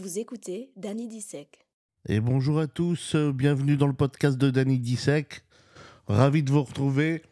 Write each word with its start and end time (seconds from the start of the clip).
Vous 0.00 0.20
écoutez 0.20 0.70
Danny 0.76 1.08
Dissec. 1.08 1.66
Et 2.08 2.20
bonjour 2.20 2.60
à 2.60 2.68
tous, 2.68 3.16
euh, 3.16 3.32
bienvenue 3.32 3.76
dans 3.76 3.88
le 3.88 3.92
podcast 3.92 4.38
de 4.38 4.48
Danny 4.48 4.78
Dissec. 4.78 5.42
Ravi 6.06 6.44
de 6.44 6.52
vous 6.52 6.62
retrouver. 6.62 7.22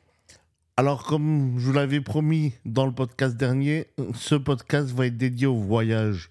Alors, 0.77 1.05
comme 1.05 1.61
je 1.61 1.67
vous 1.67 1.73
l'avais 1.73 2.01
promis 2.01 2.55
dans 2.65 2.85
le 2.85 2.91
podcast 2.91 3.37
dernier, 3.37 3.87
ce 4.15 4.35
podcast 4.35 4.89
va 4.89 5.07
être 5.07 5.17
dédié 5.17 5.47
au 5.47 5.55
voyage. 5.55 6.29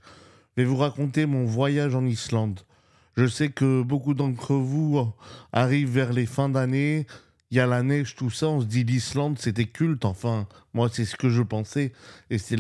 Je 0.58 0.64
vais 0.64 0.68
vous 0.68 0.76
raconter 0.76 1.26
mon 1.26 1.46
voyage 1.46 1.96
en 1.96 2.06
Islande. 2.06 2.60
Je 3.16 3.28
sais 3.28 3.48
que 3.48 3.82
beaucoup 3.82 4.14
d'entre 4.14 4.56
vous 4.56 5.14
arrivent 5.54 5.94
vers 5.94 6.12
les 6.12 6.26
fins 6.26 6.50
d'année, 6.50 7.08
il 7.50 7.56
y 7.56 7.62
a 7.62 7.66
la 7.66 7.82
neige, 7.82 8.14
tout 8.18 8.30
ça, 8.30 8.50
on 8.50 8.60
se 8.60 8.66
dit 8.66 8.84
l'Islande 8.84 9.40
c'était 9.40 9.68
culte, 9.68 10.04
enfin, 10.04 10.50
moi 10.74 10.90
c'est 10.92 11.06
ce 11.06 11.16
que 11.16 11.30
je 11.30 11.44
pensais, 11.44 11.94
et 12.30 12.40
c'est 12.40 12.58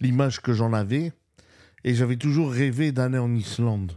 l'image 0.00 0.40
que 0.40 0.54
j'en 0.54 0.72
avais. 0.72 1.12
Et 1.88 1.94
j'avais 1.94 2.16
toujours 2.18 2.52
rêvé 2.52 2.92
d'aller 2.92 3.16
en 3.16 3.34
Islande. 3.34 3.92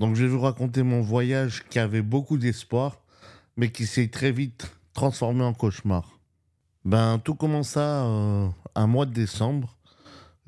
Donc 0.00 0.16
je 0.16 0.24
vais 0.24 0.28
vous 0.28 0.40
raconter 0.40 0.82
mon 0.82 1.02
voyage 1.02 1.62
qui 1.70 1.78
avait 1.78 2.02
beaucoup 2.02 2.36
d'espoir, 2.36 3.00
mais 3.56 3.70
qui 3.70 3.86
s'est 3.86 4.08
très 4.08 4.32
vite 4.32 4.76
transformé 4.92 5.44
en 5.44 5.54
cauchemar. 5.54 6.18
Ben 6.84 7.20
tout 7.20 7.36
commença 7.36 8.04
euh, 8.04 8.48
un 8.74 8.86
mois 8.88 9.06
de 9.06 9.12
décembre. 9.12 9.76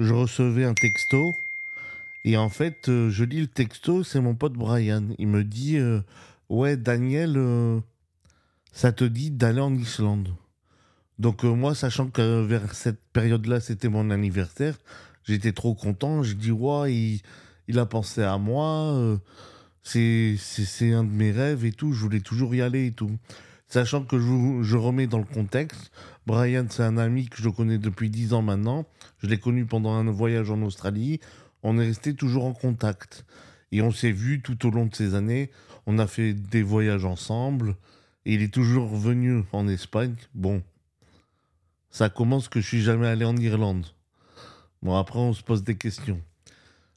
Je 0.00 0.12
recevais 0.12 0.64
un 0.64 0.74
texto. 0.74 1.32
Et 2.24 2.36
en 2.36 2.48
fait, 2.48 2.88
euh, 2.88 3.08
je 3.08 3.22
lis 3.22 3.42
le 3.42 3.46
texto, 3.46 4.02
c'est 4.02 4.20
mon 4.20 4.34
pote 4.34 4.54
Brian. 4.54 5.10
Il 5.20 5.28
me 5.28 5.44
dit 5.44 5.76
euh, 5.76 6.00
Ouais, 6.48 6.76
Daniel, 6.76 7.38
ça 8.72 8.90
te 8.90 9.04
dit 9.04 9.30
d'aller 9.30 9.60
en 9.60 9.76
Islande. 9.76 10.30
Donc 11.20 11.44
moi, 11.44 11.76
sachant 11.76 12.08
que 12.08 12.42
vers 12.42 12.74
cette 12.74 13.00
période-là, 13.12 13.60
c'était 13.60 13.88
mon 13.88 14.10
anniversaire, 14.10 14.74
J'étais 15.24 15.52
trop 15.52 15.74
content. 15.74 16.22
Je 16.22 16.34
dis, 16.34 16.50
ouais, 16.50 17.20
il, 17.68 17.78
a 17.78 17.86
pensé 17.86 18.22
à 18.22 18.38
moi. 18.38 18.94
Euh, 18.94 19.18
c'est 19.82 20.92
un 20.92 21.04
de 21.04 21.10
mes 21.10 21.30
rêves 21.30 21.64
et 21.64 21.72
tout. 21.72 21.92
Je 21.92 22.00
voulais 22.00 22.20
toujours 22.20 22.54
y 22.54 22.62
aller 22.62 22.86
et 22.86 22.92
tout. 22.92 23.10
Sachant 23.68 24.04
que 24.04 24.18
je, 24.18 24.62
je 24.62 24.76
remets 24.76 25.06
dans 25.06 25.18
le 25.18 25.24
contexte, 25.24 25.92
Brian, 26.26 26.66
c'est 26.68 26.82
un 26.82 26.98
ami 26.98 27.28
que 27.28 27.40
je 27.40 27.48
connais 27.48 27.78
depuis 27.78 28.10
10 28.10 28.34
ans 28.34 28.42
maintenant. 28.42 28.86
Je 29.18 29.28
l'ai 29.28 29.38
connu 29.38 29.64
pendant 29.64 29.92
un 29.92 30.10
voyage 30.10 30.50
en 30.50 30.62
Australie. 30.62 31.20
On 31.62 31.78
est 31.78 31.86
resté 31.86 32.14
toujours 32.14 32.44
en 32.44 32.52
contact. 32.52 33.24
Et 33.72 33.82
on 33.82 33.92
s'est 33.92 34.10
vu 34.10 34.42
tout 34.42 34.66
au 34.66 34.70
long 34.70 34.86
de 34.86 34.94
ces 34.94 35.14
années. 35.14 35.50
On 35.86 35.98
a 35.98 36.06
fait 36.06 36.32
des 36.32 36.62
voyages 36.62 37.04
ensemble. 37.04 37.76
Et 38.24 38.34
il 38.34 38.42
est 38.42 38.52
toujours 38.52 38.88
venu 38.88 39.44
en 39.52 39.68
Espagne. 39.68 40.14
Bon, 40.34 40.62
ça 41.90 42.08
commence 42.08 42.48
que 42.48 42.60
je 42.60 42.66
suis 42.66 42.82
jamais 42.82 43.06
allé 43.06 43.24
en 43.24 43.36
Irlande. 43.36 43.86
Bon, 44.82 44.96
après, 44.96 45.18
on 45.18 45.32
se 45.32 45.42
pose 45.42 45.62
des 45.62 45.76
questions. 45.76 46.20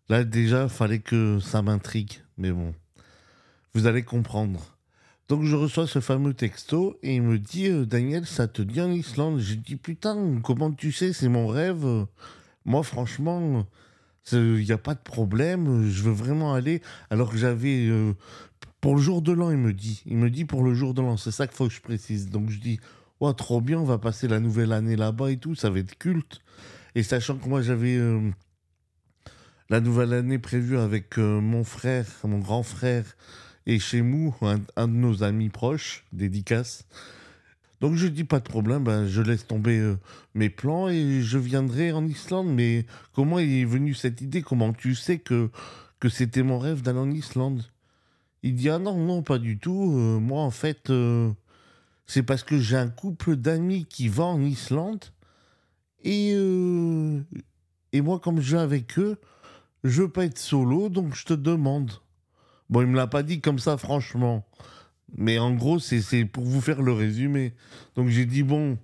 Là, 0.09 0.23
déjà, 0.23 0.69
fallait 0.69 0.99
que 0.99 1.39
ça 1.39 1.61
m'intrigue, 1.61 2.21
mais 2.37 2.51
bon, 2.51 2.73
vous 3.73 3.87
allez 3.87 4.03
comprendre. 4.03 4.77
Donc, 5.29 5.43
je 5.43 5.55
reçois 5.55 5.87
ce 5.87 5.99
fameux 5.99 6.33
texto 6.33 6.97
et 7.01 7.15
il 7.15 7.21
me 7.21 7.39
dit 7.39 7.67
euh, 7.67 7.85
Daniel, 7.85 8.25
ça 8.25 8.47
te 8.47 8.61
dit 8.61 8.81
en 8.81 8.91
Islande? 8.91 9.39
J'ai 9.39 9.55
dit 9.55 9.77
Putain, 9.77 10.39
comment 10.43 10.71
tu 10.71 10.91
sais? 10.91 11.13
C'est 11.13 11.29
mon 11.29 11.47
rêve. 11.47 11.85
Moi, 12.65 12.83
franchement, 12.83 13.65
il 14.31 14.63
n'y 14.63 14.71
a 14.71 14.77
pas 14.77 14.95
de 14.95 14.99
problème. 14.99 15.89
Je 15.89 16.03
veux 16.03 16.11
vraiment 16.11 16.53
aller. 16.53 16.81
Alors 17.09 17.31
que 17.31 17.37
j'avais. 17.37 17.87
Euh, 17.87 18.13
pour 18.81 18.95
le 18.95 19.01
jour 19.01 19.21
de 19.21 19.31
l'an, 19.31 19.49
il 19.49 19.57
me 19.57 19.73
dit. 19.73 20.03
Il 20.05 20.17
me 20.17 20.29
dit 20.29 20.45
pour 20.45 20.63
le 20.63 20.73
jour 20.73 20.93
de 20.93 21.01
l'an. 21.01 21.15
C'est 21.17 21.31
ça 21.31 21.47
qu'il 21.47 21.55
faut 21.55 21.67
que 21.67 21.73
je 21.73 21.81
précise. 21.81 22.29
Donc, 22.29 22.49
je 22.49 22.59
dis 22.59 22.79
Oh, 23.19 23.31
trop 23.31 23.61
bien, 23.61 23.79
on 23.79 23.85
va 23.85 23.97
passer 23.97 24.27
la 24.27 24.41
nouvelle 24.41 24.73
année 24.73 24.97
là-bas 24.97 25.31
et 25.31 25.37
tout. 25.37 25.55
Ça 25.55 25.69
va 25.69 25.79
être 25.79 25.97
culte. 25.97 26.41
Et 26.95 27.01
sachant 27.01 27.37
que 27.37 27.49
moi, 27.49 27.61
j'avais 27.61 27.95
euh, 27.95 28.29
la 29.69 29.79
nouvelle 29.79 30.13
année 30.13 30.37
prévue 30.37 30.77
avec 30.77 31.17
euh, 31.17 31.41
mon 31.41 31.63
frère, 31.63 32.05
mon 32.23 32.37
grand 32.37 32.61
frère, 32.61 33.05
et 33.65 33.79
chez 33.79 34.01
nous, 34.01 34.35
un, 34.41 34.87
de 34.87 34.93
nos 34.93 35.23
amis 35.23 35.49
proches, 35.49 36.03
dédicace. 36.11 36.85
Donc 37.81 37.95
je 37.95 38.07
dis 38.07 38.23
pas 38.23 38.39
de 38.39 38.47
problème, 38.47 38.83
ben, 38.83 39.07
je 39.07 39.21
laisse 39.21 39.47
tomber 39.47 39.79
euh, 39.79 39.97
mes 40.35 40.49
plans 40.49 40.87
et 40.87 41.21
je 41.21 41.37
viendrai 41.39 41.91
en 41.91 42.05
Islande. 42.05 42.47
Mais 42.53 42.85
comment 43.13 43.39
est 43.39 43.65
venue 43.65 43.95
cette 43.95 44.21
idée? 44.21 44.43
Comment 44.43 44.71
tu 44.71 44.93
sais 44.93 45.17
que, 45.17 45.49
que 45.99 46.09
c'était 46.09 46.43
mon 46.43 46.59
rêve 46.59 46.83
d'aller 46.83 46.99
en 46.99 47.11
Islande? 47.11 47.63
Il 48.43 48.55
dit 48.55 48.69
ah 48.69 48.77
non, 48.77 48.97
non, 48.97 49.23
pas 49.23 49.39
du 49.39 49.57
tout. 49.57 49.91
moi 50.19 50.41
en 50.41 50.51
fait, 50.51 50.91
c'est 52.05 52.23
parce 52.23 52.43
que 52.43 52.59
j'ai 52.59 52.75
un 52.75 52.89
couple 52.89 53.37
d'amis 53.37 53.85
qui 53.85 54.09
va 54.09 54.25
en 54.25 54.41
Islande 54.41 55.12
et, 56.03 56.33
euh, 56.35 57.21
et 57.91 58.01
moi, 58.01 58.19
comme 58.19 58.41
je 58.41 58.55
vais 58.55 58.61
avec 58.61 58.97
eux, 58.99 59.17
je 59.83 60.03
veux 60.03 60.09
pas 60.09 60.25
être 60.25 60.37
solo, 60.37 60.89
donc 60.89 61.15
je 61.15 61.25
te 61.25 61.33
demande. 61.33 61.91
Bon, 62.69 62.81
il 62.81 62.87
me 62.87 62.95
l'a 62.95 63.07
pas 63.07 63.23
dit 63.23 63.41
comme 63.41 63.59
ça, 63.59 63.77
franchement. 63.77 64.45
Mais 65.17 65.37
en 65.37 65.53
gros, 65.53 65.79
c'est 65.79 66.25
pour 66.25 66.43
vous 66.43 66.61
faire 66.61 66.81
le 66.81 66.91
résumé. 66.91 67.53
Donc 67.95 68.09
j'ai 68.09 68.25
dit, 68.25 68.43
bon, 68.43 68.77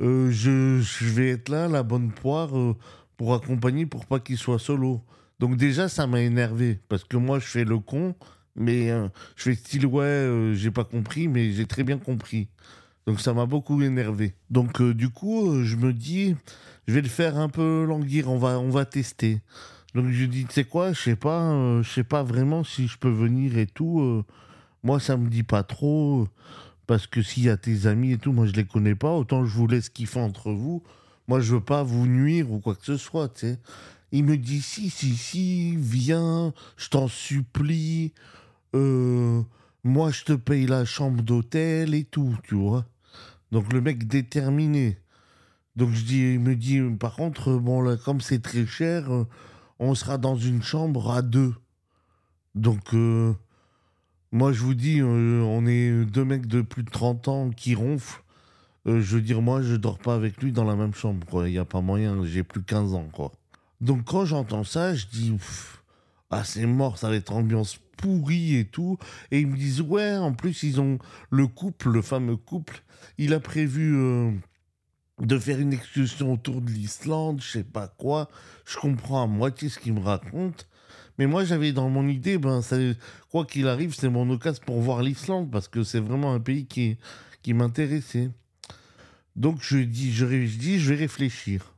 euh, 0.00 0.30
je, 0.30 0.80
je, 0.80 1.04
vais 1.06 1.30
être 1.30 1.48
là, 1.48 1.68
la 1.68 1.82
bonne 1.82 2.12
poire, 2.12 2.56
euh, 2.56 2.76
pour 3.16 3.34
accompagner, 3.34 3.86
pour 3.86 4.06
pas 4.06 4.20
qu'il 4.20 4.36
soit 4.36 4.58
solo. 4.58 5.00
Donc 5.38 5.56
déjà, 5.56 5.88
ça 5.88 6.06
m'a 6.06 6.20
énervé, 6.20 6.78
parce 6.88 7.04
que 7.04 7.16
moi, 7.16 7.38
je 7.38 7.46
fais 7.46 7.64
le 7.64 7.78
con, 7.78 8.14
mais 8.54 8.88
je 9.36 9.42
fais 9.42 9.54
style, 9.54 9.86
ouais, 9.86 10.52
j'ai 10.54 10.70
pas 10.70 10.84
compris, 10.84 11.28
mais 11.28 11.52
j'ai 11.52 11.66
très 11.66 11.84
bien 11.84 11.98
compris. 11.98 12.48
Donc 13.06 13.20
ça 13.20 13.32
m'a 13.32 13.46
beaucoup 13.46 13.80
énervé. 13.82 14.34
Donc 14.50 14.80
euh, 14.80 14.92
du 14.92 15.10
coup, 15.10 15.52
euh, 15.52 15.62
je 15.62 15.76
me 15.76 15.92
dis, 15.92 16.34
je 16.88 16.94
vais 16.94 17.02
le 17.02 17.08
faire 17.08 17.38
un 17.38 17.48
peu 17.48 17.84
languir, 17.84 18.28
on 18.28 18.36
va, 18.36 18.58
on 18.58 18.68
va 18.68 18.84
tester. 18.84 19.40
Donc 19.94 20.10
je 20.10 20.24
dis, 20.24 20.44
tu 20.44 20.52
sais 20.52 20.64
quoi, 20.64 20.92
je 20.92 21.00
sais 21.00 21.16
pas, 21.16 21.52
euh, 21.52 21.82
je 21.84 21.90
sais 21.90 22.04
pas 22.04 22.24
vraiment 22.24 22.64
si 22.64 22.88
je 22.88 22.98
peux 22.98 23.10
venir 23.10 23.58
et 23.58 23.66
tout. 23.66 24.24
moi, 24.82 24.98
ça 24.98 25.16
me 25.16 25.28
dit 25.28 25.44
pas 25.44 25.62
trop, 25.62 26.26
parce 26.88 27.06
que 27.06 27.22
s'il 27.22 27.44
y 27.44 27.48
a 27.48 27.56
tes 27.56 27.86
amis 27.86 28.12
et 28.12 28.18
tout, 28.18 28.32
moi 28.32 28.46
je 28.46 28.52
les 28.52 28.64
connais 28.64 28.96
pas, 28.96 29.12
autant 29.12 29.44
je 29.44 29.54
vous 29.54 29.68
laisse 29.68 29.88
kiffer 29.88 30.20
entre 30.20 30.50
vous. 30.50 30.82
Moi, 31.28 31.40
je 31.40 31.54
veux 31.54 31.60
pas 31.60 31.82
vous 31.84 32.06
nuire 32.06 32.50
ou 32.52 32.58
quoi 32.60 32.74
que 32.74 32.84
ce 32.84 32.96
soit, 32.96 33.28
tu 33.28 33.40
sais. 33.40 33.58
Il 34.12 34.24
me 34.24 34.36
dit, 34.36 34.62
si, 34.62 34.90
si, 34.90 35.16
si, 35.16 35.76
viens, 35.76 36.52
je 36.76 36.88
t'en 36.88 37.08
supplie. 37.08 38.12
moi, 38.72 40.10
je 40.10 40.24
te 40.24 40.32
paye 40.32 40.66
la 40.66 40.84
chambre 40.84 41.22
d'hôtel 41.22 41.94
et 41.94 42.04
tout, 42.04 42.36
tu 42.44 42.56
vois. 42.56 42.84
Donc 43.52 43.72
le 43.72 43.80
mec 43.80 44.06
déterminé. 44.06 44.98
Donc 45.76 45.90
je 45.92 46.04
dis, 46.04 46.32
il 46.32 46.40
me 46.40 46.56
dit, 46.56 46.80
par 46.98 47.14
contre, 47.14 47.52
bon, 47.56 47.82
là, 47.82 47.96
comme 47.96 48.20
c'est 48.20 48.40
très 48.40 48.66
cher, 48.66 49.12
euh, 49.12 49.26
on 49.78 49.94
sera 49.94 50.16
dans 50.16 50.36
une 50.36 50.62
chambre 50.62 51.12
à 51.12 51.20
deux. 51.20 51.54
Donc, 52.54 52.94
euh, 52.94 53.34
moi, 54.32 54.52
je 54.52 54.60
vous 54.60 54.74
dis, 54.74 55.00
euh, 55.00 55.42
on 55.42 55.66
est 55.66 56.06
deux 56.06 56.24
mecs 56.24 56.46
de 56.46 56.62
plus 56.62 56.82
de 56.82 56.90
30 56.90 57.28
ans 57.28 57.50
qui 57.50 57.74
ronflent. 57.74 58.22
je 58.86 58.92
veux 59.16 59.20
dire, 59.20 59.42
moi, 59.42 59.60
je 59.60 59.76
dors 59.76 59.98
pas 59.98 60.14
avec 60.14 60.42
lui 60.42 60.52
dans 60.52 60.64
la 60.64 60.76
même 60.76 60.94
chambre, 60.94 61.46
Il 61.46 61.52
n'y 61.52 61.58
a 61.58 61.66
pas 61.66 61.82
moyen, 61.82 62.24
j'ai 62.24 62.42
plus 62.42 62.62
15 62.62 62.94
ans, 62.94 63.08
quoi. 63.12 63.32
Donc, 63.82 64.04
quand 64.04 64.24
j'entends 64.24 64.64
ça, 64.64 64.94
je 64.94 65.06
dis, 65.06 65.36
ah, 66.30 66.44
c'est 66.44 66.66
mort, 66.66 66.96
ça 66.96 67.10
va 67.10 67.16
être 67.16 67.32
ambiance 67.32 67.78
pourri 67.96 68.56
et 68.56 68.66
tout. 68.66 68.98
Et 69.30 69.40
ils 69.40 69.46
me 69.46 69.56
disent, 69.56 69.80
ouais, 69.80 70.16
en 70.16 70.32
plus, 70.32 70.62
ils 70.62 70.80
ont 70.80 70.98
le 71.30 71.46
couple, 71.46 71.90
le 71.90 72.02
fameux 72.02 72.36
couple, 72.36 72.82
il 73.18 73.34
a 73.34 73.40
prévu 73.40 73.96
euh, 73.96 74.30
de 75.20 75.38
faire 75.38 75.58
une 75.58 75.72
excursion 75.72 76.32
autour 76.32 76.60
de 76.60 76.70
l'Islande, 76.70 77.40
je 77.40 77.50
sais 77.50 77.64
pas 77.64 77.88
quoi. 77.88 78.28
Je 78.66 78.76
comprends 78.76 79.22
à 79.22 79.26
moitié 79.26 79.68
ce 79.68 79.78
qu'il 79.78 79.94
me 79.94 80.00
raconte. 80.00 80.68
Mais 81.18 81.26
moi, 81.26 81.44
j'avais 81.44 81.72
dans 81.72 81.88
mon 81.88 82.06
idée, 82.08 82.36
ben, 82.36 82.60
quoi 83.30 83.46
qu'il 83.46 83.68
arrive, 83.68 83.94
c'est 83.94 84.10
mon 84.10 84.28
occasion 84.30 84.62
pour 84.66 84.80
voir 84.80 85.02
l'Islande, 85.02 85.50
parce 85.50 85.68
que 85.68 85.82
c'est 85.82 86.00
vraiment 86.00 86.34
un 86.34 86.40
pays 86.40 86.66
qui, 86.66 86.98
qui 87.42 87.54
m'intéressait. 87.54 88.30
Donc, 89.34 89.58
je 89.62 89.78
dis, 89.78 90.12
je, 90.12 90.26
je 90.26 90.58
dis, 90.58 90.78
je 90.78 90.92
vais 90.92 91.00
réfléchir. 91.00 91.75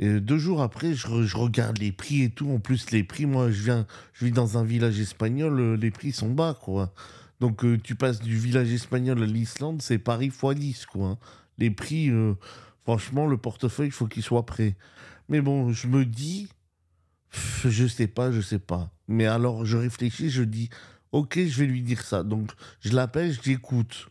Deux 0.00 0.38
jours 0.38 0.60
après, 0.60 0.94
je, 0.94 1.36
regarde 1.36 1.78
les 1.78 1.92
prix 1.92 2.22
et 2.22 2.30
tout. 2.30 2.50
En 2.50 2.58
plus, 2.58 2.90
les 2.90 3.04
prix, 3.04 3.26
moi, 3.26 3.50
je 3.50 3.62
viens, 3.62 3.86
je 4.12 4.24
vis 4.24 4.32
dans 4.32 4.58
un 4.58 4.64
village 4.64 4.98
espagnol, 4.98 5.60
euh, 5.60 5.76
les 5.76 5.90
prix 5.90 6.12
sont 6.12 6.30
bas, 6.30 6.58
quoi. 6.60 6.92
Donc, 7.40 7.64
euh, 7.64 7.78
tu 7.82 7.94
passes 7.94 8.20
du 8.20 8.36
village 8.36 8.72
espagnol 8.72 9.22
à 9.22 9.26
l'Islande, 9.26 9.82
c'est 9.82 9.98
Paris 9.98 10.26
x 10.26 10.54
10, 10.54 10.86
quoi. 10.86 11.18
Les 11.58 11.70
prix, 11.70 12.10
euh, 12.10 12.34
franchement, 12.82 13.26
le 13.26 13.36
portefeuille, 13.36 13.88
il 13.88 13.92
faut 13.92 14.06
qu'il 14.06 14.22
soit 14.22 14.46
prêt. 14.46 14.74
Mais 15.28 15.40
bon, 15.40 15.72
je 15.72 15.86
me 15.86 16.04
dis, 16.04 16.48
je 17.64 17.86
sais 17.86 18.08
pas, 18.08 18.32
je 18.32 18.40
sais 18.40 18.58
pas. 18.58 18.90
Mais 19.06 19.26
alors, 19.26 19.64
je 19.64 19.76
réfléchis, 19.76 20.30
je 20.30 20.42
dis, 20.42 20.70
ok, 21.12 21.38
je 21.38 21.60
vais 21.60 21.66
lui 21.66 21.82
dire 21.82 22.02
ça. 22.02 22.24
Donc, 22.24 22.50
je 22.80 22.92
l'appelle, 22.92 23.32
je 23.32 23.40
dis, 23.40 23.52
écoute, 23.52 24.08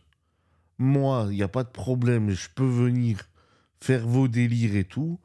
moi, 0.78 1.26
il 1.30 1.36
n'y 1.36 1.42
a 1.42 1.48
pas 1.48 1.64
de 1.64 1.68
problème, 1.68 2.30
je 2.30 2.48
peux 2.54 2.66
venir 2.66 3.18
faire 3.80 4.06
vos 4.06 4.28
délires 4.28 4.76
et 4.76 4.84
tout. 4.84 5.18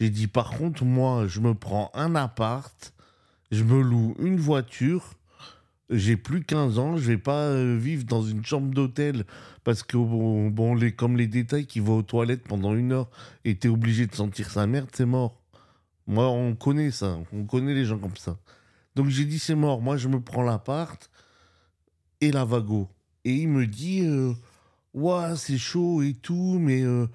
J'ai 0.00 0.10
dit 0.10 0.26
par 0.26 0.50
contre, 0.50 0.84
moi, 0.84 1.26
je 1.26 1.40
me 1.40 1.54
prends 1.54 1.90
un 1.94 2.14
appart, 2.14 2.92
je 3.50 3.64
me 3.64 3.80
loue 3.80 4.14
une 4.18 4.36
voiture, 4.36 5.14
j'ai 5.90 6.16
plus 6.16 6.42
15 6.42 6.78
ans, 6.78 6.96
je 6.96 7.02
vais 7.02 7.18
pas 7.18 7.44
euh, 7.44 7.76
vivre 7.80 8.04
dans 8.04 8.22
une 8.22 8.44
chambre 8.44 8.74
d'hôtel 8.74 9.24
parce 9.64 9.82
que, 9.82 9.96
bon, 9.96 10.74
les, 10.74 10.92
comme 10.92 11.16
les 11.16 11.26
détails 11.26 11.66
qui 11.66 11.80
vont 11.80 11.98
aux 11.98 12.02
toilettes 12.02 12.42
pendant 12.42 12.74
une 12.74 12.92
heure 12.92 13.08
et 13.44 13.56
t'es 13.56 13.68
obligé 13.68 14.06
de 14.06 14.14
sentir 14.14 14.50
sa 14.50 14.66
merde, 14.66 14.88
c'est 14.92 15.06
mort. 15.06 15.40
Moi, 16.06 16.28
on 16.28 16.54
connaît 16.54 16.90
ça. 16.90 17.18
On 17.32 17.44
connaît 17.44 17.74
les 17.74 17.84
gens 17.84 17.98
comme 17.98 18.16
ça. 18.16 18.36
Donc 18.94 19.08
j'ai 19.08 19.24
dit, 19.24 19.38
c'est 19.38 19.54
mort. 19.54 19.80
Moi, 19.80 19.96
je 19.96 20.08
me 20.08 20.20
prends 20.20 20.42
l'appart 20.42 21.10
et 22.20 22.32
la 22.32 22.44
vago. 22.44 22.88
Et 23.24 23.34
il 23.34 23.48
me 23.48 23.66
dit, 23.66 24.02
euh, 24.04 24.32
ouais, 24.94 25.36
c'est 25.36 25.58
chaud 25.58 26.02
et 26.02 26.14
tout, 26.14 26.58
mais 26.60 26.82
euh, 26.82 27.06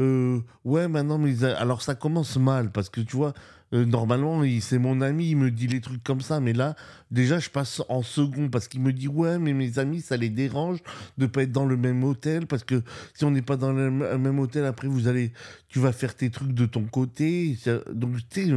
euh, 0.00 0.40
ouais, 0.64 0.88
maintenant, 0.88 1.18
mais 1.18 1.44
alors 1.44 1.82
ça 1.82 1.94
commence 1.94 2.36
mal 2.36 2.70
parce 2.72 2.88
que 2.88 3.00
tu 3.00 3.16
vois, 3.16 3.34
euh, 3.74 3.84
normalement, 3.84 4.42
c'est 4.60 4.78
mon 4.78 5.00
ami, 5.00 5.30
il 5.30 5.36
me 5.36 5.50
dit 5.50 5.66
les 5.66 5.80
trucs 5.80 6.02
comme 6.02 6.20
ça, 6.20 6.40
mais 6.40 6.52
là, 6.52 6.76
déjà, 7.10 7.38
je 7.38 7.50
passe 7.50 7.82
en 7.88 8.02
second 8.02 8.48
parce 8.48 8.68
qu'il 8.68 8.80
me 8.80 8.92
dit 8.92 9.08
ouais, 9.08 9.38
mais 9.38 9.52
mes 9.52 9.78
amis, 9.78 10.00
ça 10.00 10.16
les 10.16 10.28
dérange 10.28 10.80
de 11.18 11.26
pas 11.26 11.42
être 11.44 11.52
dans 11.52 11.66
le 11.66 11.76
même 11.76 12.04
hôtel 12.04 12.46
parce 12.46 12.64
que 12.64 12.82
si 13.14 13.24
on 13.24 13.30
n'est 13.30 13.42
pas 13.42 13.56
dans 13.56 13.72
le 13.72 13.90
même 13.90 14.38
hôtel, 14.38 14.64
après, 14.64 14.88
vous 14.88 15.08
allez, 15.08 15.32
tu 15.68 15.78
vas 15.78 15.92
faire 15.92 16.14
tes 16.14 16.30
trucs 16.30 16.52
de 16.52 16.66
ton 16.66 16.84
côté, 16.84 17.58
donc 17.92 18.16
tu 18.30 18.46
sais, 18.46 18.54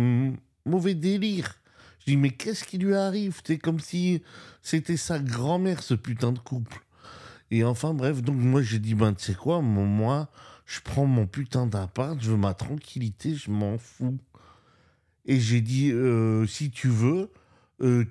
mauvais 0.66 0.96
délire. 0.96 1.56
Je 2.00 2.12
dis 2.12 2.18
mais 2.18 2.30
qu'est-ce 2.30 2.64
qui 2.64 2.78
lui 2.78 2.96
arrive? 2.96 3.42
C'est 3.46 3.58
comme 3.58 3.80
si 3.80 4.22
c'était 4.62 4.98
sa 4.98 5.20
grand-mère, 5.20 5.82
ce 5.82 5.94
putain 5.94 6.32
de 6.32 6.40
couple. 6.40 6.82
Et 7.52 7.64
enfin, 7.64 7.94
bref, 7.94 8.22
donc 8.22 8.38
moi 8.38 8.62
j'ai 8.62 8.80
dit, 8.80 8.96
ben 8.96 9.14
tu 9.14 9.24
sais 9.24 9.34
quoi, 9.34 9.62
moi, 9.62 10.30
je 10.66 10.80
prends 10.82 11.06
mon 11.06 11.28
putain 11.28 11.68
d'appart, 11.68 12.18
je 12.20 12.32
veux 12.32 12.38
ma 12.38 12.54
tranquillité, 12.54 13.36
je 13.36 13.52
m'en 13.52 13.78
fous. 13.78 14.18
Et 15.26 15.40
j'ai 15.40 15.62
dit, 15.62 15.92
euh, 15.92 16.46
si 16.46 16.72
tu 16.72 16.88
veux, 16.88 17.32
euh, 17.82 18.06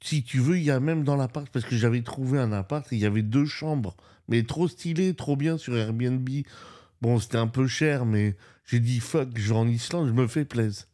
si 0.00 0.22
tu 0.22 0.38
veux, 0.38 0.58
il 0.58 0.64
y 0.64 0.70
a 0.70 0.80
même 0.80 1.04
dans 1.04 1.16
l'appart, 1.16 1.48
parce 1.50 1.64
que 1.64 1.76
j'avais 1.76 2.02
trouvé 2.02 2.38
un 2.38 2.52
appart, 2.52 2.86
il 2.92 2.98
y 2.98 3.06
avait 3.06 3.22
deux 3.22 3.46
chambres, 3.46 3.96
mais 4.28 4.42
trop 4.42 4.68
stylé, 4.68 5.14
trop 5.14 5.36
bien 5.36 5.58
sur 5.58 5.76
Airbnb. 5.76 6.28
Bon, 7.02 7.18
c'était 7.18 7.38
un 7.38 7.46
peu 7.46 7.66
cher, 7.66 8.06
mais 8.06 8.36
j'ai 8.64 8.80
dit, 8.80 9.00
fuck, 9.00 9.30
je 9.34 9.52
vais 9.52 9.58
en 9.58 9.68
Islande, 9.68 10.08
je 10.08 10.12
me 10.12 10.26
fais 10.26 10.44
plaisir. 10.44 10.86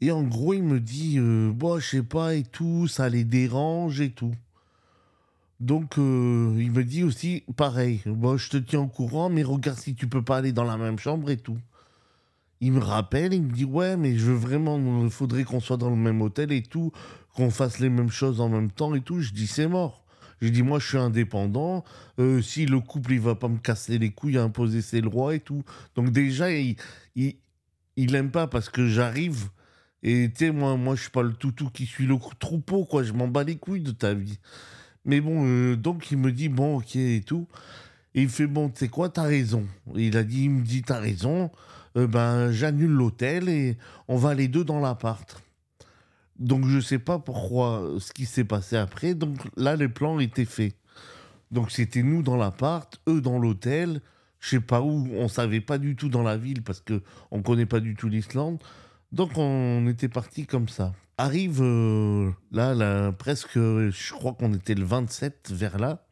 Et 0.00 0.12
en 0.12 0.22
gros, 0.22 0.54
il 0.54 0.62
me 0.62 0.80
dit, 0.80 1.16
euh, 1.18 1.50
bon, 1.52 1.78
je 1.80 1.88
sais 1.88 2.02
pas 2.02 2.34
et 2.34 2.44
tout, 2.44 2.86
ça 2.86 3.08
les 3.08 3.24
dérange 3.24 4.00
et 4.00 4.10
tout. 4.10 4.34
Donc, 5.60 5.98
euh, 5.98 6.54
il 6.58 6.70
me 6.70 6.84
dit 6.84 7.02
aussi, 7.02 7.44
pareil, 7.56 8.00
bon, 8.06 8.36
je 8.36 8.48
te 8.48 8.56
tiens 8.56 8.80
au 8.80 8.86
courant, 8.86 9.28
mais 9.28 9.42
regarde 9.42 9.78
si 9.78 9.94
tu 9.94 10.06
peux 10.06 10.22
pas 10.22 10.36
aller 10.38 10.52
dans 10.52 10.64
la 10.64 10.76
même 10.76 10.98
chambre 10.98 11.30
et 11.30 11.36
tout. 11.36 11.58
Il 12.60 12.72
me 12.72 12.80
rappelle, 12.80 13.34
il 13.34 13.42
me 13.42 13.52
dit, 13.52 13.64
ouais, 13.64 13.96
mais 13.96 14.16
je 14.16 14.26
veux 14.26 14.36
vraiment, 14.36 14.78
il 15.04 15.10
faudrait 15.10 15.44
qu'on 15.44 15.60
soit 15.60 15.76
dans 15.76 15.90
le 15.90 15.96
même 15.96 16.22
hôtel 16.22 16.52
et 16.52 16.62
tout, 16.62 16.92
qu'on 17.34 17.50
fasse 17.50 17.78
les 17.80 17.88
mêmes 17.88 18.10
choses 18.10 18.40
en 18.40 18.48
même 18.48 18.70
temps 18.70 18.94
et 18.94 19.00
tout. 19.00 19.20
Je 19.20 19.32
dis, 19.32 19.46
c'est 19.46 19.68
mort. 19.68 20.04
J'ai 20.40 20.50
dit, 20.50 20.62
moi, 20.62 20.78
je 20.78 20.86
suis 20.86 20.98
indépendant. 20.98 21.84
euh, 22.20 22.40
si 22.42 22.66
le 22.66 22.80
couple, 22.80 23.12
il 23.12 23.20
va 23.20 23.34
pas 23.34 23.48
me 23.48 23.58
casser 23.58 23.98
les 23.98 24.10
couilles 24.10 24.38
à 24.38 24.44
imposer 24.44 24.82
ses 24.82 25.00
lois 25.00 25.34
et 25.34 25.40
tout. 25.40 25.64
Donc, 25.96 26.10
déjà, 26.10 26.52
il, 26.52 26.76
il, 27.16 27.36
il 27.96 28.14
aime 28.14 28.30
pas 28.30 28.46
parce 28.46 28.68
que 28.68 28.86
j'arrive. 28.86 29.48
Et 30.04 30.30
tu 30.32 30.46
sais, 30.46 30.50
moi, 30.52 30.76
moi, 30.76 30.94
je 30.94 31.02
suis 31.02 31.10
pas 31.10 31.22
le 31.22 31.32
toutou 31.32 31.70
qui 31.70 31.86
suit 31.86 32.06
le 32.06 32.16
troupeau, 32.38 32.84
quoi. 32.84 33.02
Je 33.02 33.12
m'en 33.12 33.26
bats 33.26 33.42
les 33.44 33.56
couilles 33.56 33.82
de 33.82 33.90
ta 33.90 34.14
vie. 34.14 34.38
Mais 35.04 35.20
bon, 35.20 35.46
euh, 35.46 35.76
donc 35.76 36.10
il 36.10 36.18
me 36.18 36.32
dit, 36.32 36.48
bon, 36.48 36.78
ok 36.78 36.96
et 36.96 37.22
tout. 37.24 37.46
Et 38.14 38.22
il 38.22 38.28
fait, 38.28 38.46
bon, 38.46 38.68
tu 38.68 38.78
sais 38.80 38.88
quoi, 38.88 39.08
t'as 39.08 39.22
raison. 39.22 39.66
Il 39.94 40.16
a 40.16 40.24
dit, 40.24 40.44
il 40.44 40.50
me 40.50 40.62
dit, 40.62 40.82
t'as 40.82 40.98
raison. 40.98 41.50
Euh, 41.96 42.06
ben, 42.06 42.50
j'annule 42.50 42.90
l'hôtel 42.90 43.48
et 43.48 43.76
on 44.08 44.16
va 44.16 44.34
les 44.34 44.48
deux 44.48 44.64
dans 44.64 44.80
l'appart. 44.80 45.42
Donc 46.38 46.66
je 46.66 46.78
sais 46.78 46.98
pas 46.98 47.18
pourquoi 47.18 47.96
ce 47.98 48.12
qui 48.12 48.24
s'est 48.24 48.44
passé 48.44 48.76
après. 48.76 49.14
Donc 49.14 49.38
là, 49.56 49.76
les 49.76 49.88
plans 49.88 50.20
étaient 50.20 50.44
faits. 50.44 50.74
Donc 51.50 51.70
c'était 51.70 52.02
nous 52.02 52.22
dans 52.22 52.36
l'appart, 52.36 53.00
eux 53.08 53.20
dans 53.20 53.38
l'hôtel. 53.38 54.00
Je 54.40 54.50
sais 54.50 54.60
pas 54.60 54.80
où, 54.80 55.08
on 55.14 55.26
savait 55.26 55.60
pas 55.60 55.78
du 55.78 55.96
tout 55.96 56.08
dans 56.08 56.22
la 56.22 56.36
ville 56.36 56.62
parce 56.62 56.80
que 56.80 57.02
on 57.32 57.42
connaît 57.42 57.66
pas 57.66 57.80
du 57.80 57.96
tout 57.96 58.08
l'Islande. 58.08 58.62
Donc 59.10 59.36
on 59.36 59.86
était 59.88 60.08
parti 60.08 60.46
comme 60.46 60.68
ça. 60.68 60.92
Arrive 61.20 61.62
euh, 61.62 62.30
là, 62.52 62.74
là, 62.74 63.10
presque, 63.10 63.54
je 63.54 64.12
crois 64.12 64.34
qu'on 64.34 64.54
était 64.54 64.76
le 64.76 64.84
27 64.84 65.50
vers 65.50 65.76
là. 65.76 66.06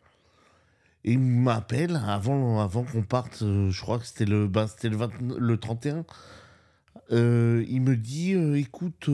Et 1.05 1.13
il 1.13 1.21
m'appelle 1.21 2.03
avant, 2.05 2.61
avant 2.61 2.83
qu'on 2.83 3.05
parte, 3.05 3.43
euh, 3.43 3.71
je 3.71 3.81
crois 3.81 4.01
que 4.01 4.05
c'était 4.07 4.25
le, 4.25 4.49
ben, 4.49 4.67
c'était 4.67 4.89
le, 4.89 4.97
20 4.97 5.39
le 5.39 5.57
31. 5.59 6.05
Euh, 7.13 7.65
il 7.69 7.83
me 7.83 7.97
dit, 7.97 8.33
écoute, 8.59 9.09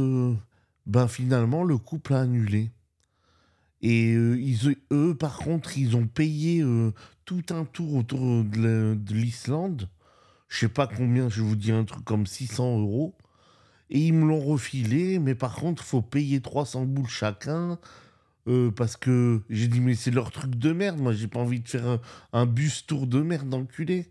ben 0.87 1.09
finalement 1.09 1.63
le 1.63 1.77
couple 1.77 2.15
a 2.15 2.23
annulé. 2.23 2.71
Et 3.83 4.13
ils, 4.13 4.75
eux, 4.93 5.15
par 5.15 5.37
contre, 5.37 5.77
ils 5.77 5.95
ont 5.95 6.07
payé 6.07 6.65
tout 7.27 7.45
un 7.51 7.67
tour 7.67 7.97
autour 7.97 8.45
de 8.45 8.97
l'Islande. 9.11 9.91
Je 10.49 10.61
sais 10.61 10.69
pas 10.69 10.87
combien, 10.87 11.29
je 11.29 11.43
vous 11.43 11.57
dis 11.57 11.73
un 11.73 11.85
truc 11.85 12.05
comme 12.05 12.27
600 12.27 12.79
euros. 12.79 13.15
Et 13.93 14.07
ils 14.07 14.15
me 14.15 14.27
l'ont 14.27 14.41
refilé, 14.41 15.19
mais 15.19 15.35
par 15.35 15.55
contre, 15.55 15.85
faut 15.85 16.01
payer 16.01 16.41
300 16.41 16.87
boules 16.87 17.09
chacun. 17.09 17.79
euh, 18.49 18.71
parce 18.73 18.97
que 18.97 19.43
j'ai 19.51 19.69
dit, 19.69 19.81
mais 19.81 19.95
c'est 19.95 20.11
leur 20.11 20.33
truc 20.33 20.57
de 20.57 20.73
merde. 20.73 20.99
Moi, 20.99 21.13
j'ai 21.13 21.29
pas 21.29 21.41
envie 21.41 21.61
de 21.61 21.69
faire 21.69 22.01
un, 22.33 22.47
bus 22.47 22.87
tour 22.87 23.07
de 23.07 23.21
merde 23.21 23.49
d'enculé. 23.51 24.11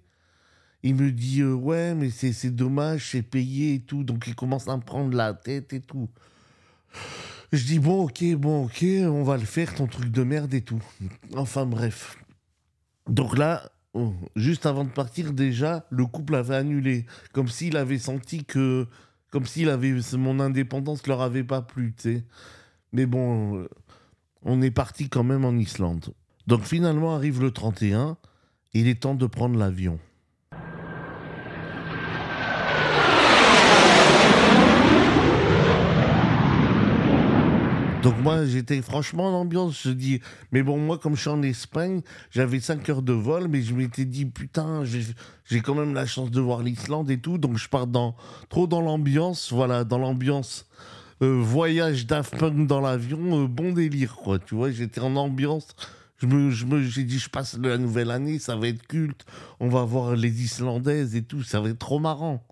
Il 0.83 0.95
me 0.95 1.11
dit, 1.11 1.41
euh, 1.41 1.53
ouais, 1.53 1.95
mais 1.95 2.11
c'est 2.11 2.31
c'est 2.31 2.51
dommage, 2.51 3.09
c'est 3.11 3.23
payé 3.23 3.75
et 3.75 3.79
tout. 3.81 4.03
Donc, 4.03 4.27
il 4.27 4.35
commence 4.35 4.67
à 4.67 4.77
me 4.77 4.83
prendre 4.83 5.15
la 5.17 5.33
tête 5.33 5.73
et 5.73 5.81
tout. 5.81 6.09
Je 7.51 7.65
dis, 7.65 7.79
bon, 7.79 8.03
ok, 8.03 8.23
bon, 8.35 8.65
ok, 8.65 8.85
on 9.07 9.23
va 9.23 9.37
le 9.37 9.45
faire, 9.45 9.73
ton 9.73 9.87
truc 9.87 10.11
de 10.11 10.23
merde 10.23 10.53
et 10.53 10.61
tout. 10.61 10.81
Enfin, 11.35 11.65
bref. 11.65 12.17
Donc 13.09 13.37
là, 13.37 13.71
oh, 13.93 14.13
juste 14.35 14.65
avant 14.67 14.85
de 14.85 14.89
partir, 14.91 15.33
déjà, 15.33 15.85
le 15.89 16.05
couple 16.05 16.35
avait 16.35 16.55
annulé. 16.55 17.05
Comme 17.33 17.47
s'il 17.47 17.77
avait 17.77 17.97
senti 17.97 18.45
que. 18.45 18.87
Comme 19.31 19.45
avait. 19.69 19.95
Mon 20.17 20.39
indépendance 20.39 21.07
leur 21.07 21.21
avait 21.21 21.43
pas 21.43 21.61
plu, 21.61 21.93
tu 21.95 22.03
sais. 22.03 22.23
Mais 22.93 23.05
bon, 23.05 23.57
euh, 23.57 23.69
on 24.43 24.61
est 24.61 24.71
parti 24.71 25.09
quand 25.09 25.23
même 25.23 25.45
en 25.45 25.53
Islande. 25.53 26.13
Donc 26.47 26.63
finalement 26.63 27.15
arrive 27.15 27.41
le 27.41 27.51
31, 27.51 28.17
il 28.73 28.87
est 28.87 29.01
temps 29.01 29.15
de 29.15 29.25
prendre 29.25 29.57
l'avion. 29.57 29.99
Donc 38.03 38.17
moi 38.23 38.45
j'étais 38.47 38.81
franchement 38.81 39.27
en 39.27 39.41
ambiance, 39.41 39.83
je 39.83 39.91
dis, 39.91 40.21
mais 40.51 40.63
bon 40.63 40.79
moi 40.79 40.97
comme 40.97 41.15
je 41.15 41.21
suis 41.21 41.29
en 41.29 41.43
Espagne, 41.43 42.01
j'avais 42.31 42.59
5 42.59 42.89
heures 42.89 43.01
de 43.03 43.13
vol, 43.13 43.47
mais 43.47 43.61
je 43.61 43.75
m'étais 43.75 44.05
dit 44.05 44.25
putain, 44.25 44.83
j'ai 44.85 45.61
quand 45.61 45.75
même 45.75 45.93
la 45.93 46.07
chance 46.07 46.31
de 46.31 46.41
voir 46.41 46.63
l'Islande 46.63 47.11
et 47.11 47.19
tout, 47.19 47.37
donc 47.37 47.57
je 47.57 47.69
pars 47.69 47.85
dans, 47.85 48.15
trop 48.49 48.65
dans 48.65 48.81
l'ambiance, 48.81 49.53
voilà, 49.53 49.83
dans 49.83 49.99
l'ambiance 49.99 50.65
euh, 51.21 51.39
voyage 51.39 52.07
Daft 52.07 52.43
dans 52.43 52.81
l'avion, 52.81 53.43
euh, 53.43 53.47
bon 53.47 53.71
délire 53.71 54.15
quoi, 54.15 54.39
tu 54.39 54.55
vois, 54.55 54.71
j'étais 54.71 55.01
en 55.01 55.15
ambiance, 55.15 55.67
je 56.17 56.25
me, 56.25 56.49
je 56.49 56.65
me, 56.65 56.81
j'ai 56.81 57.03
dit 57.03 57.19
je 57.19 57.29
passe 57.29 57.55
la 57.61 57.77
nouvelle 57.77 58.09
année, 58.09 58.39
ça 58.39 58.55
va 58.55 58.67
être 58.67 58.87
culte, 58.87 59.25
on 59.59 59.69
va 59.69 59.83
voir 59.83 60.15
les 60.15 60.43
Islandaises 60.43 61.15
et 61.15 61.21
tout, 61.21 61.43
ça 61.43 61.61
va 61.61 61.69
être 61.69 61.77
trop 61.79 61.99
marrant. 61.99 62.43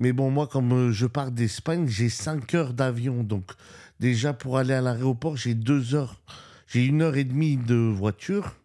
Mais 0.00 0.14
bon, 0.14 0.30
moi, 0.30 0.46
comme 0.46 0.72
euh, 0.72 0.92
je 0.92 1.06
pars 1.06 1.30
d'Espagne, 1.30 1.86
j'ai 1.86 2.08
5 2.08 2.54
heures 2.54 2.72
d'avion. 2.72 3.22
Donc, 3.22 3.52
déjà, 4.00 4.32
pour 4.32 4.58
aller 4.58 4.74
à 4.74 4.80
l'aéroport, 4.80 5.36
j'ai 5.36 5.54
2 5.54 5.94
heures. 5.94 6.20
J'ai 6.66 6.84
une 6.84 7.02
heure 7.02 7.16
et 7.16 7.24
demie 7.24 7.56
de 7.56 7.74
voiture. 7.76 8.56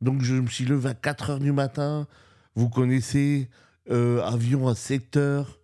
Donc, 0.00 0.22
je 0.22 0.34
me 0.34 0.46
suis 0.48 0.64
levé 0.64 0.90
à 0.90 0.94
4 0.94 1.30
heures 1.30 1.38
du 1.40 1.52
matin. 1.52 2.06
Vous 2.54 2.68
connaissez, 2.68 3.48
euh, 3.90 4.22
avion 4.22 4.68
à 4.68 4.74
7 4.74 5.16
heures. 5.16 5.58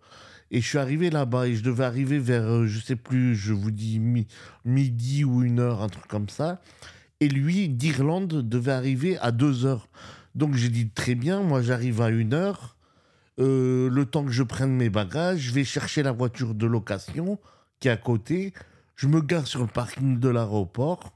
Et 0.51 0.61
je 0.61 0.67
suis 0.67 0.77
arrivé 0.79 1.09
là-bas 1.11 1.47
et 1.47 1.55
je 1.55 1.63
devais 1.63 1.83
arriver 1.83 2.17
vers, 2.17 2.43
euh, 2.43 2.65
je 2.65 2.79
sais 2.79 2.95
plus, 2.95 3.35
je 3.35 3.53
vous 3.53 3.69
dis 3.69 3.99
mi- 3.99 4.27
midi 4.65 5.23
ou 5.23 5.43
une 5.43 5.59
heure, 5.59 5.83
un 5.83 5.89
truc 5.89 6.07
comme 6.07 6.27
ça. 6.29 6.59
Et 7.19 7.27
lui, 7.29 7.69
d'Irlande, 7.69 8.47
devait 8.49 8.71
arriver 8.71 9.17
à 9.19 9.31
2 9.31 9.65
heures. 9.65 9.87
Donc, 10.35 10.55
j'ai 10.55 10.69
dit 10.69 10.89
très 10.89 11.13
bien, 11.15 11.41
moi, 11.43 11.61
j'arrive 11.61 12.01
à 12.01 12.09
une 12.09 12.33
heure. 12.33 12.77
Euh, 13.39 13.89
le 13.89 14.05
temps 14.05 14.25
que 14.25 14.31
je 14.31 14.43
prenne 14.43 14.71
mes 14.71 14.89
bagages, 14.89 15.39
je 15.39 15.51
vais 15.53 15.63
chercher 15.63 16.01
la 16.01 16.11
voiture 16.11 16.55
de 16.55 16.65
location 16.65 17.39
qui 17.79 17.87
est 17.87 17.91
à 17.91 17.97
côté, 17.97 18.53
je 18.99 19.07
me 19.07 19.21
gare 19.21 19.47
sur 19.47 19.61
le 19.61 19.67
parking 19.67 20.19
de 20.19 20.27
l'aéroport 20.27 21.13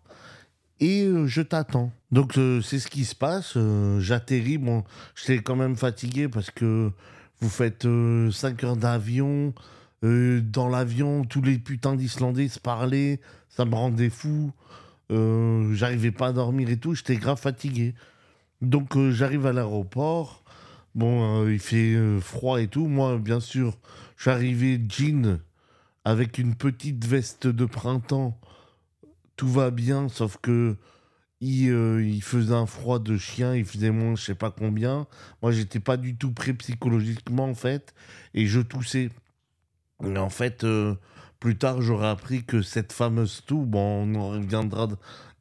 et 0.79 1.03
euh, 1.03 1.27
je 1.27 1.41
t'attends. 1.41 1.91
Donc 2.13 2.37
euh, 2.37 2.61
c'est 2.61 2.79
ce 2.79 2.87
qui 2.87 3.03
se 3.03 3.13
passe, 3.13 3.55
euh, 3.57 3.99
j'atterris, 3.99 4.57
bon, 4.57 4.85
j'étais 5.15 5.43
quand 5.43 5.57
même 5.57 5.75
fatigué 5.75 6.29
parce 6.29 6.49
que 6.49 6.91
vous 7.41 7.49
faites 7.49 7.83
5 7.83 8.63
heures 8.63 8.77
d'avion, 8.77 9.53
euh, 10.05 10.39
dans 10.39 10.69
l'avion, 10.69 11.25
tous 11.25 11.41
les 11.41 11.57
putains 11.59 11.97
d'Islandais 11.97 12.47
se 12.47 12.57
parlaient, 12.59 13.19
ça 13.49 13.65
me 13.65 13.75
rendait 13.75 14.09
fou, 14.09 14.51
Euh, 15.11 15.73
j'arrivais 15.75 16.11
pas 16.11 16.27
à 16.27 16.31
dormir 16.31 16.69
et 16.69 16.77
tout, 16.77 16.95
j'étais 16.95 17.17
grave 17.17 17.37
fatigué. 17.39 17.93
Donc 18.61 18.95
euh, 18.95 19.11
j'arrive 19.11 19.45
à 19.45 19.51
l'aéroport, 19.53 20.43
Bon, 20.95 21.43
euh, 21.43 21.51
il 21.53 21.59
fait 21.59 21.95
euh, 21.95 22.19
froid 22.21 22.61
et 22.61 22.67
tout. 22.67 22.87
Moi, 22.87 23.17
bien 23.17 23.39
sûr, 23.41 23.77
je 24.15 24.23
suis 24.23 24.31
arrivé 24.31 24.79
jean 24.87 25.39
avec 26.05 26.38
une 26.38 26.55
petite 26.55 27.05
veste 27.05 27.48
de 27.48 27.65
printemps. 27.65 28.39
Tout 29.36 29.48
va 29.48 29.72
bien, 29.72 30.10
sauf 30.10 30.38
que 30.41 30.77
il, 31.41 31.69
euh, 31.72 32.01
il 32.05 32.22
faisait 32.24 32.53
un 32.53 32.65
froid 32.65 33.00
de 33.00 33.17
chien, 33.17 33.55
il 33.55 33.65
faisait 33.65 33.91
moins 33.91 34.15
je 34.15 34.24
sais 34.24 34.36
pas 34.36 34.51
combien. 34.51 35.07
Moi, 35.41 35.51
j'étais 35.51 35.79
pas 35.79 35.98
du 35.98 36.15
tout 36.15 36.31
prêt 36.31 36.53
psychologiquement, 36.53 37.45
en 37.45 37.55
fait, 37.55 37.93
et 38.33 38.45
je 38.45 38.62
toussais. 38.62 39.10
Et 40.05 40.17
en 40.17 40.29
fait, 40.29 40.63
euh, 40.63 40.95
plus 41.39 41.57
tard, 41.57 41.81
j'aurais 41.81 42.07
appris 42.07 42.45
que 42.45 42.62
cette 42.62 42.93
fameuse 42.93 43.43
toux, 43.45 43.65
bon, 43.65 44.05
on 44.05 44.15
en 44.15 44.29
reviendra 44.29 44.88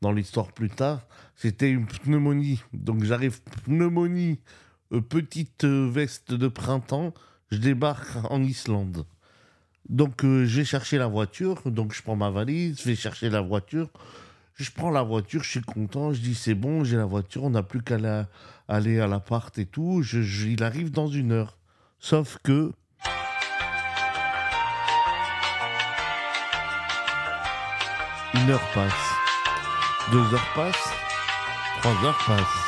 dans 0.00 0.12
l'histoire 0.12 0.52
plus 0.52 0.70
tard, 0.70 1.06
c'était 1.36 1.70
une 1.70 1.86
pneumonie. 1.86 2.60
Donc 2.72 3.04
j'arrive, 3.04 3.40
pneumonie, 3.64 4.40
euh, 4.92 5.00
petite 5.00 5.64
veste 5.64 6.34
de 6.34 6.48
printemps, 6.48 7.14
je 7.52 7.58
débarque 7.58 8.16
en 8.28 8.42
Islande. 8.42 9.06
Donc 9.88 10.24
euh, 10.24 10.44
je 10.46 10.58
vais 10.60 10.64
chercher 10.64 10.98
la 10.98 11.06
voiture, 11.06 11.70
donc 11.70 11.92
je 11.92 12.02
prends 12.02 12.16
ma 12.16 12.30
valise, 12.30 12.80
je 12.80 12.88
vais 12.88 12.96
chercher 12.96 13.30
la 13.30 13.40
voiture. 13.40 13.88
Je 14.54 14.70
prends 14.70 14.90
la 14.90 15.02
voiture, 15.02 15.42
je 15.42 15.50
suis 15.50 15.60
content, 15.62 16.12
je 16.12 16.20
dis 16.20 16.34
c'est 16.34 16.54
bon, 16.54 16.84
j'ai 16.84 16.96
la 16.96 17.04
voiture, 17.06 17.44
on 17.44 17.50
n'a 17.50 17.62
plus 17.62 17.82
qu'à 17.82 17.96
aller 18.68 19.00
à 19.00 19.06
l'appart 19.06 19.56
et 19.58 19.66
tout. 19.66 20.02
Je- 20.02 20.46
il 20.46 20.62
arrive 20.62 20.90
dans 20.90 21.08
une 21.08 21.32
heure. 21.32 21.56
Sauf 21.98 22.38
que 22.42 22.72
Une 28.34 28.50
heure 28.50 28.68
passe. 28.74 28.92
Deux 30.10 30.34
heures 30.34 30.52
passent. 30.54 30.90
Trois 31.80 32.04
heures 32.04 32.18
passent. 32.26 32.64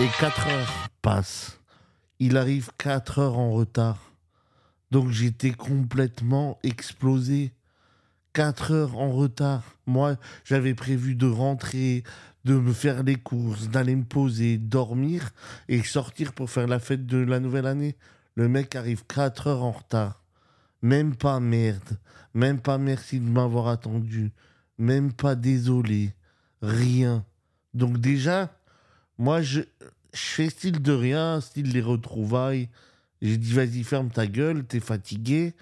Et 0.00 0.08
quatre 0.18 0.46
heures 0.48 0.72
passent. 1.02 1.58
Il 2.18 2.36
arrive 2.36 2.70
quatre 2.78 3.18
heures 3.18 3.38
en 3.38 3.52
retard. 3.52 3.98
Donc 4.90 5.10
j'étais 5.10 5.52
complètement 5.52 6.58
explosé. 6.62 7.52
Quatre 8.32 8.72
heures 8.72 8.98
en 8.98 9.12
retard. 9.12 9.62
Moi, 9.86 10.16
j'avais 10.44 10.74
prévu 10.74 11.14
de 11.14 11.26
rentrer, 11.26 12.02
de 12.44 12.54
me 12.54 12.72
faire 12.72 13.02
les 13.02 13.16
courses, 13.16 13.68
d'aller 13.68 13.94
me 13.94 14.04
poser, 14.04 14.58
dormir 14.58 15.30
et 15.68 15.82
sortir 15.82 16.32
pour 16.32 16.50
faire 16.50 16.66
la 16.66 16.80
fête 16.80 17.06
de 17.06 17.18
la 17.18 17.40
nouvelle 17.40 17.66
année. 17.66 17.96
Le 18.34 18.48
mec 18.48 18.74
arrive 18.74 19.04
quatre 19.06 19.46
heures 19.46 19.62
en 19.62 19.70
retard. 19.70 20.22
Même 20.82 21.14
pas 21.14 21.38
merde. 21.40 21.98
Même 22.34 22.60
pas 22.60 22.78
merci 22.78 23.20
de 23.20 23.28
m'avoir 23.28 23.68
attendu. 23.68 24.32
Même 24.78 25.12
pas 25.12 25.36
désolé. 25.36 26.12
Rien. 26.60 27.24
Donc 27.72 27.98
déjà, 27.98 28.58
moi, 29.16 29.42
je, 29.42 29.60
je 30.12 30.20
fais 30.20 30.50
style 30.50 30.82
de 30.82 30.92
rien, 30.92 31.40
style 31.40 31.72
les 31.72 31.80
retrouvailles. 31.80 32.68
J'ai 33.24 33.38
dit, 33.38 33.54
vas-y, 33.54 33.82
ferme 33.84 34.10
ta 34.10 34.26
gueule, 34.26 34.66
t'es 34.66 34.80
fatigué. 34.80 35.54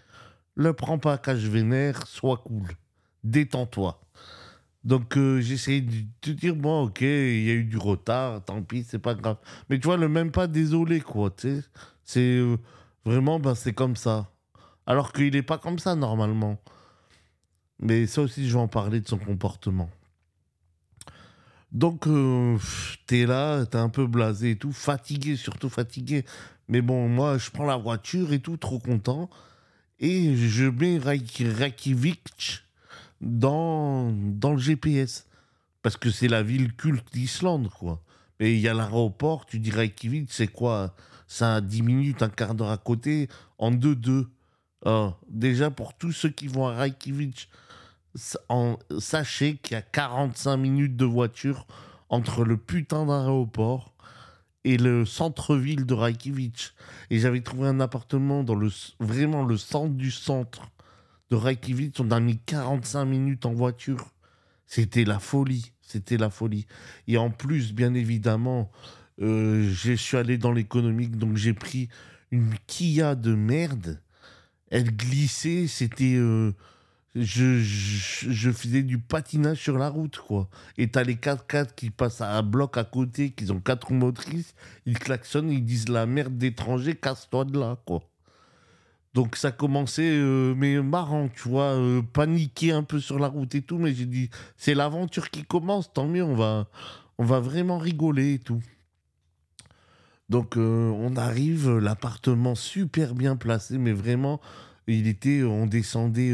Le 0.56 0.72
prends 0.72 0.98
pas 0.98 1.16
qu'à 1.16 1.36
je 1.36 1.48
vénère, 1.48 2.08
sois 2.08 2.38
cool. 2.38 2.66
Détends-toi. 3.22 4.00
Donc 4.82 5.16
euh, 5.16 5.40
j'essaie 5.40 5.80
de 5.80 6.04
te 6.20 6.30
dire, 6.32 6.56
bon, 6.56 6.86
ok, 6.86 7.02
il 7.02 7.44
y 7.44 7.50
a 7.50 7.54
eu 7.54 7.62
du 7.62 7.78
retard, 7.78 8.44
tant 8.44 8.60
pis, 8.62 8.82
c'est 8.82 8.98
pas 8.98 9.14
grave. 9.14 9.36
Mais 9.70 9.78
tu 9.78 9.86
vois, 9.86 9.96
le 9.96 10.08
même 10.08 10.32
pas 10.32 10.48
désolé, 10.48 11.00
quoi, 11.00 11.30
tu 11.30 11.60
sais. 11.60 11.64
C'est 12.02 12.38
euh, 12.38 12.56
vraiment, 13.04 13.38
ben, 13.38 13.54
c'est 13.54 13.72
comme 13.72 13.94
ça. 13.94 14.28
Alors 14.84 15.12
qu'il 15.12 15.32
n'est 15.32 15.42
pas 15.42 15.58
comme 15.58 15.78
ça 15.78 15.94
normalement. 15.94 16.58
Mais 17.78 18.08
ça 18.08 18.22
aussi, 18.22 18.48
je 18.48 18.54
vais 18.54 18.60
en 18.60 18.66
parler 18.66 19.00
de 19.00 19.08
son 19.08 19.18
comportement. 19.18 19.88
Donc, 21.70 22.06
euh, 22.08 22.58
t'es 23.06 23.24
là, 23.24 23.64
t'es 23.66 23.78
un 23.78 23.88
peu 23.88 24.06
blasé 24.06 24.50
et 24.50 24.56
tout, 24.56 24.72
fatigué, 24.72 25.36
surtout 25.36 25.70
fatigué. 25.70 26.24
Mais 26.72 26.80
bon, 26.80 27.06
moi, 27.06 27.36
je 27.36 27.50
prends 27.50 27.66
la 27.66 27.76
voiture 27.76 28.32
et 28.32 28.38
tout, 28.38 28.56
trop 28.56 28.78
content. 28.78 29.28
Et 30.00 30.34
je 30.34 30.64
mets 30.64 30.96
Reykjavik 30.96 32.64
dans, 33.20 34.10
dans 34.10 34.52
le 34.52 34.58
GPS. 34.58 35.26
Parce 35.82 35.98
que 35.98 36.10
c'est 36.10 36.28
la 36.28 36.42
ville 36.42 36.74
culte 36.74 37.12
d'Islande, 37.12 37.68
quoi. 37.68 38.02
Mais 38.40 38.54
il 38.54 38.60
y 38.60 38.68
a 38.68 38.72
l'aéroport, 38.72 39.44
tu 39.44 39.58
dis 39.58 39.70
Reykjavik, 39.70 40.32
c'est 40.32 40.46
quoi? 40.46 40.94
Ça 41.26 41.56
a 41.56 41.60
10 41.60 41.82
minutes, 41.82 42.22
un 42.22 42.30
quart 42.30 42.54
d'heure 42.54 42.70
à 42.70 42.78
côté, 42.78 43.28
en 43.58 43.70
2-2. 43.70 44.28
Ah, 44.86 45.18
déjà, 45.28 45.70
pour 45.70 45.92
tous 45.92 46.12
ceux 46.12 46.30
qui 46.30 46.48
vont 46.48 46.68
à 46.68 46.74
Reykjavik, 46.74 47.50
sachez 48.98 49.56
qu'il 49.56 49.74
y 49.74 49.78
a 49.78 49.82
45 49.82 50.56
minutes 50.56 50.96
de 50.96 51.04
voiture 51.04 51.66
entre 52.08 52.44
le 52.44 52.56
putain 52.56 53.04
d'aéroport 53.04 53.91
et 54.64 54.76
le 54.76 55.04
centre-ville 55.04 55.86
de 55.86 55.94
Reykjavik. 55.94 56.72
Et 57.10 57.18
j'avais 57.18 57.40
trouvé 57.40 57.68
un 57.68 57.80
appartement 57.80 58.44
dans 58.44 58.54
le, 58.54 58.70
vraiment 59.00 59.44
le 59.44 59.56
centre 59.56 59.94
du 59.94 60.10
centre 60.10 60.70
de 61.30 61.36
Reykjavik. 61.36 61.98
On 62.00 62.10
a 62.10 62.20
mis 62.20 62.38
45 62.38 63.04
minutes 63.04 63.46
en 63.46 63.52
voiture. 63.52 64.12
C'était 64.66 65.04
la 65.04 65.18
folie. 65.18 65.72
C'était 65.80 66.16
la 66.16 66.30
folie. 66.30 66.66
Et 67.08 67.18
en 67.18 67.30
plus, 67.30 67.74
bien 67.74 67.92
évidemment, 67.94 68.70
euh, 69.20 69.70
je 69.72 69.92
suis 69.92 70.16
allé 70.16 70.38
dans 70.38 70.52
l'économique, 70.52 71.16
donc 71.18 71.36
j'ai 71.36 71.52
pris 71.52 71.88
une 72.30 72.54
Kia 72.66 73.14
de 73.14 73.34
merde. 73.34 74.00
Elle 74.70 74.96
glissait, 74.96 75.66
c'était. 75.66 76.14
euh, 76.16 76.52
je, 77.14 77.58
je, 77.60 78.50
faisais 78.50 78.82
du 78.82 78.98
patinage 78.98 79.58
sur 79.58 79.76
la 79.76 79.90
route, 79.90 80.18
quoi. 80.18 80.48
Et 80.78 80.88
t'as 80.88 81.02
les 81.02 81.16
4x4 81.16 81.74
qui 81.74 81.90
passent 81.90 82.22
à 82.22 82.38
un 82.38 82.42
bloc 82.42 82.78
à 82.78 82.84
côté, 82.84 83.30
qui 83.30 83.50
ont 83.50 83.60
quatre 83.60 83.88
roues 83.88 83.94
motrices, 83.94 84.54
ils 84.86 84.98
klaxonnent, 84.98 85.50
ils 85.50 85.64
disent 85.64 85.90
la 85.90 86.06
merde 86.06 86.38
d'étranger, 86.38 86.94
casse-toi 86.94 87.44
de 87.44 87.58
là, 87.58 87.76
quoi. 87.84 88.02
Donc 89.12 89.36
ça 89.36 89.52
commençait, 89.52 90.10
euh, 90.10 90.54
mais 90.56 90.80
marrant, 90.80 91.28
tu 91.28 91.50
vois, 91.50 91.74
euh, 91.74 92.00
paniquer 92.00 92.72
un 92.72 92.82
peu 92.82 92.98
sur 92.98 93.18
la 93.18 93.28
route 93.28 93.54
et 93.54 93.60
tout, 93.60 93.76
mais 93.76 93.92
j'ai 93.92 94.06
dit, 94.06 94.30
c'est 94.56 94.74
l'aventure 94.74 95.28
qui 95.28 95.44
commence, 95.44 95.92
tant 95.92 96.08
mieux, 96.08 96.24
on 96.24 96.34
va, 96.34 96.66
on 97.18 97.24
va 97.24 97.40
vraiment 97.40 97.76
rigoler 97.76 98.34
et 98.34 98.38
tout. 98.38 98.62
Donc 100.30 100.56
euh, 100.56 100.88
on 100.88 101.14
arrive, 101.16 101.76
l'appartement 101.76 102.54
super 102.54 103.14
bien 103.14 103.36
placé, 103.36 103.76
mais 103.76 103.92
vraiment, 103.92 104.40
il 104.86 105.06
était, 105.06 105.42
on 105.42 105.66
descendait 105.66 106.32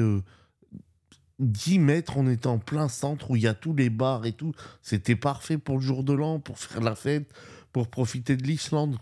10 1.38 1.78
mètres, 1.78 2.16
on 2.16 2.28
était 2.28 2.49
en 2.49 2.59
plein 2.59 2.88
centre 2.88 3.30
où 3.30 3.37
il 3.37 3.42
y 3.42 3.47
a 3.47 3.54
tous 3.54 3.75
les 3.75 3.90
bars 3.90 4.26
et 4.26 4.33
tout. 4.33 4.52
C'était 4.83 5.16
parfait 5.16 5.59
pour 5.59 5.76
le 5.76 5.83
jour 5.83 6.02
de 6.02 6.12
l'an, 6.12 6.40
pour 6.40 6.59
faire 6.59 6.80
la 6.80 6.97
fête, 6.97 7.33
pour 7.73 7.88
profiter 7.88 8.37
de 8.37 8.42
l'Islande. 8.42 8.97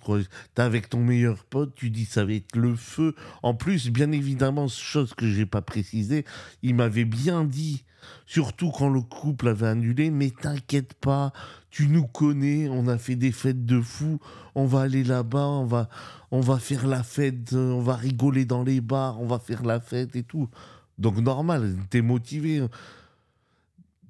T'es 0.55 0.63
avec 0.63 0.91
ton 0.91 1.01
meilleur 1.01 1.45
pote, 1.45 1.75
tu 1.75 1.91
dis 1.91 2.05
ça 2.05 2.25
va 2.25 2.33
être 2.33 2.57
le 2.57 2.77
feu. 2.77 3.15
En 3.43 3.55
plus, 3.55 3.91
bien 3.91 4.13
évidemment, 4.13 4.69
chose 4.69 5.15
que 5.15 5.31
j'ai 5.31 5.47
pas 5.47 5.63
précisé, 5.63 6.25
il 6.63 6.75
m'avait 6.75 7.07
bien 7.07 7.45
dit, 7.45 7.85
surtout 8.27 8.71
quand 8.71 8.91
le 8.91 9.01
couple 9.01 9.49
avait 9.49 9.69
annulé, 9.69 10.11
mais 10.11 10.31
t'inquiète 10.31 10.93
pas, 10.95 11.33
tu 11.71 11.89
nous 11.89 12.07
connais, 12.07 12.69
on 12.69 12.87
a 12.89 12.99
fait 12.99 13.17
des 13.17 13.33
fêtes 13.33 13.65
de 13.65 13.81
fou, 13.81 14.19
on 14.55 14.67
va 14.67 14.83
aller 14.83 15.05
là-bas, 15.05 15.47
on 15.47 15.65
va, 15.65 15.89
on 16.31 16.41
va 16.41 16.59
faire 16.59 16.87
la 16.87 17.03
fête, 17.03 17.55
on 17.55 17.81
va 17.81 17.97
rigoler 17.97 18.45
dans 18.45 18.63
les 18.63 18.83
bars, 18.83 19.21
on 19.21 19.27
va 19.27 19.39
faire 19.39 19.63
la 19.65 19.81
fête 19.81 20.17
et 20.17 20.23
tout. 20.23 20.51
Donc 20.99 21.19
normal, 21.19 21.77
t'es 21.91 22.01
motivé. 22.03 22.67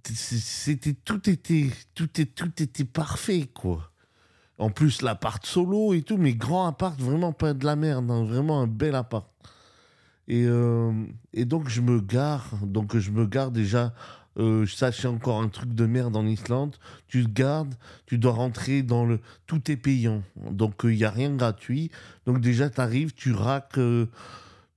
C'était 0.05 0.95
tout 0.95 1.29
était 1.29 1.71
tout 1.95 2.21
est 2.21 2.27
tout 2.27 2.63
était 2.63 2.85
parfait 2.85 3.49
quoi. 3.53 3.91
En 4.59 4.71
plus 4.71 5.03
l'appart 5.03 5.45
solo 5.45 5.93
et 5.93 6.03
tout, 6.03 6.17
mais 6.17 6.35
grand 6.35 6.67
appart, 6.67 6.99
vraiment 6.99 7.33
pas 7.33 7.53
de 7.53 7.65
la 7.65 7.77
merde, 7.77 8.11
hein, 8.11 8.25
vraiment 8.25 8.63
un 8.63 8.67
bel 8.67 8.95
appart. 8.95 9.29
Et, 10.29 10.45
euh, 10.47 10.93
et 11.35 11.45
donc 11.45 11.69
je 11.69 11.81
me 11.81 12.01
gare, 12.01 12.49
donc 12.63 12.97
je 12.97 13.11
me 13.11 13.27
gare 13.27 13.51
déjà. 13.51 13.93
Euh, 14.39 14.67
ça 14.67 14.93
c'est 14.93 15.09
encore 15.09 15.41
un 15.41 15.49
truc 15.49 15.75
de 15.75 15.87
merde 15.87 16.17
en 16.17 16.27
Islande. 16.27 16.77
Tu 17.09 17.25
te 17.25 17.31
gardes, 17.31 17.75
tu 18.07 18.19
dois 18.19 18.33
rentrer 18.33 18.83
dans 18.83 19.05
le. 19.05 19.21
Tout 19.47 19.71
est 19.71 19.77
payant, 19.77 20.23
donc 20.37 20.83
il 20.85 20.95
y 20.95 21.05
a 21.05 21.11
rien 21.11 21.35
gratuit. 21.35 21.91
Donc 22.27 22.41
déjà 22.41 22.71
t'arrives, 22.71 23.13
tu 23.13 23.33
raques. 23.33 23.79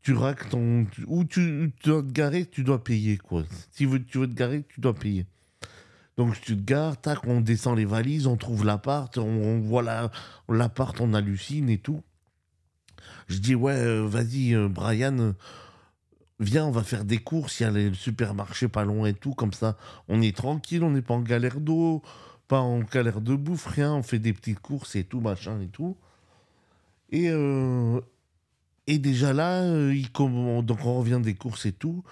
Tu 0.09 0.15
raques 0.15 0.49
ton. 0.49 0.87
Où 1.05 1.23
tu, 1.23 1.71
dois 1.83 2.01
te 2.01 2.11
garer, 2.11 2.45
tu 2.47 2.63
dois 2.63 2.83
payer, 2.83 3.17
quoi. 3.17 3.43
Si 3.71 3.87
tu 4.07 4.17
veux 4.17 4.27
te 4.27 4.33
garer, 4.33 4.65
tu 4.67 4.81
dois 4.81 4.95
payer. 4.95 5.27
Donc 6.17 6.39
tu 6.41 6.57
te 6.57 6.61
gares, 6.61 6.99
tac, 6.99 7.19
on 7.27 7.41
descend 7.41 7.77
les 7.77 7.85
valises, 7.85 8.25
on 8.25 8.35
trouve 8.35 8.65
l'appart, 8.65 9.15
on, 9.19 9.21
on 9.21 9.59
voit 9.59 9.83
la- 9.83 10.11
l'appart, 10.49 10.99
on 10.99 11.13
hallucine 11.13 11.69
et 11.69 11.77
tout. 11.77 12.01
Je 13.27 13.37
dis, 13.37 13.53
ouais, 13.53 13.73
euh, 13.73 14.07
vas-y, 14.07 14.55
euh, 14.55 14.67
Brian, 14.67 15.17
euh, 15.19 15.33
viens, 16.39 16.65
on 16.65 16.71
va 16.71 16.83
faire 16.83 17.05
des 17.05 17.19
courses, 17.19 17.59
il 17.59 17.63
y 17.63 17.65
a 17.67 17.71
le 17.71 17.93
supermarché 17.93 18.67
pas 18.67 18.83
loin 18.83 19.07
et 19.07 19.13
tout, 19.13 19.35
comme 19.35 19.53
ça, 19.53 19.77
on 20.07 20.21
est 20.21 20.35
tranquille, 20.35 20.83
on 20.83 20.89
n'est 20.89 21.03
pas 21.03 21.13
en 21.13 21.21
galère 21.21 21.59
d'eau, 21.59 22.01
pas 22.47 22.59
en 22.59 22.79
galère 22.79 23.21
de 23.21 23.35
bouffe, 23.35 23.67
rien, 23.67 23.93
on 23.93 24.03
fait 24.03 24.19
des 24.19 24.33
petites 24.33 24.59
courses 24.59 24.95
et 24.95 25.03
tout, 25.03 25.21
machin 25.21 25.61
et 25.61 25.67
tout. 25.67 25.95
Et, 27.11 27.29
et 28.89 28.97
déjà 28.97 29.33
là, 29.33 29.61
euh, 29.61 29.93
donc 30.63 30.83
on 30.83 30.97
revient 30.97 31.19
des 31.21 31.35
courses 31.35 31.67
et 31.67 31.71
tout, 31.71 32.03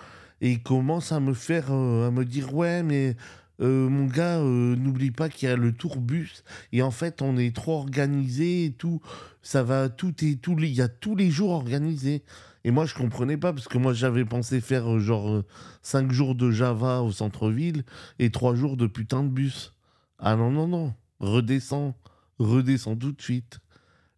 et 0.42 0.52
il 0.52 0.62
commence 0.62 1.12
à 1.12 1.20
me 1.20 1.34
faire, 1.34 1.72
euh, 1.72 2.08
à 2.08 2.12
me 2.12 2.24
dire 2.24 2.54
ouais, 2.54 2.84
mais 2.84 3.16
euh, 3.62 3.90
mon 3.90 4.06
gars, 4.06 4.40
n'oublie 4.40 5.10
pas 5.10 5.28
qu'il 5.28 5.50
y 5.50 5.52
a 5.52 5.56
le 5.56 5.74
tourbus, 5.74 6.44
et 6.72 6.84
en 6.84 6.92
fait 6.92 7.24
on 7.24 7.36
est 7.36 7.56
trop 7.56 7.78
organisé 7.78 8.66
et 8.66 8.72
tout, 8.72 9.02
ça 9.42 9.64
va, 9.64 9.90
tout 9.90 10.14
est, 10.24 10.40
tout, 10.40 10.56
il 10.60 10.72
y 10.72 10.82
a 10.82 10.88
tous 10.88 11.16
les 11.16 11.32
jours 11.32 11.50
organisé. 11.50 12.24
Et 12.64 12.70
moi 12.70 12.86
je 12.86 12.94
comprenais 12.94 13.38
pas 13.38 13.54
parce 13.54 13.68
que 13.68 13.80
moi 13.80 13.94
j'avais 13.94 14.26
pensé 14.26 14.62
faire 14.62 15.00
genre 15.00 15.42
5 15.82 16.12
jours 16.12 16.36
de 16.36 16.52
Java 16.52 17.02
au 17.02 17.12
centre-ville 17.12 17.84
et 18.20 18.30
3 18.30 18.56
jours 18.56 18.78
de 18.78 18.86
putain 18.86 19.24
de 19.24 19.30
bus. 19.30 19.74
Ah 20.20 20.36
non 20.36 20.52
non 20.52 20.68
non, 20.68 20.94
redescends, 21.20 21.96
redescends 22.38 22.98
tout 22.98 23.14
de 23.14 23.22
suite. 23.22 23.60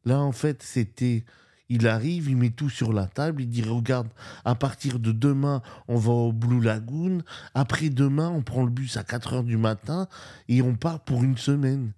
Là 0.04 0.20
en 0.20 0.32
fait 0.32 0.64
c'était 0.64 1.24
Il 1.70 1.88
arrive, 1.88 2.30
il 2.30 2.36
met 2.36 2.50
tout 2.50 2.70
sur 2.70 2.94
la 2.94 3.06
table, 3.06 3.44
il 3.44 3.50
dit 3.50 3.62
regarde, 3.62 4.08
à 4.44 4.56
partir 4.56 5.00
de 5.00 5.12
demain, 5.12 5.62
on 5.88 5.98
va 5.98 6.12
au 6.12 6.34
Blue 6.34 6.62
Lagoon. 6.62 7.20
Après 7.54 7.90
demain, 7.90 8.30
on 8.30 8.42
prend 8.42 8.64
le 8.64 8.72
bus 8.72 8.98
à 8.98 9.04
4 9.04 9.34
heures 9.34 9.44
du 9.44 9.58
matin 9.58 10.08
et 10.48 10.64
on 10.64 10.76
part 10.76 11.00
pour 11.02 11.24
une 11.24 11.38
semaine. 11.38 11.92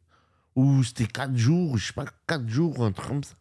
Ou 0.58 0.84
c'était 0.84 1.08
4 1.08 1.38
jours, 1.38 1.78
je 1.78 1.88
sais 1.88 1.94
pas, 1.94 2.06
4 2.28 2.48
jours, 2.50 2.84
un 2.84 2.92
truc 2.92 3.08
comme 3.08 3.24
ça. 3.24 3.36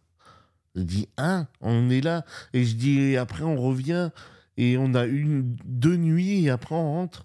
Je 0.76 0.82
dis, 0.82 1.08
hein, 1.16 1.48
on 1.60 1.90
est 1.90 2.00
là. 2.00 2.24
Et 2.52 2.64
je 2.64 2.76
dis, 2.76 3.16
après 3.16 3.42
on 3.42 3.60
revient 3.60 4.10
et 4.56 4.76
on 4.78 4.94
a 4.94 5.06
une, 5.06 5.56
deux 5.64 5.96
nuits 5.96 6.44
et 6.44 6.50
après 6.50 6.74
on 6.76 6.92
rentre. 6.92 7.24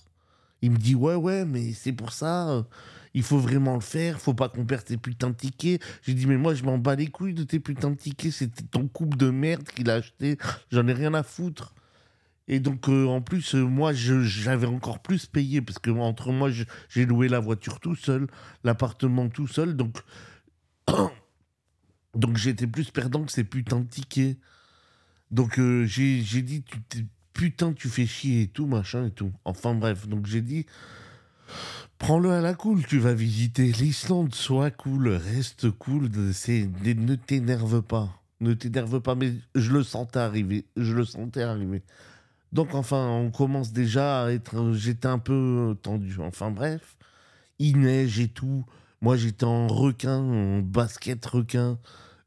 Il 0.61 0.71
me 0.71 0.77
dit, 0.77 0.95
ouais, 0.95 1.15
ouais, 1.15 1.45
mais 1.45 1.73
c'est 1.73 1.91
pour 1.91 2.11
ça, 2.11 2.49
euh, 2.49 2.63
il 3.15 3.23
faut 3.23 3.39
vraiment 3.39 3.75
le 3.75 3.81
faire, 3.81 4.19
faut 4.19 4.33
pas 4.33 4.49
qu'on 4.49 4.65
perde 4.65 4.83
tes 4.83 4.97
putains 4.97 5.29
de 5.29 5.35
tickets. 5.35 5.81
J'ai 6.03 6.13
dit, 6.13 6.27
mais 6.27 6.37
moi 6.37 6.53
je 6.53 6.63
m'en 6.63 6.77
bats 6.77 6.95
les 6.95 7.07
couilles 7.07 7.33
de 7.33 7.43
tes 7.43 7.61
putains 7.61 7.91
de 7.91 7.95
tickets, 7.95 8.33
c'était 8.33 8.63
ton 8.63 8.87
couple 8.87 9.17
de 9.17 9.29
merde 9.29 9.63
qu'il 9.63 9.89
a 9.89 9.95
acheté, 9.95 10.37
j'en 10.69 10.85
ai 10.87 10.93
rien 10.93 11.13
à 11.13 11.23
foutre. 11.23 11.73
Et 12.47 12.59
donc, 12.59 12.89
euh, 12.89 13.07
en 13.07 13.21
plus, 13.21 13.55
euh, 13.55 13.63
moi, 13.63 13.91
j'avais 13.93 14.67
encore 14.67 14.99
plus 14.99 15.25
payé, 15.25 15.63
parce 15.63 15.79
que 15.79 15.89
entre 15.89 16.31
moi, 16.31 16.51
j'ai 16.89 17.05
loué 17.05 17.27
la 17.27 17.39
voiture 17.39 17.79
tout 17.79 17.95
seul, 17.95 18.27
l'appartement 18.63 19.29
tout 19.29 19.47
seul, 19.47 19.75
donc 19.75 19.97
donc 22.13 22.37
j'étais 22.37 22.67
plus 22.67 22.91
perdant 22.91 23.23
que 23.23 23.31
ces 23.31 23.45
putains 23.45 23.79
de 23.79 23.87
tickets. 23.87 24.37
Donc 25.31 25.57
euh, 25.57 25.85
j'ai 25.85 26.21
dit, 26.21 26.63
tu 26.63 27.07
putain, 27.33 27.73
tu 27.73 27.89
fais 27.89 28.05
chier 28.05 28.43
et 28.43 28.47
tout, 28.47 28.67
machin 28.67 29.07
et 29.07 29.11
tout. 29.11 29.31
Enfin 29.43 29.73
bref, 29.73 30.07
donc 30.07 30.27
j'ai 30.27 30.41
dit, 30.41 30.65
prends-le 31.97 32.31
à 32.31 32.41
la 32.41 32.53
cool, 32.53 32.85
tu 32.85 32.99
vas 32.99 33.13
visiter 33.13 33.71
l'Islande, 33.71 34.33
sois 34.33 34.71
cool, 34.71 35.09
reste 35.09 35.71
cool, 35.71 36.09
ne 36.09 37.15
t'énerve 37.15 37.81
pas. 37.81 38.21
Ne 38.41 38.53
t'énerve 38.53 38.99
pas, 38.99 39.15
mais 39.15 39.33
je 39.55 39.71
le 39.71 39.83
sentais 39.83 40.19
arriver, 40.19 40.65
je 40.75 40.93
le 40.93 41.05
sentais 41.05 41.43
arriver. 41.43 41.83
Donc 42.51 42.75
enfin, 42.75 43.07
on 43.07 43.31
commence 43.31 43.71
déjà 43.71 44.25
à 44.25 44.31
être, 44.31 44.73
j'étais 44.73 45.07
un 45.07 45.19
peu 45.19 45.75
tendu. 45.81 46.17
Enfin 46.19 46.51
bref, 46.51 46.97
il 47.59 47.79
neige 47.79 48.19
et 48.19 48.27
tout. 48.27 48.65
Moi 49.01 49.17
j'étais 49.17 49.45
en 49.45 49.67
requin, 49.67 50.17
en 50.17 50.59
basket 50.59 51.25
requin, 51.25 51.77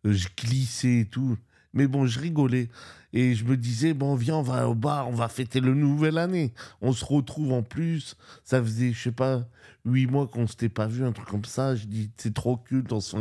Euh, 0.06 0.12
je 0.12 0.28
glissais 0.37 1.00
et 1.00 1.04
tout. 1.06 1.37
Mais 1.78 1.87
bon, 1.87 2.06
je 2.06 2.18
rigolais. 2.18 2.70
Et 3.12 3.37
je 3.37 3.44
me 3.44 3.56
disais, 3.56 3.94
bon, 3.94 4.16
viens, 4.16 4.38
on 4.38 4.42
va 4.42 4.68
au 4.68 4.75
bar, 4.75 5.08
on 5.08 5.14
va 5.14 5.28
fêter 5.28 5.61
le 5.61 5.75
nouvel 5.75 6.18
année. 6.18 6.52
On 6.80 6.92
se 6.92 7.04
retrouve 7.04 7.52
en 7.52 7.62
plus. 7.62 8.16
Ça 8.42 8.61
faisait, 8.61 8.92
je 8.92 9.00
sais 9.00 9.12
pas, 9.12 9.47
huit 9.85 10.08
mois 10.08 10.26
qu'on 10.26 10.49
s'était 10.49 10.68
pas 10.68 10.88
vu, 10.88 11.04
un 11.04 11.12
truc 11.12 11.28
comme 11.28 11.44
ça. 11.44 11.76
Je 11.76 11.87
dis, 11.87 12.11
c'est 12.16 12.35
trop 12.35 12.56
culte, 12.56 12.92
on 12.92 13.00
se 13.00 13.16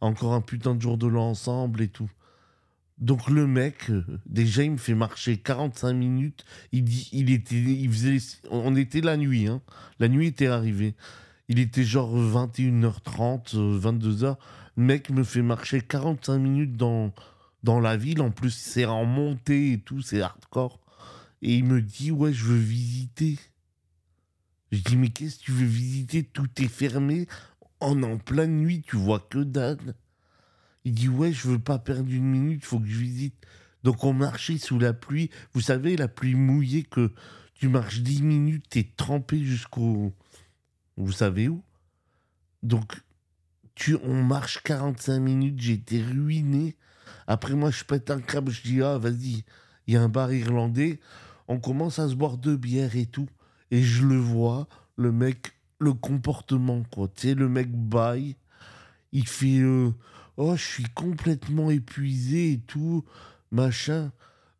encore 0.00 0.34
un 0.34 0.40
putain 0.40 0.76
de 0.76 0.80
jour 0.80 0.96
de 0.98 1.08
l'an 1.08 1.30
ensemble 1.30 1.82
et 1.82 1.88
tout. 1.88 2.08
Donc 2.98 3.28
le 3.28 3.48
mec, 3.48 3.90
euh, 3.90 4.04
déjà, 4.24 4.62
il 4.62 4.70
me 4.70 4.76
fait 4.76 4.94
marcher 4.94 5.36
45 5.36 5.92
minutes. 5.94 6.44
Il 6.70 6.84
dit, 6.84 7.08
il 7.12 7.32
était, 7.32 7.60
on 8.52 8.76
était 8.76 9.00
la 9.00 9.16
nuit, 9.16 9.48
hein. 9.48 9.62
La 9.98 10.06
nuit 10.06 10.28
était 10.28 10.46
arrivée. 10.46 10.94
Il 11.48 11.58
était 11.58 11.82
genre 11.82 12.16
21h30, 12.16 13.56
euh, 13.56 13.80
22h. 13.80 14.36
Le 14.76 14.82
mec 14.84 15.10
me 15.10 15.24
fait 15.24 15.42
marcher 15.42 15.80
45 15.80 16.38
minutes 16.38 16.76
dans, 16.76 17.12
dans 17.66 17.80
la 17.80 17.96
ville. 17.98 18.22
En 18.22 18.30
plus, 18.30 18.50
c'est 18.50 18.86
en 18.86 19.04
montée 19.04 19.72
et 19.72 19.80
tout, 19.80 20.00
c'est 20.00 20.22
hardcore. 20.22 20.80
Et 21.42 21.56
il 21.56 21.64
me 21.64 21.82
dit, 21.82 22.10
ouais, 22.10 22.32
je 22.32 22.44
veux 22.44 22.58
visiter. 22.58 23.38
Je 24.72 24.80
dis, 24.80 24.96
mais 24.96 25.10
qu'est-ce 25.10 25.40
que 25.40 25.44
tu 25.44 25.52
veux 25.52 25.66
visiter? 25.66 26.22
Tout 26.22 26.48
est 26.62 26.68
fermé. 26.68 27.26
Est 27.82 27.84
en 27.84 28.18
pleine 28.18 28.56
nuit, 28.56 28.82
tu 28.82 28.96
vois 28.96 29.20
que 29.20 29.38
dalle. 29.38 29.94
Il 30.84 30.94
dit, 30.94 31.08
ouais, 31.08 31.32
je 31.32 31.48
veux 31.48 31.58
pas 31.58 31.78
perdre 31.78 32.10
une 32.10 32.24
minute, 32.24 32.64
faut 32.64 32.78
que 32.78 32.86
je 32.86 32.96
visite. 32.96 33.34
Donc 33.82 34.04
on 34.04 34.12
marchait 34.12 34.58
sous 34.58 34.78
la 34.78 34.94
pluie. 34.94 35.30
Vous 35.52 35.60
savez, 35.60 35.96
la 35.96 36.08
pluie 36.08 36.34
mouillée 36.34 36.84
que 36.84 37.12
tu 37.54 37.68
marches 37.68 38.00
10 38.00 38.22
minutes, 38.22 38.66
t'es 38.70 38.92
trempé 38.96 39.42
jusqu'au... 39.42 40.14
Vous 40.96 41.12
savez 41.12 41.48
où? 41.48 41.62
Donc, 42.62 43.02
tu, 43.74 43.96
on 44.02 44.22
marche 44.22 44.62
45 44.62 45.20
minutes, 45.20 45.68
été 45.68 46.02
ruiné. 46.02 46.76
Après, 47.26 47.54
moi, 47.54 47.70
je 47.70 47.84
pète 47.84 48.10
un 48.10 48.20
câble, 48.20 48.52
je 48.52 48.62
dis, 48.62 48.82
ah, 48.82 48.98
vas-y, 48.98 49.44
il 49.86 49.94
y 49.94 49.96
a 49.96 50.02
un 50.02 50.08
bar 50.08 50.32
irlandais. 50.32 51.00
On 51.48 51.58
commence 51.58 51.98
à 51.98 52.08
se 52.08 52.14
boire 52.14 52.36
deux 52.36 52.56
bières 52.56 52.96
et 52.96 53.06
tout. 53.06 53.28
Et 53.70 53.82
je 53.82 54.04
le 54.04 54.16
vois, 54.16 54.68
le 54.96 55.12
mec, 55.12 55.52
le 55.78 55.92
comportement, 55.92 56.82
quoi. 56.92 57.08
Tu 57.14 57.28
sais, 57.28 57.34
le 57.34 57.48
mec 57.48 57.70
baille. 57.70 58.36
Il 59.12 59.26
fait, 59.26 59.60
euh, 59.60 59.90
oh, 60.36 60.56
je 60.56 60.62
suis 60.62 60.84
complètement 60.94 61.70
épuisé 61.70 62.52
et 62.52 62.58
tout, 62.58 63.04
machin. 63.50 64.12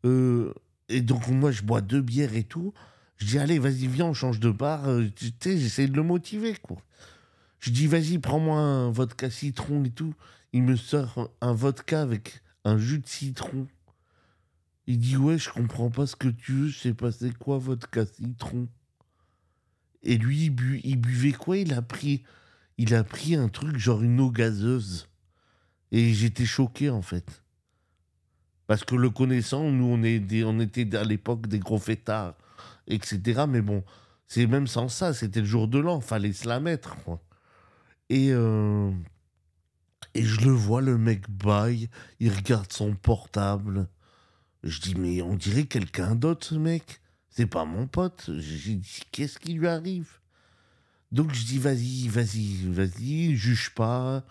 Euh, 0.05 0.53
et 0.89 1.01
donc, 1.01 1.27
moi, 1.27 1.51
je 1.51 1.63
bois 1.63 1.81
deux 1.81 2.01
bières 2.01 2.35
et 2.35 2.43
tout. 2.43 2.73
Je 3.17 3.25
dis, 3.25 3.39
allez, 3.39 3.59
vas-y, 3.59 3.87
viens, 3.87 4.05
on 4.07 4.13
change 4.13 4.39
de 4.39 4.51
bar. 4.51 4.87
Euh, 4.87 5.07
Tu 5.15 5.31
sais, 5.39 5.57
j'essaie 5.57 5.87
de 5.87 5.95
le 5.95 6.03
motiver, 6.03 6.55
quoi. 6.61 6.77
Je 7.59 7.71
dis, 7.71 7.87
vas-y, 7.87 8.19
prends-moi 8.19 8.59
un 8.59 8.91
vodka 8.91 9.29
citron 9.29 9.83
et 9.83 9.89
tout. 9.89 10.13
Il 10.53 10.63
me 10.63 10.75
sort 10.75 11.29
un 11.41 11.53
vodka 11.53 12.01
avec 12.01 12.41
un 12.67 12.77
jus 12.77 12.99
de 12.99 13.07
citron. 13.07 13.67
Il 14.87 14.99
dit, 14.99 15.17
ouais, 15.17 15.37
je 15.37 15.49
comprends 15.49 15.89
pas 15.89 16.05
ce 16.05 16.15
que 16.15 16.27
tu 16.27 16.51
veux, 16.51 16.67
je 16.67 16.79
sais 16.79 16.93
pas 16.93 17.11
c'est 17.11 17.35
quoi 17.37 17.57
vodka 17.57 18.05
citron. 18.05 18.67
Et 20.03 20.17
lui, 20.17 20.45
il, 20.45 20.49
bu- 20.49 20.81
il 20.83 20.97
buvait 20.97 21.31
quoi? 21.31 21.57
Il 21.57 21.73
a 21.73 21.81
pris, 21.81 22.23
il 22.77 22.93
a 22.93 23.03
pris 23.03 23.35
un 23.35 23.49
truc 23.49 23.77
genre 23.77 24.03
une 24.03 24.19
eau 24.19 24.31
gazeuse. 24.31 25.07
Et 25.91 26.13
j'étais 26.13 26.45
choqué 26.45 26.89
en 26.89 27.01
fait. 27.01 27.43
Parce 28.67 28.83
que 28.83 28.95
le 28.95 29.09
connaissant, 29.09 29.71
nous, 29.71 29.85
on, 29.85 30.03
était 30.03 30.95
à 30.97 31.03
l'époque 31.05 31.47
des 31.47 31.59
gros 31.59 31.79
fêtards, 31.79 32.35
etc. 32.87 33.45
Mais 33.47 33.61
bon, 33.61 33.83
c'est 34.27 34.45
même 34.45 34.67
sans 34.67 34.89
ça, 34.89 35.13
c'était 35.13 35.39
le 35.39 35.45
jour 35.45 35.69
de 35.69 35.79
l'an, 35.79 36.01
fallait 36.01 36.33
se 36.33 36.47
la 36.49 36.59
mettre. 36.59 36.97
Et, 38.09 38.31
euh, 38.31 38.91
et 40.17 40.23
je 40.23 40.41
le 40.41 40.51
vois, 40.51 40.81
le 40.81 40.97
mec 40.97 41.29
baille, 41.29 41.89
il 42.19 42.33
regarde 42.33 42.71
son 42.73 42.95
portable. 42.95 43.87
Je 44.63 44.81
dis, 44.81 44.95
mais 44.95 45.21
on 45.21 45.35
dirait 45.35 45.65
quelqu'un 45.65 46.15
d'autre, 46.15 46.47
ce 46.47 46.55
mec. 46.55 47.01
C'est 47.29 47.45
pas 47.45 47.65
mon 47.65 47.85
pote. 47.85 48.31
J'ai 48.39 48.73
dit, 48.75 48.99
qu'est-ce 49.11 49.37
qui 49.37 49.53
lui 49.53 49.67
arrive? 49.67 50.09
Donc 51.11 51.33
je 51.33 51.45
dis, 51.45 51.59
vas-y, 51.59 52.07
vas-y, 52.07 52.65
vas-y, 52.69 53.35
juge 53.35 53.73
pas. 53.75 54.25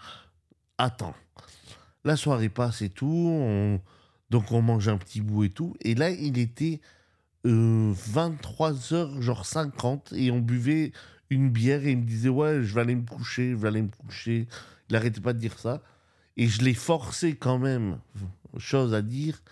Attends. 0.77 1.15
La 2.05 2.17
soirée 2.17 2.49
passe 2.49 2.83
et 2.83 2.91
tout. 2.91 3.07
on- 3.31 3.81
Donc 4.31 4.51
on 4.51 4.63
mange 4.63 4.89
un 4.89 4.99
petit 4.99 5.21
bout 5.21 5.45
et 5.45 5.51
tout. 5.51 5.77
Et 5.81 5.95
là, 5.95 6.11
il 6.11 6.37
était 6.39 6.81
23h, 7.45 9.21
genre 9.23 9.47
50, 9.47 10.13
et 10.15 10.33
on 10.33 10.41
buvait 10.41 10.93
une 11.31 11.49
bière 11.51 11.87
et 11.87 11.93
il 11.93 11.99
me 11.99 12.05
disait, 12.05 12.29
ouais, 12.29 12.63
je 12.63 12.75
vais 12.75 12.81
aller 12.81 12.95
me 12.97 13.07
coucher, 13.07 13.51
je 13.53 13.57
vais 13.57 13.69
aller 13.69 13.83
me 13.83 13.89
coucher. 13.91 14.49
Il 14.89 14.97
arrêtait 14.97 15.21
pas 15.21 15.33
de 15.33 15.39
dire 15.39 15.59
ça. 15.59 15.83
Et 16.37 16.49
je 16.49 16.63
l'ai 16.63 16.75
forcé 16.75 17.35
quand 17.37 17.59
même, 17.59 17.99
chose 18.59 18.95
à 18.95 19.03
dire, 19.03 19.43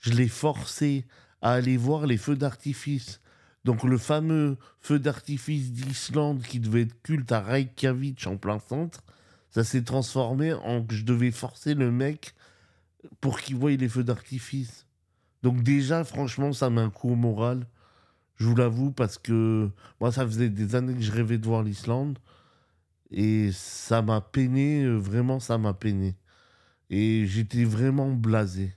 je 0.00 0.12
l'ai 0.12 0.28
forcé 0.28 1.06
à 1.40 1.52
aller 1.52 1.76
voir 1.76 2.06
les 2.06 2.16
feux 2.16 2.36
d'artifice. 2.36 3.20
Donc 3.64 3.84
le 3.84 3.96
fameux 3.96 4.56
feu 4.80 4.98
d'artifice 4.98 5.70
d'Islande 5.72 6.42
qui 6.42 6.58
devait 6.58 6.82
être 6.82 7.00
culte 7.02 7.30
à 7.30 7.40
Reykjavik 7.40 8.26
en 8.26 8.36
plein 8.36 8.58
centre, 8.58 9.02
ça 9.50 9.62
s'est 9.62 9.82
transformé 9.82 10.52
en 10.52 10.82
que 10.82 10.94
je 10.94 11.04
devais 11.04 11.30
forcer 11.30 11.74
le 11.74 11.92
mec 11.92 12.34
pour 13.20 13.40
qu'il 13.40 13.56
voie 13.56 13.72
les 13.72 13.88
feux 13.88 14.04
d'artifice. 14.04 14.86
Donc 15.42 15.62
déjà, 15.62 16.04
franchement, 16.04 16.52
ça 16.52 16.70
met 16.70 16.80
un 16.80 16.90
coup 16.90 17.10
au 17.10 17.16
moral. 17.16 17.66
Je 18.36 18.46
vous 18.46 18.56
l'avoue 18.56 18.90
parce 18.90 19.18
que 19.18 19.70
moi, 20.00 20.10
ça 20.10 20.26
faisait 20.26 20.48
des 20.48 20.74
années 20.74 20.94
que 20.94 21.02
je 21.02 21.12
rêvais 21.12 21.38
de 21.38 21.46
voir 21.46 21.62
l'Islande. 21.62 22.18
Et 23.12 23.50
ça 23.52 24.02
m'a 24.02 24.20
peiné, 24.20 24.82
euh, 24.84 24.96
vraiment, 24.96 25.38
ça 25.40 25.58
m'a 25.58 25.74
peiné. 25.74 26.16
Et 26.90 27.26
j'étais 27.26 27.64
vraiment 27.64 28.10
blasé. 28.10 28.74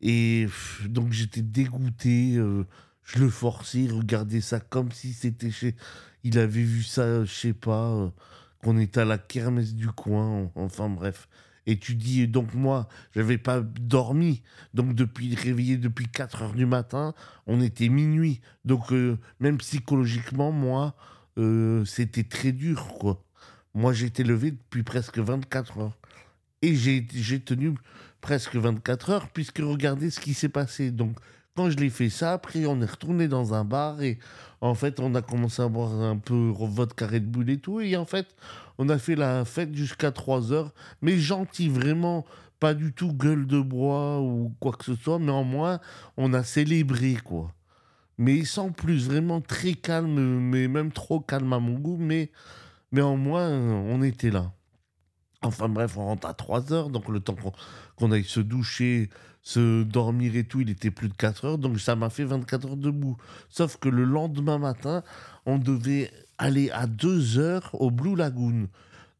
Et 0.00 0.46
donc 0.86 1.12
j'étais 1.12 1.42
dégoûté. 1.42 2.36
euh, 2.36 2.64
je 3.04 3.18
le 3.18 3.28
forçais, 3.28 3.80
il 3.82 3.92
regardait 3.92 4.40
ça 4.40 4.60
comme 4.60 4.92
si 4.92 5.12
c'était 5.12 5.50
chez. 5.50 5.74
Il 6.24 6.38
avait 6.38 6.62
vu 6.62 6.82
ça, 6.82 7.24
je 7.24 7.32
sais 7.32 7.52
pas, 7.52 7.90
euh, 7.90 8.10
qu'on 8.62 8.78
était 8.78 9.00
à 9.00 9.04
la 9.04 9.18
kermesse 9.18 9.74
du 9.74 9.88
coin. 9.88 10.50
Enfin 10.54 10.88
bref. 10.88 11.28
Et 11.66 11.78
tu 11.78 11.94
dis, 11.94 12.26
donc 12.26 12.54
moi, 12.54 12.88
j'avais 13.14 13.38
pas 13.38 13.60
dormi. 13.60 14.42
Donc 14.74 14.94
depuis 14.94 15.34
réveillé 15.34 15.76
depuis 15.76 16.08
4 16.08 16.42
heures 16.42 16.54
du 16.54 16.66
matin, 16.66 17.14
on 17.46 17.60
était 17.60 17.88
minuit. 17.88 18.40
Donc 18.64 18.92
euh, 18.92 19.18
même 19.40 19.58
psychologiquement, 19.58 20.52
moi, 20.52 20.94
euh, 21.40 21.84
c'était 21.84 22.24
très 22.24 22.52
dur, 22.52 22.94
quoi. 22.98 23.22
Moi, 23.74 23.92
j'étais 23.92 24.24
levé 24.24 24.52
depuis 24.52 24.82
presque 24.82 25.18
24 25.18 25.78
heures. 25.78 25.98
Et 26.62 26.74
j'ai 26.74 27.40
tenu 27.40 27.74
presque 28.20 28.56
24 28.56 29.10
heures, 29.10 29.28
puisque 29.28 29.58
regardez 29.58 30.10
ce 30.10 30.20
qui 30.20 30.34
s'est 30.34 30.48
passé. 30.48 30.90
Donc, 30.90 31.16
quand 31.56 31.70
je 31.70 31.76
l'ai 31.76 31.90
fait 31.90 32.10
ça, 32.10 32.32
après, 32.32 32.66
on 32.66 32.80
est 32.80 32.90
retourné 32.90 33.28
dans 33.28 33.54
un 33.54 33.64
bar 33.64 34.02
et 34.02 34.18
en 34.60 34.74
fait, 34.74 35.00
on 35.00 35.14
a 35.14 35.22
commencé 35.22 35.62
à 35.62 35.68
boire 35.68 35.92
un 35.92 36.16
peu 36.16 36.52
votre 36.54 36.94
carré 36.94 37.20
de 37.20 37.26
boule 37.26 37.50
et 37.50 37.58
tout. 37.58 37.80
Et 37.80 37.96
en 37.96 38.04
fait, 38.04 38.26
on 38.78 38.88
a 38.88 38.98
fait 38.98 39.16
la 39.16 39.44
fête 39.44 39.74
jusqu'à 39.74 40.12
3 40.12 40.52
heures, 40.52 40.72
mais 41.02 41.18
gentil, 41.18 41.68
vraiment 41.68 42.24
pas 42.60 42.74
du 42.74 42.92
tout 42.92 43.12
gueule 43.12 43.46
de 43.46 43.60
bois 43.60 44.20
ou 44.20 44.52
quoi 44.60 44.72
que 44.72 44.84
ce 44.84 44.94
soit, 44.94 45.18
mais 45.18 45.32
en 45.32 45.44
moins, 45.44 45.80
on 46.16 46.34
a 46.34 46.44
célébré, 46.44 47.16
quoi. 47.24 47.52
Mais 48.20 48.44
sans 48.44 48.70
plus, 48.70 49.06
vraiment 49.06 49.40
très 49.40 49.72
calme, 49.72 50.40
mais 50.40 50.68
même 50.68 50.92
trop 50.92 51.20
calme 51.20 51.54
à 51.54 51.58
mon 51.58 51.78
goût, 51.78 51.96
mais, 51.98 52.30
mais 52.92 53.00
moins, 53.00 53.50
on 53.50 54.02
était 54.02 54.30
là. 54.30 54.52
Enfin 55.40 55.70
bref, 55.70 55.96
on 55.96 56.04
rentre 56.04 56.26
à 56.26 56.34
3 56.34 56.70
heures, 56.74 56.90
donc 56.90 57.08
le 57.08 57.20
temps 57.20 57.34
qu'on 57.96 58.12
aille 58.12 58.24
se 58.24 58.40
doucher, 58.40 59.08
se 59.40 59.84
dormir 59.84 60.36
et 60.36 60.44
tout, 60.44 60.60
il 60.60 60.68
était 60.68 60.90
plus 60.90 61.08
de 61.08 61.14
4 61.14 61.44
heures, 61.46 61.56
donc 61.56 61.80
ça 61.80 61.96
m'a 61.96 62.10
fait 62.10 62.24
24 62.24 62.68
heures 62.68 62.76
debout. 62.76 63.16
Sauf 63.48 63.78
que 63.78 63.88
le 63.88 64.04
lendemain 64.04 64.58
matin, 64.58 65.02
on 65.46 65.56
devait 65.56 66.10
aller 66.36 66.68
à 66.72 66.86
2 66.86 67.38
heures 67.38 67.70
au 67.80 67.90
Blue 67.90 68.16
Lagoon. 68.16 68.68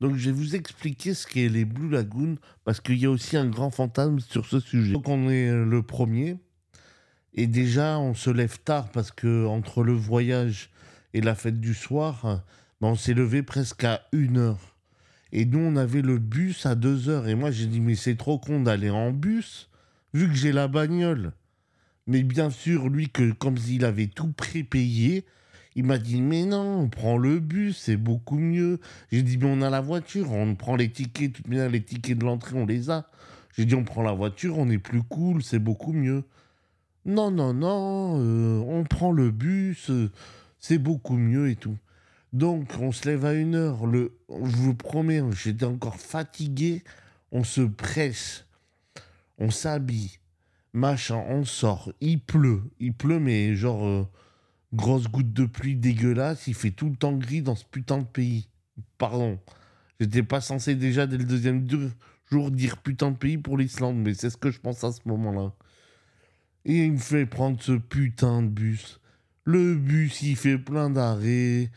Donc 0.02 0.16
je 0.16 0.26
vais 0.26 0.36
vous 0.36 0.54
expliquer 0.56 1.14
ce 1.14 1.26
qu'est 1.26 1.48
les 1.48 1.64
Blue 1.64 1.88
Lagoon, 1.88 2.36
parce 2.64 2.82
qu'il 2.82 2.98
y 2.98 3.06
a 3.06 3.10
aussi 3.10 3.38
un 3.38 3.48
grand 3.48 3.70
fantasme 3.70 4.20
sur 4.20 4.44
ce 4.44 4.60
sujet. 4.60 4.92
Donc 4.92 5.08
on 5.08 5.30
est 5.30 5.50
le 5.50 5.82
premier, 5.82 6.36
et 7.34 7.46
déjà 7.46 7.98
on 7.98 8.14
se 8.14 8.30
lève 8.30 8.58
tard, 8.60 8.90
parce 8.90 9.10
que 9.10 9.46
entre 9.46 9.82
le 9.82 9.92
voyage 9.92 10.70
et 11.14 11.20
la 11.20 11.34
fête 11.34 11.60
du 11.60 11.74
soir, 11.74 12.44
ben, 12.80 12.88
on 12.88 12.94
s'est 12.94 13.14
levé 13.14 13.42
presque 13.42 13.84
à 13.84 14.02
1 14.12 14.36
heure. 14.36 14.76
Et 15.32 15.44
nous, 15.44 15.60
on 15.60 15.76
avait 15.76 16.02
le 16.02 16.18
bus 16.18 16.66
à 16.66 16.74
2 16.74 17.08
heures. 17.08 17.28
Et 17.28 17.34
moi, 17.34 17.50
j'ai 17.50 17.66
dit, 17.66 17.80
mais 17.80 17.94
c'est 17.94 18.16
trop 18.16 18.38
con 18.38 18.60
d'aller 18.60 18.90
en 18.90 19.12
bus, 19.12 19.68
vu 20.12 20.28
que 20.28 20.34
j'ai 20.34 20.52
la 20.52 20.66
bagnole. 20.66 21.32
Mais 22.06 22.22
bien 22.22 22.50
sûr, 22.50 22.88
lui, 22.88 23.10
que 23.10 23.30
comme 23.32 23.56
il 23.68 23.84
avait 23.84 24.08
tout 24.08 24.32
prépayé, 24.32 25.24
il 25.76 25.84
m'a 25.84 25.98
dit, 25.98 26.20
mais 26.20 26.44
non, 26.44 26.80
on 26.80 26.88
prend 26.88 27.16
le 27.16 27.38
bus, 27.38 27.76
c'est 27.76 27.96
beaucoup 27.96 28.38
mieux. 28.38 28.80
J'ai 29.12 29.22
dit, 29.22 29.38
mais 29.38 29.46
on 29.46 29.62
a 29.62 29.70
la 29.70 29.80
voiture, 29.80 30.32
on 30.32 30.56
prend 30.56 30.74
les 30.74 30.90
tickets, 30.90 31.34
tout 31.34 31.42
bien, 31.48 31.68
les 31.68 31.82
tickets 31.84 32.18
de 32.18 32.24
l'entrée, 32.24 32.56
on 32.56 32.66
les 32.66 32.90
a. 32.90 33.08
J'ai 33.56 33.66
dit, 33.66 33.76
on 33.76 33.84
prend 33.84 34.02
la 34.02 34.12
voiture, 34.12 34.58
on 34.58 34.68
est 34.68 34.78
plus 34.78 35.02
cool, 35.02 35.44
c'est 35.44 35.60
beaucoup 35.60 35.92
mieux. 35.92 36.24
Non, 37.06 37.30
non, 37.30 37.54
non, 37.54 38.20
euh, 38.20 38.58
on 38.66 38.84
prend 38.84 39.10
le 39.10 39.30
bus, 39.30 39.90
euh, 39.90 40.10
c'est 40.58 40.78
beaucoup 40.78 41.16
mieux 41.16 41.50
et 41.50 41.56
tout. 41.56 41.78
Donc, 42.32 42.74
on 42.78 42.92
se 42.92 43.08
lève 43.08 43.24
à 43.24 43.32
une 43.32 43.54
heure. 43.54 43.86
Le, 43.86 44.12
je 44.28 44.56
vous 44.56 44.74
promets, 44.74 45.22
j'étais 45.32 45.64
encore 45.64 45.96
fatigué. 45.96 46.84
On 47.32 47.42
se 47.42 47.62
presse. 47.62 48.44
On 49.38 49.50
s'habille. 49.50 50.18
Machin, 50.72 51.24
on 51.28 51.44
sort. 51.44 51.92
Il 52.00 52.20
pleut. 52.20 52.62
Il 52.78 52.92
pleut, 52.92 53.18
mais 53.18 53.56
genre, 53.56 53.84
euh, 53.84 54.06
grosse 54.72 55.08
goutte 55.08 55.32
de 55.32 55.46
pluie 55.46 55.76
dégueulasse. 55.76 56.46
Il 56.46 56.54
fait 56.54 56.70
tout 56.70 56.90
le 56.90 56.96
temps 56.96 57.16
gris 57.16 57.42
dans 57.42 57.56
ce 57.56 57.64
putain 57.64 57.98
de 57.98 58.04
pays. 58.04 58.48
Pardon. 58.98 59.38
J'étais 59.98 60.22
pas 60.22 60.40
censé 60.40 60.74
déjà, 60.74 61.06
dès 61.06 61.18
le 61.18 61.24
deuxième 61.24 61.66
jour, 62.30 62.50
dire 62.50 62.76
putain 62.78 63.10
de 63.10 63.16
pays 63.16 63.38
pour 63.38 63.58
l'Islande, 63.58 63.96
mais 63.96 64.14
c'est 64.14 64.30
ce 64.30 64.36
que 64.36 64.50
je 64.50 64.60
pense 64.60 64.84
à 64.84 64.92
ce 64.92 65.00
moment-là. 65.06 65.52
Et 66.64 66.85
il 66.85 66.92
me 66.92 66.99
fait 66.99 67.27
prendre 67.27 67.61
ce 67.62 67.73
putain 67.73 68.42
de 68.42 68.49
bus. 68.49 69.01
Le 69.44 69.75
bus, 69.75 70.23
il 70.23 70.37
fait 70.37 70.59
plein 70.59 70.90
d'arrêts 70.90 71.70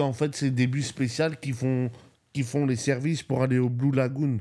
en 0.00 0.12
fait, 0.12 0.34
c'est 0.34 0.50
des 0.50 0.66
bus 0.66 0.86
spéciaux 0.86 1.30
qui 1.40 1.52
font, 1.52 1.90
qui 2.32 2.42
font 2.42 2.66
les 2.66 2.76
services 2.76 3.22
pour 3.22 3.42
aller 3.42 3.58
au 3.58 3.68
Blue 3.68 3.92
Lagoon. 3.92 4.38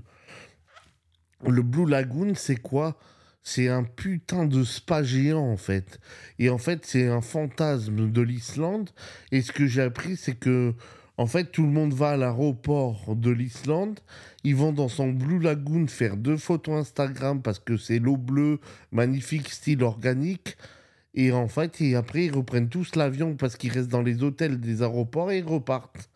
Le 1.47 1.61
Blue 1.61 1.89
Lagoon, 1.89 2.33
c'est 2.35 2.55
quoi? 2.55 2.97
C'est 3.43 3.69
un 3.69 3.83
putain 3.83 4.45
de 4.45 4.63
spa 4.63 5.03
géant, 5.03 5.51
en 5.51 5.57
fait. 5.57 5.99
Et 6.39 6.49
en 6.49 6.57
fait, 6.57 6.85
c'est 6.85 7.07
un 7.07 7.21
fantasme 7.21 8.11
de 8.11 8.21
l'Islande. 8.21 8.89
Et 9.31 9.41
ce 9.41 9.51
que 9.51 9.67
j'ai 9.67 9.83
appris, 9.83 10.17
c'est 10.17 10.35
que, 10.35 10.73
en 11.17 11.27
fait, 11.27 11.51
tout 11.51 11.63
le 11.63 11.69
monde 11.69 11.93
va 11.93 12.11
à 12.11 12.17
l'aéroport 12.17 13.15
de 13.15 13.31
l'Islande. 13.31 13.99
Ils 14.43 14.55
vont 14.55 14.73
dans 14.73 14.89
son 14.89 15.09
Blue 15.09 15.39
Lagoon 15.39 15.87
faire 15.87 16.17
deux 16.17 16.37
photos 16.37 16.81
Instagram 16.81 17.41
parce 17.41 17.59
que 17.59 17.77
c'est 17.77 17.99
l'eau 17.99 18.17
bleue, 18.17 18.59
magnifique, 18.91 19.49
style 19.49 19.83
organique. 19.83 20.57
Et 21.13 21.31
en 21.31 21.47
fait, 21.47 21.79
et 21.79 21.95
après, 21.95 22.25
ils 22.25 22.35
reprennent 22.35 22.67
tous 22.67 22.95
l'avion 22.95 23.35
parce 23.35 23.55
qu'ils 23.55 23.71
restent 23.71 23.89
dans 23.89 24.01
les 24.01 24.23
hôtels 24.23 24.59
des 24.59 24.81
aéroports 24.81 25.31
et 25.31 25.39
ils 25.39 25.45
repartent. 25.45 26.09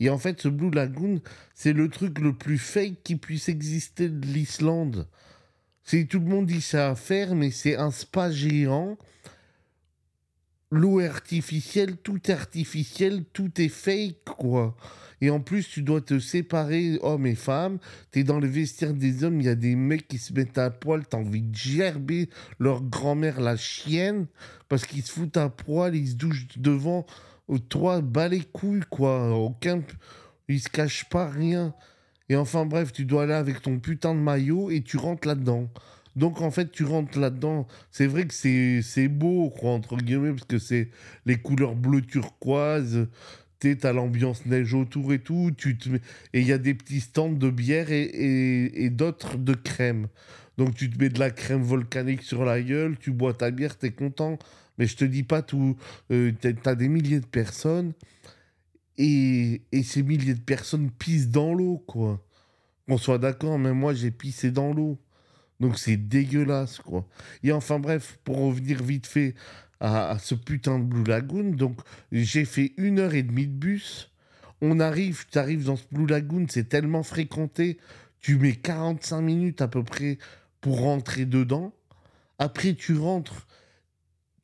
Et 0.00 0.10
en 0.10 0.18
fait, 0.18 0.40
ce 0.42 0.48
Blue 0.48 0.70
Lagoon, 0.70 1.22
c'est 1.54 1.72
le 1.72 1.88
truc 1.88 2.18
le 2.18 2.34
plus 2.34 2.58
fake 2.58 3.02
qui 3.02 3.16
puisse 3.16 3.48
exister 3.48 4.10
de 4.10 4.26
l'Islande. 4.26 5.08
C'est 5.82 6.04
tout 6.04 6.20
le 6.20 6.26
monde 6.26 6.46
dit 6.46 6.60
ça 6.60 6.90
à 6.90 6.94
faire, 6.94 7.34
mais 7.34 7.50
c'est 7.50 7.76
un 7.76 7.90
spa 7.90 8.30
géant. 8.30 8.98
L'eau 10.74 10.98
artificielle, 10.98 11.96
tout 11.98 12.18
est 12.28 12.32
artificiel, 12.32 13.24
tout 13.32 13.60
est 13.60 13.68
fake, 13.68 14.24
quoi. 14.24 14.76
Et 15.20 15.30
en 15.30 15.38
plus, 15.38 15.68
tu 15.68 15.82
dois 15.82 16.00
te 16.00 16.18
séparer, 16.18 16.98
hommes 17.00 17.28
et 17.28 17.36
femmes. 17.36 17.78
Tu 18.10 18.18
es 18.18 18.24
dans 18.24 18.40
le 18.40 18.48
vestiaire 18.48 18.92
des 18.92 19.22
hommes, 19.22 19.40
il 19.40 19.46
y 19.46 19.48
a 19.48 19.54
des 19.54 19.76
mecs 19.76 20.08
qui 20.08 20.18
se 20.18 20.32
mettent 20.32 20.58
à 20.58 20.70
poil. 20.70 21.06
Tu 21.08 21.14
as 21.14 21.20
envie 21.20 21.42
de 21.42 21.54
gerber 21.54 22.28
leur 22.58 22.82
grand-mère, 22.82 23.40
la 23.40 23.56
chienne, 23.56 24.26
parce 24.68 24.84
qu'ils 24.84 25.04
se 25.04 25.12
foutent 25.12 25.36
à 25.36 25.48
poil, 25.48 25.94
ils 25.94 26.08
se 26.08 26.14
douchent 26.16 26.48
devant. 26.56 27.06
Toi, 27.68 28.00
bas 28.00 28.26
les 28.26 28.40
couilles, 28.42 28.82
quoi. 28.90 29.32
Aucun. 29.32 29.80
Ils 30.48 30.60
se 30.60 30.68
cachent 30.68 31.08
pas 31.08 31.30
rien. 31.30 31.72
Et 32.28 32.34
enfin, 32.34 32.66
bref, 32.66 32.92
tu 32.92 33.04
dois 33.04 33.22
aller 33.22 33.34
avec 33.34 33.62
ton 33.62 33.78
putain 33.78 34.12
de 34.12 34.18
maillot 34.18 34.72
et 34.72 34.82
tu 34.82 34.96
rentres 34.96 35.28
là-dedans. 35.28 35.68
Donc 36.16 36.40
en 36.40 36.50
fait, 36.50 36.70
tu 36.70 36.84
rentres 36.84 37.18
là-dedans. 37.18 37.66
C'est 37.90 38.06
vrai 38.06 38.26
que 38.26 38.34
c'est 38.34 39.08
beau, 39.08 39.52
entre 39.62 39.96
guillemets, 39.96 40.30
parce 40.30 40.44
que 40.44 40.58
c'est 40.58 40.90
les 41.26 41.36
couleurs 41.36 41.74
bleu 41.74 42.00
turquoise 42.02 43.08
t'as 43.74 43.92
l'ambiance 43.94 44.44
neige 44.44 44.74
autour 44.74 45.14
et 45.14 45.18
tout, 45.18 45.50
tu 45.56 45.78
te... 45.78 45.88
et 45.88 46.40
il 46.40 46.46
y 46.46 46.52
a 46.52 46.58
des 46.58 46.74
petits 46.74 47.00
stands 47.00 47.32
de 47.32 47.48
bière 47.48 47.86
et, 47.90 48.90
d'autres 48.90 49.38
de 49.38 49.54
crème. 49.54 50.08
Donc 50.58 50.74
tu 50.74 50.90
te 50.90 50.98
mets 50.98 51.08
de 51.08 51.18
la 51.18 51.30
crème 51.30 51.62
volcanique 51.62 52.22
sur 52.22 52.44
la 52.44 52.60
gueule, 52.60 52.98
tu 52.98 53.10
bois 53.10 53.32
ta 53.32 53.50
bière, 53.50 53.78
t'es 53.78 53.90
content. 53.90 54.38
Mais 54.76 54.86
je 54.86 54.96
te 54.96 55.04
dis 55.04 55.22
pas 55.22 55.40
tout, 55.40 55.76
euh, 56.10 56.32
t'as 56.62 56.74
des 56.74 56.88
milliers 56.88 57.20
de 57.20 57.26
personnes 57.26 57.92
et, 58.98 59.62
et 59.72 59.82
ces 59.82 60.02
milliers 60.02 60.34
de 60.34 60.40
personnes 60.40 60.90
pissent 60.90 61.30
dans 61.30 61.54
l'eau, 61.54 61.82
quoi. 61.86 62.20
On 62.86 62.98
soit 62.98 63.18
d'accord, 63.18 63.58
mais 63.58 63.72
moi 63.72 63.94
j'ai 63.94 64.10
pissé 64.10 64.50
dans 64.50 64.72
l'eau. 64.74 64.98
Donc 65.64 65.78
c'est 65.78 65.96
dégueulasse, 65.96 66.78
quoi. 66.78 67.06
Et 67.42 67.50
enfin 67.50 67.78
bref, 67.78 68.18
pour 68.22 68.36
revenir 68.36 68.82
vite 68.82 69.06
fait 69.06 69.34
à, 69.80 70.18
ce 70.18 70.34
putain 70.34 70.78
de 70.78 70.84
Blue 70.84 71.04
Lagoon. 71.04 71.52
Donc, 71.52 71.80
j'ai 72.12 72.44
fait 72.44 72.72
une 72.76 72.98
heure 72.98 73.14
et 73.14 73.22
demie 73.22 73.46
de 73.46 73.54
bus. 73.54 74.10
On 74.60 74.78
arrive, 74.78 75.24
tu 75.30 75.38
arrives 75.38 75.64
dans 75.64 75.76
ce 75.76 75.84
Blue 75.90 76.06
Lagoon, 76.06 76.44
c'est 76.50 76.68
tellement 76.68 77.02
fréquenté, 77.02 77.78
tu 78.20 78.36
mets 78.36 78.56
45 78.56 79.22
minutes 79.22 79.62
à 79.62 79.68
peu 79.68 79.82
près 79.82 80.18
pour 80.60 80.80
rentrer 80.80 81.24
dedans. 81.24 81.72
Après, 82.38 82.74
tu 82.74 82.94
rentres, 82.98 83.46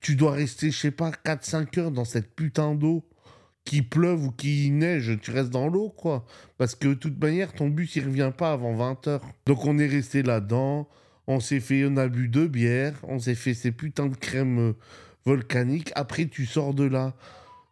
tu 0.00 0.16
dois 0.16 0.32
rester, 0.32 0.70
je 0.70 0.78
sais 0.78 0.90
pas, 0.90 1.10
4-5 1.10 1.78
heures 1.78 1.90
dans 1.90 2.06
cette 2.06 2.34
putain 2.34 2.74
d'eau. 2.74 3.06
Qui 3.66 3.82
pleuve 3.82 4.24
ou 4.24 4.30
qui 4.30 4.70
neige, 4.70 5.18
tu 5.20 5.32
restes 5.32 5.50
dans 5.50 5.68
l'eau, 5.68 5.90
quoi. 5.90 6.24
Parce 6.56 6.74
que 6.74 6.88
de 6.88 6.94
toute 6.94 7.20
manière, 7.20 7.52
ton 7.52 7.68
bus, 7.68 7.94
il 7.94 8.06
revient 8.06 8.32
pas 8.36 8.52
avant 8.52 8.72
20 8.72 9.06
heures. 9.06 9.20
Donc, 9.44 9.66
on 9.66 9.78
est 9.78 9.86
resté 9.86 10.22
là-dedans. 10.22 10.88
On 11.32 11.38
s'est 11.38 11.60
fait, 11.60 11.84
on 11.84 11.96
a 11.96 12.08
bu 12.08 12.26
deux 12.26 12.48
bières. 12.48 12.98
On 13.04 13.20
s'est 13.20 13.36
fait 13.36 13.54
ces 13.54 13.70
putains 13.70 14.08
de 14.08 14.16
crèmes 14.16 14.58
euh, 14.58 14.72
volcanique. 15.24 15.92
Après, 15.94 16.26
tu 16.26 16.44
sors 16.44 16.74
de 16.74 16.82
là, 16.82 17.14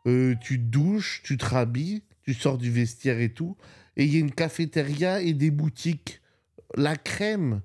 euh, 0.07 0.37
tu 0.41 0.61
te 0.61 0.65
douches, 0.65 1.23
tu 1.25 1.37
te 1.37 1.45
rhabilles, 1.45 2.03
tu 2.23 2.35
sors 2.35 2.57
du 2.57 2.71
vestiaire 2.71 3.19
et 3.19 3.31
tout. 3.31 3.57
Et 3.97 4.05
il 4.05 4.15
y 4.15 4.17
a 4.17 4.21
une 4.21 4.31
cafétéria 4.31 5.21
et 5.21 5.33
des 5.33 5.51
boutiques. 5.51 6.21
La 6.77 6.95
crème, 6.95 7.61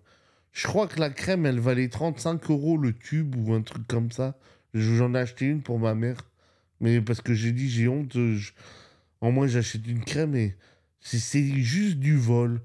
je 0.52 0.66
crois 0.66 0.88
que 0.88 1.00
la 1.00 1.12
crème, 1.12 1.46
elle 1.46 1.60
valait 1.60 1.90
35 1.90 2.50
euros 2.50 2.76
le 2.76 2.94
tube 2.94 3.36
ou 3.36 3.54
un 3.54 3.62
truc 3.62 3.86
comme 3.86 4.12
ça. 4.12 4.36
J'en 4.74 5.14
ai 5.14 5.20
acheté 5.20 5.46
une 5.46 5.62
pour 5.62 5.78
ma 5.78 5.94
mère. 5.94 6.18
Mais 6.82 7.02
parce 7.02 7.22
que 7.22 7.36
j'ai 7.36 7.52
dit, 7.52 7.70
j'ai 7.70 7.88
honte. 7.88 8.18
En 9.22 9.32
moins, 9.32 9.46
j'achète 9.46 9.86
une 9.86 10.04
crème 10.04 10.34
et 10.36 10.56
c'est 11.02 11.46
juste 11.62 12.00
du 12.00 12.18
vol. 12.18 12.62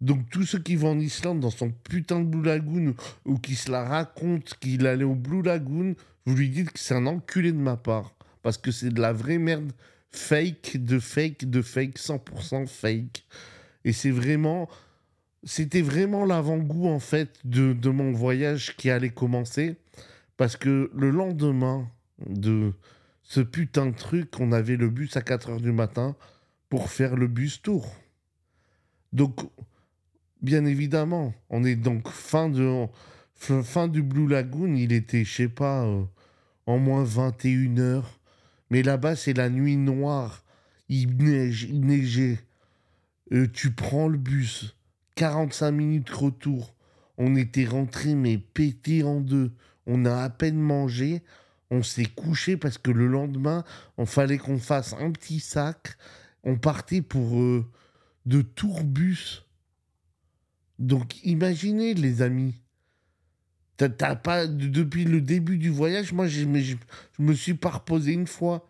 Donc 0.00 0.30
tous 0.30 0.44
ceux 0.44 0.60
qui 0.60 0.76
vont 0.76 0.92
en 0.92 1.00
Islande 1.00 1.40
dans 1.40 1.50
son 1.50 1.70
putain 1.70 2.20
de 2.20 2.26
Blue 2.26 2.44
Lagoon 2.44 2.94
ou 3.24 3.38
qui 3.38 3.56
se 3.56 3.70
la 3.70 3.84
racontent 3.84 4.52
qu'il 4.60 4.86
allait 4.86 5.04
au 5.04 5.14
Blue 5.14 5.42
Lagoon, 5.42 5.96
vous 6.24 6.36
lui 6.36 6.50
dites 6.50 6.70
que 6.70 6.78
c'est 6.78 6.94
un 6.94 7.06
enculé 7.06 7.52
de 7.52 7.58
ma 7.58 7.76
part. 7.76 8.14
Parce 8.42 8.58
que 8.58 8.70
c'est 8.70 8.90
de 8.90 9.00
la 9.00 9.12
vraie 9.12 9.38
merde 9.38 9.72
fake, 10.10 10.84
de 10.84 10.98
fake, 10.98 11.50
de 11.50 11.62
fake, 11.62 11.98
100% 11.98 12.66
fake. 12.66 13.24
Et 13.84 13.92
c'est 13.92 14.10
vraiment. 14.10 14.68
C'était 15.44 15.82
vraiment 15.82 16.24
l'avant-goût, 16.24 16.88
en 16.88 16.98
fait, 16.98 17.38
de, 17.44 17.72
de 17.72 17.90
mon 17.90 18.12
voyage 18.12 18.76
qui 18.76 18.90
allait 18.90 19.10
commencer. 19.10 19.76
Parce 20.36 20.56
que 20.56 20.90
le 20.94 21.10
lendemain 21.10 21.88
de 22.26 22.72
ce 23.22 23.40
putain 23.40 23.86
de 23.86 23.94
truc, 23.94 24.40
on 24.40 24.52
avait 24.52 24.76
le 24.76 24.88
bus 24.90 25.16
à 25.16 25.22
4 25.22 25.52
h 25.52 25.60
du 25.60 25.72
matin 25.72 26.16
pour 26.68 26.90
faire 26.90 27.16
le 27.16 27.28
bus 27.28 27.62
tour. 27.62 27.94
Donc, 29.12 29.40
bien 30.42 30.64
évidemment, 30.64 31.34
on 31.50 31.64
est 31.64 31.76
donc 31.76 32.08
fin 32.08 32.48
de 32.48 32.86
fin 33.38 33.88
du 33.88 34.02
Blue 34.02 34.28
Lagoon, 34.28 34.74
il 34.74 34.92
était, 34.92 35.24
je 35.24 35.34
sais 35.34 35.48
pas, 35.48 35.84
euh, 35.84 36.04
en 36.66 36.78
moins 36.78 37.04
21 37.04 37.78
heures. 37.78 38.18
Mais 38.70 38.82
là-bas, 38.82 39.16
c'est 39.16 39.32
la 39.32 39.48
nuit 39.48 39.76
noire. 39.76 40.44
Il 40.88 41.16
neige, 41.16 41.64
il 41.64 41.80
neigeait. 41.80 42.40
Euh, 43.32 43.46
tu 43.52 43.70
prends 43.72 44.08
le 44.08 44.18
bus, 44.18 44.76
45 45.16 45.70
minutes 45.70 46.10
retour. 46.10 46.74
On 47.16 47.36
était 47.36 47.66
rentré 47.66 48.14
mais 48.14 48.38
pété 48.38 49.02
en 49.02 49.20
deux. 49.20 49.52
On 49.86 50.04
a 50.04 50.22
à 50.22 50.30
peine 50.30 50.58
mangé. 50.58 51.22
On 51.70 51.82
s'est 51.82 52.06
couché 52.06 52.56
parce 52.56 52.78
que 52.78 52.90
le 52.90 53.06
lendemain, 53.06 53.64
on 53.98 54.06
fallait 54.06 54.38
qu'on 54.38 54.58
fasse 54.58 54.94
un 54.94 55.10
petit 55.10 55.40
sac. 55.40 55.96
On 56.44 56.56
partait 56.56 57.02
pour 57.02 57.38
euh, 57.38 57.66
de 58.24 58.40
tourbus. 58.40 59.42
Donc 60.78 61.24
imaginez 61.24 61.94
les 61.94 62.22
amis. 62.22 62.54
Pas 63.76 64.46
depuis 64.46 65.04
le 65.04 65.20
début 65.20 65.56
du 65.56 65.70
voyage, 65.70 66.12
moi 66.12 66.26
je, 66.26 66.44
me 67.18 67.32
suis 67.32 67.54
pas 67.54 67.70
reposé 67.70 68.12
une 68.12 68.26
fois. 68.26 68.68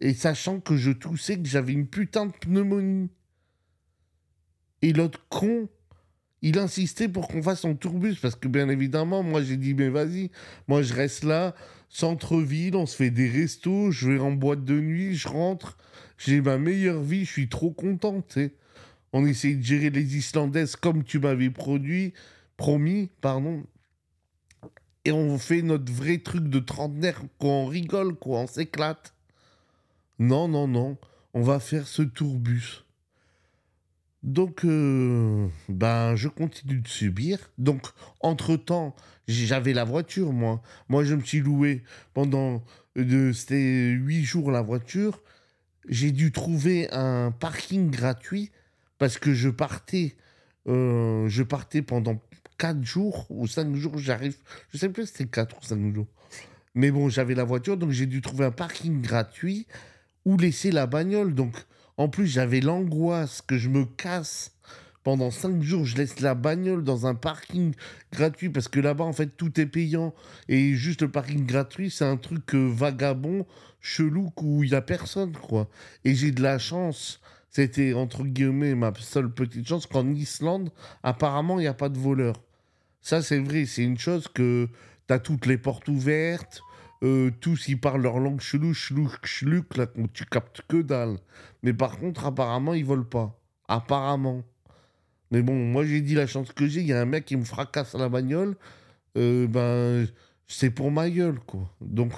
Et 0.00 0.14
sachant 0.14 0.60
que 0.60 0.76
je 0.76 0.90
toussais 0.90 1.38
que 1.38 1.48
j'avais 1.48 1.72
une 1.72 1.86
putain 1.86 2.26
de 2.26 2.32
pneumonie. 2.32 3.10
Et 4.82 4.92
l'autre 4.92 5.26
con, 5.28 5.68
il 6.42 6.58
insistait 6.58 7.08
pour 7.08 7.26
qu'on 7.26 7.42
fasse 7.42 7.60
son 7.60 7.74
tourbus 7.74 8.16
parce 8.20 8.36
que 8.36 8.48
bien 8.48 8.68
évidemment, 8.68 9.22
moi 9.22 9.42
j'ai 9.42 9.56
dit 9.56 9.74
mais 9.74 9.88
vas-y, 9.88 10.30
moi 10.68 10.82
je 10.82 10.94
reste 10.94 11.24
là, 11.24 11.54
centre-ville, 11.88 12.76
on 12.76 12.86
se 12.86 12.94
fait 12.94 13.10
des 13.10 13.28
restos, 13.28 13.90
je 13.90 14.12
vais 14.12 14.18
en 14.20 14.30
boîte 14.30 14.64
de 14.64 14.78
nuit, 14.78 15.16
je 15.16 15.26
rentre, 15.26 15.78
j'ai 16.16 16.40
ma 16.40 16.58
meilleure 16.58 17.02
vie, 17.02 17.24
je 17.24 17.32
suis 17.32 17.48
trop 17.48 17.72
content, 17.72 18.22
tu 18.22 18.52
On 19.12 19.26
essaye 19.26 19.56
de 19.56 19.62
gérer 19.62 19.90
les 19.90 20.16
Islandaises 20.16 20.76
comme 20.76 21.04
tu 21.04 21.18
m'avais 21.18 21.50
produit, 21.50 22.12
promis, 22.56 23.10
pardon. 23.20 23.64
Et 25.04 25.12
on 25.12 25.38
fait 25.38 25.62
notre 25.62 25.90
vrai 25.92 26.18
truc 26.18 26.48
de 26.48 26.58
trentenaire, 26.58 27.22
quoi, 27.38 27.50
on 27.50 27.66
rigole, 27.66 28.14
quoi, 28.14 28.40
on 28.40 28.46
s'éclate. 28.46 29.14
Non, 30.18 30.48
non, 30.48 30.68
non, 30.68 30.98
on 31.32 31.42
va 31.42 31.60
faire 31.60 31.86
ce 31.86 32.02
tourbus. 32.02 32.84
Donc, 34.22 34.64
euh, 34.64 35.48
ben, 35.68 36.16
je 36.16 36.28
continue 36.28 36.80
de 36.80 36.88
subir. 36.88 37.38
Donc, 37.56 37.86
entre-temps, 38.20 38.96
j'avais 39.28 39.72
la 39.72 39.84
voiture, 39.84 40.32
moi. 40.32 40.60
Moi, 40.88 41.04
je 41.04 41.14
me 41.14 41.22
suis 41.22 41.40
loué 41.40 41.84
pendant... 42.14 42.62
Euh, 42.98 43.32
c'était 43.32 43.90
huit 43.90 44.24
jours 44.24 44.50
la 44.50 44.60
voiture. 44.60 45.22
J'ai 45.88 46.10
dû 46.10 46.32
trouver 46.32 46.90
un 46.90 47.30
parking 47.30 47.90
gratuit 47.90 48.50
parce 48.98 49.18
que 49.18 49.32
je 49.32 49.48
partais, 49.48 50.16
euh, 50.66 51.28
je 51.28 51.42
partais 51.42 51.82
pendant 51.82 52.20
quatre 52.58 52.82
jours 52.82 53.26
ou 53.30 53.46
cinq 53.46 53.74
jours, 53.74 53.98
j'arrive, 53.98 54.36
je 54.72 54.78
sais 54.78 54.88
plus 54.88 55.06
si 55.06 55.12
c'était 55.12 55.30
quatre 55.30 55.56
ou 55.58 55.64
cinq 55.64 55.94
jours. 55.94 56.08
Mais 56.74 56.90
bon, 56.90 57.08
j'avais 57.08 57.34
la 57.34 57.44
voiture, 57.44 57.76
donc 57.76 57.90
j'ai 57.90 58.06
dû 58.06 58.20
trouver 58.20 58.44
un 58.44 58.50
parking 58.50 59.00
gratuit 59.00 59.66
où 60.24 60.36
laisser 60.36 60.70
la 60.70 60.86
bagnole. 60.86 61.34
Donc, 61.34 61.56
en 61.96 62.08
plus, 62.08 62.26
j'avais 62.26 62.60
l'angoisse 62.60 63.42
que 63.42 63.56
je 63.56 63.68
me 63.68 63.84
casse. 63.84 64.52
Pendant 65.04 65.30
cinq 65.30 65.62
jours, 65.62 65.84
je 65.84 65.96
laisse 65.96 66.20
la 66.20 66.34
bagnole 66.34 66.84
dans 66.84 67.06
un 67.06 67.14
parking 67.14 67.74
gratuit 68.12 68.50
parce 68.50 68.68
que 68.68 68.78
là-bas, 68.78 69.04
en 69.04 69.12
fait, 69.12 69.36
tout 69.36 69.58
est 69.58 69.66
payant. 69.66 70.14
Et 70.48 70.74
juste 70.74 71.02
le 71.02 71.10
parking 71.10 71.46
gratuit, 71.46 71.90
c'est 71.90 72.04
un 72.04 72.16
truc 72.16 72.54
euh, 72.54 72.68
vagabond, 72.70 73.46
chelou, 73.80 74.30
où 74.36 74.62
il 74.64 74.70
n'y 74.70 74.76
a 74.76 74.82
personne, 74.82 75.32
quoi. 75.32 75.68
Et 76.04 76.14
j'ai 76.14 76.30
de 76.30 76.42
la 76.42 76.58
chance. 76.58 77.20
C'était, 77.50 77.94
entre 77.94 78.24
guillemets, 78.24 78.74
ma 78.74 78.92
seule 78.98 79.32
petite 79.32 79.66
chance 79.66 79.86
qu'en 79.86 80.06
Islande, 80.14 80.70
apparemment, 81.02 81.58
il 81.58 81.62
n'y 81.62 81.68
a 81.68 81.74
pas 81.74 81.88
de 81.88 81.98
voleurs. 81.98 82.42
Ça, 83.00 83.22
c'est 83.22 83.38
vrai. 83.38 83.64
C'est 83.64 83.84
une 83.84 83.98
chose 83.98 84.28
que 84.28 84.68
tu 85.06 85.14
as 85.14 85.18
toutes 85.18 85.46
les 85.46 85.58
portes 85.58 85.88
ouvertes 85.88 86.62
euh, 87.04 87.30
tous 87.40 87.68
ils 87.68 87.80
parlent 87.80 88.02
leur 88.02 88.18
langue 88.18 88.40
chelou, 88.40 88.74
chelou, 88.74 89.08
chelou, 89.22 89.62
là, 89.76 89.86
tu 90.12 90.24
captes 90.24 90.62
que 90.66 90.82
dalle. 90.82 91.18
Mais 91.62 91.72
par 91.72 91.98
contre, 91.98 92.26
apparemment, 92.26 92.74
ils 92.74 92.84
volent 92.84 93.04
pas. 93.04 93.40
Apparemment. 93.68 94.42
Mais 95.30 95.42
bon, 95.42 95.54
moi 95.54 95.84
j'ai 95.84 96.00
dit 96.00 96.14
la 96.14 96.26
chance 96.26 96.52
que 96.52 96.66
j'ai, 96.66 96.80
il 96.80 96.86
y 96.86 96.92
a 96.92 97.00
un 97.00 97.04
mec 97.04 97.24
qui 97.26 97.36
me 97.36 97.44
fracasse 97.44 97.94
la 97.94 98.08
bagnole, 98.08 98.56
euh, 99.18 99.46
ben 99.46 100.08
c'est 100.48 100.70
pour 100.70 100.90
ma 100.90 101.10
gueule, 101.10 101.38
quoi. 101.40 101.70
Donc 101.82 102.12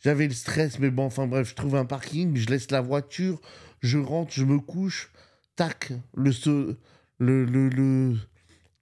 j'avais 0.00 0.26
le 0.26 0.34
stress, 0.34 0.78
mais 0.80 0.90
bon, 0.90 1.04
enfin 1.04 1.26
bref, 1.28 1.48
je 1.50 1.54
trouve 1.54 1.76
un 1.76 1.84
parking, 1.84 2.36
je 2.36 2.48
laisse 2.48 2.70
la 2.72 2.80
voiture, 2.80 3.40
je 3.80 3.98
rentre, 3.98 4.32
je 4.32 4.44
me 4.44 4.58
couche, 4.58 5.10
tac, 5.56 5.92
le, 6.14 6.30
le, 7.18 7.44
le, 7.44 8.16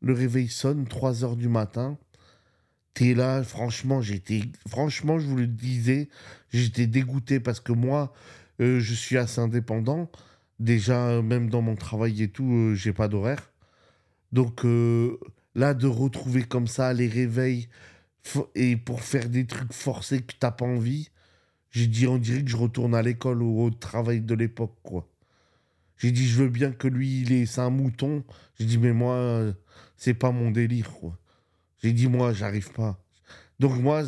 le, 0.01 0.13
réveil 0.13 0.49
sonne, 0.49 0.87
3 0.87 1.25
heures 1.25 1.37
du 1.37 1.49
matin 1.49 1.99
t'es 2.97 3.13
là, 3.13 3.43
franchement, 3.43 4.01
j'étais, 4.01 4.41
franchement, 4.67 5.19
je 5.19 5.27
vous 5.27 5.37
le 5.37 5.47
disais, 5.47 6.09
j'étais 6.51 6.87
dégoûté 6.87 7.41
parce 7.41 7.61
que 7.61 7.73
moi, 7.73 8.15
euh, 8.61 8.81
je 8.81 8.95
suis 8.95 9.19
assez 9.19 9.39
indépendant. 9.39 10.11
Déjà, 10.61 11.21
même 11.21 11.51
dans 11.51 11.61
mon 11.61 11.77
travail 11.77 12.23
et 12.23 12.29
tout, 12.29 12.51
euh, 12.51 12.75
j'ai 12.75 12.95
pas 12.95 13.09
d'horaire. 13.09 13.53
Donc 14.33 14.65
euh, 14.65 15.19
là, 15.55 15.75
de 15.75 15.87
retrouver 15.87 16.45
comme 16.45 16.67
ça 16.67 16.95
les 16.95 17.07
réveils 17.07 17.69
et 18.55 18.79
pour 18.79 19.03
faire 19.03 19.29
des 19.29 19.47
trucs 19.47 19.75
forcés 19.75 20.23
que 20.23 20.33
t'as 20.39 20.51
pas 20.51 20.65
envie, 20.65 21.11
j'ai 21.71 21.87
dit, 21.87 22.07
on 22.07 22.19
dirait 22.19 22.43
que 22.43 22.51
je 22.51 22.57
retourne 22.57 22.95
à 22.95 23.03
l'école 23.03 23.43
ou 23.43 23.63
au 23.63 23.71
travail 23.71 24.21
de 24.21 24.35
l'époque, 24.35 24.77
quoi. 24.83 25.09
J'ai 25.99 26.13
dit, 26.13 26.27
je 26.27 26.43
veux 26.43 26.49
bien 26.49 26.73
que 26.73 26.89
lui, 26.89 27.23
il 27.23 27.33
est, 27.33 27.47
c'est 27.47 27.61
un 27.61 27.71
mouton. 27.71 28.23
J'ai 28.59 28.67
dit, 28.67 28.79
mais 28.79 28.93
moi, 28.93 29.55
c'est 29.97 30.15
pas 30.15 30.31
mon 30.31 30.51
délire, 30.51 30.91
quoi. 30.93 31.19
J'ai 31.83 31.93
dit, 31.93 32.07
moi, 32.07 32.33
j'arrive 32.33 32.73
pas. 32.73 33.03
Donc, 33.59 33.81
moi, 33.81 34.05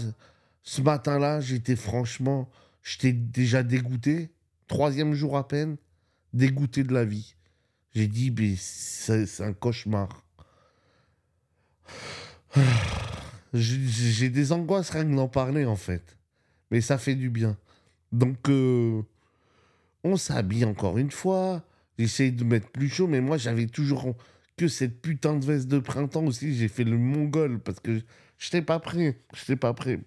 ce 0.62 0.82
matin-là, 0.82 1.40
j'étais 1.40 1.76
franchement, 1.76 2.50
j'étais 2.82 3.12
déjà 3.12 3.62
dégoûté. 3.62 4.30
Troisième 4.66 5.14
jour 5.14 5.38
à 5.38 5.48
peine, 5.48 5.78
dégoûté 6.34 6.84
de 6.84 6.92
la 6.92 7.06
vie. 7.06 7.36
J'ai 7.94 8.06
dit, 8.06 8.30
mais 8.30 8.54
c'est 8.56 9.40
un 9.40 9.54
cauchemar. 9.54 10.24
J'ai 13.54 14.28
des 14.28 14.52
angoisses 14.52 14.90
rien 14.90 15.06
que 15.06 15.14
d'en 15.14 15.28
parler, 15.28 15.64
en 15.64 15.76
fait. 15.76 16.17
Mais 16.70 16.80
ça 16.80 16.98
fait 16.98 17.14
du 17.14 17.30
bien. 17.30 17.56
Donc, 18.12 18.48
euh, 18.48 19.02
on 20.04 20.16
s'habille 20.16 20.64
encore 20.64 20.98
une 20.98 21.10
fois. 21.10 21.64
J'essaye 21.98 22.32
de 22.32 22.44
mettre 22.44 22.68
plus 22.68 22.88
chaud, 22.88 23.06
mais 23.06 23.20
moi, 23.20 23.36
j'avais 23.38 23.66
toujours 23.66 24.14
que 24.56 24.68
cette 24.68 25.00
putain 25.00 25.36
de 25.36 25.44
veste 25.44 25.68
de 25.68 25.78
printemps 25.78 26.24
aussi, 26.24 26.54
j'ai 26.54 26.68
fait 26.68 26.84
le 26.84 26.98
mongol 26.98 27.60
parce 27.60 27.80
que 27.80 27.98
je 28.38 28.46
n'étais 28.46 28.62
pas 28.62 28.78
prêt. 28.78 29.18
Je 29.34 29.40
n'étais 29.42 29.56
pas 29.56 29.74
prêt. 29.74 30.00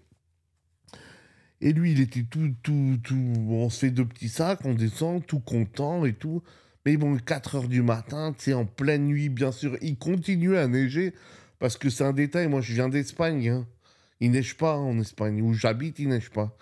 Et 1.61 1.73
lui, 1.73 1.91
il 1.91 2.01
était 2.01 2.23
tout, 2.23 2.53
tout, 2.63 2.97
tout. 3.03 3.33
On 3.49 3.69
se 3.69 3.79
fait 3.79 3.91
deux 3.91 4.05
petits 4.05 4.29
sacs, 4.29 4.65
on 4.65 4.73
descend, 4.73 5.25
tout 5.25 5.39
content 5.39 6.05
et 6.05 6.13
tout. 6.13 6.41
Mais 6.85 6.97
bon, 6.97 7.17
4 7.17 7.55
heures 7.55 7.67
du 7.67 7.83
matin, 7.83 8.33
tu 8.35 8.45
sais, 8.45 8.53
en 8.53 8.65
pleine 8.65 9.05
nuit, 9.05 9.29
bien 9.29 9.51
sûr, 9.51 9.77
il 9.81 9.97
continue 9.97 10.57
à 10.57 10.67
neiger 10.67 11.13
parce 11.59 11.77
que 11.77 11.89
c'est 11.91 12.03
un 12.03 12.13
détail. 12.13 12.47
Moi, 12.47 12.61
je 12.61 12.73
viens 12.73 12.89
d'Espagne. 12.89 13.49
Hein. 13.49 13.67
Il 14.21 14.31
neige 14.31 14.55
pas 14.55 14.77
en 14.77 14.97
Espagne. 14.99 15.41
Où 15.41 15.53
j'habite, 15.53 15.99
il 15.99 16.07
neige 16.09 16.29
pas. 16.29 16.55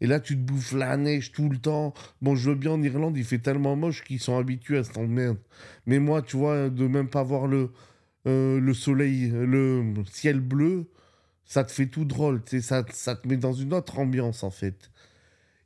Et 0.00 0.06
là, 0.06 0.20
tu 0.20 0.36
te 0.36 0.40
bouffes 0.40 0.72
la 0.72 0.96
neige 0.96 1.32
tout 1.32 1.48
le 1.48 1.58
temps. 1.58 1.94
Bon, 2.20 2.36
je 2.36 2.50
veux 2.50 2.56
bien 2.56 2.72
en 2.72 2.82
Irlande, 2.82 3.16
il 3.16 3.24
fait 3.24 3.38
tellement 3.38 3.74
moche 3.76 4.04
qu'ils 4.04 4.20
sont 4.20 4.38
habitués 4.38 4.78
à 4.78 4.84
cette 4.84 4.98
merde. 4.98 5.38
Mais 5.86 5.98
moi, 5.98 6.22
tu 6.22 6.36
vois, 6.36 6.68
de 6.68 6.86
même 6.86 7.08
pas 7.08 7.22
voir 7.22 7.46
le, 7.46 7.72
euh, 8.26 8.60
le 8.60 8.74
soleil, 8.74 9.30
le 9.30 9.94
ciel 10.10 10.40
bleu, 10.40 10.90
ça 11.46 11.64
te 11.64 11.72
fait 11.72 11.86
tout 11.86 12.04
drôle. 12.04 12.42
Ça, 12.60 12.84
ça 12.90 13.16
te 13.16 13.26
met 13.26 13.38
dans 13.38 13.54
une 13.54 13.72
autre 13.72 13.98
ambiance, 13.98 14.42
en 14.42 14.50
fait. 14.50 14.90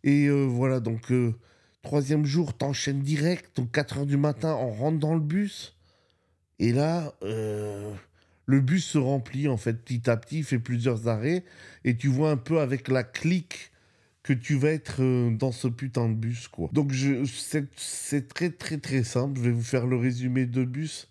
Et 0.05 0.27
euh, 0.27 0.45
voilà, 0.45 0.79
donc, 0.79 1.11
euh, 1.11 1.35
troisième 1.83 2.25
jour, 2.25 2.57
t'enchaînes 2.57 3.03
direct. 3.03 3.57
Donc, 3.57 3.73
4 3.73 3.99
heures 3.99 4.07
du 4.07 4.17
matin, 4.17 4.55
on 4.61 4.71
rentre 4.71 4.99
dans 5.01 5.15
le 5.15 5.21
bus. 5.21 5.77
Et 6.61 6.73
là, 6.73 7.15
le 8.51 8.61
bus 8.61 8.85
se 8.85 8.99
remplit, 8.99 9.47
en 9.47 9.57
fait, 9.57 9.75
petit 9.75 10.11
à 10.11 10.17
petit, 10.17 10.43
fait 10.43 10.59
plusieurs 10.59 11.07
arrêts. 11.07 11.45
Et 11.85 11.97
tu 11.97 12.09
vois 12.09 12.33
un 12.33 12.37
peu 12.37 12.61
avec 12.61 12.89
la 12.89 13.05
clique 13.05 13.71
que 14.25 14.33
tu 14.33 14.57
vas 14.57 14.71
être 14.71 15.03
euh, 15.03 15.31
dans 15.31 15.53
ce 15.53 15.69
putain 15.69 16.09
de 16.09 16.15
bus, 16.15 16.49
quoi. 16.49 16.69
Donc, 16.73 16.93
c'est 17.25 18.29
très, 18.29 18.51
très, 18.51 18.79
très 18.79 19.05
simple. 19.05 19.39
Je 19.39 19.45
vais 19.45 19.53
vous 19.53 19.63
faire 19.63 19.87
le 19.87 19.97
résumé 19.97 20.47
de 20.47 20.65
bus. 20.65 21.09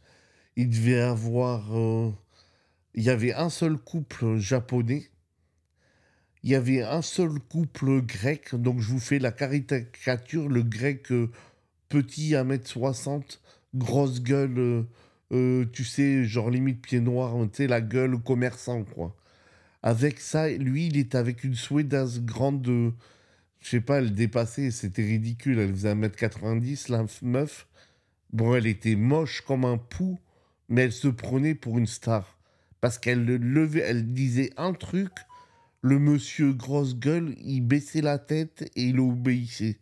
Il 0.58 0.69
devait 0.69 0.99
avoir... 0.99 1.78
Euh, 1.78 2.12
il 2.93 3.04
y 3.04 3.10
avait 3.10 3.34
un 3.34 3.49
seul 3.49 3.78
couple 3.78 4.38
japonais. 4.38 5.10
Il 6.43 6.49
y 6.49 6.56
avait 6.56 6.82
un 6.82 7.02
seul 7.02 7.39
couple 7.39 8.02
grec. 8.02 8.54
Donc, 8.54 8.82
je 8.82 8.89
vous 8.89 8.99
fais 8.99 9.19
la 9.19 9.32
caricature. 9.32 10.49
Le 10.49 10.63
grec 10.63 11.10
euh, 11.13 11.32
petit 11.88 12.36
à 12.36 12.43
1m60, 12.43 13.39
grosse 13.73 14.21
gueule... 14.21 14.86
tu 15.31 15.83
sais, 15.83 16.23
genre 16.25 16.49
limite 16.49 16.81
pied 16.81 16.99
noir, 16.99 17.35
tu 17.51 17.57
sais, 17.57 17.67
la 17.67 17.81
gueule 17.81 18.17
commerçant, 18.21 18.83
quoi. 18.83 19.15
Avec 19.81 20.19
ça, 20.19 20.49
lui, 20.49 20.87
il 20.87 20.97
était 20.97 21.17
avec 21.17 21.43
une 21.43 21.55
Suédoise 21.55 22.21
grande 22.21 22.61
de. 22.61 22.91
Je 23.61 23.69
sais 23.69 23.81
pas, 23.81 23.99
elle 23.99 24.13
dépassait, 24.13 24.71
c'était 24.71 25.03
ridicule. 25.03 25.59
Elle 25.59 25.71
faisait 25.71 25.93
1m90, 25.93 26.91
la 26.91 27.05
meuf. 27.21 27.67
Bon, 28.31 28.55
elle 28.55 28.67
était 28.67 28.95
moche 28.95 29.41
comme 29.41 29.65
un 29.65 29.77
pou, 29.77 30.19
mais 30.67 30.83
elle 30.83 30.91
se 30.91 31.07
prenait 31.07 31.55
pour 31.55 31.77
une 31.77 31.87
star. 31.87 32.37
Parce 32.81 32.97
qu'elle 32.97 33.25
levait, 33.25 33.81
elle 33.81 34.13
disait 34.13 34.51
un 34.57 34.73
truc, 34.73 35.11
le 35.81 35.99
monsieur 35.99 36.53
grosse 36.53 36.97
gueule, 36.97 37.35
il 37.39 37.61
baissait 37.61 38.01
la 38.01 38.19
tête 38.19 38.69
et 38.75 38.83
il 38.83 38.99
obéissait. 38.99 39.79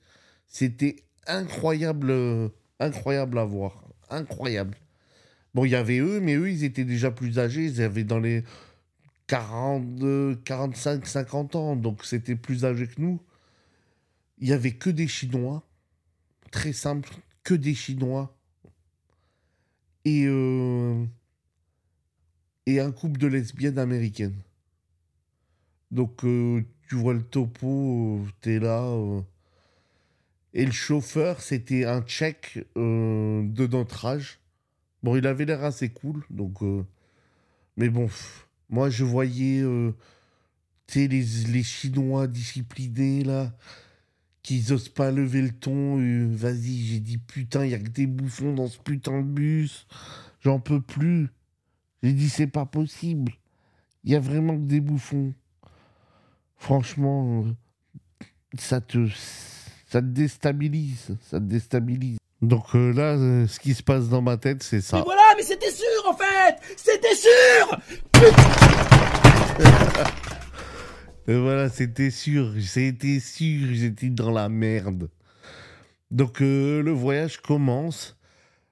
C'était 0.48 0.98
incroyable, 1.28 2.52
incroyable 2.80 3.38
à 3.40 3.46
voir. 3.46 3.84
Incroyable. 4.10 4.78
Bon, 5.58 5.66
il 5.66 5.72
y 5.72 5.76
avait 5.76 5.98
eux, 5.98 6.20
mais 6.20 6.36
eux, 6.36 6.52
ils 6.52 6.64
étaient 6.64 6.86
déjà 6.86 7.10
plus 7.10 7.40
âgés. 7.40 7.66
Ils 7.66 7.82
avaient 7.82 8.04
dans 8.04 8.20
les 8.20 8.44
40, 9.26 10.44
45, 10.44 11.08
50 11.08 11.56
ans. 11.56 11.76
Donc, 11.76 12.06
c'était 12.06 12.36
plus 12.36 12.64
âgé 12.64 12.86
que 12.86 13.02
nous. 13.02 13.20
Il 14.38 14.50
y 14.50 14.54
avait 14.54 14.74
que 14.74 14.92
des 14.92 15.08
Chinois. 15.08 15.68
Très 16.52 16.74
simple, 16.74 17.10
que 17.44 17.56
des 17.56 17.74
Chinois. 17.74 18.38
Et, 20.06 20.26
euh, 20.28 21.04
et 22.68 22.80
un 22.80 22.92
couple 22.92 23.20
de 23.20 23.26
lesbiennes 23.26 23.80
américaines. 23.80 24.40
Donc, 25.90 26.24
euh, 26.24 26.64
tu 26.88 26.94
vois 26.94 27.16
le 27.16 27.24
topo, 27.24 28.20
euh, 28.20 28.30
t'es 28.42 28.60
là. 28.60 28.96
Et 30.54 30.68
le 30.68 30.72
chauffeur, 30.72 31.42
c'était 31.42 31.86
un 31.86 32.04
tchèque 32.04 32.60
de 32.76 33.68
notre 33.68 34.06
âge. 34.06 34.40
Bon, 35.08 35.16
il 35.16 35.26
avait 35.26 35.46
l'air 35.46 35.64
assez 35.64 35.88
cool, 35.88 36.26
donc. 36.30 36.62
euh, 36.64 36.84
Mais 37.78 37.90
bon, 37.90 38.10
moi, 38.70 38.90
je 38.90 39.06
voyais. 39.06 39.62
euh, 39.62 39.94
tu 40.88 41.02
sais, 41.02 41.08
les, 41.08 41.64
Chinois 41.64 42.28
disciplinés, 42.28 43.24
là, 43.24 43.54
qui 44.44 44.66
osent 44.74 44.90
pas 44.90 45.12
lever 45.12 45.42
le 45.44 45.52
ton. 45.52 46.00
euh, 46.02 46.28
Vas-y, 46.32 46.86
j'ai 46.88 47.00
dit 47.00 47.20
putain, 47.20 47.66
il 47.66 47.72
y 47.72 47.76
a 47.76 47.80
que 47.80 47.90
des 47.90 48.08
bouffons 48.08 48.54
dans 48.54 48.68
ce 48.68 48.80
putain 48.80 49.22
de 49.22 49.28
bus. 49.28 49.88
J'en 50.42 50.60
peux 50.60 50.82
plus. 50.82 51.30
J'ai 52.04 52.14
dit, 52.14 52.30
c'est 52.30 52.48
pas 52.48 52.66
possible. 52.66 53.34
Il 54.04 54.12
y 54.12 54.16
a 54.16 54.20
vraiment 54.20 54.56
que 54.58 54.66
des 54.68 54.82
bouffons. 54.82 55.34
Franchement, 56.58 57.46
ça 58.58 58.82
te, 58.82 59.08
ça 59.88 60.02
te 60.02 60.08
déstabilise. 60.08 61.16
Ça 61.22 61.40
te 61.40 61.46
déstabilise. 61.46 62.17
Donc 62.42 62.76
euh, 62.76 62.94
là, 62.94 63.16
euh, 63.16 63.48
ce 63.48 63.60
qui 63.60 63.74
se 63.74 63.82
passe 63.82 64.10
dans 64.10 64.22
ma 64.22 64.38
tête, 64.38 64.62
c'est 64.62 64.82
ça. 64.82 64.98
Mais 64.98 65.04
voilà, 65.04 65.24
mais 65.36 65.42
c'était 65.44 65.72
sûr 65.72 65.88
en 66.08 66.14
fait 66.14 66.58
C'était 66.76 67.16
sûr 67.16 67.80
Et 71.30 71.36
voilà, 71.36 71.68
c'était 71.70 72.12
sûr, 72.12 72.54
c'était 72.62 73.20
sûr, 73.20 73.68
j'étais 73.74 74.10
dans 74.10 74.32
la 74.32 74.48
merde. 74.48 75.10
Donc 76.10 76.42
euh, 76.42 76.82
le 76.82 76.92
voyage 76.92 77.42
commence. 77.42 78.16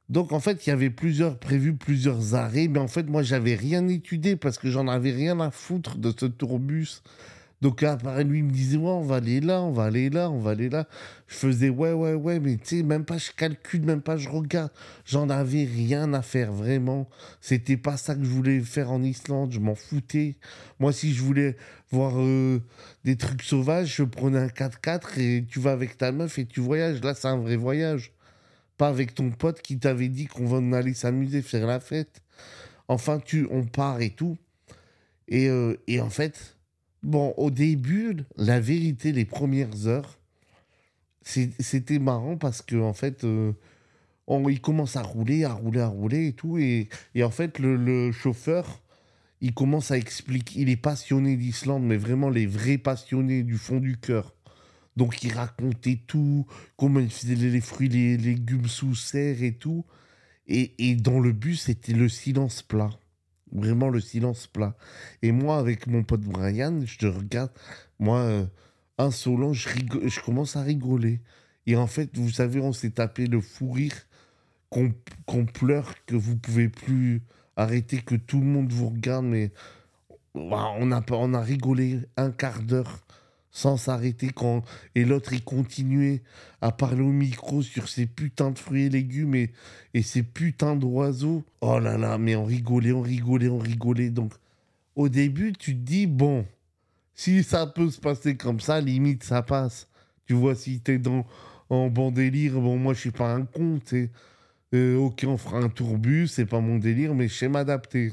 Donc 0.07 0.31
en 0.31 0.39
fait, 0.39 0.65
il 0.65 0.69
y 0.69 0.73
avait 0.73 0.91
plusieurs 0.91 1.39
prévus, 1.39 1.75
plusieurs 1.75 2.35
arrêts, 2.35 2.67
mais 2.67 2.79
en 2.79 2.87
fait, 2.87 3.09
moi, 3.09 3.23
j'avais 3.23 3.55
rien 3.55 3.87
étudié 3.87 4.35
parce 4.35 4.57
que 4.57 4.69
j'en 4.69 4.87
avais 4.87 5.11
rien 5.11 5.39
à 5.39 5.51
foutre 5.51 5.97
de 5.97 6.13
ce 6.17 6.27
tourbus. 6.27 7.01
Donc 7.65 7.81
après, 7.81 8.23
lui, 8.23 8.37
il 8.37 8.43
me 8.43 8.51
disait, 8.51 8.77
ouais, 8.77 8.91
on 8.91 9.01
va 9.01 9.15
aller 9.15 9.41
là, 9.41 9.59
on 9.59 9.71
va 9.71 9.85
aller 9.85 10.11
là, 10.11 10.29
on 10.29 10.37
va 10.37 10.51
aller 10.51 10.69
là. 10.69 10.87
Je 11.27 11.33
faisais, 11.33 11.69
ouais, 11.69 11.93
ouais, 11.93 12.13
ouais, 12.13 12.39
mais 12.39 12.57
tu 12.57 12.77
sais, 12.77 12.83
même 12.83 13.05
pas 13.05 13.17
je 13.17 13.31
calcule, 13.31 13.81
même 13.81 14.03
pas 14.03 14.17
je 14.17 14.29
regarde. 14.29 14.69
J'en 15.03 15.31
avais 15.31 15.63
rien 15.63 16.13
à 16.13 16.21
faire, 16.21 16.53
vraiment. 16.53 17.09
C'était 17.41 17.75
pas 17.75 17.97
ça 17.97 18.13
que 18.13 18.23
je 18.23 18.29
voulais 18.29 18.59
faire 18.59 18.91
en 18.91 19.01
Islande, 19.01 19.51
je 19.51 19.59
m'en 19.59 19.73
foutais. 19.73 20.35
Moi, 20.79 20.93
si 20.93 21.11
je 21.11 21.23
voulais 21.23 21.57
voir 21.89 22.13
euh, 22.19 22.61
des 23.03 23.15
trucs 23.15 23.41
sauvages, 23.41 23.95
je 23.95 24.03
prenais 24.03 24.37
un 24.37 24.45
4x4 24.45 25.19
et 25.19 25.43
tu 25.49 25.59
vas 25.59 25.71
avec 25.71 25.97
ta 25.97 26.11
meuf 26.11 26.37
et 26.37 26.45
tu 26.45 26.59
voyages. 26.59 27.01
Là, 27.01 27.15
c'est 27.15 27.29
un 27.29 27.37
vrai 27.37 27.55
voyage. 27.55 28.11
Pas 28.77 28.89
avec 28.89 29.15
ton 29.15 29.31
pote 29.31 29.63
qui 29.63 29.79
t'avait 29.79 30.09
dit 30.09 30.27
qu'on 30.27 30.45
va 30.45 30.77
aller 30.77 30.93
s'amuser, 30.93 31.41
faire 31.41 31.65
la 31.65 31.79
fête. 31.79 32.21
Enfin, 32.87 33.19
tu, 33.19 33.47
on 33.49 33.63
part 33.65 34.01
et 34.01 34.11
tout. 34.11 34.37
Et, 35.27 35.49
euh, 35.49 35.75
et 35.87 35.99
en 35.99 36.11
fait, 36.11 36.54
bon, 37.05 37.33
au 37.37 37.51
début, 37.51 38.17
la 38.35 38.59
vérité, 38.59 39.11
les 39.11 39.25
premières 39.25 39.87
heures, 39.87 40.17
c'était 41.23 41.99
marrant 41.99 42.37
parce 42.37 42.61
que 42.61 42.75
en 42.75 42.93
fait, 42.93 43.23
euh, 43.23 43.53
on, 44.27 44.47
il 44.49 44.59
commence 44.59 44.95
à 44.95 45.01
rouler, 45.01 45.43
à 45.43 45.53
rouler, 45.53 45.79
à 45.79 45.87
rouler 45.87 46.27
et 46.27 46.33
tout. 46.33 46.57
Et, 46.57 46.89
en 47.21 47.29
fait, 47.29 47.59
le, 47.59 47.75
le 47.75 48.11
chauffeur, 48.11 48.81
il 49.41 49.53
commence 49.53 49.91
à 49.91 49.97
expliquer. 49.97 50.61
Il 50.61 50.69
est 50.69 50.75
passionné 50.75 51.37
d'Islande, 51.37 51.83
mais 51.83 51.97
vraiment 51.97 52.29
les 52.29 52.45
vrais 52.45 52.77
passionnés 52.77 53.43
du 53.43 53.57
fond 53.57 53.79
du 53.79 53.97
cœur. 53.97 54.33
Donc 54.97 55.23
il 55.23 55.33
racontait 55.33 55.99
tout, 56.07 56.45
comment 56.77 57.01
il 57.01 57.11
faisait 57.11 57.35
les 57.35 57.61
fruits, 57.61 57.89
les 57.89 58.17
légumes 58.17 58.67
sous 58.67 58.95
serre 58.95 59.43
et 59.43 59.53
tout. 59.53 59.85
Et, 60.47 60.73
et 60.89 60.95
dans 60.95 61.19
le 61.19 61.33
bus, 61.33 61.63
c'était 61.63 61.93
le 61.93 62.07
silence 62.07 62.61
plat. 62.61 62.91
Vraiment 63.55 63.89
le 63.89 64.01
silence 64.01 64.47
plat. 64.47 64.75
Et 65.21 65.31
moi, 65.31 65.57
avec 65.57 65.87
mon 65.87 66.03
pote 66.03 66.21
Brian, 66.21 66.81
je 66.85 66.97
te 66.97 67.05
regarde, 67.05 67.51
moi, 67.99 68.19
euh, 68.19 68.45
insolent, 68.97 69.53
je, 69.53 70.21
commence 70.21 70.57
à 70.57 70.61
rigoler. 70.61 71.21
Et 71.65 71.77
en 71.77 71.87
fait, 71.87 72.17
vous 72.17 72.29
savez, 72.29 72.59
on 72.59 72.73
s'est 72.73 72.91
tapé 72.91 73.27
le 73.27 73.39
fou 73.39 73.71
rire 73.71 73.95
qu'on 74.69 75.45
pleure, 75.45 75.93
que 76.05 76.15
vous 76.15 76.35
pouvez 76.35 76.67
plus 76.67 77.21
arrêter, 77.55 78.01
que 78.01 78.15
tout 78.15 78.39
le 78.39 78.45
monde 78.45 78.73
vous 78.73 78.89
regarde, 78.89 79.25
mais 79.25 79.51
on 80.33 80.91
a, 80.91 81.01
on 81.11 81.33
a 81.33 81.41
rigolé 81.41 82.01
un 82.17 82.31
quart 82.31 82.61
d'heure 82.61 83.04
sans 83.55 83.77
s'arrêter 83.77 84.31
quand 84.35 84.63
et 84.95 85.05
l'autre 85.05 85.31
il 85.31 85.41
continuait 85.41 86.21
à 86.59 86.73
parler 86.73 87.01
au 87.01 87.11
micro 87.11 87.61
sur 87.61 87.87
ces 87.87 88.05
putains 88.05 88.51
de 88.51 88.59
fruits 88.59 88.83
et 88.83 88.89
légumes 88.89 89.33
et, 89.33 89.53
et 89.93 90.01
ces 90.01 90.23
putains 90.23 90.75
d'oiseaux. 90.75 91.41
Oh 91.61 91.79
là 91.79 91.97
là, 91.97 92.17
mais 92.17 92.35
on 92.35 92.43
rigolait, 92.43 92.91
on 92.91 92.99
rigolait, 92.99 93.47
on 93.47 93.57
rigolait. 93.57 94.09
Donc 94.09 94.33
au 94.97 95.07
début, 95.07 95.53
tu 95.53 95.73
te 95.73 95.79
dis 95.79 96.05
bon, 96.05 96.45
si 97.13 97.43
ça 97.43 97.65
peut 97.65 97.89
se 97.89 98.01
passer 98.01 98.35
comme 98.35 98.59
ça, 98.59 98.81
limite 98.81 99.23
ça 99.23 99.41
passe. 99.41 99.87
Tu 100.25 100.33
vois, 100.33 100.55
si 100.55 100.81
t'es 100.81 100.97
dans 100.97 101.25
en 101.69 101.87
bon 101.87 102.11
délire, 102.11 102.59
bon 102.59 102.77
moi 102.77 102.93
je 102.93 102.99
suis 102.99 103.11
pas 103.11 103.33
un 103.33 103.45
con, 103.45 103.79
sais. 103.85 104.11
Euh, 104.73 104.97
ok, 104.97 105.23
on 105.27 105.37
fera 105.37 105.59
un 105.59 105.69
tourbus, 105.69 106.27
c'est 106.27 106.45
pas 106.45 106.59
mon 106.59 106.77
délire, 106.77 107.15
mais 107.15 107.29
je 107.29 107.35
sais 107.35 107.47
m'adapter. 107.47 108.11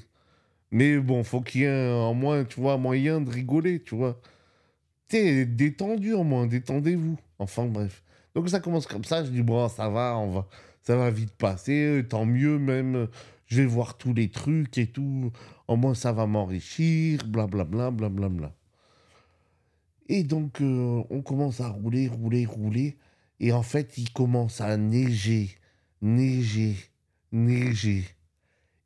Mais 0.71 0.99
bon, 0.99 1.25
faut 1.25 1.41
qu'il 1.41 1.63
y 1.63 1.65
ait 1.65 1.91
un, 1.91 1.95
en 1.95 2.15
moins, 2.15 2.45
tu 2.45 2.61
vois, 2.61 2.77
moyen 2.79 3.21
de 3.21 3.31
rigoler, 3.31 3.83
tu 3.83 3.97
vois. 3.97 4.21
Détendu 5.11 6.12
au 6.15 6.25
moins, 6.25 6.47
détendez-vous. 6.47 7.19
Enfin 7.38 7.67
bref. 7.67 8.03
Donc 8.35 8.49
ça 8.49 8.61
commence 8.61 8.87
comme 8.87 9.05
ça, 9.05 9.25
je 9.25 9.31
dis 9.31 9.43
bon, 9.43 9.69
ça 9.69 9.88
va, 9.88 10.15
va, 10.27 10.49
ça 10.83 10.97
va 10.97 11.11
vite 11.11 11.33
passer, 11.33 12.03
tant 12.09 12.25
mieux 12.25 12.59
même. 12.59 13.09
Je 13.47 13.61
vais 13.61 13.67
voir 13.67 13.99
tous 13.99 14.15
les 14.15 14.31
trucs 14.31 14.79
et 14.79 14.87
tout. 14.87 15.31
Au 15.69 15.77
moins 15.77 15.95
ça 15.95 16.12
va 16.12 16.27
m'enrichir, 16.27 17.27
blablabla, 17.27 17.91
blablabla. 17.91 18.55
Et 20.09 20.25
donc 20.25 20.61
euh, 20.61 21.03
on 21.11 21.21
commence 21.21 21.61
à 21.61 21.69
rouler, 21.69 22.09
rouler, 22.09 22.47
rouler. 22.47 22.97
Et 23.43 23.53
en 23.53 23.62
fait, 23.62 23.99
il 23.99 24.11
commence 24.12 24.61
à 24.61 24.77
neiger, 24.77 25.51
neiger, 26.01 26.77
neiger. 27.33 28.05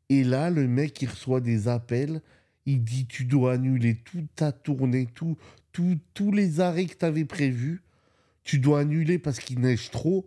Et 0.08 0.24
là, 0.24 0.48
le 0.50 0.66
mec, 0.66 1.02
il 1.02 1.10
reçoit 1.10 1.40
des 1.42 1.68
appels. 1.68 2.22
Il 2.64 2.82
dit 2.82 3.06
Tu 3.06 3.26
dois 3.26 3.52
annuler 3.52 3.96
toute 3.96 4.34
ta 4.34 4.52
tournée, 4.52 5.06
tout, 5.14 5.36
tous 6.14 6.32
les 6.32 6.60
arrêts 6.60 6.86
que 6.86 6.96
tu 6.96 7.04
avais 7.04 7.24
prévus. 7.24 7.82
Tu 8.44 8.58
dois 8.58 8.80
annuler 8.80 9.18
parce 9.18 9.38
qu'il 9.38 9.60
neige 9.60 9.90
trop. 9.90 10.26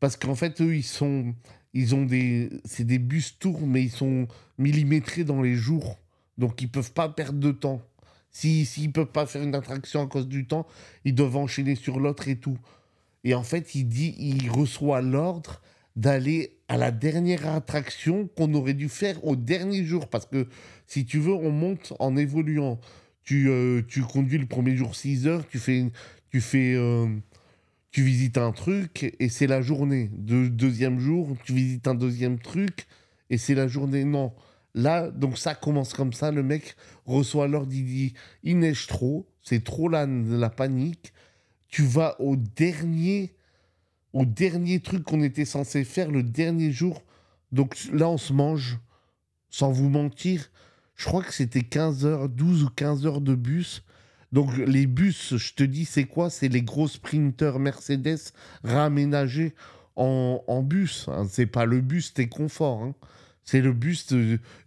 Parce 0.00 0.16
qu'en 0.16 0.34
fait, 0.34 0.60
eux, 0.60 0.74
ils 0.74 0.84
sont. 0.84 1.34
Ils 1.74 1.94
ont 1.94 2.04
des. 2.04 2.50
C'est 2.64 2.84
des 2.84 2.98
bus 2.98 3.38
tours, 3.38 3.66
mais 3.66 3.82
ils 3.82 3.90
sont 3.90 4.26
millimétrés 4.58 5.24
dans 5.24 5.42
les 5.42 5.54
jours. 5.54 5.98
Donc, 6.38 6.60
ils 6.62 6.70
peuvent 6.70 6.92
pas 6.92 7.08
perdre 7.08 7.38
de 7.38 7.52
temps. 7.52 7.82
S'ils 8.30 8.66
si, 8.66 8.88
ne 8.88 8.92
peuvent 8.92 9.12
pas 9.12 9.26
faire 9.26 9.42
une 9.42 9.54
attraction 9.54 10.02
à 10.02 10.06
cause 10.06 10.26
du 10.26 10.46
temps, 10.46 10.66
ils 11.04 11.14
doivent 11.14 11.36
enchaîner 11.36 11.74
sur 11.74 12.00
l'autre 12.00 12.28
et 12.28 12.36
tout. 12.36 12.58
Et 13.24 13.34
en 13.34 13.42
fait, 13.42 13.74
il 13.74 13.84
dit, 13.84 14.16
il 14.18 14.50
reçoit 14.50 15.02
l'ordre 15.02 15.60
d'aller 15.94 16.56
à 16.68 16.78
la 16.78 16.90
dernière 16.90 17.46
attraction 17.46 18.28
qu'on 18.36 18.54
aurait 18.54 18.74
dû 18.74 18.88
faire 18.88 19.22
au 19.24 19.36
dernier 19.36 19.84
jour. 19.84 20.08
Parce 20.08 20.24
que 20.24 20.48
si 20.86 21.04
tu 21.04 21.18
veux, 21.18 21.34
on 21.34 21.50
monte 21.50 21.92
en 21.98 22.16
évoluant. 22.16 22.80
Tu, 23.24 23.48
euh, 23.48 23.82
tu 23.86 24.02
conduis 24.02 24.38
le 24.38 24.46
premier 24.46 24.76
jour 24.76 24.96
6 24.96 25.26
heures, 25.26 25.46
tu 25.48 25.58
fais, 25.58 25.90
tu 26.30 26.40
fais, 26.40 26.74
euh, 26.74 27.06
tu 27.90 28.02
visites 28.02 28.38
un 28.38 28.52
truc 28.52 29.14
et 29.20 29.28
c'est 29.28 29.46
la 29.46 29.62
journée. 29.62 30.10
De, 30.12 30.48
deuxième 30.48 30.98
jour, 30.98 31.36
tu 31.44 31.52
visites 31.52 31.86
un 31.86 31.94
deuxième 31.94 32.38
truc 32.38 32.86
et 33.30 33.38
c'est 33.38 33.54
la 33.54 33.68
journée. 33.68 34.04
Non. 34.04 34.32
Là, 34.74 35.10
donc 35.10 35.38
ça 35.38 35.54
commence 35.54 35.92
comme 35.92 36.12
ça. 36.12 36.30
Le 36.30 36.42
mec 36.42 36.74
reçoit 37.04 37.46
l'ordre, 37.46 37.72
il 37.72 37.84
dit 37.84 38.14
il 38.42 38.58
neige 38.58 38.86
trop, 38.86 39.26
c'est 39.42 39.62
trop 39.62 39.88
la, 39.88 40.06
la 40.06 40.50
panique. 40.50 41.12
Tu 41.68 41.82
vas 41.82 42.20
au 42.20 42.36
dernier, 42.36 43.34
au 44.12 44.24
dernier 44.24 44.80
truc 44.80 45.04
qu'on 45.04 45.22
était 45.22 45.44
censé 45.44 45.84
faire 45.84 46.10
le 46.10 46.22
dernier 46.22 46.72
jour. 46.72 47.02
Donc 47.52 47.76
là, 47.92 48.08
on 48.08 48.18
se 48.18 48.32
mange, 48.32 48.78
sans 49.50 49.70
vous 49.70 49.88
mentir. 49.90 50.50
Je 50.96 51.04
crois 51.06 51.22
que 51.22 51.32
c'était 51.32 51.62
15 51.62 52.04
heures, 52.06 52.28
12 52.28 52.64
ou 52.64 52.68
15 52.70 53.06
heures 53.06 53.20
de 53.20 53.34
bus. 53.34 53.82
Donc 54.32 54.56
les 54.56 54.86
bus, 54.86 55.36
je 55.36 55.54
te 55.54 55.62
dis, 55.62 55.84
c'est 55.84 56.04
quoi? 56.04 56.30
C'est 56.30 56.48
les 56.48 56.62
gros 56.62 56.88
sprinters 56.88 57.58
Mercedes 57.58 58.32
raménagés 58.64 59.54
en, 59.96 60.42
en 60.46 60.62
bus. 60.62 61.06
hein. 61.08 61.26
C'est 61.28 61.46
pas 61.46 61.64
le 61.66 61.80
bus, 61.80 62.14
t'es 62.14 62.28
confort. 62.28 62.82
hein. 62.82 62.94
C'est 63.44 63.60
le 63.60 63.72
bus, 63.72 64.06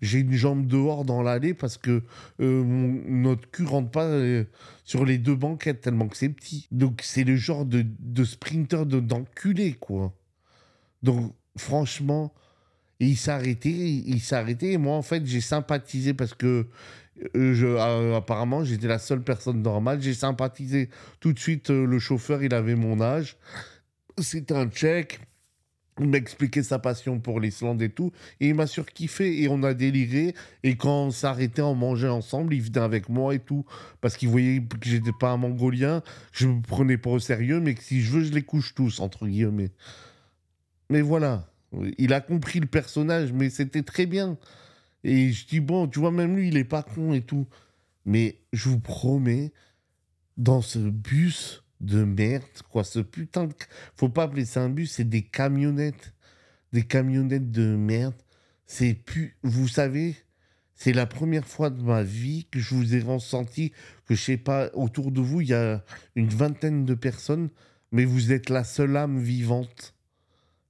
j'ai 0.01 0.19
une 0.19 0.33
jambe 0.33 0.67
dehors 0.67 1.05
dans 1.05 1.21
l'allée 1.23 1.53
parce 1.53 1.77
que 1.77 2.03
euh, 2.41 2.63
notre 2.65 3.49
cul 3.49 3.63
rentre 3.63 3.89
pas 3.89 4.03
euh, 4.03 4.43
sur 4.83 5.05
les 5.05 5.17
deux 5.17 5.35
banquettes 5.35 5.79
tellement 5.81 6.09
que 6.09 6.17
c'est 6.17 6.27
petit. 6.29 6.67
Donc 6.71 6.99
c'est 7.01 7.23
le 7.23 7.37
genre 7.37 7.65
de, 7.65 7.85
de 7.99 8.23
sprinter 8.25 8.85
de- 8.85 8.99
d'enculé, 8.99 9.73
quoi. 9.73 10.13
Donc 11.03 11.33
franchement, 11.57 12.33
Il 12.99 13.17
arrêté, 13.27 13.69
il 13.69 14.21
arrêté. 14.31 14.71
Et 14.73 14.77
moi, 14.77 14.95
en 14.95 15.01
fait, 15.01 15.25
j'ai 15.25 15.41
sympathisé 15.41 16.13
parce 16.13 16.33
que 16.33 16.67
euh, 17.35 17.75
euh, 17.77 18.15
apparemment, 18.15 18.63
j'étais 18.63 18.87
la 18.87 18.99
seule 18.99 19.21
personne 19.21 19.61
normale. 19.61 20.01
J'ai 20.01 20.13
sympathisé 20.13 20.89
tout 21.19 21.33
de 21.33 21.39
suite. 21.39 21.69
euh, 21.69 21.85
le 21.85 21.99
chauffeur, 21.99 22.43
il 22.43 22.53
avait 22.53 22.75
mon 22.75 23.01
âge. 23.01 23.37
C'était 24.17 24.53
un 24.53 24.67
tchèque. 24.67 25.19
Il 25.99 26.09
m'expliquait 26.09 26.63
sa 26.63 26.77
passion 26.77 27.19
pour 27.19 27.39
l'Islande 27.39 27.81
et 27.81 27.89
tout. 27.89 28.11
Et 28.41 28.49
il 28.49 28.55
m'a 28.55 28.67
surkiffé 28.67 29.41
et 29.41 29.47
on 29.47 29.63
a 29.63 29.73
déliré. 29.73 30.35
Et 30.63 30.75
quand 30.75 31.05
on 31.05 31.11
s'arrêtait, 31.11 31.61
on 31.61 31.75
mangeait 31.75 32.09
ensemble. 32.09 32.53
Il 32.53 32.61
venait 32.61 32.79
avec 32.79 33.07
moi 33.07 33.33
et 33.33 33.39
tout. 33.39 33.65
Parce 34.01 34.17
qu'il 34.17 34.27
voyait 34.29 34.61
que 34.61 34.89
j'étais 34.89 35.13
pas 35.17 35.31
un 35.31 35.37
mongolien. 35.37 36.03
Je 36.33 36.47
me 36.47 36.61
prenais 36.61 36.97
pas 36.97 37.11
au 37.11 37.19
sérieux, 37.19 37.61
mais 37.61 37.75
que 37.75 37.83
si 37.83 38.01
je 38.01 38.11
veux, 38.11 38.23
je 38.23 38.33
les 38.33 38.41
couche 38.43 38.73
tous, 38.75 38.99
entre 38.99 39.25
guillemets. 39.25 39.71
Mais 40.89 41.01
voilà. 41.01 41.47
Il 41.97 42.13
a 42.13 42.21
compris 42.21 42.59
le 42.59 42.67
personnage, 42.67 43.33
mais 43.33 43.49
c'était 43.49 43.83
très 43.83 44.05
bien. 44.05 44.37
Et 45.03 45.31
je 45.31 45.47
dis, 45.47 45.59
bon, 45.59 45.87
tu 45.87 45.99
vois, 45.99 46.11
même 46.11 46.35
lui, 46.35 46.47
il 46.47 46.57
est 46.57 46.63
pas 46.63 46.83
con 46.83 47.13
et 47.13 47.21
tout. 47.21 47.47
Mais 48.05 48.39
je 48.53 48.69
vous 48.69 48.79
promets, 48.79 49.51
dans 50.37 50.61
ce 50.61 50.79
bus 50.79 51.63
de 51.81 52.03
merde, 52.03 52.43
quoi, 52.69 52.83
ce 52.83 52.99
putain 52.99 53.45
de. 53.45 53.53
Faut 53.95 54.09
pas 54.09 54.23
appeler 54.23 54.45
ça 54.45 54.61
un 54.61 54.69
bus, 54.69 54.91
c'est 54.91 55.09
des 55.09 55.23
camionnettes. 55.23 56.13
Des 56.73 56.83
camionnettes 56.83 57.51
de 57.51 57.75
merde. 57.75 58.15
C'est 58.65 58.93
plus. 58.93 59.37
Vous 59.43 59.67
savez, 59.67 60.15
c'est 60.73 60.93
la 60.93 61.05
première 61.05 61.47
fois 61.47 61.69
de 61.69 61.81
ma 61.81 62.03
vie 62.03 62.47
que 62.51 62.59
je 62.59 62.75
vous 62.75 62.95
ai 62.95 62.99
ressenti 62.99 63.71
que, 64.05 64.15
je 64.15 64.21
sais 64.21 64.37
pas, 64.37 64.69
autour 64.73 65.11
de 65.11 65.21
vous, 65.21 65.41
il 65.41 65.49
y 65.49 65.53
a 65.53 65.83
une 66.15 66.29
vingtaine 66.29 66.85
de 66.85 66.93
personnes, 66.93 67.49
mais 67.91 68.05
vous 68.05 68.31
êtes 68.31 68.49
la 68.49 68.63
seule 68.63 68.97
âme 68.97 69.19
vivante. 69.19 69.94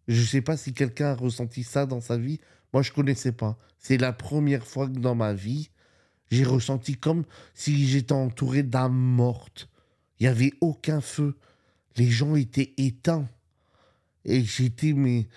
Je 0.07 0.21
sais 0.21 0.41
pas 0.41 0.57
si 0.57 0.73
quelqu'un 0.73 1.07
a 1.11 1.15
ressenti 1.15 1.63
ça 1.63 1.85
dans 1.85 2.01
sa 2.01 2.17
vie. 2.17 2.39
Moi, 2.73 2.81
je 2.81 2.91
connaissais 2.91 3.31
pas. 3.31 3.57
C'est 3.79 3.97
la 3.97 4.13
première 4.13 4.65
fois 4.65 4.87
que 4.87 4.99
dans 4.99 5.15
ma 5.15 5.33
vie, 5.33 5.69
j'ai 6.31 6.43
ressenti 6.43 6.95
comme 6.95 7.23
si 7.53 7.87
j'étais 7.87 8.13
entouré 8.13 8.63
d'âmes 8.63 8.93
mortes. 8.93 9.69
Il 10.19 10.23
n'y 10.23 10.27
avait 10.27 10.53
aucun 10.61 11.01
feu. 11.01 11.35
Les 11.97 12.09
gens 12.09 12.35
étaient 12.35 12.73
éteints. 12.77 13.27
Et 14.25 14.43
j'étais, 14.43 14.93
mais. 14.93 15.27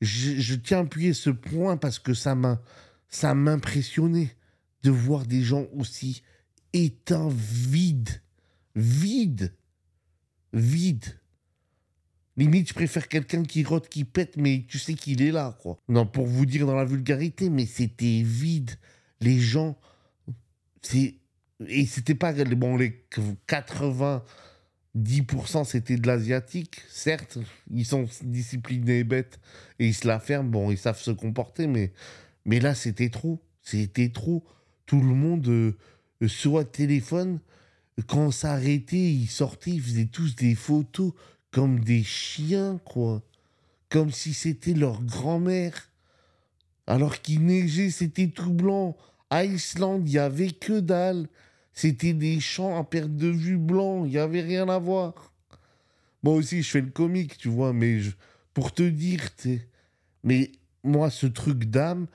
Je, 0.00 0.38
je 0.38 0.54
tiens 0.54 0.78
à 0.78 0.82
appuyer 0.82 1.14
ce 1.14 1.30
point 1.30 1.76
parce 1.76 1.98
que 1.98 2.14
ça 2.14 2.34
m'a. 2.34 2.60
Ça 3.08 3.34
m'impressionnait 3.34 4.36
de 4.82 4.90
voir 4.90 5.24
des 5.24 5.42
gens 5.42 5.66
aussi 5.72 6.22
éteints, 6.72 7.30
vides. 7.30 8.20
Vides. 8.74 9.54
Vides. 10.52 11.18
Limite, 12.36 12.68
je 12.68 12.74
préfère 12.74 13.08
quelqu'un 13.08 13.44
qui 13.44 13.62
rote, 13.62 13.88
qui 13.88 14.04
pète, 14.04 14.36
mais 14.36 14.64
tu 14.68 14.78
sais 14.78 14.94
qu'il 14.94 15.22
est 15.22 15.30
là, 15.30 15.56
quoi. 15.62 15.78
Non, 15.88 16.04
pour 16.04 16.26
vous 16.26 16.46
dire 16.46 16.66
dans 16.66 16.74
la 16.74 16.84
vulgarité, 16.84 17.48
mais 17.48 17.66
c'était 17.66 18.22
vide. 18.24 18.72
Les 19.20 19.38
gens, 19.38 19.78
c'est 20.82 21.14
et 21.68 21.86
c'était 21.86 22.14
pas 22.14 22.32
bon 22.32 22.76
les 22.76 23.04
90% 23.48 25.64
c'était 25.64 25.96
de 25.96 26.06
l'asiatique. 26.06 26.82
Certes, 26.88 27.38
ils 27.70 27.86
sont 27.86 28.06
disciplinés 28.22 29.00
et 29.00 29.04
bêtes 29.04 29.38
et 29.78 29.88
ils 29.88 29.94
se 29.94 30.06
la 30.06 30.18
ferment. 30.18 30.50
Bon, 30.50 30.70
ils 30.70 30.78
savent 30.78 31.00
se 31.00 31.10
comporter, 31.10 31.66
mais 31.66 31.92
mais 32.44 32.60
là 32.60 32.74
c'était 32.74 33.10
trop. 33.10 33.40
C'était 33.62 34.10
trop. 34.10 34.44
Tout 34.86 35.00
le 35.00 35.14
monde 35.14 35.48
euh, 35.48 35.76
le 36.20 36.62
téléphone. 36.64 37.40
Quand 38.08 38.32
ça 38.32 38.54
arrêtait, 38.54 38.96
ils 38.96 39.28
sortaient, 39.28 39.70
ils 39.70 39.80
faisaient 39.80 40.06
tous 40.06 40.34
des 40.34 40.56
photos 40.56 41.12
comme 41.54 41.78
des 41.78 42.02
chiens, 42.02 42.80
quoi. 42.84 43.22
Comme 43.88 44.10
si 44.10 44.34
c'était 44.34 44.74
leur 44.74 45.00
grand-mère. 45.04 45.88
Alors 46.88 47.20
qu'il 47.22 47.46
neigeait, 47.46 47.90
c'était 47.90 48.26
tout 48.26 48.52
blanc. 48.52 48.96
À 49.30 49.44
Islande, 49.44 50.08
il 50.08 50.12
n'y 50.12 50.18
avait 50.18 50.50
que 50.50 50.80
dalle. 50.80 51.28
C'était 51.72 52.12
des 52.12 52.40
champs 52.40 52.76
à 52.76 52.82
perte 52.82 53.16
de 53.16 53.28
vue 53.28 53.56
blanc. 53.56 54.04
Il 54.04 54.10
n'y 54.10 54.18
avait 54.18 54.40
rien 54.40 54.68
à 54.68 54.78
voir. 54.78 55.32
Moi 56.24 56.34
aussi, 56.34 56.60
je 56.62 56.70
fais 56.70 56.80
le 56.80 56.90
comique, 56.90 57.38
tu 57.38 57.48
vois, 57.48 57.72
mais 57.72 58.00
pour 58.52 58.72
te 58.72 58.82
dire, 58.82 59.20
sais. 59.36 59.68
Mais 60.24 60.50
moi, 60.82 61.08
ce 61.08 61.26
truc 61.26 61.66
d'âme, 61.66 62.08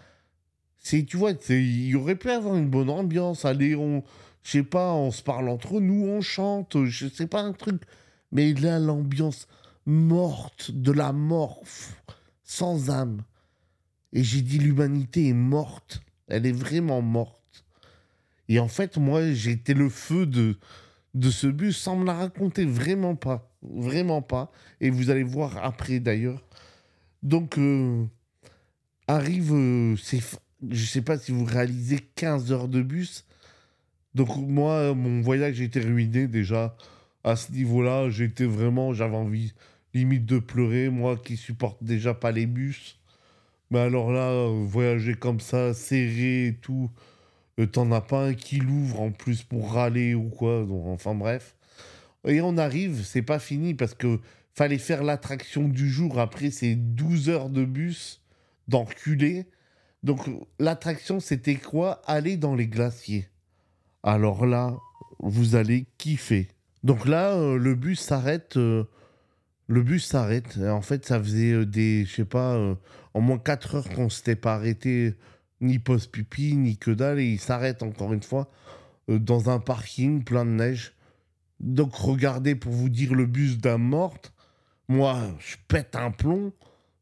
c'est, 0.80 1.06
tu 1.06 1.16
vois, 1.16 1.32
il 1.50 1.96
aurait 1.96 2.18
pu 2.18 2.30
avoir 2.30 2.58
une 2.58 2.70
bonne 2.70 2.90
ambiance. 2.90 3.46
Allez, 3.46 3.74
on, 3.76 4.04
je 4.44 4.52
sais 4.52 4.64
pas, 4.64 4.94
on 4.94 5.12
se 5.12 5.24
parle 5.24 5.48
entre 5.48 5.80
nous, 5.80 6.06
on 6.06 6.20
chante, 6.20 6.84
je 6.86 7.08
sais 7.08 7.28
pas, 7.28 7.42
un 7.42 7.54
truc. 7.54 7.82
Mais 8.32 8.54
là, 8.54 8.80
l'ambiance 8.80 9.48
morte, 9.86 10.72
de 10.72 10.92
la 10.92 11.12
mort, 11.12 11.64
sans 12.44 12.90
âme. 12.90 13.24
Et 14.14 14.24
j'ai 14.24 14.42
dit, 14.42 14.60
l'humanité 14.60 15.30
est 15.30 15.34
morte. 15.34 16.02
Elle 16.28 16.46
est 16.46 16.52
vraiment 16.52 17.02
morte. 17.02 17.66
Et 18.48 18.60
en 18.60 18.68
fait, 18.68 18.98
moi, 18.98 19.32
j'ai 19.34 19.52
été 19.52 19.74
le 19.74 19.90
feu 19.90 20.26
de, 20.26 20.58
de 21.14 21.30
ce 21.30 21.48
bus 21.48 21.78
sans 21.78 21.96
me 21.96 22.06
la 22.06 22.14
raconter. 22.14 22.66
Vraiment 22.66 23.16
pas. 23.16 23.52
Vraiment 23.62 24.22
pas. 24.22 24.52
Et 24.80 24.90
vous 24.90 25.10
allez 25.10 25.24
voir 25.24 25.64
après, 25.64 26.00
d'ailleurs. 26.00 26.44
Donc, 27.22 27.58
euh, 27.58 28.06
arrive, 29.08 29.54
euh, 29.54 29.96
c'est, 29.98 30.22
je 30.70 30.86
sais 30.86 31.02
pas 31.02 31.18
si 31.18 31.32
vous 31.32 31.46
réalisez 31.46 32.00
15 32.16 32.52
heures 32.52 32.68
de 32.68 32.82
bus. 32.82 33.26
Donc, 34.16 34.36
moi, 34.38 34.94
mon 34.96 35.22
voyage 35.22 35.62
était 35.62 35.82
ruiné 35.82 36.28
déjà. 36.28 36.76
À 37.24 37.36
ce 37.36 37.52
niveau-là, 37.52 38.10
j'étais 38.10 38.46
vraiment, 38.46 38.94
j'avais 38.94 39.16
envie 39.16 39.54
limite 39.94 40.26
de 40.26 40.40
pleurer. 40.40 40.90
Moi 40.90 41.18
qui 41.18 41.38
supporte 41.38 41.84
déjà 41.84 42.14
pas 42.14 42.32
les 42.32 42.46
bus. 42.46 43.00
Mais 43.72 43.80
alors 43.80 44.12
là, 44.12 44.30
euh, 44.32 44.64
voyager 44.66 45.14
comme 45.14 45.40
ça, 45.40 45.74
serré 45.74 46.48
et 46.48 46.56
tout, 46.56 46.90
euh, 47.60 47.68
t'en 47.68 47.92
as 47.92 48.02
pas 48.02 48.28
un 48.28 48.34
qui 48.34 48.58
l'ouvre 48.58 49.02
en 49.02 49.12
plus 49.12 49.44
pour 49.44 49.74
râler 49.74 50.16
ou 50.16 50.30
quoi. 50.30 50.66
Donc, 50.66 50.88
enfin 50.88 51.14
bref. 51.14 51.56
Et 52.28 52.42
on 52.42 52.58
arrive, 52.58 53.04
c'est 53.04 53.22
pas 53.22 53.40
fini 53.40 53.74
parce 53.74 53.94
que 53.94 54.20
fallait 54.54 54.78
faire 54.78 55.04
l'attraction 55.04 55.68
du 55.68 55.88
jour. 55.90 56.20
Après, 56.20 56.52
c'est 56.52 56.76
12 56.76 57.30
heures 57.30 57.50
de 57.50 57.64
bus, 57.64 58.22
d'enculé. 58.68 59.46
Donc 60.04 60.22
l'attraction, 60.60 61.20
c'était 61.20 61.56
quoi? 61.56 62.02
Aller 62.06 62.38
dans 62.38 62.56
les 62.56 62.68
glaciers. 62.68 63.28
Alors 64.04 64.46
là, 64.46 64.76
vous 65.20 65.56
allez 65.56 65.86
kiffer. 65.98 66.48
Donc 66.84 67.06
là, 67.08 67.34
euh, 67.34 67.58
le 67.58 67.76
bus 67.76 68.00
s'arrête. 68.00 68.58
euh, 68.58 68.86
le 69.68 69.84
bus 69.84 70.06
s'arrête. 70.06 70.58
En 70.58 70.82
fait, 70.82 71.06
ça 71.06 71.22
faisait 71.22 71.52
euh, 71.54 71.66
des, 71.66 72.06
je 72.06 72.16
sais 72.16 72.26
pas, 72.26 72.58
au 73.14 73.22
moins 73.22 73.38
4 73.38 73.76
heures 73.76 73.90
qu'on 73.90 74.10
s'était 74.10 74.36
pas 74.36 74.56
arrêté, 74.56 75.16
ni 75.62 75.80
post-pipi, 75.80 76.56
ni 76.56 76.78
que 76.78 76.92
dalle. 76.92 77.20
Et 77.20 77.26
il 77.34 77.40
s'arrête 77.40 77.84
encore 77.84 78.14
une 78.14 78.24
fois 78.24 78.50
dans 79.08 79.50
un 79.50 79.60
parking 79.60 80.24
plein 80.24 80.46
de 80.46 80.52
neige. 80.52 80.94
Donc 81.60 81.96
regardez 81.96 82.56
pour 82.56 82.72
vous 82.72 82.90
dire 82.90 83.14
le 83.14 83.26
bus 83.26 83.58
d'un 83.58 83.78
morte. 83.78 84.34
Moi, 84.88 85.20
je 85.40 85.56
pète 85.68 85.96
un 85.96 86.12
plomb, 86.12 86.54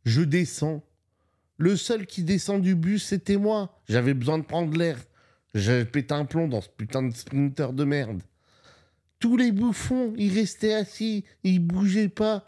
je 0.05 0.21
descends. 0.21 0.83
Le 1.57 1.75
seul 1.75 2.05
qui 2.05 2.23
descend 2.23 2.61
du 2.61 2.75
bus, 2.75 3.05
c'était 3.05 3.37
moi. 3.37 3.79
J'avais 3.87 4.13
besoin 4.13 4.37
de 4.39 4.43
prendre 4.43 4.75
l'air. 4.77 4.97
J'avais 5.53 5.85
pété 5.85 6.13
un 6.13 6.25
plomb 6.25 6.47
dans 6.47 6.61
ce 6.61 6.69
putain 6.69 7.03
de 7.03 7.13
sprinter 7.15 7.73
de 7.73 7.83
merde. 7.83 8.21
Tous 9.19 9.37
les 9.37 9.51
bouffons, 9.51 10.13
ils 10.17 10.33
restaient 10.33 10.73
assis, 10.73 11.23
ils 11.43 11.59
bougeaient 11.59 12.09
pas. 12.09 12.45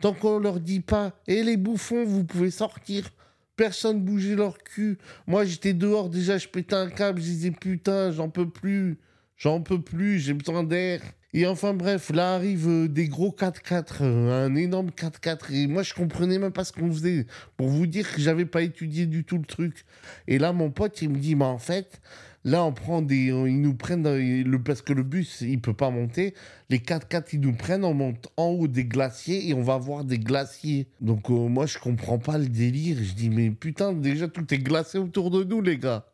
Tant 0.00 0.14
qu'on 0.14 0.38
leur 0.38 0.58
dit 0.58 0.80
pas, 0.80 1.12
et 1.28 1.44
les 1.44 1.56
bouffons, 1.56 2.04
vous 2.04 2.24
pouvez 2.24 2.50
sortir. 2.50 3.10
Personne 3.56 4.00
bougeait 4.02 4.34
leur 4.34 4.58
cul. 4.58 4.98
Moi, 5.28 5.44
j'étais 5.44 5.74
dehors 5.74 6.08
déjà, 6.08 6.38
je 6.38 6.48
pétais 6.48 6.74
un 6.74 6.90
câble, 6.90 7.20
je 7.20 7.26
disais 7.26 7.50
putain, 7.52 8.10
j'en 8.10 8.28
peux 8.28 8.48
plus. 8.48 8.98
J'en 9.36 9.60
peux 9.60 9.80
plus, 9.80 10.20
j'ai 10.20 10.34
besoin 10.34 10.62
d'air. 10.62 11.00
Et 11.34 11.46
enfin 11.46 11.72
bref, 11.72 12.10
là 12.10 12.34
arrivent 12.34 12.68
euh, 12.68 12.88
des 12.88 13.08
gros 13.08 13.30
4x4, 13.30 14.02
euh, 14.02 14.46
un 14.46 14.54
énorme 14.54 14.90
4x4. 14.90 15.52
Et 15.52 15.66
moi, 15.66 15.82
je 15.82 15.94
comprenais 15.94 16.38
même 16.38 16.52
pas 16.52 16.64
ce 16.64 16.72
qu'on 16.72 16.92
faisait. 16.92 17.26
Pour 17.56 17.68
vous 17.68 17.86
dire 17.86 18.12
que 18.12 18.20
j'avais 18.20 18.44
pas 18.44 18.62
étudié 18.62 19.06
du 19.06 19.24
tout 19.24 19.38
le 19.38 19.44
truc. 19.44 19.84
Et 20.28 20.38
là, 20.38 20.52
mon 20.52 20.70
pote, 20.70 21.00
il 21.00 21.08
me 21.08 21.18
dit, 21.18 21.34
mais 21.34 21.46
en 21.46 21.58
fait, 21.58 22.00
là, 22.44 22.64
on 22.64 22.72
prend 22.72 23.02
des. 23.02 23.26
Ils 23.26 23.60
nous 23.60 23.74
prennent. 23.74 24.04
le, 24.04 24.62
parce 24.62 24.82
que 24.82 24.92
le 24.92 25.02
bus, 25.02 25.40
il 25.42 25.60
peut 25.60 25.74
pas 25.74 25.90
monter. 25.90 26.34
Les 26.70 26.78
4x4, 26.78 27.24
ils 27.34 27.40
nous 27.40 27.52
prennent, 27.52 27.84
on 27.84 27.94
monte 27.94 28.28
en 28.36 28.46
haut 28.48 28.68
des 28.68 28.84
glaciers 28.84 29.48
et 29.48 29.54
on 29.54 29.62
va 29.62 29.78
voir 29.78 30.04
des 30.04 30.18
glaciers. 30.18 30.88
Donc, 31.00 31.30
euh, 31.30 31.48
moi, 31.48 31.66
je 31.66 31.78
comprends 31.78 32.18
pas 32.18 32.38
le 32.38 32.46
délire. 32.48 32.96
Je 33.00 33.12
dis, 33.14 33.30
mais 33.30 33.50
putain, 33.50 33.92
déjà, 33.92 34.28
tout 34.28 34.52
est 34.52 34.58
glacé 34.58 34.98
autour 34.98 35.30
de 35.30 35.44
nous, 35.44 35.60
les 35.60 35.78
gars. 35.78 36.06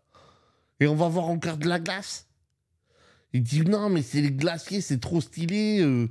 Et 0.80 0.86
on 0.86 0.94
va 0.94 1.08
voir 1.08 1.26
encore 1.26 1.56
de 1.56 1.68
la 1.68 1.80
glace. 1.80 2.28
Il 3.32 3.42
dit 3.42 3.60
non, 3.62 3.90
mais 3.90 4.02
c'est 4.02 4.20
les 4.22 4.30
glaciers, 4.32 4.80
c'est 4.80 5.00
trop 5.00 5.20
stylé. 5.20 5.80
euh, 5.80 6.08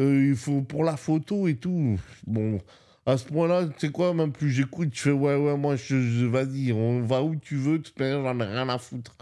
euh, 0.00 0.28
il 0.28 0.36
faut 0.36 0.62
pour 0.62 0.84
la 0.84 0.96
photo 0.96 1.48
et 1.48 1.56
tout. 1.56 1.98
Bon, 2.26 2.60
à 3.06 3.16
ce 3.16 3.24
point-là, 3.24 3.66
tu 3.66 3.86
sais 3.86 3.92
quoi, 3.92 4.14
même 4.14 4.32
plus 4.32 4.50
j'écoute, 4.50 4.90
je 4.92 5.00
fais 5.00 5.10
ouais, 5.12 5.36
ouais, 5.36 5.56
moi, 5.56 5.76
je, 5.76 6.24
vas-y, 6.26 6.72
on 6.72 7.02
va 7.02 7.22
où 7.22 7.36
tu 7.36 7.56
veux, 7.56 7.78
de 7.78 7.82
toute 7.84 7.98
manière, 7.98 8.22
j'en 8.22 8.38
ai 8.40 8.44
rien 8.44 8.68
à 8.68 8.78
foutre. 8.78 9.16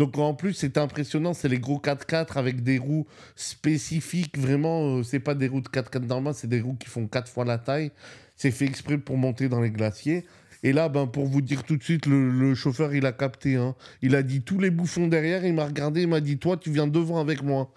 Donc 0.00 0.16
en 0.16 0.32
plus, 0.32 0.54
c'est 0.54 0.78
impressionnant, 0.78 1.34
c'est 1.34 1.50
les 1.50 1.58
gros 1.58 1.78
4x4 1.78 2.38
avec 2.38 2.62
des 2.62 2.78
roues 2.78 3.06
spécifiques, 3.36 4.38
vraiment, 4.38 4.96
euh, 4.96 5.02
c'est 5.02 5.20
pas 5.20 5.34
des 5.34 5.46
roues 5.46 5.60
de 5.60 5.68
4x4 5.68 6.06
normales, 6.06 6.32
c'est 6.32 6.48
des 6.48 6.62
roues 6.62 6.76
qui 6.76 6.88
font 6.88 7.06
4 7.06 7.30
fois 7.30 7.44
la 7.44 7.58
taille. 7.58 7.90
C'est 8.34 8.50
fait 8.50 8.64
exprès 8.64 8.96
pour 8.96 9.18
monter 9.18 9.50
dans 9.50 9.60
les 9.60 9.70
glaciers. 9.70 10.24
Et 10.62 10.72
là, 10.72 10.88
ben, 10.88 11.06
pour 11.06 11.26
vous 11.26 11.42
dire 11.42 11.64
tout 11.64 11.76
de 11.76 11.82
suite, 11.82 12.06
le, 12.06 12.54
chauffeur, 12.54 12.94
il 12.94 13.04
a 13.04 13.12
capté. 13.12 13.56
hein. 13.56 13.74
Il 14.00 14.14
a 14.14 14.22
dit 14.22 14.40
tous 14.40 14.58
les 14.58 14.70
bouffons 14.70 15.06
derrière, 15.06 15.44
il 15.44 15.52
m'a 15.52 15.66
regardé, 15.66 16.00
il 16.00 16.08
m'a 16.08 16.22
dit 16.22 16.38
Toi, 16.38 16.56
tu 16.56 16.70
viens 16.70 16.86
devant 16.86 17.20
avec 17.20 17.42
moi. 17.42 17.70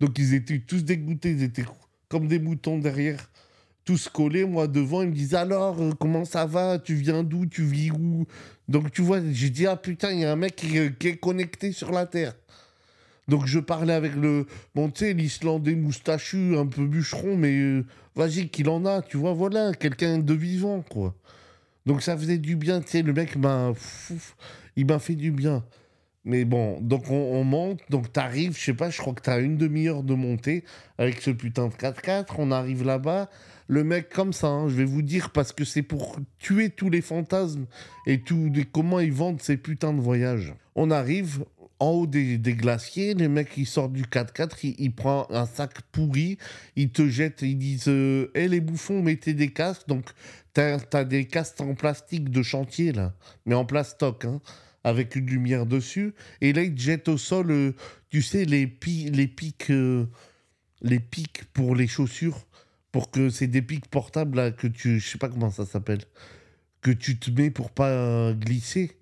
Donc 0.00 0.18
ils 0.18 0.34
étaient 0.34 0.58
tous 0.58 0.82
dégoûtés, 0.82 1.30
ils 1.30 1.44
étaient 1.44 1.66
comme 2.08 2.26
des 2.26 2.40
moutons 2.40 2.78
derrière, 2.78 3.30
tous 3.90 4.46
moi 4.46 4.68
devant. 4.68 5.02
Ils 5.02 5.08
me 5.08 5.14
disaient 5.14 5.36
Alors, 5.36 5.80
euh, 5.80 5.90
comment 5.98 6.24
ça 6.24 6.46
va? 6.46 6.78
Tu 6.78 6.94
viens 6.94 7.24
d'où? 7.24 7.46
Tu 7.46 7.64
vis 7.64 7.90
où? 7.90 8.26
Donc 8.68 8.92
tu 8.92 9.02
vois, 9.02 9.20
j'ai 9.32 9.50
dit 9.50 9.66
Ah 9.66 9.76
putain, 9.76 10.12
il 10.12 10.20
y 10.20 10.24
a 10.24 10.32
un 10.32 10.36
mec 10.36 10.54
qui, 10.54 10.78
euh, 10.78 10.90
qui 10.90 11.08
est 11.08 11.16
connecté 11.16 11.72
sur 11.72 11.90
la 11.90 12.06
Terre. 12.06 12.34
Donc 13.26 13.46
je 13.46 13.58
parlais 13.58 13.92
avec 13.92 14.14
le, 14.14 14.46
bon 14.74 14.90
tu 14.90 15.00
sais, 15.00 15.12
l'Islandais 15.12 15.74
moustachu, 15.74 16.56
un 16.56 16.66
peu 16.66 16.86
bûcheron, 16.86 17.36
mais 17.36 17.56
euh, 17.58 17.84
vas-y 18.14 18.48
qu'il 18.48 18.68
en 18.68 18.84
a, 18.86 19.02
tu 19.02 19.16
vois, 19.16 19.32
voilà, 19.32 19.72
quelqu'un 19.72 20.18
de 20.18 20.34
vivant, 20.34 20.84
quoi. 20.88 21.14
Donc 21.86 22.02
ça 22.02 22.16
faisait 22.16 22.38
du 22.38 22.56
bien, 22.56 22.80
tu 22.80 22.90
sais, 22.90 23.02
le 23.02 23.12
mec 23.12 23.36
m'a, 23.36 23.72
fouf, 23.74 24.36
il 24.76 24.86
m'a 24.86 24.98
fait 24.98 25.14
du 25.14 25.30
bien. 25.30 25.64
Mais 26.24 26.44
bon, 26.44 26.78
donc 26.80 27.10
on, 27.10 27.14
on 27.14 27.44
monte, 27.44 27.80
donc 27.88 28.12
t'arrives, 28.12 28.56
je 28.56 28.62
sais 28.62 28.74
pas, 28.74 28.90
je 28.90 28.98
crois 28.98 29.14
que 29.14 29.22
t'as 29.22 29.40
une 29.40 29.56
demi-heure 29.56 30.02
de 30.02 30.14
montée 30.14 30.64
avec 30.98 31.22
ce 31.22 31.30
putain 31.30 31.68
de 31.68 31.72
4x4, 31.72 32.34
on 32.38 32.50
arrive 32.50 32.84
là-bas, 32.84 33.30
le 33.68 33.84
mec 33.84 34.10
comme 34.10 34.32
ça, 34.32 34.48
hein, 34.48 34.68
je 34.68 34.74
vais 34.74 34.84
vous 34.84 35.00
dire, 35.00 35.30
parce 35.30 35.52
que 35.52 35.64
c'est 35.64 35.82
pour 35.82 36.18
tuer 36.38 36.68
tous 36.68 36.90
les 36.90 37.00
fantasmes 37.00 37.66
et 38.06 38.20
tout, 38.20 38.52
comment 38.72 39.00
ils 39.00 39.12
vendent 39.12 39.40
ces 39.40 39.56
putains 39.56 39.94
de 39.94 40.00
voyages. 40.00 40.54
On 40.74 40.90
arrive 40.90 41.44
en 41.80 41.90
haut 41.90 42.06
des, 42.06 42.38
glaciers, 42.38 43.14
les 43.14 43.28
mecs 43.28 43.56
ils 43.56 43.66
sortent 43.66 43.92
du 43.92 44.02
4x4, 44.02 44.58
ils, 44.64 44.74
ils 44.78 44.94
prennent 44.94 45.24
un 45.30 45.46
sac 45.46 45.80
pourri, 45.92 46.36
ils 46.76 46.90
te 46.90 47.08
jettent, 47.08 47.42
ils 47.42 47.56
disent 47.56 47.88
euh, 47.88 48.30
Eh 48.34 48.48
les 48.48 48.60
bouffons, 48.60 49.02
mettez 49.02 49.34
des 49.34 49.48
casques. 49.48 49.88
Donc 49.88 50.10
t'as 50.52 50.78
as 50.92 51.04
des 51.04 51.24
casques 51.24 51.60
en 51.60 51.74
plastique 51.74 52.30
de 52.30 52.42
chantier 52.42 52.92
là, 52.92 53.14
mais 53.46 53.54
en 53.54 53.64
plastoc, 53.64 54.26
hein, 54.26 54.40
avec 54.84 55.16
une 55.16 55.26
lumière 55.26 55.66
dessus. 55.66 56.14
Et 56.40 56.52
là 56.52 56.62
ils 56.62 56.74
te 56.74 56.80
jettent 56.80 57.08
au 57.08 57.18
sol, 57.18 57.50
euh, 57.50 57.72
tu 58.10 58.22
sais, 58.22 58.44
les, 58.44 58.66
pi- 58.66 59.10
les 59.10 59.28
pics. 59.28 59.70
euh, 59.70 60.06
les 60.82 61.00
pour 61.52 61.74
les 61.76 61.86
chaussures, 61.86 62.46
pour 62.92 63.10
que 63.10 63.30
c'est 63.30 63.46
des 63.46 63.62
pics 63.62 63.88
portables 63.88 64.36
là, 64.36 64.50
que 64.50 64.66
tu. 64.66 65.00
Je 65.00 65.08
sais 65.08 65.18
pas 65.18 65.28
comment 65.28 65.50
ça 65.50 65.66
s'appelle. 65.66 66.00
Que 66.82 66.90
tu 66.90 67.18
te 67.18 67.30
mets 67.30 67.50
pour 67.50 67.70
pas 67.70 68.32
glisser 68.34 68.98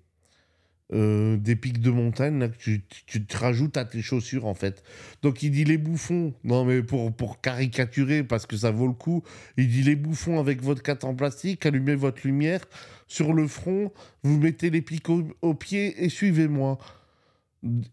euh, 0.91 1.37
des 1.37 1.55
pics 1.55 1.79
de 1.81 1.91
montagne 1.91 2.49
que 2.49 2.57
tu, 2.57 2.83
tu- 3.05 3.23
te 3.25 3.37
rajoutes 3.37 3.77
à 3.77 3.85
tes 3.85 4.01
chaussures 4.01 4.45
en 4.45 4.53
fait. 4.55 4.83
Donc 5.21 5.43
il 5.43 5.51
dit 5.51 5.63
les 5.63 5.77
bouffons, 5.77 6.33
non 6.43 6.65
mais 6.65 6.81
pour, 6.81 7.11
pour 7.13 7.41
caricaturer 7.41 8.23
parce 8.23 8.45
que 8.45 8.57
ça 8.57 8.71
vaut 8.71 8.87
le 8.87 8.93
coup, 8.93 9.23
il 9.57 9.67
dit 9.67 9.83
les 9.83 9.95
bouffons 9.95 10.39
avec 10.39 10.61
votre 10.63 10.81
carte 10.81 11.03
en 11.03 11.13
plastique, 11.13 11.65
allumez 11.65 11.95
votre 11.95 12.25
lumière 12.25 12.61
sur 13.07 13.33
le 13.33 13.47
front, 13.47 13.91
vous 14.23 14.37
mettez 14.39 14.69
les 14.69 14.81
pics 14.81 15.09
au, 15.09 15.27
au 15.41 15.53
pied 15.53 16.03
et 16.03 16.09
suivez-moi. 16.09 16.77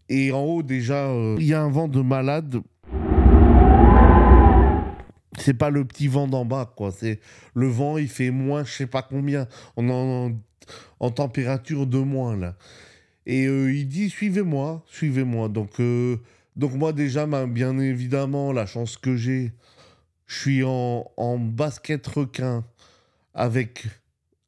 Et 0.09 0.31
en 0.33 0.43
haut 0.45 0.63
déjà, 0.63 1.09
euh, 1.09 1.37
il 1.41 1.47
y 1.47 1.53
a 1.55 1.61
un 1.61 1.71
vent 1.71 1.89
de 1.89 2.01
malade. 2.01 2.61
C'est 5.39 5.55
pas 5.55 5.71
le 5.71 5.85
petit 5.85 6.09
vent 6.09 6.27
d'en 6.29 6.45
bas, 6.45 6.73
quoi. 6.77 6.91
C'est 6.91 7.21
le 7.55 7.67
vent, 7.67 7.99
il 7.99 8.09
fait 8.09 8.31
moins, 8.31 8.65
je 8.65 8.73
sais 8.73 8.87
pas 8.87 9.03
combien. 9.03 9.47
On 9.77 9.89
en, 9.91 10.33
en 11.01 11.11
température 11.11 11.87
de 11.87 11.99
moins 11.99 12.37
là. 12.37 12.57
Et 13.27 13.47
euh, 13.47 13.73
il 13.73 13.89
dit 13.89 14.09
suivez-moi, 14.09 14.85
suivez-moi. 14.87 15.49
Donc, 15.49 15.81
euh, 15.81 16.17
donc 16.55 16.73
moi 16.75 16.93
déjà, 16.93 17.27
bien 17.47 17.79
évidemment, 17.79 18.53
la 18.53 18.67
chance 18.67 18.97
que 18.97 19.17
j'ai, 19.17 19.53
je 20.27 20.41
suis 20.41 20.63
en, 20.65 21.39
basket 21.39 22.07
requin 22.07 22.65
avec 23.35 23.87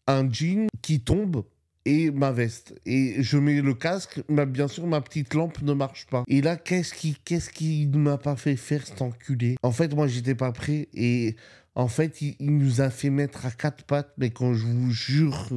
un 0.06 0.30
jean 0.30 0.68
qui 0.80 1.00
tombe 1.00 1.44
et 1.84 2.10
ma 2.10 2.30
veste. 2.30 2.74
Et 2.86 3.22
je 3.22 3.36
mets 3.36 3.60
le 3.60 3.74
casque, 3.74 4.22
mais 4.28 4.46
bien 4.46 4.68
sûr, 4.68 4.86
ma 4.86 5.00
petite 5.00 5.34
lampe 5.34 5.60
ne 5.62 5.72
marche 5.72 6.06
pas. 6.06 6.22
Et 6.28 6.40
là, 6.40 6.56
qu'est-ce 6.56 6.94
qui, 6.94 7.16
qu'est-ce 7.24 7.50
qui 7.50 7.86
ne 7.86 7.98
m'a 7.98 8.18
pas 8.18 8.36
fait 8.36 8.56
faire 8.56 8.86
cet 8.86 9.02
enculé? 9.02 9.56
En 9.62 9.72
fait, 9.72 9.94
moi, 9.94 10.06
j'étais 10.06 10.34
pas 10.34 10.52
prêt 10.52 10.88
et 10.94 11.36
en 11.74 11.88
fait, 11.88 12.20
il 12.20 12.58
nous 12.58 12.80
a 12.80 12.90
fait 12.90 13.10
mettre 13.10 13.46
à 13.46 13.50
quatre 13.50 13.84
pattes, 13.84 14.12
mais 14.18 14.30
quand 14.30 14.52
je 14.54 14.66
vous 14.66 14.90
jure, 14.90 15.48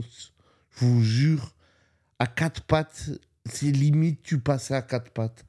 je 0.75 0.85
vous 0.85 1.03
jure, 1.03 1.55
à 2.19 2.27
quatre 2.27 2.61
pattes, 2.61 3.09
c'est 3.45 3.71
limite 3.71 4.21
tu 4.23 4.39
passais 4.39 4.75
à 4.75 4.81
quatre 4.81 5.11
pattes. 5.11 5.45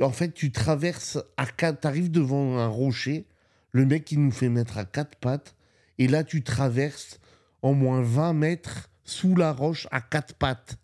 En 0.00 0.10
fait, 0.10 0.32
tu 0.32 0.50
traverses 0.50 1.18
à 1.36 1.46
quatre, 1.46 1.80
t'arrives 1.80 2.10
devant 2.10 2.58
un 2.58 2.68
rocher, 2.68 3.26
le 3.72 3.84
mec 3.84 4.10
il 4.10 4.20
nous 4.20 4.30
fait 4.30 4.48
mettre 4.48 4.78
à 4.78 4.84
quatre 4.84 5.16
pattes, 5.16 5.54
et 5.98 6.08
là 6.08 6.24
tu 6.24 6.42
traverses 6.42 7.20
en 7.62 7.74
moins 7.74 8.00
20 8.00 8.32
mètres 8.32 8.90
sous 9.04 9.36
la 9.36 9.52
roche 9.52 9.86
à 9.90 10.00
quatre 10.00 10.34
pattes. 10.34 10.78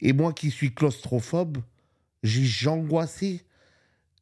Et 0.00 0.12
moi 0.12 0.32
qui 0.32 0.50
suis 0.50 0.74
claustrophobe, 0.74 1.58
j'ai 2.22 2.44
j'angoissé. 2.44 3.42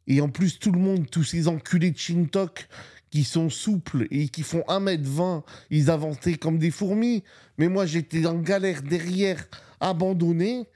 Et 0.06 0.20
en 0.20 0.28
plus, 0.28 0.58
tout 0.58 0.72
le 0.72 0.78
monde, 0.78 1.08
tous 1.08 1.24
ces 1.24 1.48
enculés 1.48 1.92
de 1.92 1.98
Shintok 1.98 2.68
qui 3.12 3.24
sont 3.24 3.50
souples 3.50 4.08
et 4.10 4.28
qui 4.28 4.42
font 4.42 4.64
1m20, 4.68 5.42
ils 5.70 5.90
avançaient 5.90 6.34
comme 6.34 6.58
des 6.58 6.70
fourmis. 6.70 7.22
Mais 7.58 7.68
moi, 7.68 7.84
j'étais 7.84 8.24
en 8.26 8.38
galère 8.38 8.82
derrière, 8.82 9.46
abandonné. 9.80 10.66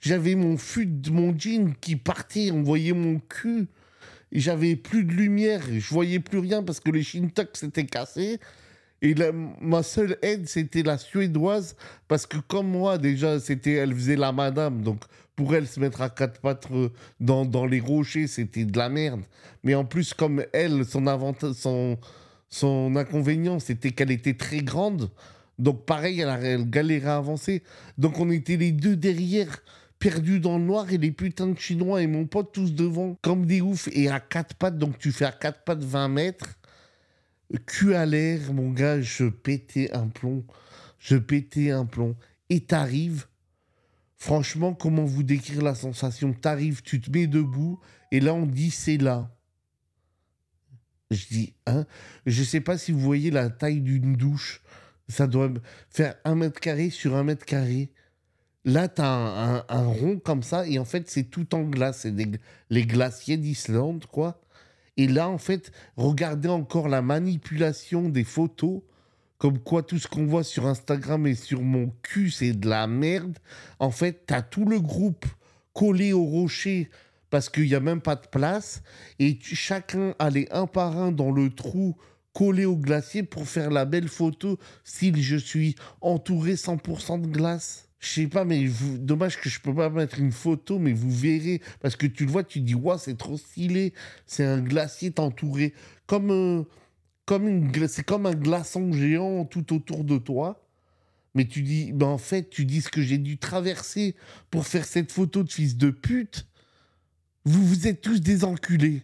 J'avais 0.00 0.34
mon 0.34 0.58
fut 0.58 0.86
de 0.86 1.10
mon 1.10 1.38
jean 1.38 1.74
qui 1.80 1.94
partait, 1.94 2.50
on 2.50 2.62
voyait 2.62 2.92
mon 2.92 3.20
cul. 3.20 3.68
J'avais 4.32 4.74
plus 4.74 5.04
de 5.04 5.12
lumière, 5.12 5.62
je 5.70 5.94
voyais 5.94 6.18
plus 6.18 6.40
rien 6.40 6.62
parce 6.64 6.80
que 6.80 6.90
les 6.90 7.02
Shintok 7.02 7.56
s'étaient 7.56 7.86
cassés. 7.86 8.40
Et 9.00 9.14
ma 9.60 9.82
seule 9.82 10.16
aide, 10.22 10.48
c'était 10.48 10.82
la 10.82 10.98
suédoise, 10.98 11.76
parce 12.08 12.26
que 12.26 12.38
comme 12.38 12.68
moi, 12.68 12.98
déjà, 12.98 13.38
c'était, 13.38 13.74
elle 13.74 13.94
faisait 13.94 14.16
la 14.16 14.32
madame, 14.32 14.82
donc 14.82 15.04
pour 15.36 15.54
elle, 15.54 15.68
se 15.68 15.78
mettre 15.78 16.02
à 16.02 16.10
quatre 16.10 16.40
pattes 16.40 16.66
euh, 16.72 16.88
dans, 17.20 17.44
dans 17.44 17.64
les 17.64 17.78
rochers, 17.78 18.26
c'était 18.26 18.64
de 18.64 18.76
la 18.76 18.88
merde. 18.88 19.20
Mais 19.62 19.76
en 19.76 19.84
plus, 19.84 20.12
comme 20.12 20.44
elle, 20.52 20.84
son, 20.84 21.04
son, 21.54 21.96
son 22.48 22.96
inconvénient, 22.96 23.60
c'était 23.60 23.92
qu'elle 23.92 24.10
était 24.10 24.34
très 24.34 24.62
grande. 24.62 25.10
Donc 25.60 25.86
pareil, 25.86 26.20
elle, 26.20 26.44
elle 26.44 26.68
galérait 26.68 27.10
à 27.10 27.16
avancer. 27.18 27.62
Donc 27.98 28.18
on 28.18 28.32
était 28.32 28.56
les 28.56 28.72
deux 28.72 28.96
derrière, 28.96 29.62
perdus 30.00 30.40
dans 30.40 30.58
le 30.58 30.64
noir, 30.64 30.92
et 30.92 30.98
les 30.98 31.12
putains 31.12 31.46
de 31.46 31.58
Chinois 31.58 32.02
et 32.02 32.08
mon 32.08 32.26
pote 32.26 32.50
tous 32.52 32.74
devant, 32.74 33.16
comme 33.22 33.46
des 33.46 33.60
oufs. 33.60 33.88
Et 33.92 34.08
à 34.08 34.18
quatre 34.18 34.56
pattes, 34.56 34.76
donc 34.76 34.98
tu 34.98 35.12
fais 35.12 35.24
à 35.24 35.32
quatre 35.32 35.62
pattes 35.62 35.84
20 35.84 36.08
mètres 36.08 36.57
cul 37.66 37.94
à 37.94 38.06
l'air, 38.06 38.52
mon 38.52 38.70
gars, 38.70 39.00
je 39.00 39.24
pétais 39.24 39.90
un 39.92 40.08
plomb. 40.08 40.44
Je 40.98 41.16
pétais 41.16 41.70
un 41.70 41.86
plomb. 41.86 42.16
Et 42.50 42.60
t'arrives, 42.60 43.26
franchement, 44.16 44.74
comment 44.74 45.04
vous 45.04 45.22
décrire 45.22 45.62
la 45.62 45.74
sensation? 45.74 46.32
T'arrives, 46.32 46.82
tu 46.82 47.00
te 47.00 47.10
mets 47.10 47.26
debout, 47.26 47.80
et 48.10 48.20
là, 48.20 48.34
on 48.34 48.46
dit 48.46 48.70
c'est 48.70 48.98
là. 48.98 49.30
Je 51.10 51.26
dis, 51.26 51.54
hein? 51.66 51.86
Je 52.26 52.42
sais 52.42 52.60
pas 52.60 52.76
si 52.76 52.92
vous 52.92 53.00
voyez 53.00 53.30
la 53.30 53.48
taille 53.48 53.80
d'une 53.80 54.14
douche. 54.14 54.62
Ça 55.08 55.26
doit 55.26 55.50
faire 55.88 56.14
un 56.24 56.34
mètre 56.34 56.60
carré 56.60 56.90
sur 56.90 57.16
un 57.16 57.24
mètre 57.24 57.46
carré. 57.46 57.90
Là, 58.64 58.88
t'as 58.88 59.64
un, 59.68 59.86
rond 59.86 60.18
comme 60.18 60.42
ça, 60.42 60.66
et 60.66 60.78
en 60.78 60.84
fait, 60.84 61.08
c'est 61.08 61.24
tout 61.24 61.54
en 61.54 61.62
glace. 61.62 62.00
C'est 62.00 62.14
les 62.68 62.86
glaciers 62.86 63.38
d'Islande, 63.38 64.04
quoi. 64.04 64.42
Et 64.98 65.06
là, 65.06 65.30
en 65.30 65.38
fait, 65.38 65.72
regardez 65.96 66.48
encore 66.50 66.88
la 66.88 67.00
manipulation 67.00 68.10
des 68.10 68.24
photos. 68.24 68.82
Comme 69.38 69.60
quoi, 69.60 69.82
tout 69.84 69.98
ce 69.98 70.08
qu'on 70.08 70.26
voit 70.26 70.42
sur 70.44 70.66
Instagram 70.66 71.26
et 71.26 71.36
sur 71.36 71.62
mon 71.62 71.92
cul, 72.02 72.30
c'est 72.30 72.52
de 72.52 72.68
la 72.68 72.86
merde. 72.88 73.38
En 73.78 73.92
fait, 73.92 74.24
t'as 74.26 74.42
tout 74.42 74.64
le 74.66 74.80
groupe 74.80 75.24
collé 75.72 76.12
au 76.12 76.24
rocher 76.24 76.90
parce 77.30 77.48
qu'il 77.48 77.64
n'y 77.66 77.74
a 77.76 77.80
même 77.80 78.00
pas 78.00 78.16
de 78.16 78.26
place. 78.26 78.82
Et 79.20 79.38
tu- 79.38 79.54
chacun 79.54 80.14
allait 80.18 80.52
un 80.52 80.66
par 80.66 80.98
un 80.98 81.12
dans 81.12 81.30
le 81.30 81.50
trou 81.50 81.96
collé 82.32 82.64
au 82.64 82.76
glacier 82.76 83.22
pour 83.22 83.46
faire 83.48 83.70
la 83.70 83.84
belle 83.84 84.08
photo. 84.08 84.58
Style, 84.84 85.22
je 85.22 85.36
suis 85.36 85.76
entouré 86.00 86.56
100% 86.56 87.18
de 87.18 87.28
glace. 87.28 87.87
Je 88.00 88.08
sais 88.08 88.26
pas, 88.28 88.44
mais 88.44 88.68
dommage 88.98 89.40
que 89.40 89.48
je 89.48 89.60
peux 89.60 89.74
pas 89.74 89.90
mettre 89.90 90.20
une 90.20 90.30
photo, 90.30 90.78
mais 90.78 90.92
vous 90.92 91.10
verrez. 91.10 91.60
Parce 91.80 91.96
que 91.96 92.06
tu 92.06 92.26
le 92.26 92.30
vois, 92.30 92.44
tu 92.44 92.60
dis, 92.60 92.74
waouh, 92.74 92.98
c'est 92.98 93.16
trop 93.16 93.36
stylé. 93.36 93.92
C'est 94.26 94.44
un 94.44 94.60
glacier 94.60 95.12
entouré. 95.18 95.74
Comme, 96.06 96.30
euh, 96.30 96.62
comme 97.26 97.48
une, 97.48 97.88
c'est 97.88 98.04
comme 98.04 98.26
un 98.26 98.34
glaçon 98.34 98.92
géant 98.92 99.44
tout 99.44 99.74
autour 99.74 100.04
de 100.04 100.18
toi. 100.18 100.64
Mais 101.34 101.44
tu 101.44 101.62
dis, 101.62 101.92
ben 101.92 102.06
en 102.06 102.18
fait, 102.18 102.50
tu 102.50 102.64
dis 102.64 102.80
ce 102.80 102.88
que 102.88 103.02
j'ai 103.02 103.18
dû 103.18 103.38
traverser 103.38 104.16
pour 104.50 104.66
faire 104.66 104.84
cette 104.84 105.12
photo 105.12 105.42
de 105.42 105.50
fils 105.50 105.76
de 105.76 105.90
pute. 105.90 106.46
Vous, 107.44 107.64
vous 107.66 107.86
êtes 107.86 108.00
tous 108.00 108.20
des 108.20 108.44
enculés. 108.44 109.02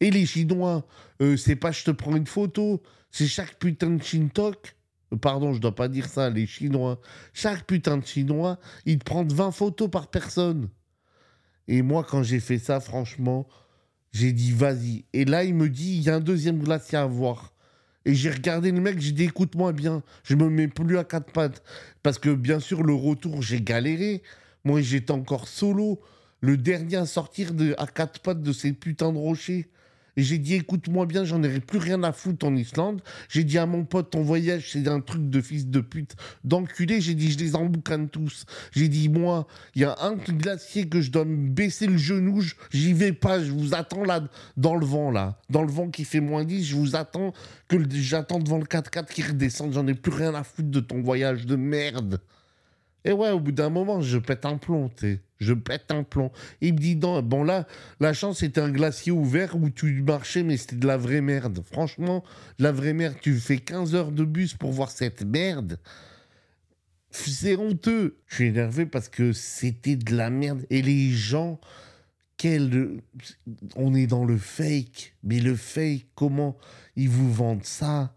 Et 0.00 0.10
les 0.10 0.26
Chinois, 0.26 0.86
euh, 1.20 1.36
c'est 1.36 1.56
pas 1.56 1.72
je 1.72 1.84
te 1.84 1.90
prends 1.90 2.16
une 2.16 2.26
photo, 2.26 2.82
c'est 3.10 3.26
chaque 3.26 3.58
putain 3.58 3.90
de 3.90 4.02
Shintok. 4.02 4.76
Pardon, 5.20 5.52
je 5.52 5.60
dois 5.60 5.74
pas 5.74 5.88
dire 5.88 6.06
ça, 6.06 6.30
les 6.30 6.46
Chinois. 6.46 7.00
Chaque 7.32 7.66
putain 7.66 7.98
de 7.98 8.06
Chinois, 8.06 8.58
ils 8.86 8.98
te 8.98 9.04
prennent 9.04 9.28
20 9.28 9.50
photos 9.50 9.90
par 9.90 10.08
personne. 10.08 10.68
Et 11.66 11.82
moi, 11.82 12.04
quand 12.08 12.22
j'ai 12.22 12.40
fait 12.40 12.58
ça, 12.58 12.80
franchement, 12.80 13.48
j'ai 14.12 14.32
dit 14.32 14.52
vas-y. 14.52 15.04
Et 15.12 15.24
là, 15.24 15.44
il 15.44 15.54
me 15.54 15.68
dit, 15.68 15.96
il 15.96 16.02
y 16.02 16.10
a 16.10 16.16
un 16.16 16.20
deuxième 16.20 16.60
glacier 16.60 16.98
à 16.98 17.06
voir. 17.06 17.52
Et 18.04 18.14
j'ai 18.14 18.30
regardé 18.30 18.72
le 18.72 18.80
mec, 18.80 18.98
j'ai 19.00 19.12
dit 19.12 19.24
écoute-moi 19.24 19.72
bien, 19.72 20.02
je 20.24 20.34
me 20.34 20.48
mets 20.48 20.68
plus 20.68 20.98
à 20.98 21.04
quatre 21.04 21.32
pattes. 21.32 21.62
Parce 22.02 22.18
que 22.18 22.30
bien 22.30 22.60
sûr, 22.60 22.82
le 22.82 22.94
retour, 22.94 23.42
j'ai 23.42 23.60
galéré. 23.60 24.22
Moi, 24.64 24.80
j'étais 24.80 25.12
encore 25.12 25.48
solo. 25.48 26.00
Le 26.40 26.56
dernier 26.56 26.96
à 26.96 27.06
sortir 27.06 27.50
à 27.76 27.86
quatre 27.86 28.20
pattes 28.20 28.42
de 28.42 28.52
ces 28.52 28.72
putains 28.72 29.12
de 29.12 29.18
rochers. 29.18 29.70
Et 30.16 30.22
j'ai 30.22 30.38
dit, 30.38 30.54
écoute-moi 30.54 31.06
bien, 31.06 31.24
j'en 31.24 31.38
aurais 31.38 31.60
plus 31.60 31.78
rien 31.78 32.02
à 32.02 32.12
foutre 32.12 32.46
en 32.46 32.56
Islande. 32.56 33.00
J'ai 33.28 33.44
dit 33.44 33.58
à 33.58 33.66
mon 33.66 33.84
pote, 33.84 34.10
ton 34.10 34.22
voyage, 34.22 34.70
c'est 34.72 34.88
un 34.88 35.00
truc 35.00 35.28
de 35.30 35.40
fils 35.40 35.66
de 35.66 35.80
pute, 35.80 36.16
d'enculé. 36.44 37.00
J'ai 37.00 37.14
dit, 37.14 37.30
je 37.30 37.38
les 37.38 37.56
emboucane 37.56 38.08
tous. 38.08 38.44
J'ai 38.72 38.88
dit, 38.88 39.08
moi, 39.08 39.46
il 39.74 39.82
y 39.82 39.84
a 39.84 39.96
un 40.00 40.16
glacier 40.16 40.88
que 40.88 41.00
je 41.00 41.10
dois 41.10 41.24
baisser 41.26 41.86
le 41.86 41.96
genou, 41.96 42.42
j'y 42.70 42.92
vais 42.92 43.12
pas, 43.12 43.42
je 43.42 43.50
vous 43.52 43.74
attends 43.74 44.04
là, 44.04 44.22
dans 44.56 44.76
le 44.76 44.86
vent, 44.86 45.10
là. 45.10 45.38
Dans 45.48 45.62
le 45.62 45.70
vent 45.70 45.88
qui 45.88 46.04
fait 46.04 46.20
moins 46.20 46.44
10, 46.44 46.64
je 46.64 46.76
vous 46.76 46.96
attends, 46.96 47.32
que 47.68 47.76
j'attends 47.90 48.38
devant 48.38 48.58
le 48.58 48.64
4x4 48.64 49.06
qui 49.06 49.22
redescend. 49.22 49.72
J'en 49.72 49.86
ai 49.86 49.94
plus 49.94 50.12
rien 50.12 50.34
à 50.34 50.42
foutre 50.42 50.70
de 50.70 50.80
ton 50.80 51.00
voyage 51.02 51.46
de 51.46 51.56
merde. 51.56 52.20
Et 53.04 53.12
ouais, 53.12 53.30
au 53.30 53.40
bout 53.40 53.52
d'un 53.52 53.70
moment, 53.70 54.00
je 54.00 54.18
pète 54.18 54.44
un 54.44 54.58
plomb, 54.58 54.90
sais. 54.96 55.20
Je 55.40 55.54
pète 55.54 55.90
un 55.90 56.02
plomb. 56.02 56.30
Il 56.60 56.74
me 56.74 56.78
dit, 56.78 56.96
bon 56.96 57.42
là, 57.42 57.66
la 57.98 58.12
chance, 58.12 58.40
c'était 58.40 58.60
un 58.60 58.70
glacier 58.70 59.10
ouvert 59.10 59.56
où 59.56 59.70
tu 59.70 60.02
marchais, 60.02 60.42
mais 60.42 60.58
c'était 60.58 60.76
de 60.76 60.86
la 60.86 60.98
vraie 60.98 61.22
merde. 61.22 61.62
Franchement, 61.64 62.22
la 62.58 62.72
vraie 62.72 62.92
merde. 62.92 63.16
Tu 63.22 63.34
fais 63.36 63.58
15 63.58 63.94
heures 63.94 64.12
de 64.12 64.24
bus 64.24 64.54
pour 64.54 64.70
voir 64.70 64.90
cette 64.90 65.22
merde. 65.22 65.78
C'est 67.10 67.56
honteux. 67.56 68.18
Je 68.26 68.34
suis 68.36 68.46
énervé 68.46 68.84
parce 68.84 69.08
que 69.08 69.32
c'était 69.32 69.96
de 69.96 70.14
la 70.14 70.28
merde. 70.28 70.66
Et 70.68 70.82
les 70.82 71.10
gens, 71.10 71.58
quel... 72.36 73.00
on 73.76 73.94
est 73.94 74.06
dans 74.06 74.26
le 74.26 74.36
fake. 74.36 75.14
Mais 75.24 75.40
le 75.40 75.56
fake, 75.56 76.06
comment 76.14 76.56
ils 76.96 77.08
vous 77.08 77.32
vendent 77.32 77.64
ça? 77.64 78.14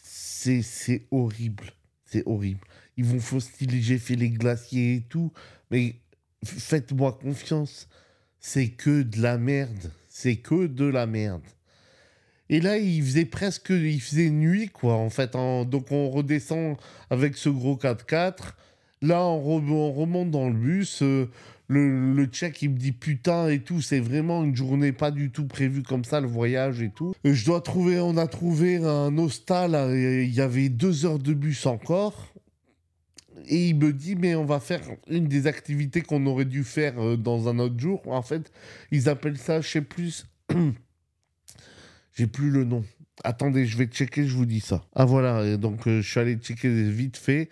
C'est 0.00 1.06
horrible. 1.10 1.72
C'est 2.04 2.22
horrible. 2.26 2.60
Ils 2.96 3.04
vont 3.04 3.18
faustiller, 3.18 3.82
j'ai 3.82 3.98
fait 3.98 4.14
les 4.14 4.30
glaciers 4.30 4.94
et 4.94 5.00
tout. 5.02 5.32
Mais 5.72 5.96
faites-moi 6.44 7.18
confiance. 7.20 7.88
C'est 8.40 8.68
que 8.68 9.02
de 9.02 9.20
la 9.22 9.38
merde. 9.38 9.90
C'est 10.08 10.36
que 10.36 10.66
de 10.66 10.84
la 10.84 11.06
merde. 11.06 11.42
Et 12.50 12.60
là, 12.60 12.76
il 12.76 13.02
faisait 13.02 13.24
presque, 13.24 13.70
il 13.70 14.00
faisait 14.00 14.28
nuit, 14.30 14.68
quoi, 14.68 14.94
en 14.96 15.08
fait. 15.10 15.34
en- 15.34 15.64
donc, 15.64 15.90
on 15.90 16.10
redescend 16.10 16.76
avec 17.10 17.36
ce 17.36 17.48
gros 17.48 17.76
4x4. 17.76 18.54
Là, 19.02 19.24
on, 19.24 19.60
re- 19.60 19.70
on 19.72 19.92
remonte 19.92 20.30
dans 20.30 20.48
le 20.48 20.54
bus. 20.54 21.02
euh, 21.02 21.30
le, 21.68 22.12
le 22.14 22.26
tchèque, 22.26 22.60
il 22.60 22.70
me 22.70 22.76
dit 22.78 22.92
putain 22.92 23.48
et 23.48 23.60
tout. 23.60 23.80
C'est 23.80 23.98
vraiment 24.00 24.44
une 24.44 24.54
journée 24.54 24.92
pas 24.92 25.10
du 25.10 25.30
tout 25.30 25.46
prévue 25.46 25.82
comme 25.82 26.04
ça, 26.04 26.20
le 26.20 26.26
voyage 26.28 26.82
et 26.82 26.90
tout. 26.90 27.14
Euh, 27.26 27.32
Je 27.32 27.46
dois 27.46 27.62
trouver, 27.62 27.98
on 28.00 28.18
a 28.18 28.26
trouvé 28.26 28.76
un 28.76 29.16
hostal. 29.16 29.74
euh, 29.74 30.22
Il 30.22 30.34
y 30.34 30.42
avait 30.42 30.68
deux 30.68 31.06
heures 31.06 31.18
de 31.18 31.32
bus 31.32 31.64
encore. 31.64 32.28
Et 33.48 33.68
il 33.68 33.76
me 33.76 33.92
dit, 33.92 34.14
mais 34.14 34.34
on 34.34 34.44
va 34.44 34.60
faire 34.60 34.80
une 35.08 35.26
des 35.26 35.46
activités 35.46 36.02
qu'on 36.02 36.24
aurait 36.26 36.44
dû 36.44 36.64
faire 36.64 36.98
euh, 36.98 37.16
dans 37.16 37.48
un 37.48 37.58
autre 37.58 37.78
jour. 37.78 38.02
En 38.06 38.22
fait, 38.22 38.52
ils 38.90 39.08
appellent 39.08 39.38
ça, 39.38 39.60
je 39.60 39.68
sais 39.68 39.80
plus. 39.82 40.26
J'ai 42.16 42.26
plus 42.26 42.50
le 42.50 42.64
nom. 42.64 42.84
Attendez, 43.24 43.66
je 43.66 43.76
vais 43.76 43.86
checker, 43.86 44.26
je 44.26 44.34
vous 44.34 44.46
dis 44.46 44.60
ça. 44.60 44.84
Ah 44.94 45.04
voilà, 45.04 45.44
et 45.44 45.56
donc 45.56 45.86
euh, 45.86 46.00
je 46.00 46.08
suis 46.08 46.20
allé 46.20 46.36
checker 46.36 46.68
vite 46.90 47.16
fait. 47.16 47.48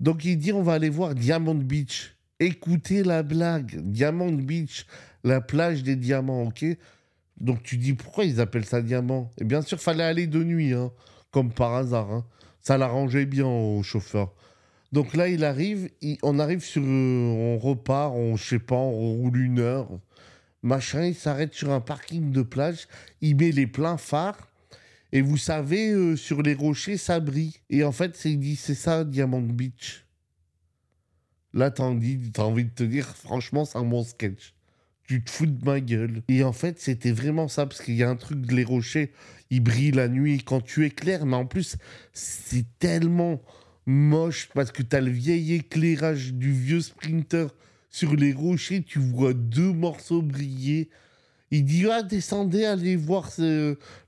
Donc 0.00 0.24
il 0.24 0.36
dit, 0.36 0.52
on 0.52 0.62
va 0.62 0.74
aller 0.74 0.88
voir 0.88 1.14
Diamond 1.14 1.54
Beach. 1.54 2.16
Écoutez 2.38 3.02
la 3.04 3.22
blague. 3.22 3.80
Diamond 3.82 4.32
Beach, 4.32 4.86
la 5.24 5.40
plage 5.40 5.82
des 5.82 5.96
diamants, 5.96 6.44
ok? 6.44 6.64
Donc 7.38 7.62
tu 7.62 7.76
dis, 7.76 7.92
pourquoi 7.92 8.24
ils 8.24 8.40
appellent 8.40 8.64
ça 8.64 8.82
diamant? 8.82 9.30
Et 9.40 9.44
bien 9.44 9.62
sûr, 9.62 9.80
fallait 9.80 10.04
aller 10.04 10.26
de 10.26 10.42
nuit, 10.42 10.72
hein, 10.72 10.90
comme 11.30 11.52
par 11.52 11.74
hasard. 11.74 12.10
hein. 12.10 12.24
Ça 12.60 12.76
l'arrangeait 12.78 13.26
bien 13.26 13.46
au 13.46 13.82
chauffeur. 13.82 14.34
Donc 14.92 15.14
là, 15.14 15.28
il 15.28 15.44
arrive, 15.44 15.88
on 16.22 16.38
arrive 16.38 16.64
sur, 16.64 16.82
euh, 16.82 16.86
on 16.86 17.58
repart, 17.58 18.12
on, 18.14 18.36
je 18.36 18.44
sais 18.44 18.58
pas, 18.58 18.74
on 18.74 19.12
roule 19.14 19.38
une 19.38 19.60
heure, 19.60 19.88
machin, 20.62 21.06
il 21.06 21.14
s'arrête 21.14 21.54
sur 21.54 21.70
un 21.70 21.80
parking 21.80 22.32
de 22.32 22.42
plage, 22.42 22.88
il 23.20 23.36
met 23.36 23.52
les 23.52 23.68
pleins 23.68 23.96
phares, 23.96 24.50
et 25.12 25.22
vous 25.22 25.36
savez, 25.36 25.90
euh, 25.90 26.16
sur 26.16 26.42
les 26.42 26.54
rochers, 26.54 26.96
ça 26.96 27.18
brille. 27.18 27.54
Et 27.68 27.82
en 27.82 27.92
fait, 27.92 28.18
il 28.24 28.38
dit, 28.38 28.56
c'est 28.56 28.74
ça, 28.74 29.04
Diamond 29.04 29.40
Beach. 29.40 30.04
Là, 31.52 31.70
t'as 31.70 31.82
envie, 31.82 32.16
de 32.16 32.70
te 32.70 32.84
dire, 32.84 33.06
franchement, 33.16 33.64
c'est 33.64 33.78
un 33.78 33.84
bon 33.84 34.04
sketch. 34.04 34.54
Tu 35.02 35.24
te 35.24 35.30
fous 35.30 35.46
de 35.46 35.64
ma 35.64 35.80
gueule. 35.80 36.22
Et 36.28 36.44
en 36.44 36.52
fait, 36.52 36.78
c'était 36.78 37.10
vraiment 37.10 37.48
ça, 37.48 37.66
parce 37.66 37.82
qu'il 37.82 37.96
y 37.96 38.04
a 38.04 38.08
un 38.08 38.14
truc, 38.14 38.50
les 38.52 38.62
rochers, 38.62 39.12
ils 39.50 39.60
brillent 39.60 39.90
la 39.90 40.06
nuit 40.06 40.42
quand 40.44 40.60
tu 40.60 40.84
éclaires, 40.84 41.26
mais 41.26 41.36
en 41.36 41.46
plus, 41.46 41.76
c'est 42.12 42.66
tellement 42.78 43.42
moche 43.90 44.48
parce 44.54 44.72
que 44.72 44.82
t'as 44.82 45.00
le 45.00 45.10
vieil 45.10 45.54
éclairage 45.54 46.32
du 46.34 46.52
vieux 46.52 46.80
sprinter 46.80 47.48
sur 47.90 48.14
les 48.14 48.32
rochers, 48.32 48.82
tu 48.82 48.98
vois 48.98 49.34
deux 49.34 49.72
morceaux 49.72 50.22
briller. 50.22 50.88
Il 51.50 51.64
dit 51.64 51.86
Ah, 51.90 52.02
descendez, 52.02 52.64
allez 52.64 52.96
voir 52.96 53.30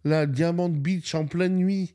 la 0.04 0.26
Diamond 0.26 0.68
Beach 0.68 1.14
en 1.14 1.26
pleine 1.26 1.56
nuit. 1.56 1.94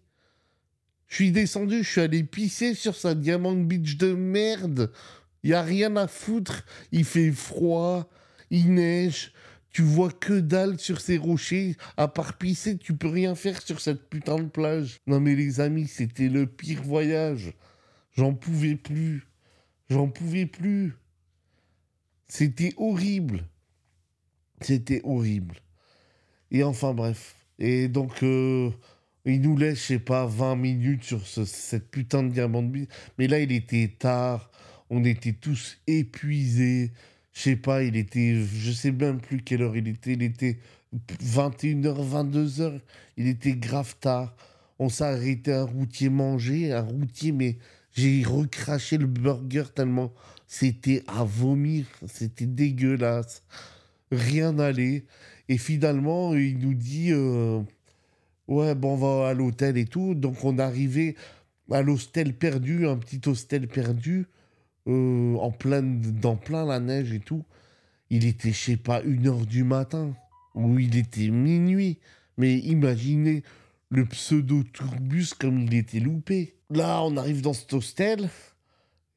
Je 1.08 1.16
suis 1.16 1.32
descendu, 1.32 1.84
je 1.84 1.90
suis 1.90 2.02
allé 2.02 2.24
pisser 2.24 2.74
sur 2.74 2.96
sa 2.96 3.16
Diamond 3.16 3.56
Beach 3.56 3.96
de 3.96 4.14
merde. 4.14 4.92
Il 5.44 5.54
a 5.54 5.62
rien 5.62 5.96
à 5.96 6.08
foutre. 6.08 6.66
Il 6.92 7.06
fait 7.06 7.32
froid, 7.32 8.10
il 8.52 8.74
neige. 8.74 9.32
Tu 9.72 9.82
vois 9.82 10.12
que 10.12 10.40
dalle 10.40 10.80
sur 10.80 11.00
ces 11.00 11.18
rochers. 11.18 11.78
À 11.96 12.10
part 12.10 12.38
pisser, 12.38 12.78
tu 12.78 12.94
peux 12.98 13.08
rien 13.08 13.36
faire 13.36 13.62
sur 13.62 13.80
cette 13.80 14.10
putain 14.10 14.38
de 14.40 14.50
plage. 14.50 15.00
Non 15.08 15.22
mais 15.22 15.36
les 15.36 15.62
amis, 15.62 15.88
c'était 15.88 16.30
le 16.30 16.46
pire 16.46 16.82
voyage. 16.84 17.54
J'en 18.18 18.34
pouvais 18.34 18.76
plus. 18.76 19.24
J'en 19.90 20.10
pouvais 20.10 20.46
plus. 20.46 20.94
C'était 22.28 22.74
horrible. 22.78 23.48
C'était 24.62 25.02
horrible. 25.04 25.56
Et 26.52 26.64
enfin 26.64 26.94
bref. 26.94 27.36
Et 27.60 27.88
donc, 27.88 28.24
euh, 28.24 28.72
il 29.26 29.42
nous 29.42 29.58
laisse, 29.58 29.80
je 29.80 29.84
sais 29.86 30.00
pas, 30.00 30.26
20 30.26 30.56
minutes 30.56 31.04
sur 31.04 31.26
ce- 31.28 31.46
cette 31.46 31.90
putain 31.92 32.24
de 32.24 32.30
diamant 32.30 32.64
de 32.64 32.70
bise. 32.70 32.88
Mais 33.18 33.28
là, 33.28 33.40
il 33.40 33.52
était 33.52 33.90
tard. 34.00 34.52
On 34.90 35.04
était 35.04 35.34
tous 35.34 35.78
épuisés. 35.88 36.92
Je 37.34 37.42
sais 37.42 37.56
pas, 37.56 37.84
il 37.84 37.96
était. 37.98 38.44
Je 38.44 38.72
sais 38.72 38.92
même 38.92 39.20
plus 39.22 39.42
quelle 39.44 39.62
heure 39.62 39.76
il 39.78 39.88
était. 39.88 40.14
Il 40.14 40.24
était 40.24 40.60
21h, 41.22 42.02
22h. 42.04 42.82
Il 43.18 43.28
était 43.28 43.54
grave 43.56 43.96
tard. 44.00 44.36
On 44.80 44.90
s'est 44.90 45.04
arrêté 45.04 45.54
un 45.54 45.64
routier 45.64 46.10
manger. 46.10 46.72
Un 46.74 46.82
routier, 46.82 47.32
mais 47.32 47.58
j'ai 47.98 48.24
recraché 48.24 48.98
le 48.98 49.08
burger 49.08 49.66
tellement 49.76 50.14
c'était 50.48 51.04
à 51.08 51.24
vomir. 51.26 51.86
C'était 52.08 52.46
dégueulasse. 52.46 53.44
Rien 54.12 54.54
n'allait. 54.54 55.06
Et 55.50 55.58
finalement, 55.58 56.34
il 56.36 56.58
nous 56.60 56.74
dit 56.74 57.10
euh, 57.12 57.62
Ouais, 58.48 58.74
bon, 58.74 58.94
on 58.94 58.96
va 58.96 59.30
à 59.30 59.34
l'hôtel 59.34 59.78
et 59.78 59.86
tout. 59.86 60.16
Donc, 60.16 60.44
on 60.46 60.58
arrivait 60.58 61.16
à 61.70 61.82
l'hostel 61.82 62.34
perdu, 62.34 62.88
un 62.88 62.96
petit 62.96 63.22
hostel 63.28 63.68
perdu, 63.68 64.26
euh, 64.88 65.36
en 65.36 65.52
plein, 65.52 65.82
dans 65.82 66.38
plein 66.38 66.66
la 66.66 66.80
neige 66.80 67.12
et 67.12 67.20
tout. 67.20 67.44
Il 68.10 68.26
était, 68.26 68.54
je 68.54 68.58
sais 68.58 68.78
pas, 68.78 69.02
une 69.02 69.28
heure 69.28 69.46
du 69.46 69.66
matin, 69.66 70.16
ou 70.56 70.80
il 70.80 70.96
était 70.98 71.28
minuit. 71.28 72.00
Mais 72.38 72.58
imaginez 72.60 73.44
le 73.90 74.06
pseudo-tourbus 74.06 75.34
comme 75.40 75.60
il 75.60 75.74
était 75.76 76.00
loupé. 76.00 76.56
Là, 76.70 77.02
on 77.04 77.16
arrive 77.18 77.42
dans 77.42 77.54
cet 77.54 77.74
hostel. 77.74 78.30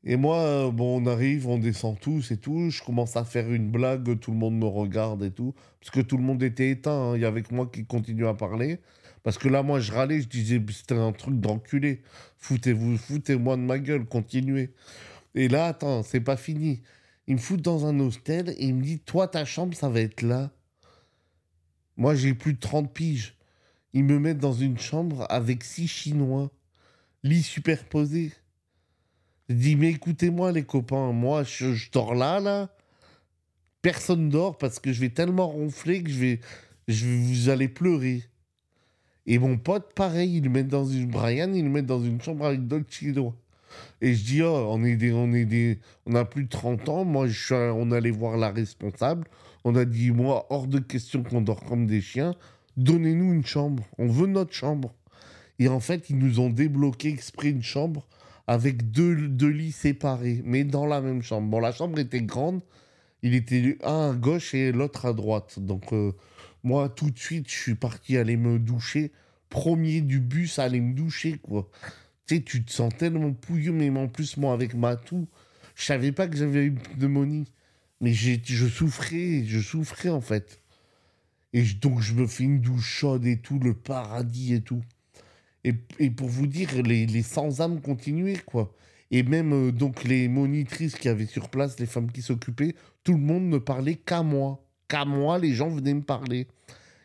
Et 0.05 0.17
moi, 0.17 0.39
euh, 0.39 0.71
bon, 0.71 1.03
on 1.03 1.07
arrive, 1.07 1.49
on 1.49 1.59
descend 1.59 1.99
tous 2.01 2.31
et 2.31 2.37
tout. 2.39 2.71
Je 2.71 2.83
commence 2.83 3.17
à 3.17 3.25
faire 3.25 3.51
une 3.53 3.71
blague, 3.71 4.19
tout 4.21 4.31
le 4.31 4.37
monde 4.39 4.57
me 4.57 4.67
regarde 4.67 5.23
et 5.25 5.31
tout. 5.31 5.55
Parce 5.81 5.91
que 5.91 6.01
tout 6.01 6.17
le 6.17 6.23
monde 6.23 6.43
était 6.43 6.71
éteint. 6.71 7.11
hein. 7.13 7.17
Il 7.17 7.23
y 7.23 7.25
avait 7.25 7.43
que 7.43 7.55
moi 7.55 7.69
qui 7.71 7.85
continue 7.85 8.27
à 8.27 8.35
parler. 8.35 8.81
Parce 9.23 9.37
que 9.37 9.49
là, 9.49 9.63
moi, 9.63 9.81
je 9.81 9.93
râlais, 9.93 10.23
je 10.23 10.29
disais, 10.29 10.63
c'était 10.71 10.95
un 10.95 11.13
truc 11.13 11.39
d'enculé. 11.41 12.03
Foutez-vous, 12.39 12.97
foutez-moi 12.97 13.57
de 13.57 13.63
ma 13.63 13.79
gueule, 13.79 14.07
continuez. 14.07 14.73
Et 15.35 15.49
là, 15.49 15.67
attends, 15.67 16.03
c'est 16.03 16.21
pas 16.21 16.37
fini. 16.37 16.83
Il 17.27 17.35
me 17.35 17.41
fout 17.41 17.61
dans 17.61 17.87
un 17.87 18.01
hostel 18.01 18.51
et 18.51 18.67
il 18.67 18.75
me 18.75 18.83
dit, 18.83 19.01
toi, 19.01 19.29
ta 19.29 19.45
chambre, 19.45 19.75
ça 19.77 19.89
va 19.91 20.01
être 20.01 20.23
là. 20.23 20.51
Moi, 21.97 22.15
j'ai 22.15 22.33
plus 22.35 22.55
de 22.55 22.59
30 22.61 22.93
piges. 22.95 23.37
Ils 23.93 24.05
me 24.05 24.19
mettent 24.19 24.39
dans 24.39 24.53
une 24.53 24.79
chambre 24.79 25.27
avec 25.29 25.65
six 25.65 25.89
Chinois. 25.89 26.51
Lits 27.23 27.43
superposés. 27.43 28.33
Je 29.49 29.55
dis, 29.55 29.77
mais 29.77 29.91
écoutez-moi, 29.91 30.53
les 30.53 30.63
copains, 30.63 31.13
moi, 31.13 31.43
je, 31.43 31.91
dors 31.91 32.15
là, 32.15 32.41
là. 32.41 32.71
Personne 33.83 34.29
dort 34.29 34.59
parce 34.59 34.79
que 34.79 34.93
je 34.93 35.01
vais 35.01 35.09
tellement 35.09 35.49
ronfler 35.49 36.03
que 36.03 36.11
je 36.11 36.19
vais, 36.19 36.41
je 36.87 37.07
vous 37.07 37.49
allez 37.49 37.69
pleurer. 37.69 38.23
Et 39.27 39.39
mon 39.39 39.59
pote, 39.59 39.93
pareil, 39.95 40.37
il 40.37 40.45
le 40.45 40.51
met 40.51 40.65
dans 40.65 40.85
une. 40.85 41.11
Brian, 41.11 41.53
il 41.53 41.65
le 41.65 41.71
met 41.71 41.83
dans 41.83 42.03
une 42.03 42.21
chambre 42.21 42.47
avec 42.47 42.67
d'autres 42.67 42.91
Chinois. 42.91 43.35
Et 44.01 44.15
je 44.15 44.25
dis, 44.25 44.43
oh, 44.43 44.67
on 44.71 44.85
est 44.85 44.97
des, 44.97 45.13
on 45.13 45.33
est 45.33 45.45
des, 45.45 45.79
on 46.07 46.15
a 46.15 46.25
plus 46.25 46.45
de 46.45 46.49
30 46.49 46.89
ans. 46.89 47.05
Moi, 47.05 47.27
je 47.29 47.55
on 47.55 47.91
allait 47.91 48.11
voir 48.11 48.37
la 48.37 48.51
responsable. 48.51 49.27
On 49.65 49.75
a 49.77 49.85
dit, 49.85 50.11
moi, 50.11 50.47
hors 50.51 50.67
de 50.67 50.79
question 50.79 51.23
qu'on 51.23 51.41
dort 51.43 51.65
comme 51.65 51.87
des 51.87 52.01
chiens. 52.01 52.35
Donnez-nous 52.81 53.35
une 53.35 53.45
chambre. 53.45 53.85
On 53.99 54.09
veut 54.09 54.27
notre 54.27 54.55
chambre. 54.55 54.95
Et 55.59 55.69
en 55.69 55.81
fait, 55.81 56.09
ils 56.09 56.17
nous 56.17 56.41
ont 56.41 56.49
débloqué 56.49 57.11
exprès 57.11 57.51
une 57.51 57.63
chambre 57.63 58.07
avec 58.47 58.91
deux, 58.91 59.13
lits 59.13 59.71
séparés, 59.71 60.41
mais 60.47 60.65
dans 60.65 60.87
la 60.87 61.03
même 61.03 61.21
chambre. 61.23 61.47
Bon, 61.49 61.61
la 61.61 61.73
chambre 61.73 61.99
était 61.99 62.23
grande, 62.23 62.63
il 63.23 63.35
était 63.35 63.77
un 63.85 64.13
à 64.13 64.15
gauche 64.15 64.55
et 64.55 64.73
l'autre 64.73 65.05
à 65.05 65.13
droite. 65.13 65.59
Donc, 65.59 65.93
euh, 65.93 66.13
moi, 66.65 66.89
tout 66.89 67.11
de 67.11 67.19
suite, 67.19 67.51
je 67.51 67.55
suis 67.55 67.75
parti 67.75 68.17
aller 68.17 68.39
me 68.39 68.59
doucher. 68.59 69.13
Premier 69.51 70.01
du 70.01 70.19
bus, 70.19 70.59
aller 70.59 70.81
me 70.81 70.95
doucher, 70.95 71.37
quoi. 71.37 71.69
Tu 72.27 72.37
sais, 72.37 72.43
tu 72.43 72.65
te 72.65 72.73
sens 72.73 72.97
tellement 72.97 73.35
pouilleux, 73.35 73.73
mais 73.73 73.91
en 73.91 74.09
plus, 74.09 74.39
moi, 74.39 74.55
avec 74.55 74.73
ma 74.73 74.97
toux, 74.97 75.29
je 75.75 75.85
savais 75.85 76.13
pas 76.13 76.29
que 76.29 76.37
j'avais 76.37 76.65
une 76.65 76.79
pneumonie. 76.79 77.45
Mais 78.01 78.15
je 78.15 78.67
souffrais, 78.69 79.45
je 79.45 79.61
souffrais, 79.61 80.09
en 80.09 80.23
fait. 80.23 80.60
Et 81.53 81.65
donc, 81.81 82.01
je 82.01 82.15
me 82.15 82.27
fais 82.27 82.45
une 82.45 82.61
douche 82.61 82.87
chaude 82.87 83.27
et 83.27 83.39
tout, 83.39 83.59
le 83.59 83.75
paradis 83.75 84.55
et 84.55 84.61
tout. 84.61 84.83
Et, 85.65 85.75
pour 86.11 86.29
vous 86.29 86.47
dire, 86.47 86.71
les, 86.83 87.07
les 87.07 87.23
sans-âme 87.23 87.81
continuaient, 87.81 88.41
quoi. 88.47 88.73
Et 89.11 89.23
même, 89.23 89.53
euh, 89.53 89.73
donc, 89.73 90.05
les 90.05 90.29
monitrices 90.29 90.95
qui 90.95 91.09
avaient 91.09 91.27
sur 91.27 91.49
place, 91.51 91.79
les 91.81 91.87
femmes 91.87 92.11
qui 92.11 92.23
s'occupaient, 92.23 92.75
tout 93.05 93.13
le 93.13 93.19
monde 93.19 93.45
ne 93.49 93.59
parlait 93.59 93.97
qu'à 93.97 94.23
moi. 94.23 94.65
Qu'à 94.89 95.05
moi, 95.05 95.39
les 95.39 95.53
gens 95.53 95.69
venaient 95.69 95.95
me 95.95 96.03
parler. 96.03 96.47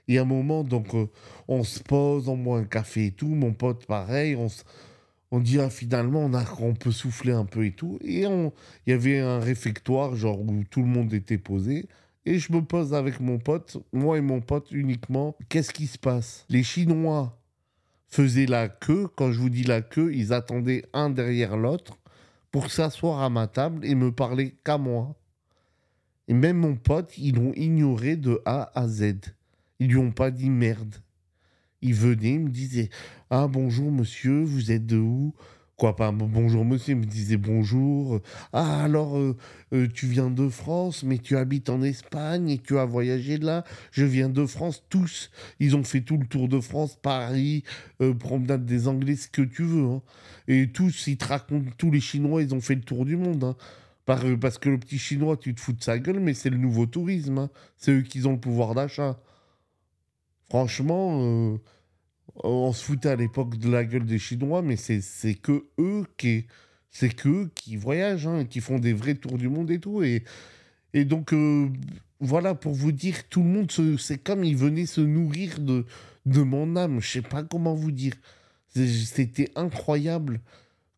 Et 0.08 0.20
à 0.20 0.22
un 0.22 0.26
moment, 0.26 0.64
donc, 0.64 0.94
euh, 0.94 1.08
on 1.48 1.64
se 1.64 1.80
pose, 1.80 2.30
on 2.30 2.38
boit 2.38 2.60
un 2.60 2.66
café 2.66 3.08
et 3.08 3.12
tout. 3.12 3.28
Mon 3.28 3.54
pote, 3.54 3.86
pareil, 3.88 4.36
on, 4.36 4.48
on 5.32 5.40
dit, 5.40 5.60
ah, 5.60 5.70
finalement, 5.72 6.20
on, 6.20 6.34
a, 6.36 6.46
on 6.60 6.76
peut 6.76 6.92
souffler 6.92 7.34
un 7.34 7.46
peu 7.46 7.66
et 7.66 7.72
tout. 7.72 7.98
Et 8.02 8.22
il 8.22 8.52
y 8.88 8.92
avait 8.92 9.20
un 9.20 9.40
réfectoire, 9.40 10.16
genre, 10.16 10.40
où 10.40 10.64
tout 10.70 10.82
le 10.82 10.88
monde 10.88 11.14
était 11.14 11.40
posé. 11.40 11.88
Et 12.26 12.40
je 12.40 12.52
me 12.52 12.62
pose 12.62 12.94
avec 12.94 13.20
mon 13.20 13.38
pote, 13.38 13.78
moi 13.94 14.18
et 14.18 14.22
mon 14.22 14.42
pote 14.42 14.72
uniquement. 14.72 15.36
Qu'est-ce 15.48 15.72
qui 15.72 15.86
se 15.86 16.00
passe? 16.00 16.46
Les 16.50 16.64
Chinois 16.64 17.38
faisaient 18.08 18.48
la 18.48 18.68
queue. 18.68 19.08
Quand 19.16 19.32
je 19.32 19.40
vous 19.40 19.50
dis 19.50 19.64
la 19.64 19.82
queue, 19.82 20.14
ils 20.14 20.34
attendaient 20.34 20.86
un 20.94 21.10
derrière 21.10 21.56
l'autre 21.56 21.98
pour 22.52 22.72
s'asseoir 22.72 23.22
à 23.22 23.30
ma 23.30 23.48
table 23.48 23.86
et 23.86 23.94
me 23.94 24.12
parler 24.12 24.56
qu'à 24.64 24.78
moi. 24.78 25.16
Et 26.28 26.34
même 26.34 26.58
mon 26.58 26.76
pote, 26.76 27.16
ils 27.18 27.36
l'ont 27.36 27.54
ignoré 27.54 28.16
de 28.16 28.42
A 28.46 28.72
à 28.74 28.88
Z. 28.88 29.16
Ils 29.80 29.90
lui 29.90 29.98
ont 29.98 30.12
pas 30.12 30.32
dit 30.32 30.50
merde. 30.50 30.96
Il 31.82 31.94
venait, 31.94 32.34
il 32.34 32.40
me 32.40 32.50
disait 32.50 32.90
Ah 33.30 33.48
bonjour 33.48 33.92
monsieur, 33.92 34.42
vous 34.44 34.72
êtes 34.72 34.88
de 34.88 34.98
où? 34.98 35.36
Quoi, 35.78 35.98
pas 35.98 36.10
bonjour 36.14 36.64
monsieur, 36.64 36.94
il 36.94 37.00
me 37.00 37.06
disait 37.06 37.36
bonjour. 37.36 38.22
Ah 38.54 38.84
alors, 38.86 39.18
euh, 39.18 39.36
euh, 39.74 39.90
tu 39.94 40.08
viens 40.08 40.30
de 40.30 40.48
France, 40.48 41.04
mais 41.04 41.18
tu 41.18 41.36
habites 41.36 41.70
en 41.70 41.82
Espagne 41.82 42.50
et 42.50 42.60
tu 42.60 42.78
as 42.78 42.86
voyagé 42.86 43.38
là. 43.38 43.66
Je 43.92 44.06
viens 44.06 44.30
de 44.30 44.46
France, 44.46 44.86
tous. 44.90 45.32
Ils 45.60 45.76
ont 45.76 45.84
fait 45.84 46.00
tout 46.00 46.18
le 46.18 46.26
tour 46.28 46.48
de 46.48 46.62
France, 46.62 46.98
Paris, 47.02 47.64
euh, 48.02 48.14
promenade 48.14 48.66
des 48.66 48.88
Anglais, 48.88 49.18
ce 49.18 49.28
que 49.28 49.42
tu 49.42 49.64
veux. 49.64 49.84
hein. 49.86 50.02
Et 50.48 50.72
tous, 50.72 51.08
ils 51.08 51.18
te 51.18 51.26
racontent, 51.26 51.70
tous 51.78 51.92
les 51.92 52.00
Chinois, 52.00 52.42
ils 52.42 52.56
ont 52.56 52.62
fait 52.62 52.76
le 52.76 52.82
tour 52.82 53.04
du 53.04 53.18
monde. 53.18 53.44
hein. 53.44 53.56
Par- 54.06 54.24
parce 54.40 54.58
que 54.58 54.70
le 54.70 54.78
petit 54.80 54.98
Chinois, 55.00 55.36
tu 55.36 55.54
te 55.54 55.60
fous 55.60 55.74
de 55.74 55.84
sa 55.84 56.00
gueule, 56.00 56.22
mais 56.22 56.34
c'est 56.34 56.50
le 56.50 56.58
nouveau 56.58 56.86
tourisme. 56.86 57.38
hein. 57.38 57.50
C'est 57.76 57.92
eux 57.92 58.02
qui 58.02 58.26
ont 58.26 58.32
le 58.34 58.40
pouvoir 58.40 58.76
d'achat. 58.76 59.20
Franchement, 60.50 61.58
on 62.44 62.74
se 62.74 62.84
foutait 62.84 63.10
à 63.10 63.16
l'époque 63.16 63.58
de 63.58 63.70
la 63.70 63.84
gueule 63.86 64.06
des 64.06 64.20
Chinois, 64.20 64.62
mais 64.62 64.76
c'est 64.76 65.36
que 65.36 65.66
eux 65.80 66.06
qui, 66.18 66.46
c'est 66.92 67.14
que 67.14 67.30
eux 67.30 67.52
qui 67.56 67.76
voyagent, 67.76 68.28
hein, 68.28 68.46
qui 68.46 68.60
font 68.60 68.80
des 68.80 68.94
vrais 68.94 69.16
tours 69.16 69.38
du 69.38 69.50
monde 69.50 69.72
et 69.72 69.80
tout. 69.80 70.04
Et, 70.04 70.24
et 70.94 71.06
donc, 71.06 71.34
euh, 71.34 71.70
voilà, 72.20 72.56
pour 72.56 72.74
vous 72.74 72.92
dire, 72.92 73.28
tout 73.30 73.44
le 73.44 73.50
monde, 73.50 73.72
c'est 74.00 74.18
comme 74.18 74.44
ils 74.44 74.58
venaient 74.58 74.86
se 74.86 75.02
nourrir 75.02 75.60
de, 75.60 75.86
de 76.26 76.42
mon 76.42 76.76
âme. 76.76 77.00
Je 77.02 77.08
sais 77.10 77.22
pas 77.22 77.44
comment 77.44 77.76
vous 77.76 77.92
dire. 77.92 78.14
C'était 78.74 79.52
incroyable. 79.56 80.42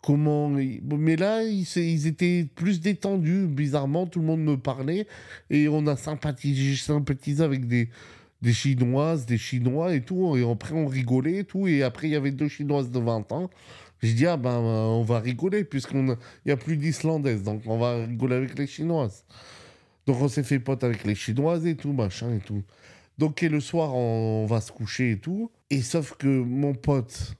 Comment. 0.01 0.49
Mais 0.49 1.15
là, 1.15 1.43
ils, 1.43 1.67
ils 1.75 2.07
étaient 2.07 2.47
plus 2.55 2.79
détendus. 2.79 3.47
Bizarrement, 3.47 4.07
tout 4.07 4.19
le 4.19 4.25
monde 4.25 4.41
me 4.41 4.57
parlait. 4.57 5.07
Et 5.49 5.67
on 5.67 5.85
a 5.87 5.95
sympathisé, 5.95 6.75
sympathisé 6.75 7.43
avec 7.43 7.67
des, 7.67 7.89
des 8.41 8.53
Chinoises, 8.53 9.25
des 9.25 9.37
Chinois 9.37 9.93
et 9.93 10.01
tout. 10.01 10.35
Et 10.37 10.49
après, 10.49 10.73
on 10.73 10.87
rigolait 10.87 11.37
et 11.37 11.43
tout. 11.43 11.67
Et 11.67 11.83
après, 11.83 12.07
il 12.07 12.11
y 12.11 12.15
avait 12.15 12.31
deux 12.31 12.47
Chinoises 12.47 12.91
de 12.91 12.99
20 12.99 13.31
ans. 13.31 13.49
J'ai 14.01 14.13
dit, 14.13 14.27
ah 14.27 14.37
ben, 14.37 14.57
on 14.59 15.03
va 15.03 15.19
rigoler, 15.19 15.63
puisqu'il 15.63 16.15
n'y 16.45 16.51
a 16.51 16.57
plus 16.57 16.77
d'Islandaises. 16.77 17.43
Donc, 17.43 17.63
on 17.65 17.77
va 17.77 18.05
rigoler 18.05 18.35
avec 18.35 18.57
les 18.57 18.67
Chinoises. 18.67 19.25
Donc, 20.05 20.21
on 20.21 20.27
s'est 20.27 20.43
fait 20.43 20.59
pote 20.59 20.83
avec 20.83 21.03
les 21.03 21.15
Chinoises 21.15 21.65
et 21.65 21.75
tout, 21.75 21.93
machin 21.93 22.33
et 22.35 22.39
tout. 22.39 22.63
Donc, 23.17 23.41
et 23.41 23.49
le 23.49 23.59
soir, 23.59 23.95
on, 23.95 24.43
on 24.43 24.45
va 24.45 24.61
se 24.61 24.71
coucher 24.71 25.11
et 25.11 25.17
tout. 25.17 25.51
Et 25.69 25.81
sauf 25.81 26.15
que 26.15 26.27
mon 26.27 26.75
pote, 26.75 27.35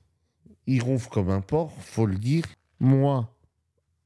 il 0.66 0.82
ronfle 0.82 1.10
comme 1.10 1.30
un 1.30 1.42
porc, 1.42 1.72
faut 1.80 2.08
le 2.08 2.18
dire. 2.18 2.44
Moi, 2.80 3.34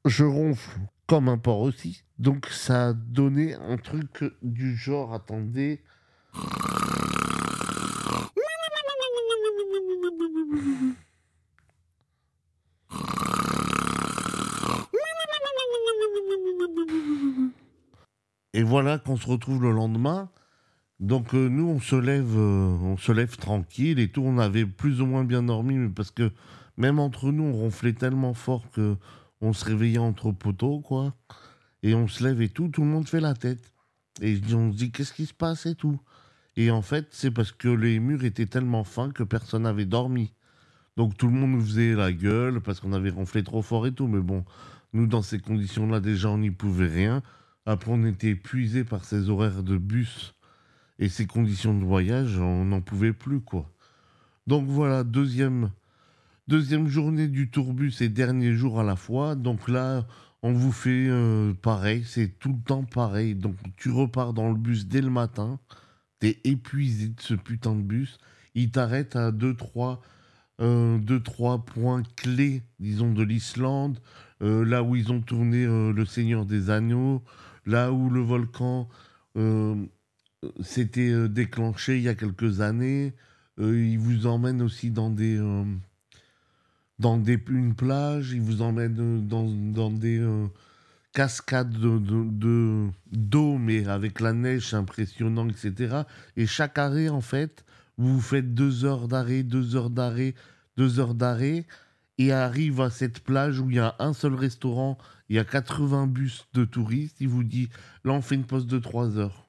je 0.04 0.24
ronfle 0.24 0.78
comme 1.06 1.28
un 1.28 1.38
porc 1.38 1.60
aussi. 1.60 2.04
Donc, 2.18 2.46
ça 2.46 2.88
a 2.88 2.92
donné 2.92 3.54
un 3.54 3.78
truc 3.78 4.24
du 4.42 4.76
genre, 4.76 5.14
attendez. 5.14 5.80
Et 18.54 18.62
voilà 18.62 18.98
qu'on 18.98 19.16
se 19.16 19.26
retrouve 19.26 19.62
le 19.62 19.72
lendemain. 19.72 20.30
Donc 21.00 21.34
euh, 21.34 21.48
nous, 21.48 21.66
on 21.68 21.80
se 21.80 21.96
lève, 21.96 22.36
euh, 22.36 22.76
on 22.82 22.96
se 22.96 23.12
lève 23.12 23.36
tranquille 23.36 23.98
et 23.98 24.08
tout. 24.08 24.22
On 24.22 24.38
avait 24.38 24.66
plus 24.66 25.00
ou 25.00 25.06
moins 25.06 25.24
bien 25.24 25.42
dormi, 25.42 25.74
mais 25.74 25.88
parce 25.88 26.10
que 26.10 26.30
même 26.76 26.98
entre 26.98 27.32
nous, 27.32 27.44
on 27.44 27.52
ronflait 27.52 27.92
tellement 27.92 28.34
fort 28.34 28.70
que 28.70 28.96
on 29.40 29.52
se 29.52 29.64
réveillait 29.64 29.98
entre 29.98 30.30
poteaux, 30.30 30.80
quoi. 30.80 31.14
Et 31.82 31.94
on 31.94 32.06
se 32.06 32.22
lève 32.22 32.40
et 32.40 32.48
tout, 32.48 32.68
tout 32.68 32.82
le 32.82 32.86
monde 32.86 33.08
fait 33.08 33.20
la 33.20 33.34
tête. 33.34 33.72
Et 34.20 34.38
on 34.54 34.70
se 34.70 34.76
dit 34.76 34.92
qu'est-ce 34.92 35.12
qui 35.12 35.26
se 35.26 35.34
passe 35.34 35.66
et 35.66 35.74
tout? 35.74 35.98
Et 36.56 36.70
en 36.70 36.82
fait, 36.82 37.08
c'est 37.10 37.30
parce 37.30 37.50
que 37.50 37.68
les 37.68 37.98
murs 37.98 38.24
étaient 38.24 38.46
tellement 38.46 38.84
fins 38.84 39.10
que 39.10 39.22
personne 39.22 39.62
n'avait 39.62 39.86
dormi. 39.86 40.32
Donc 40.96 41.16
tout 41.16 41.26
le 41.26 41.32
monde 41.32 41.52
nous 41.52 41.64
faisait 41.64 41.94
la 41.94 42.12
gueule 42.12 42.60
parce 42.60 42.78
qu'on 42.78 42.92
avait 42.92 43.10
ronflé 43.10 43.42
trop 43.42 43.62
fort 43.62 43.86
et 43.86 43.92
tout. 43.92 44.06
Mais 44.06 44.20
bon, 44.20 44.44
nous, 44.92 45.06
dans 45.06 45.22
ces 45.22 45.38
conditions-là, 45.38 46.00
déjà, 46.00 46.30
on 46.30 46.38
n'y 46.38 46.50
pouvait 46.50 46.88
rien. 46.88 47.22
Après, 47.66 47.90
on 47.92 48.04
était 48.04 48.30
épuisés 48.30 48.84
par 48.84 49.04
ces 49.04 49.30
horaires 49.30 49.62
de 49.62 49.76
bus 49.76 50.34
et 50.98 51.08
ces 51.08 51.26
conditions 51.26 51.76
de 51.76 51.84
voyage, 51.84 52.38
on 52.38 52.64
n'en 52.66 52.80
pouvait 52.80 53.12
plus, 53.12 53.40
quoi. 53.40 53.70
Donc 54.46 54.66
voilà, 54.66 55.04
deuxième, 55.04 55.70
deuxième 56.48 56.88
journée 56.88 57.28
du 57.28 57.50
tourbus 57.50 57.94
et 58.00 58.08
dernier 58.08 58.54
jour 58.54 58.80
à 58.80 58.84
la 58.84 58.96
fois. 58.96 59.34
Donc 59.34 59.68
là, 59.68 60.06
on 60.42 60.52
vous 60.52 60.72
fait 60.72 61.06
euh, 61.08 61.54
pareil, 61.54 62.04
c'est 62.04 62.38
tout 62.38 62.52
le 62.52 62.62
temps 62.62 62.84
pareil. 62.84 63.34
Donc 63.34 63.56
tu 63.76 63.90
repars 63.90 64.32
dans 64.32 64.48
le 64.48 64.56
bus 64.56 64.86
dès 64.86 65.00
le 65.00 65.10
matin, 65.10 65.60
t'es 66.18 66.40
épuisé 66.44 67.08
de 67.08 67.20
ce 67.20 67.34
putain 67.34 67.74
de 67.74 67.82
bus. 67.82 68.18
Il 68.54 68.70
t'arrête 68.70 69.16
à 69.16 69.30
deux, 69.30 69.54
trois, 69.54 70.02
euh, 70.60 70.98
deux, 70.98 71.20
trois 71.20 71.64
points 71.64 72.02
clés, 72.16 72.62
disons, 72.78 73.12
de 73.12 73.22
l'Islande, 73.22 73.98
euh, 74.42 74.64
là 74.64 74.82
où 74.82 74.96
ils 74.96 75.10
ont 75.12 75.20
tourné 75.20 75.64
euh, 75.64 75.92
Le 75.92 76.04
Seigneur 76.04 76.44
des 76.46 76.70
Anneaux, 76.70 77.22
là 77.66 77.92
où 77.92 78.10
le 78.10 78.20
volcan 78.20 78.88
euh, 79.36 79.74
s'était 80.60 81.28
déclenché 81.28 81.96
il 81.98 82.02
y 82.02 82.08
a 82.08 82.14
quelques 82.14 82.60
années. 82.60 83.14
Ils 83.58 83.98
vous 83.98 84.26
emmènent 84.26 84.62
aussi 84.62 84.90
dans 84.90 85.10
des, 85.10 85.38
dans 86.98 87.16
des, 87.16 87.38
une 87.50 87.74
plage, 87.74 88.32
ils 88.32 88.40
vous 88.40 88.62
emmènent 88.62 89.26
dans, 89.26 89.44
dans 89.48 89.90
des 89.90 90.20
cascades 91.12 91.72
de, 91.72 91.98
de- 91.98 92.30
de- 92.30 92.88
d'eau, 93.12 93.58
mais 93.58 93.86
avec 93.88 94.20
la 94.20 94.32
neige, 94.32 94.74
impressionnant, 94.74 95.48
etc. 95.48 96.04
Et 96.36 96.46
chaque 96.46 96.78
arrêt, 96.78 97.08
en 97.08 97.20
fait, 97.20 97.64
vous 97.98 98.20
faites 98.20 98.54
deux 98.54 98.84
heures 98.84 99.08
d'arrêt, 99.08 99.42
deux 99.42 99.76
heures 99.76 99.90
d'arrêt, 99.90 100.34
deux 100.76 101.00
heures 101.00 101.14
d'arrêt, 101.14 101.66
et 102.18 102.32
arrive 102.32 102.80
à 102.80 102.90
cette 102.90 103.20
plage 103.20 103.60
où 103.60 103.70
il 103.70 103.76
y 103.76 103.80
a 103.80 103.96
un 103.98 104.12
seul 104.12 104.34
restaurant, 104.34 104.98
il 105.28 105.36
y 105.36 105.38
a 105.38 105.44
80 105.44 106.06
bus 106.06 106.46
de 106.54 106.64
touristes, 106.64 107.16
il 107.20 107.28
vous 107.28 107.44
dit, 107.44 107.68
là 108.04 108.12
on 108.12 108.22
fait 108.22 108.34
une 108.34 108.44
pause 108.44 108.66
de 108.66 108.78
3 108.78 109.18
heures. 109.18 109.48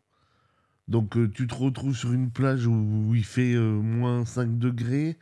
Donc 0.87 1.17
euh, 1.17 1.29
tu 1.29 1.47
te 1.47 1.55
retrouves 1.55 1.95
sur 1.95 2.11
une 2.13 2.31
plage 2.31 2.67
où, 2.67 3.13
il 3.15 3.23
fait 3.23 3.53
euh, 3.53 3.79
moins 3.79 4.25
5 4.25 4.57
degrés. 4.57 5.17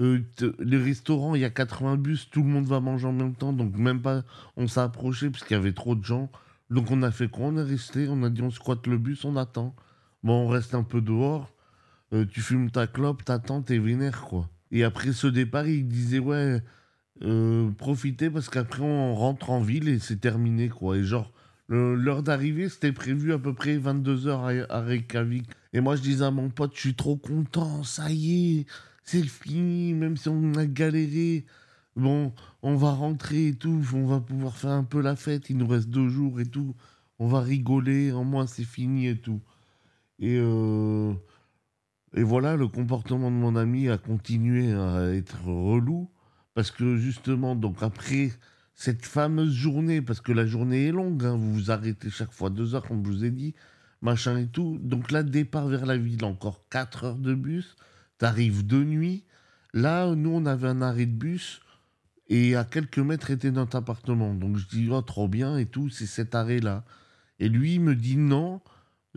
Euh, 0.00 0.20
les 0.60 0.78
restaurants, 0.78 1.34
il 1.34 1.40
y 1.40 1.44
a 1.44 1.50
80 1.50 1.96
bus, 1.96 2.30
tout 2.30 2.42
le 2.42 2.48
monde 2.48 2.66
va 2.66 2.80
manger 2.80 3.06
en 3.06 3.12
même 3.12 3.34
temps, 3.34 3.52
donc 3.52 3.76
même 3.76 4.00
pas 4.00 4.22
on 4.56 4.68
s'est 4.68 4.80
approché 4.80 5.30
parce 5.30 5.44
qu'il 5.44 5.56
y 5.56 5.60
avait 5.60 5.72
trop 5.72 5.94
de 5.94 6.04
gens. 6.04 6.30
Donc 6.70 6.90
on 6.90 7.02
a 7.02 7.10
fait 7.10 7.28
quoi? 7.28 7.46
On 7.46 7.56
est 7.56 7.62
resté, 7.62 8.08
on 8.08 8.22
a 8.22 8.30
dit 8.30 8.42
on 8.42 8.50
squatte 8.50 8.86
le 8.86 8.98
bus, 8.98 9.24
on 9.24 9.36
attend. 9.36 9.74
Bon, 10.22 10.46
on 10.46 10.48
reste 10.48 10.74
un 10.74 10.82
peu 10.82 11.00
dehors, 11.00 11.52
euh, 12.12 12.24
tu 12.24 12.40
fumes 12.40 12.70
ta 12.70 12.86
clope, 12.86 13.24
t'attends, 13.24 13.62
t'es 13.62 13.78
vénère 13.78 14.22
quoi. 14.22 14.48
Et 14.70 14.84
après 14.84 15.12
ce 15.12 15.26
départ, 15.26 15.66
il 15.66 15.86
disait 15.88 16.18
ouais, 16.18 16.62
euh, 17.22 17.70
profitez 17.72 18.30
parce 18.30 18.48
qu'après 18.48 18.82
on 18.82 19.14
rentre 19.14 19.50
en 19.50 19.60
ville 19.60 19.88
et 19.88 19.98
c'est 19.98 20.20
terminé 20.20 20.68
quoi. 20.68 20.96
Et 20.96 21.04
genre, 21.04 21.32
l'heure 21.68 22.22
d'arrivée, 22.22 22.68
c'était 22.68 22.92
prévu 22.92 23.32
à 23.32 23.38
peu 23.38 23.54
près 23.54 23.76
22h 23.78 24.66
à, 24.68 24.74
à 24.74 24.80
Reykjavik. 24.80 25.48
Et 25.72 25.80
moi 25.80 25.96
je 25.96 26.02
disais 26.02 26.24
à 26.24 26.30
mon 26.30 26.50
pote, 26.50 26.72
je 26.74 26.80
suis 26.80 26.94
trop 26.94 27.16
content, 27.16 27.82
ça 27.84 28.10
y 28.10 28.60
est, 28.60 28.66
c'est 29.04 29.22
fini, 29.24 29.94
même 29.94 30.16
si 30.16 30.28
on 30.28 30.54
a 30.54 30.66
galéré. 30.66 31.46
Bon, 31.96 32.32
on 32.62 32.76
va 32.76 32.92
rentrer 32.92 33.48
et 33.48 33.54
tout, 33.54 33.82
on 33.92 34.06
va 34.06 34.20
pouvoir 34.20 34.56
faire 34.56 34.70
un 34.70 34.84
peu 34.84 35.00
la 35.00 35.16
fête, 35.16 35.50
il 35.50 35.56
nous 35.56 35.66
reste 35.66 35.88
deux 35.88 36.08
jours 36.08 36.40
et 36.40 36.46
tout. 36.46 36.76
On 37.18 37.26
va 37.26 37.40
rigoler, 37.40 38.12
en 38.12 38.24
moins 38.24 38.46
c'est 38.46 38.64
fini 38.64 39.08
et 39.08 39.18
tout. 39.20 39.40
Et, 40.20 40.38
euh, 40.38 41.12
et 42.14 42.22
voilà, 42.22 42.56
le 42.56 42.68
comportement 42.68 43.30
de 43.30 43.36
mon 43.36 43.56
ami 43.56 43.88
a 43.88 43.98
continué 43.98 44.72
à 44.72 45.10
être 45.12 45.44
relou. 45.44 46.10
Parce 46.54 46.70
que 46.70 46.96
justement, 46.96 47.54
donc 47.54 47.82
après 47.82 48.30
cette 48.74 49.04
fameuse 49.04 49.52
journée, 49.52 50.02
parce 50.02 50.20
que 50.20 50.32
la 50.32 50.46
journée 50.46 50.86
est 50.86 50.92
longue, 50.92 51.24
hein, 51.24 51.36
vous 51.36 51.52
vous 51.52 51.70
arrêtez 51.70 52.10
chaque 52.10 52.32
fois 52.32 52.50
deux 52.50 52.74
heures, 52.74 52.86
comme 52.86 53.04
je 53.04 53.10
vous 53.10 53.24
ai 53.24 53.30
dit, 53.30 53.54
machin 54.02 54.38
et 54.38 54.46
tout. 54.46 54.78
Donc 54.80 55.10
là, 55.10 55.22
départ 55.22 55.68
vers 55.68 55.86
la 55.86 55.96
ville, 55.96 56.24
encore 56.24 56.64
quatre 56.70 57.04
heures 57.04 57.18
de 57.18 57.34
bus, 57.34 57.76
t'arrives 58.18 58.66
de 58.66 58.82
nuit. 58.82 59.24
Là, 59.74 60.14
nous, 60.14 60.30
on 60.30 60.46
avait 60.46 60.68
un 60.68 60.82
arrêt 60.82 61.06
de 61.06 61.12
bus 61.12 61.60
et 62.28 62.56
à 62.56 62.64
quelques 62.64 62.98
mètres 62.98 63.30
était 63.30 63.50
notre 63.50 63.76
appartement. 63.76 64.34
Donc 64.34 64.56
je 64.56 64.66
dis, 64.66 64.88
oh, 64.90 65.02
trop 65.02 65.28
bien 65.28 65.58
et 65.58 65.66
tout, 65.66 65.90
c'est 65.90 66.06
cet 66.06 66.34
arrêt-là. 66.34 66.84
Et 67.38 67.48
lui, 67.48 67.74
il 67.74 67.80
me 67.80 67.94
dit 67.94 68.16
non, 68.16 68.60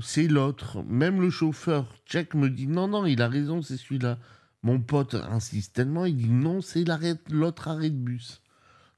c'est 0.01 0.27
l'autre. 0.27 0.83
Même 0.83 1.21
le 1.21 1.29
chauffeur 1.29 1.85
tchèque 2.05 2.33
me 2.35 2.49
dit 2.49 2.67
non, 2.67 2.87
non, 2.87 3.05
il 3.05 3.21
a 3.21 3.27
raison, 3.27 3.61
c'est 3.61 3.77
celui-là. 3.77 4.17
Mon 4.63 4.79
pote 4.79 5.15
insiste 5.15 5.75
tellement, 5.75 6.05
il 6.05 6.15
dit 6.17 6.29
non, 6.29 6.61
c'est 6.61 6.85
l'autre 7.29 7.67
arrêt 7.67 7.89
de 7.89 7.95
bus. 7.95 8.41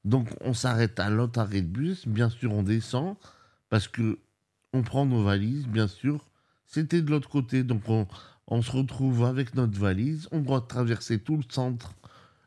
Donc 0.04 0.28
on 0.40 0.52
s'arrête 0.52 1.00
à 1.00 1.08
l'autre 1.08 1.38
arrêt 1.38 1.62
de 1.62 1.68
bus, 1.68 2.06
bien 2.06 2.28
sûr 2.28 2.52
on 2.52 2.62
descend, 2.62 3.16
parce 3.70 3.88
que 3.88 4.18
on 4.72 4.82
prend 4.82 5.06
nos 5.06 5.22
valises, 5.22 5.66
bien 5.66 5.88
sûr. 5.88 6.26
C'était 6.66 7.00
de 7.00 7.10
l'autre 7.10 7.28
côté, 7.28 7.62
donc 7.62 7.88
on, 7.88 8.06
on, 8.48 8.60
se 8.60 8.72
retrouve 8.72 9.24
avec 9.24 9.54
notre 9.54 9.78
valise, 9.78 10.28
on 10.32 10.40
doit 10.40 10.62
traverser 10.62 11.18
tout 11.18 11.36
le 11.36 11.44
centre 11.48 11.94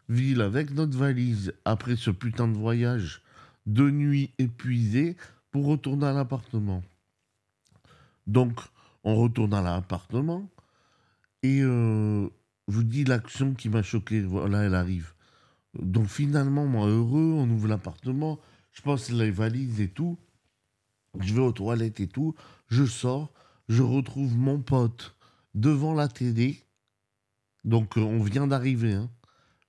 ville 0.09 0.41
avec 0.41 0.71
notre 0.71 0.97
valise 0.97 1.53
après 1.65 1.95
ce 1.95 2.11
putain 2.11 2.47
de 2.47 2.57
voyage 2.57 3.21
de 3.65 3.89
nuit 3.89 4.31
épuisé 4.37 5.15
pour 5.51 5.65
retourner 5.65 6.07
à 6.07 6.13
l'appartement. 6.13 6.83
Donc 8.27 8.59
on 9.03 9.15
retourne 9.15 9.53
à 9.53 9.61
l'appartement 9.61 10.47
et 11.43 11.61
euh, 11.61 12.27
je 12.67 12.75
vous 12.75 12.83
dis 12.83 13.05
l'action 13.05 13.53
qui 13.53 13.69
m'a 13.69 13.81
choqué, 13.81 14.21
voilà 14.21 14.63
elle 14.63 14.75
arrive. 14.75 15.13
Donc 15.79 16.07
finalement, 16.07 16.65
moi 16.65 16.87
heureux, 16.87 17.33
on 17.37 17.49
ouvre 17.49 17.67
l'appartement, 17.67 18.39
je 18.73 18.81
pense 18.81 19.09
les 19.09 19.31
valises 19.31 19.79
et 19.79 19.87
tout, 19.87 20.17
je 21.19 21.33
vais 21.33 21.41
aux 21.41 21.51
toilettes 21.51 21.99
et 21.99 22.07
tout, 22.07 22.35
je 22.67 22.85
sors, 22.85 23.31
je 23.69 23.81
retrouve 23.81 24.35
mon 24.35 24.59
pote 24.59 25.15
devant 25.55 25.93
la 25.93 26.07
télé, 26.07 26.63
donc 27.63 27.97
euh, 27.97 28.01
on 28.01 28.21
vient 28.21 28.47
d'arriver, 28.47 28.93
hein, 28.93 29.09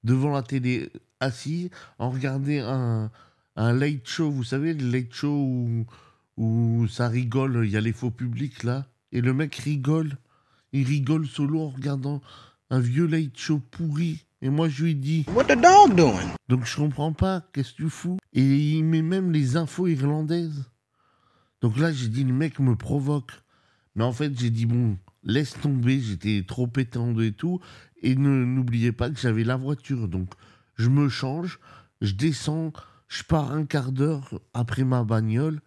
devant 0.04 0.32
la 0.32 0.42
télé, 0.42 0.90
assis, 1.20 1.70
en 1.98 2.10
regardant 2.10 2.50
un, 2.50 3.10
un 3.56 3.72
late 3.72 4.06
show, 4.06 4.30
vous 4.30 4.44
savez, 4.44 4.74
le 4.74 4.90
late 4.90 5.12
show 5.12 5.34
où, 5.34 5.86
où 6.38 6.86
ça 6.88 7.08
rigole, 7.08 7.66
il 7.66 7.70
y 7.70 7.76
a 7.76 7.82
les 7.82 7.92
faux 7.92 8.10
publics 8.10 8.62
là, 8.62 8.86
et 9.12 9.20
le 9.20 9.34
mec 9.34 9.54
rigole, 9.56 10.16
il 10.72 10.86
rigole 10.86 11.26
solo 11.26 11.60
en 11.60 11.68
regardant 11.68 12.22
un 12.70 12.80
vieux 12.80 13.06
late 13.06 13.36
show 13.36 13.58
pourri 13.58 14.24
et 14.40 14.50
moi, 14.50 14.68
je 14.68 14.84
lui 14.84 14.94
dis 14.94 15.24
What 15.34 15.44
the 15.44 15.60
dog 15.60 15.96
doing? 15.96 16.34
Donc, 16.48 16.64
je 16.64 16.76
comprends 16.76 17.12
pas, 17.12 17.42
qu'est-ce 17.52 17.72
que 17.72 17.82
tu 17.82 17.90
fous? 17.90 18.18
Et 18.32 18.44
il 18.44 18.84
met 18.84 19.02
même 19.02 19.32
les 19.32 19.56
infos 19.56 19.88
irlandaises. 19.88 20.64
Donc 21.60 21.76
là, 21.76 21.92
j'ai 21.92 22.08
dit 22.08 22.22
Le 22.22 22.32
mec 22.32 22.60
me 22.60 22.76
provoque. 22.76 23.32
Mais 23.96 24.04
en 24.04 24.12
fait, 24.12 24.38
j'ai 24.38 24.50
dit 24.50 24.66
Bon, 24.66 24.96
laisse 25.24 25.54
tomber, 25.60 26.00
j'étais 26.00 26.44
trop 26.46 26.70
étendu 26.76 27.26
et 27.26 27.32
tout. 27.32 27.60
Et 28.00 28.14
n'oubliez 28.14 28.92
pas 28.92 29.10
que 29.10 29.18
j'avais 29.18 29.42
la 29.42 29.56
voiture. 29.56 30.06
Donc, 30.06 30.32
je 30.76 30.88
me 30.88 31.08
change, 31.08 31.58
je 32.00 32.14
descends, 32.14 32.72
je 33.08 33.24
pars 33.24 33.50
un 33.50 33.64
quart 33.64 33.90
d'heure 33.90 34.40
après 34.54 34.84
ma 34.84 35.02
bagnole. 35.02 35.60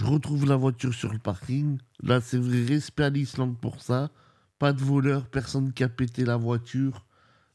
Je 0.00 0.06
retrouve 0.06 0.46
la 0.46 0.56
voiture 0.56 0.94
sur 0.94 1.12
le 1.12 1.18
parking. 1.18 1.76
Là, 2.02 2.22
c'est 2.22 2.38
vrai, 2.38 2.64
respect 2.64 3.02
à 3.02 3.10
l'Islande 3.10 3.58
pour 3.60 3.82
ça. 3.82 4.08
Pas 4.58 4.72
de 4.72 4.80
voleur, 4.80 5.26
personne 5.26 5.74
qui 5.74 5.84
a 5.84 5.90
pété 5.90 6.24
la 6.24 6.38
voiture. 6.38 7.04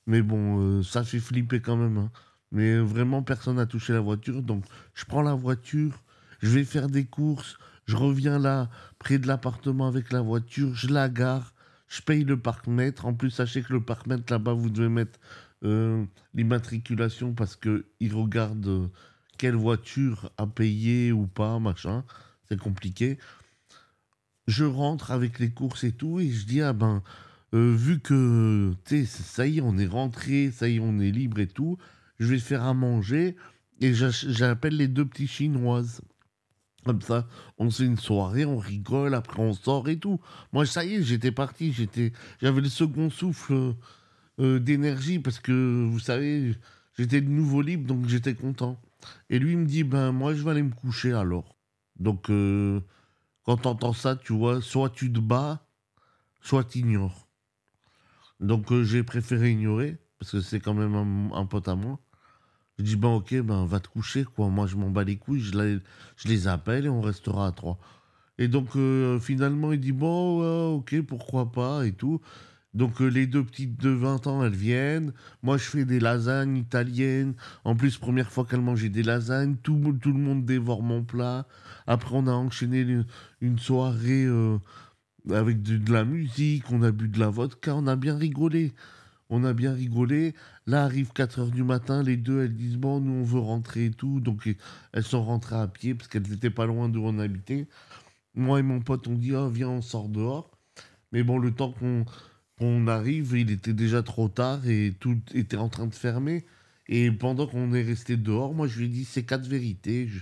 Mais 0.05 0.21
bon, 0.21 0.59
euh, 0.59 0.83
ça 0.83 1.03
fait 1.03 1.19
flipper 1.19 1.59
quand 1.59 1.75
même. 1.75 1.97
Hein. 1.97 2.11
Mais 2.51 2.77
vraiment, 2.77 3.23
personne 3.23 3.55
n'a 3.55 3.65
touché 3.65 3.93
la 3.93 3.99
voiture. 3.99 4.43
Donc, 4.43 4.63
je 4.93 5.05
prends 5.05 5.23
la 5.23 5.33
voiture, 5.33 6.03
je 6.39 6.49
vais 6.49 6.65
faire 6.65 6.87
des 6.87 7.05
courses, 7.05 7.57
je 7.87 7.95
reviens 7.95 8.37
là, 8.37 8.69
près 8.99 9.17
de 9.17 9.25
l'appartement 9.25 9.87
avec 9.87 10.11
la 10.11 10.21
voiture, 10.21 10.75
je 10.75 10.89
la 10.89 11.09
gare, 11.09 11.55
je 11.87 12.03
paye 12.03 12.25
le 12.25 12.37
parc-mètre. 12.37 13.07
En 13.07 13.15
plus, 13.15 13.31
sachez 13.31 13.63
que 13.63 13.73
le 13.73 13.81
parc-mètre 13.81 14.31
là-bas, 14.31 14.53
vous 14.53 14.69
devez 14.69 14.89
mettre 14.89 15.19
euh, 15.63 16.05
l'immatriculation 16.35 17.33
parce 17.33 17.55
qu'ils 17.55 18.13
regardent 18.13 18.67
euh, 18.67 18.87
quelle 19.39 19.55
voiture 19.55 20.29
a 20.37 20.45
payé 20.45 21.11
ou 21.11 21.25
pas, 21.25 21.57
machin. 21.57 22.03
C'est 22.49 22.59
compliqué. 22.59 23.17
Je 24.47 24.65
rentre 24.65 25.11
avec 25.11 25.39
les 25.39 25.49
courses 25.49 25.83
et 25.83 25.91
tout, 25.91 26.19
et 26.19 26.29
je 26.29 26.45
dis, 26.45 26.61
ah 26.61 26.73
ben 26.73 27.01
euh, 27.53 27.73
vu 27.75 27.99
que, 27.99 28.73
tu 28.85 29.05
sais, 29.05 29.23
ça 29.23 29.47
y 29.47 29.59
est, 29.59 29.61
on 29.61 29.77
est 29.77 29.87
rentré, 29.87 30.51
ça 30.51 30.67
y 30.67 30.75
est, 30.75 30.79
on 30.79 30.99
est 30.99 31.11
libre 31.11 31.39
et 31.39 31.47
tout, 31.47 31.77
je 32.19 32.27
vais 32.27 32.39
faire 32.39 32.63
à 32.63 32.73
manger 32.73 33.35
et 33.81 33.93
j'appelle 33.93 34.77
les 34.77 34.87
deux 34.87 35.05
petits 35.05 35.27
chinoises. 35.27 36.01
Comme 36.85 37.01
ça, 37.01 37.27
on 37.57 37.71
fait 37.71 37.85
une 37.85 37.97
soirée, 37.97 38.45
on 38.45 38.57
rigole, 38.57 39.15
après 39.15 39.41
on 39.41 39.53
sort 39.53 39.89
et 39.89 39.97
tout. 39.97 40.19
Moi, 40.53 40.65
ça 40.65 40.85
y 40.85 40.95
est, 40.95 41.03
j'étais 41.03 41.31
parti, 41.31 41.73
j'étais, 41.73 42.13
j'avais 42.41 42.61
le 42.61 42.69
second 42.69 43.09
souffle 43.09 43.73
euh, 44.39 44.59
d'énergie 44.59 45.19
parce 45.19 45.39
que, 45.39 45.85
vous 45.89 45.99
savez, 45.99 46.55
j'étais 46.97 47.21
de 47.21 47.29
nouveau 47.29 47.61
libre, 47.61 47.87
donc 47.87 48.07
j'étais 48.07 48.35
content. 48.35 48.79
Et 49.29 49.39
lui 49.39 49.55
me 49.55 49.65
dit, 49.65 49.83
ben 49.83 50.11
moi, 50.11 50.35
je 50.35 50.43
vais 50.43 50.51
aller 50.51 50.63
me 50.63 50.73
coucher 50.73 51.13
alors. 51.13 51.54
Donc, 51.99 52.29
euh, 52.29 52.81
quand 53.43 53.57
t'entends 53.57 53.93
ça, 53.93 54.15
tu 54.15 54.33
vois, 54.33 54.61
soit 54.61 54.89
tu 54.89 55.11
te 55.11 55.19
bats, 55.19 55.67
soit 56.41 56.63
tu 56.63 56.79
ignores. 56.79 57.27
Donc 58.39 58.71
euh, 58.71 58.83
j'ai 58.83 59.03
préféré 59.03 59.51
ignorer, 59.51 59.97
parce 60.19 60.31
que 60.31 60.41
c'est 60.41 60.59
quand 60.59 60.73
même 60.73 61.31
un, 61.33 61.45
pote 61.45 61.67
à 61.67 61.75
moi. 61.75 61.99
Je 62.77 62.83
dis, 62.83 62.95
ben 62.97 63.09
ok, 63.09 63.35
ben 63.41 63.65
va 63.65 63.79
te 63.79 63.87
coucher, 63.87 64.25
quoi. 64.25 64.49
Moi, 64.49 64.67
je 64.67 64.75
m'en 64.75 64.89
bats 64.89 65.05
les 65.05 65.17
couilles, 65.17 65.39
je, 65.39 65.79
je, 66.17 66.27
les 66.27 66.47
appelle 66.47 66.85
et 66.85 66.89
on 66.89 67.01
restera 67.01 67.47
à 67.47 67.51
trois. 67.53 67.79
Et 68.37 68.49
donc, 68.49 68.75
euh, 68.75 69.19
finalement, 69.19 69.71
il 69.71 69.79
dit, 69.79 69.93
bon, 69.93 70.75
ok, 70.75 71.01
pourquoi 71.03 71.51
pas, 71.51 71.85
et 71.85 71.93
tout. 71.93 72.19
Donc, 72.75 73.01
euh, 73.01 73.07
les 73.07 73.25
deux 73.25 73.43
petites 73.43 73.81
de 73.81 73.89
20 73.89 74.27
ans, 74.27 74.43
elles 74.43 74.53
viennent. 74.53 75.13
Moi, 75.41 75.57
je 75.57 75.63
fais 75.63 75.85
des 75.85 75.99
lasagnes 75.99 76.57
italiennes. 76.57 77.33
En 77.63 77.75
plus, 77.75 77.97
première 77.97 78.31
fois 78.31 78.45
qu'elles 78.45 78.61
mangeaient 78.61 78.89
des 78.89 79.01
lasagnes, 79.01 79.55
tout, 79.55 79.73
le 79.73 80.13
monde 80.13 80.45
dévore 80.45 80.83
mon 80.83 81.03
plat. 81.03 81.47
Après, 81.87 82.15
on 82.15 82.27
a 82.27 82.33
enchaîné 82.33 82.85
une, 83.41 83.57
soirée 83.57 84.27
avec 85.31 85.61
de, 85.61 85.91
la 85.91 86.05
musique, 86.05 86.71
on 86.71 86.81
a 86.83 86.91
bu 86.91 87.07
de 87.07 87.19
la 87.19 87.29
vodka, 87.29 87.75
on 87.75 87.87
a 87.87 87.95
bien 87.95 88.17
rigolé. 88.17 88.73
On 89.29 89.43
a 89.43 89.53
bien 89.53 89.73
rigolé. 89.73 90.35
Là 90.67 90.83
arrive 90.83 91.11
4 91.11 91.39
heures 91.39 91.51
du 91.51 91.63
matin, 91.63 92.03
les 92.03 92.17
deux 92.17 92.43
elles 92.43 92.55
disent 92.55 92.77
bon 92.77 92.99
nous 92.99 93.13
on 93.13 93.23
veut 93.23 93.39
rentrer 93.39 93.85
et 93.85 93.91
tout, 93.91 94.19
donc 94.19 94.47
elles 94.93 95.03
sont 95.03 95.23
rentrées 95.23 95.55
à 95.55 95.67
pied 95.67 95.95
parce 95.95 96.07
qu'elles 96.07 96.29
n'étaient 96.29 96.51
pas 96.51 96.67
loin 96.67 96.89
d'où 96.89 97.01
on 97.03 97.17
habitait. 97.17 97.67
Moi 98.35 98.59
et 98.59 98.63
mon 98.63 98.81
pote 98.81 99.07
on 99.07 99.15
dit 99.15 99.33
oh 99.33 99.49
viens 99.49 99.69
on 99.69 99.81
sort 99.81 100.09
dehors. 100.09 100.51
Mais 101.11 101.23
bon 101.23 101.39
le 101.39 101.51
temps 101.51 101.71
qu'on 101.71 102.05
arrive, 102.87 103.33
il 103.35 103.51
était 103.51 103.73
déjà 103.73 104.03
trop 104.03 104.29
tard 104.29 104.67
et 104.67 104.93
tout 104.99 105.19
était 105.33 105.57
en 105.57 105.69
train 105.69 105.87
de 105.87 105.95
fermer. 105.95 106.45
Et 106.87 107.11
pendant 107.11 107.47
qu'on 107.47 107.73
est 107.73 107.81
resté 107.81 108.17
dehors, 108.17 108.53
moi 108.53 108.67
je 108.67 108.79
lui 108.79 108.85
ai 108.85 108.89
dit 108.89 109.05
ces 109.05 109.23
quatre 109.25 109.47
vérités. 109.47 110.07
Je, 110.07 110.19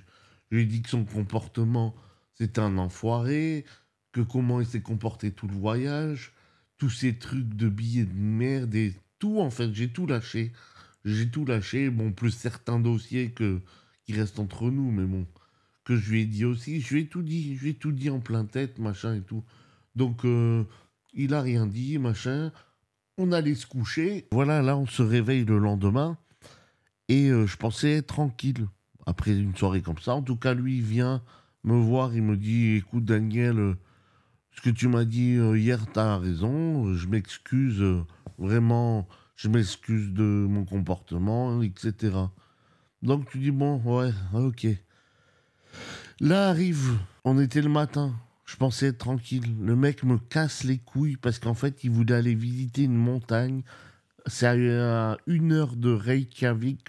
je 0.52 0.58
lui 0.58 0.64
ai 0.64 0.66
dit 0.66 0.82
que 0.82 0.90
son 0.90 1.06
comportement 1.06 1.96
c'était 2.36 2.62
un 2.62 2.78
enfoiré, 2.78 3.66
que 4.12 4.22
comment 4.22 4.60
il 4.60 4.68
s'est 4.68 4.82
comporté 4.82 5.32
tout 5.32 5.48
le 5.48 5.54
voyage, 5.54 6.34
tous 6.78 6.90
ces 6.90 7.18
trucs 7.18 7.56
de 7.56 7.70
billets 7.70 8.06
de 8.06 8.14
merde 8.14 8.74
et 8.76 8.94
tout, 9.20 9.40
en 9.40 9.50
fait, 9.50 9.74
j'ai 9.74 9.90
tout 9.90 10.08
lâché. 10.08 10.52
J'ai 11.06 11.30
tout 11.30 11.46
lâché, 11.46 11.90
bon, 11.90 12.12
plus 12.12 12.32
certains 12.32 12.80
dossiers 12.80 13.32
que, 13.32 13.62
qui 14.06 14.14
restent 14.14 14.40
entre 14.40 14.70
nous, 14.72 14.92
mais 14.92 15.06
bon, 15.06 15.26
que 15.84 15.96
je 15.96 16.12
lui 16.12 16.22
ai 16.22 16.26
dit 16.26 16.46
aussi, 16.46 16.82
je 16.82 16.94
lui 16.94 17.02
ai 17.02 17.08
tout 17.08 17.22
dit, 17.22 17.56
je 17.56 17.64
lui 17.64 17.70
ai 17.72 17.74
tout 17.76 17.92
dit 17.92 18.10
en 18.10 18.20
plein 18.20 18.46
tête, 18.46 18.80
machin 18.80 19.16
et 19.16 19.22
tout. 19.22 19.44
Donc, 19.96 20.26
euh, 20.26 20.64
il 21.14 21.34
a 21.34 21.42
rien 21.42 21.66
dit, 21.66 21.98
machin. 21.98 22.52
On 23.18 23.32
allait 23.32 23.56
se 23.56 23.68
coucher. 23.68 24.28
Voilà, 24.32 24.62
là, 24.62 24.76
on 24.76 24.88
se 24.88 25.04
réveille 25.04 25.46
le 25.46 25.60
lendemain. 25.60 26.18
Et 27.10 27.30
euh, 27.30 27.46
je 27.46 27.58
pensais 27.58 27.92
être 27.98 28.08
tranquille 28.08 28.68
après 29.06 29.32
une 29.32 29.56
soirée 29.56 29.82
comme 29.82 30.00
ça. 30.00 30.16
En 30.16 30.22
tout 30.22 30.36
cas, 30.36 30.54
lui, 30.54 30.78
il 30.78 30.84
vient 30.84 31.22
me 31.64 31.76
voir, 31.76 32.16
il 32.16 32.24
me 32.24 32.38
dit, 32.38 32.76
écoute, 32.76 33.06
Daniel, 33.06 33.60
euh, 33.60 33.74
ce 34.52 34.62
que 34.62 34.70
tu 34.70 34.88
m'as 34.88 35.06
dit 35.06 35.36
euh, 35.36 35.58
hier, 35.58 35.80
tu 35.92 36.00
as 36.00 36.18
raison. 36.18 36.94
Je 36.94 37.08
m'excuse, 37.08 37.84
vraiment, 38.38 39.08
je 39.36 39.50
m'excuse 39.50 40.12
de 40.12 40.24
mon 40.24 40.66
comportement, 40.66 41.62
etc. 41.62 42.14
Donc 43.02 43.30
tu 43.30 43.38
dis, 43.38 43.52
bon, 43.52 43.82
ouais, 43.84 44.12
ok. 44.34 44.68
Là 46.20 46.50
arrive, 46.50 46.98
on 47.26 47.40
était 47.40 47.62
le 47.62 47.70
matin. 47.70 48.14
Je 48.54 48.58
pensais 48.60 48.90
être 48.90 49.00
tranquille. 49.00 49.56
Le 49.62 49.76
mec 49.76 50.04
me 50.04 50.20
casse 50.20 50.64
les 50.64 50.78
couilles 50.78 51.18
parce 51.18 51.40
qu'en 51.40 51.56
fait, 51.56 51.84
il 51.84 51.90
voulait 51.90 52.14
aller 52.14 52.36
visiter 52.36 52.84
une 52.84 52.96
montagne 52.96 53.64
C'est 54.28 54.46
à 54.46 55.18
une 55.26 55.54
heure 55.54 55.76
de 55.76 55.92
Reykjavik. 55.92 56.88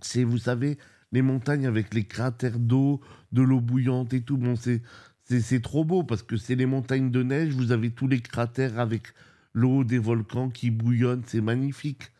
C'est, 0.00 0.24
vous 0.24 0.38
savez, 0.38 0.76
les 1.12 1.22
montagnes 1.22 1.68
avec 1.68 1.94
les 1.94 2.02
cratères 2.02 2.58
d'eau, 2.58 3.00
de 3.30 3.42
l'eau 3.42 3.60
bouillante 3.60 4.14
et 4.14 4.22
tout. 4.22 4.36
Bon, 4.36 4.56
c'est, 4.56 4.82
c'est, 5.22 5.40
c'est 5.40 5.60
trop 5.60 5.84
beau 5.84 6.02
parce 6.02 6.24
que 6.24 6.36
c'est 6.36 6.56
les 6.56 6.66
montagnes 6.66 7.12
de 7.12 7.22
neige. 7.22 7.54
Vous 7.54 7.70
avez 7.70 7.92
tous 7.92 8.08
les 8.08 8.20
cratères 8.20 8.80
avec 8.80 9.04
l'eau 9.52 9.84
des 9.84 10.00
volcans 10.00 10.50
qui 10.50 10.72
bouillonnent. 10.72 11.22
C'est 11.24 11.40
magnifique. 11.40 12.10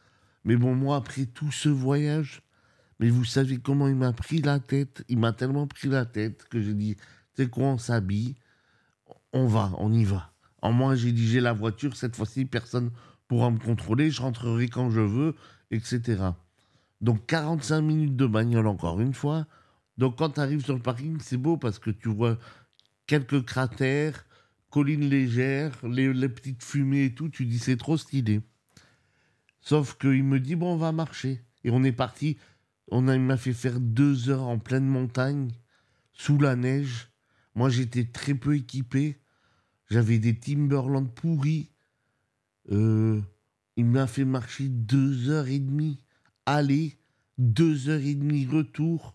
Mais 0.45 0.55
bon, 0.55 0.77
moi, 0.77 0.95
après 0.99 1.27
tout 1.27 1.51
ce 1.51 1.69
voyage, 1.69 2.41
mais 3.01 3.09
vous 3.09 3.25
savez 3.25 3.59
comment 3.59 3.89
il 3.89 3.97
m'a 3.97 4.13
pris 4.13 4.41
la 4.41 4.61
tête 4.61 5.05
Il 5.09 5.19
m'a 5.19 5.33
tellement 5.33 5.67
pris 5.67 5.89
la 5.89 6.07
tête 6.07 6.45
que 6.49 6.63
j'ai 6.63 6.75
dit, 6.75 6.97
c'est 7.37 7.51
quoi, 7.51 7.65
on 7.65 7.79
s'habille, 7.79 8.37
on 9.35 9.47
va, 9.47 9.73
on 9.79 9.93
y 9.93 10.05
va. 10.05 10.33
En 10.63 10.73
moi, 10.73 10.95
j'ai 10.95 11.13
dit, 11.13 11.29
j'ai 11.29 11.41
la 11.41 11.53
voiture, 11.53 11.97
cette 11.97 12.17
fois-ci, 12.17 12.47
personne 12.47 12.91
pourra 13.29 13.51
me 13.51 13.59
contrôler, 13.59 14.11
je 14.11 14.23
rentrerai 14.23 14.69
quand 14.69 14.89
je 14.91 15.01
veux, 15.01 15.35
etc. 15.71 16.23
Donc 17.01 17.27
45 17.27 17.83
minutes 17.83 18.17
de 18.17 18.27
bagnole 18.27 18.67
encore 18.67 19.01
une 19.01 19.13
fois. 19.13 19.47
Donc 19.99 20.17
quand 20.17 20.31
tu 20.31 20.41
arrives 20.41 20.65
sur 20.65 20.75
le 20.75 20.81
parking, 20.81 21.19
c'est 21.21 21.37
beau 21.37 21.57
parce 21.57 21.79
que 21.79 21.91
tu 21.91 22.09
vois 22.09 22.39
quelques 23.07 23.45
cratères, 23.45 24.25
collines 24.71 25.09
légères, 25.09 25.73
les, 25.87 26.29
petites 26.29 26.63
fumées 26.63 27.05
et 27.05 27.15
tout, 27.15 27.29
tu 27.29 27.45
dis 27.45 27.59
c'est 27.59 27.77
trop 27.77 27.97
stylé. 27.97 28.41
Sauf 29.61 29.99
qu'il 29.99 30.25
me 30.25 30.39
dit, 30.41 30.57
bon, 30.57 30.75
on 30.75 30.77
va 30.77 30.93
marcher. 30.93 31.43
Et 31.65 31.71
on 31.71 31.83
est 31.83 31.93
parti, 31.93 32.39
on 32.91 33.11
il 33.11 33.21
m'a 33.21 33.37
fait 33.37 33.53
faire 33.53 33.81
deux 33.81 34.31
heures 34.31 34.47
en 34.47 34.59
pleine 34.59 34.87
montagne, 34.87 35.51
sous 36.13 36.39
la 36.39 36.55
neige. 36.55 37.11
Moi, 37.55 37.71
j'étais 37.71 38.05
très 38.05 38.35
peu 38.35 38.57
équipé. 38.57 39.19
J'avais 39.91 40.19
des 40.19 40.35
Timberland 40.35 41.09
pourris. 41.09 41.71
Euh, 42.71 43.21
il 43.77 43.87
m'a 43.87 44.07
fait 44.07 44.25
marcher 44.25 44.69
deux 44.69 45.29
heures 45.31 45.49
et 45.49 45.59
demie. 45.59 45.99
Aller, 46.47 46.97
deux 47.39 47.89
heures 47.89 48.01
et 48.01 48.15
demie 48.15 48.47
retour. 48.47 49.15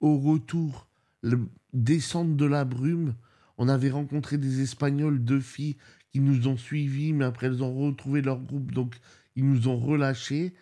Au 0.00 0.18
retour, 0.18 0.88
le 1.22 1.48
descente 1.72 2.36
de 2.36 2.44
la 2.44 2.64
brume. 2.64 3.14
On 3.58 3.68
avait 3.68 3.90
rencontré 3.90 4.38
des 4.38 4.60
Espagnols, 4.60 5.22
deux 5.22 5.40
filles 5.40 5.76
qui 6.12 6.20
nous 6.20 6.48
ont 6.48 6.56
suivis, 6.56 7.12
mais 7.12 7.24
après 7.24 7.48
elles 7.48 7.62
ont 7.62 7.74
retrouvé 7.74 8.22
leur 8.22 8.40
groupe, 8.40 8.72
donc 8.72 8.96
ils 9.36 9.44
nous 9.44 9.68
ont 9.68 9.78
relâchés. 9.78 10.54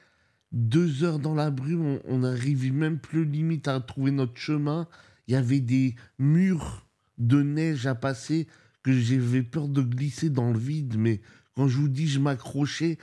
Deux 0.53 1.05
heures 1.05 1.19
dans 1.19 1.35
la 1.35 1.51
brume, 1.51 2.01
on 2.07 2.19
n'arrivait 2.19 2.71
même 2.71 2.99
plus 2.99 3.25
limite 3.25 3.69
à 3.69 3.79
trouver 3.81 4.11
notre 4.11 4.37
chemin. 4.39 4.89
Il 5.29 5.33
y 5.33 5.37
avait 5.37 5.61
des 5.61 5.95
murs 6.19 6.87
de 7.19 7.43
neige 7.43 7.87
à 7.87 7.95
passer 7.95 8.47
que 8.87 8.93
j'avais 8.93 9.43
peur 9.43 9.67
de 9.67 9.83
glisser 9.83 10.31
dans 10.31 10.53
le 10.53 10.59
vide. 10.59 10.95
Mais 10.97 11.21
quand 11.57 11.67
je 11.67 11.77
vous 11.77 11.89
dis, 11.89 12.07
je 12.07 12.21
m'accrochais 12.21 12.99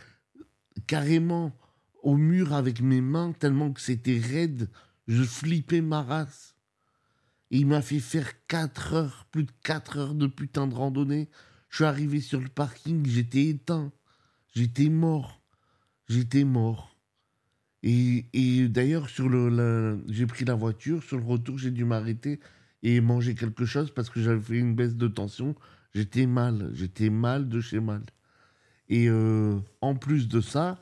carrément 0.87 1.53
au 2.03 2.15
mur 2.15 2.53
avec 2.53 2.81
mes 2.81 3.01
mains 3.01 3.33
tellement 3.33 3.73
que 3.73 3.81
c'était 3.81 4.17
raide. 4.17 4.69
Je 5.09 5.23
flippais 5.23 5.81
ma 5.81 6.01
race. 6.01 6.55
Il 7.49 7.67
m'a 7.67 7.81
fait 7.81 7.99
faire 7.99 8.31
4 8.47 8.93
heures, 8.93 9.27
plus 9.29 9.43
de 9.43 9.51
4 9.63 9.97
heures 9.97 10.15
de 10.15 10.27
putain 10.27 10.67
de 10.67 10.73
randonnée. 10.73 11.29
Je 11.67 11.75
suis 11.75 11.83
arrivé 11.83 12.21
sur 12.21 12.39
le 12.39 12.47
parking, 12.47 13.05
j'étais 13.05 13.47
éteint. 13.47 13.91
J'étais 14.55 14.87
mort. 14.87 15.41
J'étais 16.07 16.45
mort. 16.45 16.97
Et, 17.81 18.27
et 18.31 18.69
d'ailleurs, 18.69 19.09
sur 19.09 19.27
le, 19.27 20.01
j'ai 20.07 20.27
pris 20.27 20.45
la 20.45 20.55
voiture. 20.55 21.03
Sur 21.03 21.17
le 21.17 21.25
retour, 21.25 21.57
j'ai 21.57 21.71
dû 21.71 21.83
m'arrêter 21.83 22.39
et 22.83 23.01
manger 23.01 23.35
quelque 23.35 23.65
chose 23.65 23.91
parce 23.91 24.09
que 24.09 24.21
j'avais 24.21 24.39
fait 24.39 24.57
une 24.57 24.75
baisse 24.75 24.95
de 24.95 25.09
tension. 25.09 25.55
J'étais 25.93 26.25
mal. 26.25 26.71
J'étais 26.73 27.09
mal 27.09 27.49
de 27.49 27.61
chez 27.61 27.79
mal. 27.79 28.03
Et 28.89 29.09
euh, 29.09 29.59
en 29.81 29.95
plus 29.95 30.27
de 30.27 30.41
ça, 30.41 30.79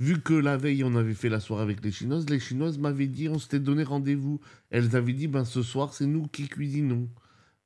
vu 0.00 0.20
que 0.20 0.34
la 0.34 0.56
veille, 0.56 0.84
on 0.84 0.96
avait 0.96 1.14
fait 1.14 1.28
la 1.28 1.40
soirée 1.40 1.62
avec 1.62 1.84
les 1.84 1.92
Chinoises, 1.92 2.28
les 2.28 2.40
Chinoises 2.40 2.78
m'avaient 2.78 3.06
dit, 3.06 3.28
on 3.28 3.38
s'était 3.38 3.60
donné 3.60 3.82
rendez-vous. 3.82 4.40
Elles 4.70 4.96
avaient 4.96 5.12
dit, 5.12 5.28
ben 5.28 5.44
ce 5.44 5.62
soir, 5.62 5.94
c'est 5.94 6.06
nous 6.06 6.26
qui 6.26 6.48
cuisinons. 6.48 7.08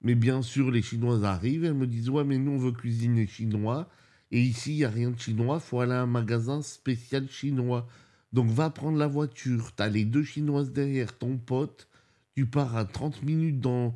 Mais 0.03 0.15
bien 0.15 0.43
sûr, 0.43 0.71
les 0.71 0.83
Chinoises 0.83 1.25
arrivent, 1.25 1.65
elles 1.65 1.75
me 1.75 1.87
disent, 1.87 2.11
ouais, 2.11 2.25
mais 2.25 2.39
nous, 2.39 2.53
on 2.53 2.59
veut 2.59 2.73
cuisiner 2.73 3.27
chinois. 3.27 3.89
Et 4.31 4.41
ici, 4.41 4.73
il 4.73 4.77
n'y 4.77 4.85
a 4.85 4.91
rien 4.91 5.11
de 5.11 5.19
chinois, 5.19 5.61
faut 5.61 5.81
aller 5.81 5.93
à 5.93 6.03
un 6.03 6.07
magasin 6.07 6.63
spécial 6.63 7.29
chinois. 7.31 7.89
Donc 8.33 8.49
va 8.51 8.71
prendre 8.71 8.99
la 8.99 9.07
voiture, 9.07 9.73
t'as 9.75 9.89
les 9.89 10.05
deux 10.05 10.23
Chinoises 10.23 10.73
derrière, 10.73 11.17
ton 11.17 11.39
pote, 11.39 11.89
tu 12.35 12.47
pars 12.47 12.77
à 12.77 12.85
30 12.85 13.23
minutes 13.23 13.61
dans, 13.61 13.95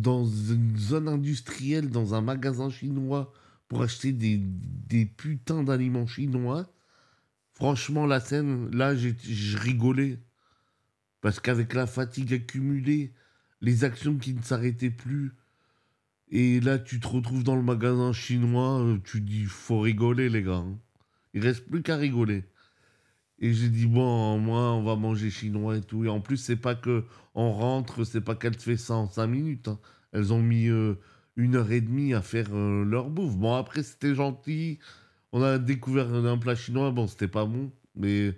dans 0.00 0.24
une 0.24 0.76
zone 0.76 1.08
industrielle, 1.08 1.90
dans 1.90 2.14
un 2.14 2.20
magasin 2.20 2.70
chinois, 2.70 3.32
pour 3.68 3.82
acheter 3.82 4.12
des, 4.12 4.38
des 4.38 5.06
putains 5.06 5.62
d'aliments 5.62 6.06
chinois. 6.06 6.70
Franchement, 7.52 8.06
la 8.06 8.20
scène, 8.20 8.70
là, 8.74 8.94
je 8.96 9.56
rigolais. 9.56 10.18
Parce 11.20 11.40
qu'avec 11.40 11.72
la 11.72 11.86
fatigue 11.86 12.34
accumulée, 12.34 13.14
les 13.60 13.84
actions 13.84 14.18
qui 14.18 14.34
ne 14.34 14.42
s'arrêtaient 14.42 14.90
plus, 14.90 15.32
et 16.28 16.60
là, 16.60 16.78
tu 16.78 17.00
te 17.00 17.06
retrouves 17.06 17.44
dans 17.44 17.56
le 17.56 17.62
magasin 17.62 18.12
chinois, 18.12 18.98
tu 19.04 19.20
dis, 19.20 19.44
faut 19.44 19.80
rigoler, 19.80 20.28
les 20.28 20.42
gars. 20.42 20.56
hein. 20.56 20.78
Il 21.32 21.42
reste 21.42 21.66
plus 21.66 21.82
qu'à 21.82 21.96
rigoler. 21.96 22.44
Et 23.44 23.52
j'ai 23.52 23.68
dit, 23.68 23.84
bon, 23.84 24.38
moi, 24.38 24.72
on 24.72 24.82
va 24.82 24.96
manger 24.96 25.28
chinois 25.28 25.76
et 25.76 25.82
tout. 25.82 26.02
Et 26.06 26.08
en 26.08 26.18
plus, 26.22 26.38
c'est 26.38 26.56
pas 26.56 26.74
que 26.74 27.04
on 27.34 27.52
rentre, 27.52 28.04
c'est 28.04 28.22
pas 28.22 28.34
qu'elle 28.34 28.58
fait 28.58 28.78
ça 28.78 28.94
en 28.94 29.06
5 29.06 29.26
minutes. 29.26 29.68
hein. 29.68 29.78
Elles 30.12 30.32
ont 30.32 30.40
mis 30.40 30.68
euh, 30.68 30.94
une 31.36 31.54
heure 31.56 31.70
et 31.70 31.82
demie 31.82 32.14
à 32.14 32.22
faire 32.22 32.46
euh, 32.54 32.86
leur 32.86 33.10
bouffe. 33.10 33.36
Bon, 33.36 33.52
après, 33.54 33.82
c'était 33.82 34.14
gentil. 34.14 34.78
On 35.32 35.42
a 35.42 35.58
découvert 35.58 36.10
un 36.14 36.38
plat 36.38 36.54
chinois. 36.54 36.90
Bon, 36.90 37.06
c'était 37.06 37.28
pas 37.28 37.44
bon, 37.44 37.70
mais 37.94 38.32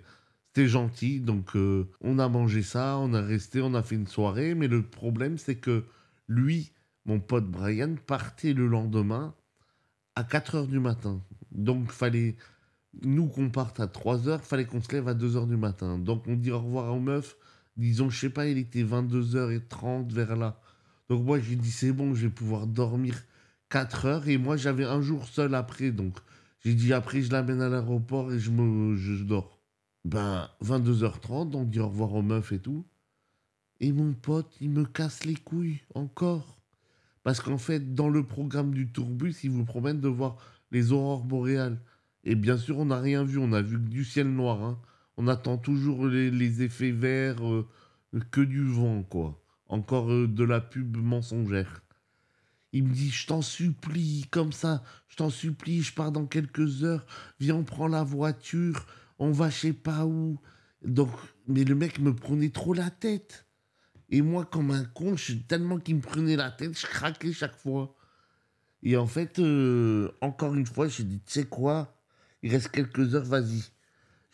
c'était 0.47 0.67
gentil. 0.67 1.21
Donc, 1.21 1.55
euh, 1.55 1.87
on 2.01 2.19
a 2.19 2.27
mangé 2.27 2.61
ça, 2.61 2.97
on 2.99 3.13
a 3.13 3.21
resté, 3.21 3.61
on 3.61 3.75
a 3.75 3.83
fait 3.83 3.95
une 3.95 4.07
soirée. 4.07 4.55
Mais 4.55 4.67
le 4.67 4.81
problème, 4.83 5.37
c'est 5.37 5.55
que 5.55 5.85
lui, 6.27 6.73
mon 7.05 7.21
pote 7.21 7.49
Brian, 7.49 7.95
partait 8.07 8.51
le 8.51 8.67
lendemain 8.67 9.33
à 10.15 10.25
4 10.25 10.55
heures 10.55 10.67
du 10.67 10.81
matin. 10.81 11.23
Donc, 11.51 11.93
fallait 11.93 12.35
nous 13.03 13.27
qu'on 13.27 13.49
parte 13.49 13.79
à 13.79 13.87
3 13.87 14.27
heures, 14.27 14.43
fallait 14.43 14.65
qu'on 14.65 14.81
se 14.81 14.91
lève 14.91 15.07
à 15.07 15.13
2 15.13 15.35
heures 15.37 15.47
du 15.47 15.57
matin. 15.57 15.97
Donc 15.97 16.27
on 16.27 16.35
dit 16.35 16.51
au 16.51 16.59
revoir 16.59 16.93
aux 16.93 16.99
meufs, 16.99 17.37
disons, 17.75 18.09
je 18.09 18.19
sais 18.19 18.29
pas, 18.29 18.47
il 18.47 18.57
était 18.57 18.83
22h30 18.83 20.11
vers 20.11 20.35
là. 20.35 20.61
Donc 21.09 21.23
moi 21.23 21.39
j'ai 21.39 21.55
dit 21.55 21.71
c'est 21.71 21.91
bon, 21.91 22.13
je 22.13 22.27
vais 22.27 22.33
pouvoir 22.33 22.67
dormir 22.67 23.15
4 23.69 24.05
heures 24.05 24.27
et 24.27 24.37
moi 24.37 24.57
j'avais 24.57 24.85
un 24.85 25.01
jour 25.01 25.27
seul 25.27 25.55
après. 25.55 25.91
Donc 25.91 26.17
j'ai 26.63 26.73
dit 26.73 26.93
après 26.93 27.21
je 27.21 27.31
l'amène 27.31 27.61
à 27.61 27.69
l'aéroport 27.69 28.31
et 28.33 28.39
je 28.39 28.51
me 28.51 28.95
je 28.95 29.23
dors. 29.23 29.59
Ben 30.05 30.49
22h30, 30.63 31.55
on 31.55 31.63
dit 31.63 31.79
au 31.79 31.87
revoir 31.89 32.13
aux 32.13 32.21
meufs 32.21 32.51
et 32.51 32.59
tout. 32.59 32.85
Et 33.79 33.91
mon 33.91 34.13
pote, 34.13 34.55
il 34.61 34.69
me 34.71 34.85
casse 34.85 35.23
les 35.25 35.35
couilles 35.35 35.81
encore. 35.93 36.57
Parce 37.23 37.41
qu'en 37.41 37.57
fait, 37.57 37.93
dans 37.93 38.09
le 38.09 38.23
programme 38.23 38.73
du 38.73 38.91
tourbus, 38.91 39.35
il 39.43 39.51
vous 39.51 39.65
promène 39.65 39.99
de 39.99 40.07
voir 40.07 40.37
les 40.71 40.91
aurores 40.93 41.23
boréales. 41.23 41.79
Et 42.29 42.35
bien 42.35 42.57
sûr, 42.57 42.77
on 42.77 42.85
n'a 42.87 42.99
rien 42.99 43.23
vu, 43.23 43.37
on 43.37 43.53
a 43.53 43.61
vu 43.61 43.77
que 43.77 43.87
du 43.87 44.03
ciel 44.03 44.27
noir. 44.27 44.61
hein. 44.61 44.81
On 45.15 45.29
attend 45.29 45.57
toujours 45.57 46.07
les, 46.07 46.29
les 46.29 46.61
effets 46.61 46.91
verts, 46.91 47.47
euh, 47.47 47.65
que 48.31 48.41
du 48.41 48.65
vent, 48.65 49.01
quoi. 49.01 49.41
Encore 49.69 50.11
euh, 50.11 50.27
de 50.27 50.43
la 50.43 50.59
pub 50.59 50.97
mensongère. 50.97 51.81
Il 52.73 52.83
me 52.83 52.93
dit, 52.93 53.11
je 53.11 53.27
t'en 53.27 53.41
supplie, 53.41 54.25
comme 54.29 54.51
ça, 54.51 54.83
je 55.07 55.15
t'en 55.15 55.29
supplie, 55.29 55.81
je 55.81 55.93
pars 55.93 56.11
dans 56.11 56.25
quelques 56.25 56.83
heures, 56.83 57.05
viens, 57.39 57.55
on 57.55 57.63
prend 57.63 57.87
la 57.87 58.03
voiture, 58.03 58.85
on 59.19 59.31
va 59.31 59.49
je 59.49 59.55
sais 59.55 59.73
pas 59.73 60.05
où. 60.05 60.37
Donc, 60.83 61.11
mais 61.47 61.63
le 61.63 61.75
mec 61.75 61.97
me 61.99 62.13
prenait 62.13 62.49
trop 62.49 62.73
la 62.73 62.89
tête. 62.89 63.47
Et 64.09 64.21
moi, 64.21 64.43
comme 64.43 64.71
un 64.71 64.83
con, 64.83 65.15
je, 65.15 65.33
tellement 65.35 65.79
qu'il 65.79 65.95
me 65.95 66.01
prenait 66.01 66.35
la 66.35 66.51
tête, 66.51 66.77
je 66.77 66.87
craquais 66.87 67.31
chaque 67.31 67.55
fois. 67.55 67.95
Et 68.83 68.97
en 68.97 69.07
fait, 69.07 69.39
euh, 69.39 70.11
encore 70.19 70.55
une 70.55 70.65
fois, 70.65 70.89
j'ai 70.89 71.05
dit, 71.05 71.21
tu 71.25 71.31
sais 71.31 71.45
quoi? 71.45 71.96
Il 72.43 72.51
reste 72.51 72.69
quelques 72.69 73.15
heures, 73.15 73.25
vas-y. 73.25 73.63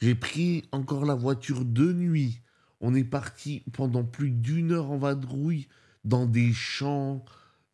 J'ai 0.01 0.15
pris 0.15 0.65
encore 0.71 1.05
la 1.05 1.15
voiture 1.15 1.63
de 1.63 1.93
nuit. 1.93 2.41
On 2.81 2.93
est 2.93 3.03
parti 3.03 3.63
pendant 3.71 4.03
plus 4.03 4.29
d'une 4.29 4.71
heure 4.71 4.91
en 4.91 4.97
vadrouille 4.97 5.67
dans 6.03 6.25
des 6.25 6.51
champs 6.51 7.23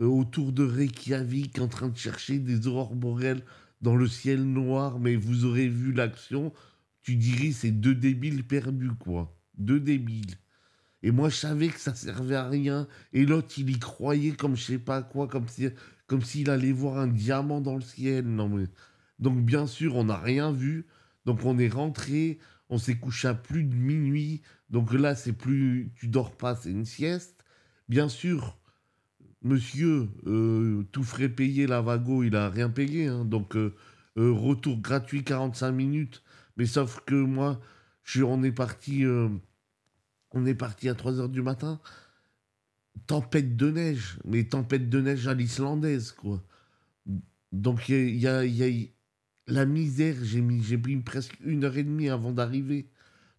euh, 0.02 0.06
autour 0.06 0.52
de 0.52 0.64
Reykjavik 0.64 1.60
en 1.60 1.68
train 1.68 1.88
de 1.88 1.98
chercher 1.98 2.38
des 2.38 2.68
aurores 2.68 2.96
boréales 2.96 3.44
dans 3.82 3.96
le 3.96 4.08
ciel 4.08 4.44
noir. 4.44 5.00
Mais 5.00 5.16
vous 5.16 5.46
aurez 5.46 5.68
vu 5.68 5.92
l'action, 5.92 6.54
tu 7.02 7.16
dirais 7.16 7.52
c'est 7.52 7.72
deux 7.72 7.96
débiles 7.96 8.46
perdus, 8.46 8.94
quoi. 9.00 9.36
Deux 9.58 9.80
débiles. 9.80 10.36
Et 11.02 11.12
moi, 11.12 11.30
je 11.30 11.38
savais 11.38 11.70
que 11.70 11.80
ça 11.80 11.96
servait 11.96 12.36
à 12.36 12.48
rien. 12.48 12.88
Et 13.14 13.26
l'autre, 13.26 13.54
il 13.58 13.70
y 13.70 13.80
croyait 13.80 14.34
comme 14.34 14.56
je 14.56 14.64
sais 14.64 14.80
pas 14.80 15.02
quoi, 15.02 15.28
comme 15.28 15.48
si, 15.48 15.70
comme 16.08 16.22
s'il 16.22 16.50
allait 16.50 16.72
voir 16.74 16.98
un 16.98 17.08
diamant 17.08 17.62
dans 17.62 17.76
le 17.76 17.82
ciel. 17.82 18.26
Non 18.26 18.50
mais, 18.50 18.66
donc 19.20 19.44
bien 19.46 19.68
sûr, 19.68 19.96
on 19.96 20.06
n'a 20.06 20.18
rien 20.18 20.52
vu. 20.52 20.88
Donc 21.26 21.46
on 21.46 21.58
est 21.60 21.70
rentré, 21.70 22.40
on 22.70 22.78
s'est 22.78 22.98
couché 22.98 23.28
à 23.28 23.34
plus 23.36 23.64
de 23.64 23.76
minuit. 23.76 24.42
Donc 24.70 24.94
là, 24.94 25.16
c'est 25.16 25.34
plus, 25.34 25.92
tu 25.96 26.08
dors 26.08 26.36
pas, 26.38 26.56
c'est 26.56 26.72
une 26.72 26.86
sieste. 26.86 27.44
Bien 27.90 28.10
sûr, 28.10 28.58
monsieur, 29.44 30.10
euh, 30.28 30.84
tout 30.92 31.04
frais 31.04 31.30
payé, 31.30 31.68
Lavago, 31.68 32.24
il 32.24 32.36
a 32.36 32.50
rien 32.50 32.70
payé. 32.70 33.08
hein. 33.08 33.26
donc 33.26 33.56
euh, 33.56 33.76
euh, 34.18 34.32
retour 34.32 34.80
gratuit 34.80 35.24
45 35.24 35.72
minutes. 35.72 36.24
Mais 36.58 36.66
sauf 36.66 37.02
que 37.06 37.16
moi, 37.16 37.60
on 38.26 38.44
est 38.44 38.52
parti, 38.52 39.06
on 40.32 40.46
est 40.46 40.56
parti 40.56 40.90
à 40.90 40.96
3 40.96 41.20
heures 41.20 41.30
du 41.30 41.42
matin. 41.44 41.80
Tempête 43.08 43.56
de 43.58 43.72
neige, 43.72 44.20
mais 44.26 44.44
tempête 44.48 44.90
de 44.90 45.02
neige 45.02 45.28
à 45.28 45.34
l'islandaise, 45.34 46.12
quoi. 46.12 46.44
Donc 47.52 47.90
il 47.90 48.18
y 48.18 48.28
a, 48.28 48.46
y 48.46 48.64
a- 48.64 48.68
y 48.70 48.84
a- 48.86 48.88
la 49.50 49.66
misère, 49.66 50.16
j'ai 50.22 50.43
j'ai 50.62 50.78
pris 50.78 50.97
presque 50.97 51.38
une 51.43 51.64
heure 51.64 51.78
et 51.78 51.84
demie 51.84 52.10
avant 52.10 52.32
d'arriver. 52.32 52.89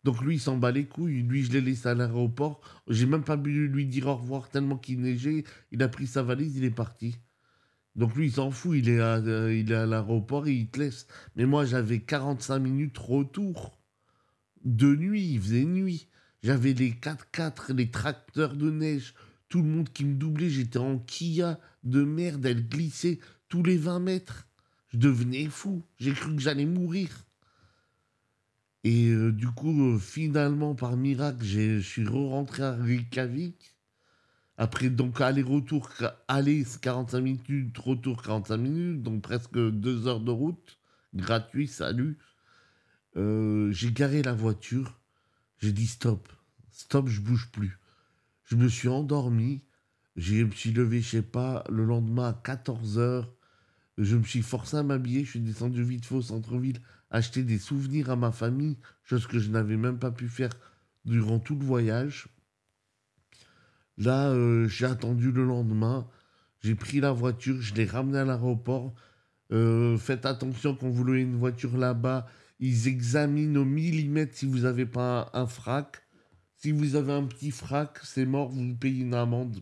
Donc 0.04 0.22
lui, 0.22 0.36
il 0.36 0.40
s'en 0.40 0.56
bat 0.56 0.72
les 0.72 0.86
couilles. 0.86 1.22
Lui, 1.22 1.44
je 1.44 1.52
l'ai 1.52 1.61
laissé 1.61 1.88
à 1.88 1.94
l'aéroport. 1.94 2.61
J'ai 2.88 3.06
même 3.06 3.24
pas 3.24 3.36
pu 3.36 3.68
lui 3.68 3.86
dire 3.86 4.06
au 4.06 4.16
revoir 4.16 4.48
tellement 4.48 4.76
qu'il 4.76 5.00
neigeait. 5.00 5.44
Il 5.72 5.82
a 5.82 5.88
pris 5.88 6.06
sa 6.06 6.22
valise, 6.22 6.56
il 6.56 6.64
est 6.64 6.70
parti. 6.70 7.16
Donc 7.96 8.14
lui, 8.16 8.26
il 8.26 8.32
s'en 8.32 8.50
fout. 8.50 8.78
Il 8.78 8.88
est 8.88 9.00
à, 9.00 9.16
euh, 9.16 9.86
l'aéroport 9.86 10.46
et 10.46 10.54
il 10.54 10.68
te 10.68 10.80
laisse. 10.80 11.06
Mais 11.36 11.44
moi, 11.44 11.64
j'avais 11.64 12.00
45 12.00 12.58
minutes 12.58 12.98
retour. 12.98 13.78
De 14.64 14.94
nuit, 14.94 15.34
il 15.34 15.40
faisait 15.40 15.64
nuit. 15.64 16.08
J'avais 16.42 16.72
les 16.72 16.92
4x4, 16.92 17.74
les 17.74 17.90
tracteurs 17.90 18.56
de 18.56 18.70
neige, 18.70 19.14
tout 19.50 19.61
le 19.61 19.68
monde 19.68 19.90
qui 19.90 20.06
me 20.06 20.14
doublait. 20.14 20.48
J'étais 20.48 20.78
en 20.78 20.98
Kia 20.98 21.61
de 21.84 22.02
merde, 22.02 22.46
elle 22.46 22.66
glissait 22.66 23.18
tous 23.48 23.62
les 23.62 23.76
20 23.76 24.00
mètres. 24.00 24.46
Je 24.91 24.99
devenais 24.99 25.47
fou. 25.47 25.82
J'ai 25.99 26.12
cru 26.12 26.34
que 26.34 26.43
j'allais 26.43 26.66
mourir. 26.66 27.09
Et 28.82 29.09
euh, 29.09 29.30
du 29.30 29.49
coup, 29.49 29.95
euh, 29.95 29.99
finalement, 29.99 30.74
par 30.74 30.97
miracle, 30.97 31.45
je 31.45 31.80
suis 31.80 32.05
re-rentré 32.05 32.62
à 32.62 32.72
Reykjavik. 32.72 33.76
Après, 34.57 34.91
donc, 34.91 35.20
aller-retour, 35.20 35.91
aller 36.28 36.64
45 36.82 37.20
minutes, 37.20 37.78
retour 37.78 38.22
45 38.22 38.57
minutes, 38.57 39.03
donc 39.03 39.22
presque 39.22 39.59
deux 39.59 40.07
heures 40.07 40.20
de 40.20 40.30
route. 40.30 40.78
Gratuit, 41.14 41.66
salut. 41.66 42.18
Euh, 43.16 43.70
j'ai 43.72 43.93
garé 43.93 44.22
la 44.22 44.34
voiture. 44.34 44.99
J'ai 45.59 45.72
dit 45.72 45.86
stop. 45.86 46.28
Stop, 46.70 47.09
je 47.09 47.20
bouge 47.20 47.51
plus. 47.53 47.78
Je 48.45 48.57
me 48.57 48.68
suis 48.68 48.88
endormi. 48.88 49.62
Je 50.16 50.45
me 50.45 50.51
suis 50.51 50.72
levé, 50.72 51.01
je 51.01 51.09
sais 51.09 51.22
pas, 51.22 51.64
le 51.70 51.84
lendemain 51.84 52.28
à 52.28 52.32
14 52.32 52.99
heures. 52.99 53.32
Je 54.03 54.16
me 54.16 54.24
suis 54.24 54.42
forcé 54.42 54.76
à 54.76 54.82
m'habiller. 54.82 55.24
Je 55.24 55.30
suis 55.30 55.40
descendu 55.40 55.82
vite 55.84 56.07
fait 56.07 56.14
au 56.14 56.22
centre-ville 56.22 56.80
acheter 57.11 57.42
des 57.42 57.59
souvenirs 57.59 58.11
à 58.11 58.16
ma 58.16 58.32
famille, 58.32 58.76
chose 59.03 59.26
que 59.26 59.38
je 59.38 59.51
n'avais 59.51 59.76
même 59.76 59.98
pas 59.98 60.11
pu 60.11 60.28
faire 60.28 60.51
durant 61.05 61.38
tout 61.38 61.57
le 61.57 61.64
voyage. 61.64 62.28
Là, 63.98 64.30
euh, 64.30 64.68
j'ai 64.68 64.86
attendu 64.86 65.32
le 65.32 65.44
lendemain. 65.44 66.09
J'ai 66.61 66.74
pris 66.74 67.01
la 67.01 67.12
voiture, 67.12 67.61
je 67.61 67.74
l'ai 67.74 67.84
ramenée 67.84 68.18
à 68.18 68.24
l'aéroport. 68.24 68.94
Euh, 69.53 69.98
faites 69.98 70.24
attention 70.24 70.76
quand 70.76 70.88
vous 70.88 71.05
louez 71.05 71.22
une 71.22 71.36
voiture 71.36 71.76
là-bas. 71.76 72.26
Ils 72.61 72.88
examinent 72.88 73.57
au 73.57 73.64
millimètre 73.64 74.36
si 74.36 74.46
vous 74.46 74.61
n'avez 74.61 74.86
pas 74.86 75.30
un, 75.32 75.42
un 75.42 75.46
frac. 75.46 76.03
Si 76.57 76.72
vous 76.72 76.94
avez 76.94 77.12
un 77.12 77.24
petit 77.24 77.51
frac, 77.51 77.98
c'est 78.05 78.26
mort, 78.26 78.51
vous 78.51 78.74
payez 78.76 79.03
une 79.03 79.14
amende. 79.14 79.61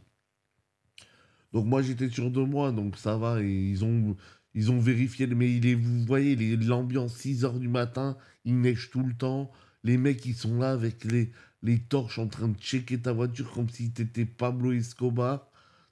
Donc 1.53 1.67
moi 1.67 1.83
j'étais 1.83 2.09
sûr 2.11 2.31
de 2.31 2.41
moi, 2.41 2.73
donc 2.73 2.97
ça 2.97 3.17
va. 3.17 3.43
Et 3.43 3.51
ils 3.51 3.85
ont, 3.85 4.17
ils 4.55 4.71
ont 4.71 4.79
vérifié, 4.79 5.27
mais 5.27 5.51
il 5.55 5.77
vous 5.77 6.05
voyez 6.05 6.57
l'ambiance 6.57 7.17
6 7.17 7.45
heures 7.45 7.59
du 7.59 7.69
matin, 7.69 8.17
il 8.45 8.61
neige 8.61 8.91
tout 8.91 9.03
le 9.03 9.15
temps. 9.15 9.51
Les 9.85 9.97
mecs 9.97 10.25
ils 10.27 10.35
sont 10.35 10.59
là 10.59 10.73
avec 10.73 11.05
les, 11.05 11.33
les 11.63 11.79
torches 11.79 12.19
en 12.19 12.29
train 12.29 12.49
de 12.49 12.59
checker 12.59 13.01
ta 13.01 13.13
voiture 13.13 13.51
comme 13.53 13.69
si 13.69 13.93
t'étais 13.93 14.25
Pablo 14.27 14.73
Escobar. 14.73 15.51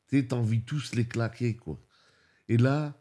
Tu 0.09 0.26
t'as 0.26 0.36
envie 0.36 0.62
tous 0.62 0.94
les 0.94 1.07
claquer 1.07 1.57
quoi. 1.57 1.80
Et 2.48 2.57
là, 2.57 2.94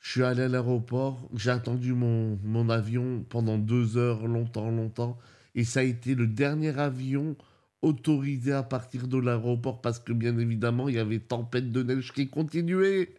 je 0.00 0.12
suis 0.12 0.22
allé 0.22 0.42
à 0.42 0.48
l'aéroport, 0.48 1.28
j'ai 1.34 1.50
attendu 1.50 1.92
mon, 1.92 2.38
mon 2.42 2.70
avion 2.70 3.24
pendant 3.28 3.58
deux 3.58 3.96
heures, 3.96 4.26
longtemps, 4.26 4.70
longtemps. 4.70 5.18
Et 5.54 5.64
ça 5.64 5.80
a 5.80 5.82
été 5.82 6.14
le 6.14 6.26
dernier 6.26 6.78
avion 6.78 7.36
autorisé 7.82 8.52
à 8.52 8.62
partir 8.62 9.08
de 9.08 9.18
l'aéroport 9.18 9.80
parce 9.80 9.98
que 9.98 10.12
bien 10.12 10.38
évidemment, 10.38 10.88
il 10.88 10.96
y 10.96 10.98
avait 10.98 11.20
tempête 11.20 11.72
de 11.72 11.82
neige 11.82 12.12
qui 12.12 12.28
continuait. 12.28 13.14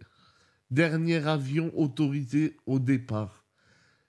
Dernier 0.70 1.28
avion 1.28 1.72
autorisé 1.76 2.56
au 2.66 2.80
départ. 2.80 3.46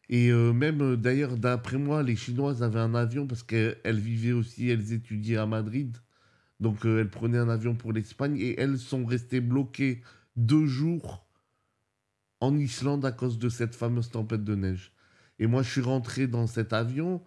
Et 0.08 0.30
euh, 0.30 0.52
même 0.52 0.82
euh, 0.82 0.96
d'ailleurs, 0.96 1.36
d'après 1.36 1.78
moi, 1.78 2.02
les 2.02 2.16
Chinoises 2.16 2.62
avaient 2.62 2.80
un 2.80 2.94
avion 2.94 3.26
parce 3.26 3.42
qu'elles 3.42 3.78
elles 3.82 3.98
vivaient 3.98 4.32
aussi, 4.32 4.68
elles 4.68 4.92
étudiaient 4.92 5.38
à 5.38 5.46
Madrid. 5.46 5.96
Donc 6.60 6.84
euh, 6.86 7.00
elles 7.00 7.10
prenaient 7.10 7.38
un 7.38 7.48
avion 7.48 7.74
pour 7.74 7.92
l'Espagne 7.92 8.36
et 8.38 8.60
elles 8.60 8.78
sont 8.78 9.04
restées 9.04 9.40
bloquées 9.40 10.02
deux 10.36 10.66
jours 10.66 11.26
en 12.40 12.56
Islande 12.56 13.04
à 13.04 13.12
cause 13.12 13.38
de 13.38 13.48
cette 13.48 13.74
fameuse 13.74 14.10
tempête 14.10 14.44
de 14.44 14.54
neige. 14.54 14.92
Et 15.38 15.46
moi, 15.46 15.62
je 15.62 15.70
suis 15.70 15.80
rentré 15.80 16.26
dans 16.26 16.46
cet 16.46 16.72
avion. 16.72 17.22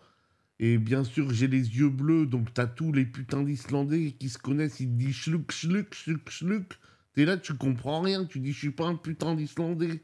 Et 0.60 0.78
bien 0.78 1.04
sûr, 1.04 1.32
j'ai 1.34 1.48
les 1.48 1.78
yeux 1.78 1.90
bleus, 1.90 2.26
donc 2.26 2.54
t'as 2.54 2.68
tous 2.68 2.94
les 2.94 3.06
putains 3.06 3.44
d'Islandais 3.44 4.14
qui 4.14 4.30
se 4.30 4.38
connaissent, 4.38 4.80
ils 4.80 4.88
te 4.88 4.94
disent 4.94 5.16
schluk, 5.16 5.52
schluk, 5.52 5.94
schluk, 5.94 6.30
schluk. 6.30 6.80
T'es 7.14 7.26
là, 7.26 7.38
tu 7.38 7.54
comprends 7.54 8.02
rien, 8.02 8.26
tu 8.26 8.40
dis 8.40 8.54
je 8.54 8.60
suis 8.60 8.72
pas 8.72 8.86
un 8.86 8.96
putain 8.96 9.36
d'Islandais. 9.36 10.04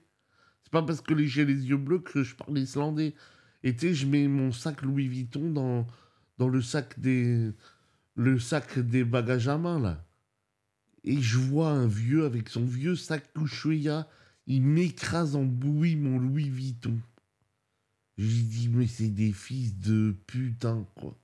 C'est 0.64 0.72
pas 0.72 0.84
parce 0.84 1.02
que 1.02 1.18
j'ai 1.26 1.46
les 1.46 1.70
yeux 1.70 1.78
bleus 1.78 2.00
que 2.00 2.24
je 2.24 2.36
parle 2.36 2.58
islandais. 2.58 3.14
Et 3.64 3.76
tu 3.76 3.88
sais, 3.88 3.94
je 3.94 4.08
mets 4.08 4.28
mon 4.28 4.52
sac 4.52 4.82
Louis 4.82 5.08
Vuitton 5.08 5.52
dans, 5.52 5.88
dans 6.38 6.48
le 6.50 6.62
sac 6.62 7.00
des 7.00 7.52
le 8.16 8.40
sac 8.40 8.80
des 8.80 9.04
bagages 9.04 9.48
à 9.48 9.58
main 9.58 9.80
là. 9.80 10.06
Et 11.04 11.22
je 11.22 11.38
vois 11.38 11.72
un 11.72 11.88
vieux 11.88 12.26
avec 12.26 12.50
son 12.50 12.66
vieux 12.66 12.96
sac 12.96 13.24
Ushuaïa, 13.36 14.08
il 14.48 14.62
m'écrase 14.62 15.36
en 15.36 15.44
bouillie 15.44 15.96
mon 15.96 16.20
Louis 16.20 16.50
Vuitton. 16.50 17.00
J'ai 18.18 18.44
dit, 18.44 18.70
mais 18.70 18.88
c'est 18.88 19.10
des 19.10 19.32
fils 19.32 19.78
de 19.80 20.16
putain, 20.28 20.88
quoi. 20.96 21.18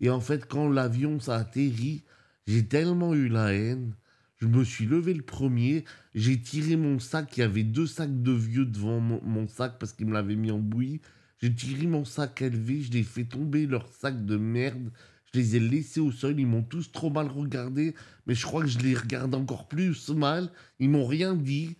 Et 0.00 0.10
en 0.10 0.20
fait, 0.20 0.46
quand 0.46 0.68
l'avion 0.68 1.18
s'est 1.20 1.32
atterri, 1.32 2.04
j'ai 2.46 2.66
tellement 2.66 3.14
eu 3.14 3.28
la 3.28 3.52
haine. 3.52 3.94
Je 4.36 4.46
me 4.46 4.62
suis 4.62 4.86
levé 4.86 5.14
le 5.14 5.22
premier, 5.22 5.84
j'ai 6.14 6.40
tiré 6.40 6.76
mon 6.76 7.00
sac, 7.00 7.36
il 7.36 7.40
y 7.40 7.42
avait 7.42 7.64
deux 7.64 7.88
sacs 7.88 8.22
de 8.22 8.30
vieux 8.30 8.66
devant 8.66 9.00
mon, 9.00 9.20
mon 9.24 9.48
sac 9.48 9.78
parce 9.80 9.92
qu'ils 9.92 10.06
me 10.06 10.12
l'avaient 10.12 10.36
mis 10.36 10.52
en 10.52 10.60
bouillie. 10.60 11.00
J'ai 11.40 11.52
tiré 11.52 11.88
mon 11.88 12.04
sac 12.04 12.40
élevé, 12.42 12.80
je 12.82 12.92
les 12.92 13.00
ai 13.00 13.02
fait 13.02 13.24
tomber 13.24 13.66
leur 13.66 13.88
sac 13.88 14.24
de 14.24 14.36
merde. 14.36 14.92
Je 15.32 15.40
les 15.40 15.56
ai 15.56 15.60
laissés 15.60 16.00
au 16.00 16.12
sol, 16.12 16.38
ils 16.38 16.46
m'ont 16.46 16.62
tous 16.62 16.90
trop 16.92 17.10
mal 17.10 17.26
regardé, 17.26 17.94
mais 18.26 18.34
je 18.34 18.46
crois 18.46 18.62
que 18.62 18.68
je 18.68 18.78
les 18.78 18.94
regarde 18.94 19.34
encore 19.34 19.68
plus 19.68 20.08
mal. 20.10 20.50
Ils 20.78 20.88
m'ont 20.88 21.06
rien 21.06 21.34
dit. 21.34 21.76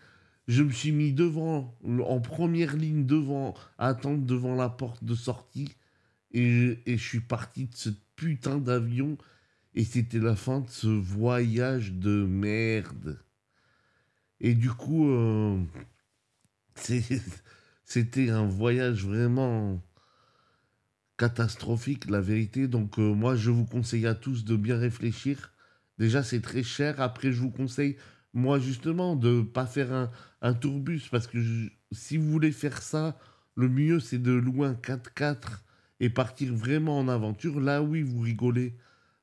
Je 0.48 0.62
me 0.62 0.72
suis 0.72 0.92
mis 0.92 1.12
devant, 1.12 1.78
en 1.84 2.20
première 2.20 2.74
ligne 2.74 3.04
devant, 3.04 3.52
attendre 3.76 4.24
devant 4.24 4.54
la 4.54 4.70
porte 4.70 5.04
de 5.04 5.14
sortie. 5.14 5.76
Et, 6.32 6.78
je 6.86 6.96
suis 6.96 7.20
parti 7.20 7.66
de 7.66 7.74
ce 7.74 7.90
putain 8.16 8.56
d'avion. 8.56 9.18
Et 9.74 9.84
c'était 9.84 10.18
la 10.18 10.34
fin 10.34 10.60
de 10.60 10.70
ce 10.70 10.86
voyage 10.86 11.92
de 11.92 12.24
merde. 12.24 13.20
Et 14.40 14.54
du 14.54 14.70
coup, 14.70 15.10
euh, 15.10 15.60
c'était 17.84 18.30
un 18.30 18.46
voyage 18.46 19.04
vraiment 19.04 19.82
catastrophique, 21.18 22.08
la 22.08 22.22
vérité. 22.22 22.68
Donc 22.68 22.98
euh, 22.98 23.12
moi, 23.12 23.36
je 23.36 23.50
vous 23.50 23.66
conseille 23.66 24.06
à 24.06 24.14
tous 24.14 24.46
de 24.46 24.56
bien 24.56 24.78
réfléchir. 24.78 25.52
Déjà, 25.98 26.22
c'est 26.22 26.40
très 26.40 26.62
cher. 26.62 27.02
Après, 27.02 27.32
je 27.32 27.40
vous 27.40 27.50
conseille, 27.50 27.98
moi, 28.34 28.58
justement, 28.58 29.16
de 29.16 29.42
pas 29.42 29.66
faire 29.66 29.92
un, 29.92 30.10
un 30.42 30.54
tourbus. 30.54 31.02
Parce 31.10 31.26
que 31.26 31.38
si 31.92 32.16
vous 32.16 32.30
voulez 32.30 32.52
faire 32.52 32.82
ça, 32.82 33.18
le 33.56 33.68
mieux, 33.68 34.00
c'est 34.00 34.18
de 34.22 34.32
louer 34.32 34.68
un 34.68 34.74
4x4 34.74 35.60
et 36.00 36.10
partir 36.10 36.54
vraiment 36.54 36.98
en 36.98 37.08
aventure. 37.08 37.60
Là, 37.60 37.82
oui, 37.82 38.02
vous 38.02 38.20
rigolez. 38.20 38.74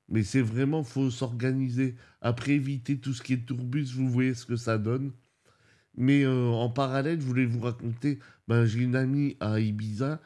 Mais 0.10 0.23
c'est 0.23 0.41
vraiment, 0.41 0.84
faut 0.84 1.10
s'organiser. 1.10 1.95
Après, 2.22 2.52
éviter 2.52 2.98
tout 2.99 3.14
ce 3.14 3.23
qui 3.23 3.34
est 3.34 3.45
tourbus, 3.45 3.94
vous 3.95 4.10
voyez 4.10 4.34
ce 4.34 4.45
que 4.45 4.56
ça 4.56 4.77
donne. 4.77 5.11
Mais 5.98 6.23
euh, 6.26 6.49
en 6.49 6.69
parallèle, 6.69 7.22
je 7.22 7.26
voulais 7.26 7.45
vous 7.45 7.61
raconter, 7.61 8.19
ben, 8.48 8.65
j'ai 8.65 8.82
une 8.82 8.95
amie 8.95 9.38
à 9.40 9.60
Ibiza 9.60 10.19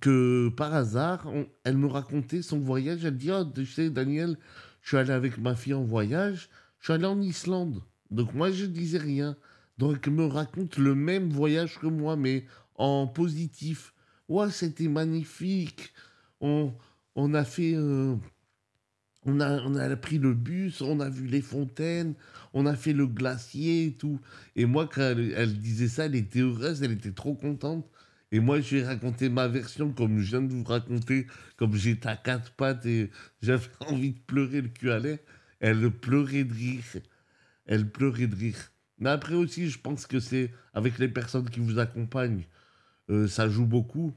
que 0.00 0.48
par 0.50 0.74
hasard, 0.74 1.28
elle 1.64 1.76
me 1.76 1.86
racontait 1.86 2.42
son 2.42 2.58
voyage. 2.58 3.04
Elle 3.04 3.16
dit, 3.16 3.30
oh, 3.30 3.44
tu 3.44 3.66
sais, 3.66 3.90
Daniel, 3.90 4.36
je 4.82 4.88
suis 4.88 4.96
allé 4.96 5.10
avec 5.10 5.38
ma 5.38 5.54
fille 5.54 5.74
en 5.74 5.84
voyage, 5.84 6.48
je 6.80 6.86
suis 6.86 6.92
allé 6.92 7.06
en 7.06 7.20
Islande. 7.20 7.82
Donc 8.10 8.34
moi, 8.34 8.50
je 8.50 8.64
disais 8.66 8.98
rien. 8.98 9.36
Donc 9.78 10.06
me 10.08 10.24
raconte 10.26 10.78
le 10.78 10.94
même 10.94 11.30
voyage 11.30 11.78
que 11.78 11.86
moi, 11.86 12.16
mais 12.16 12.46
en 12.76 13.06
positif. 13.06 13.94
Ouais, 14.28 14.50
c'était 14.50 14.88
magnifique. 14.88 15.92
On, 16.40 16.72
on 17.14 17.34
a 17.34 17.44
fait... 17.44 17.74
euh, 17.74 18.16
on 19.24 19.40
a, 19.40 19.60
on 19.62 19.74
a 19.74 19.96
pris 19.96 20.18
le 20.18 20.34
bus, 20.34 20.80
on 20.82 21.00
a 21.00 21.08
vu 21.10 21.26
les 21.26 21.40
fontaines, 21.42 22.14
on 22.54 22.64
a 22.64 22.76
fait 22.76 22.92
le 22.92 23.06
glacier 23.06 23.86
et 23.86 23.92
tout. 23.92 24.20
Et 24.54 24.66
moi, 24.66 24.88
quand 24.92 25.02
elle, 25.02 25.32
elle 25.36 25.58
disait 25.58 25.88
ça, 25.88 26.06
elle 26.06 26.14
était 26.14 26.40
heureuse, 26.40 26.82
elle 26.82 26.92
était 26.92 27.12
trop 27.12 27.34
contente. 27.34 27.88
Et 28.32 28.40
moi, 28.40 28.60
je 28.60 28.76
lui 28.76 28.82
ai 28.82 28.84
raconté 28.86 29.28
ma 29.28 29.48
version 29.48 29.92
comme 29.92 30.20
je 30.20 30.30
viens 30.30 30.42
de 30.42 30.52
vous 30.52 30.64
raconter, 30.64 31.26
comme 31.56 31.74
j'étais 31.74 32.08
à 32.08 32.16
quatre 32.16 32.52
pattes 32.52 32.86
et 32.86 33.10
j'avais 33.42 33.68
envie 33.88 34.12
de 34.12 34.20
pleurer 34.20 34.60
le 34.62 34.68
cul 34.68 34.90
à 34.90 34.98
l'air. 34.98 35.18
Elle 35.60 35.90
pleurait 35.90 36.44
de 36.44 36.52
rire. 36.52 36.84
Elle 37.66 37.88
pleurait 37.90 38.26
de 38.26 38.36
rire. 38.36 38.72
Mais 38.98 39.10
après 39.10 39.34
aussi, 39.34 39.68
je 39.68 39.78
pense 39.78 40.06
que 40.06 40.20
c'est 40.20 40.50
avec 40.72 40.98
les 40.98 41.08
personnes 41.08 41.48
qui 41.50 41.60
vous 41.60 41.78
accompagnent, 41.78 42.44
euh, 43.10 43.26
ça 43.26 43.48
joue 43.48 43.66
beaucoup. 43.66 44.12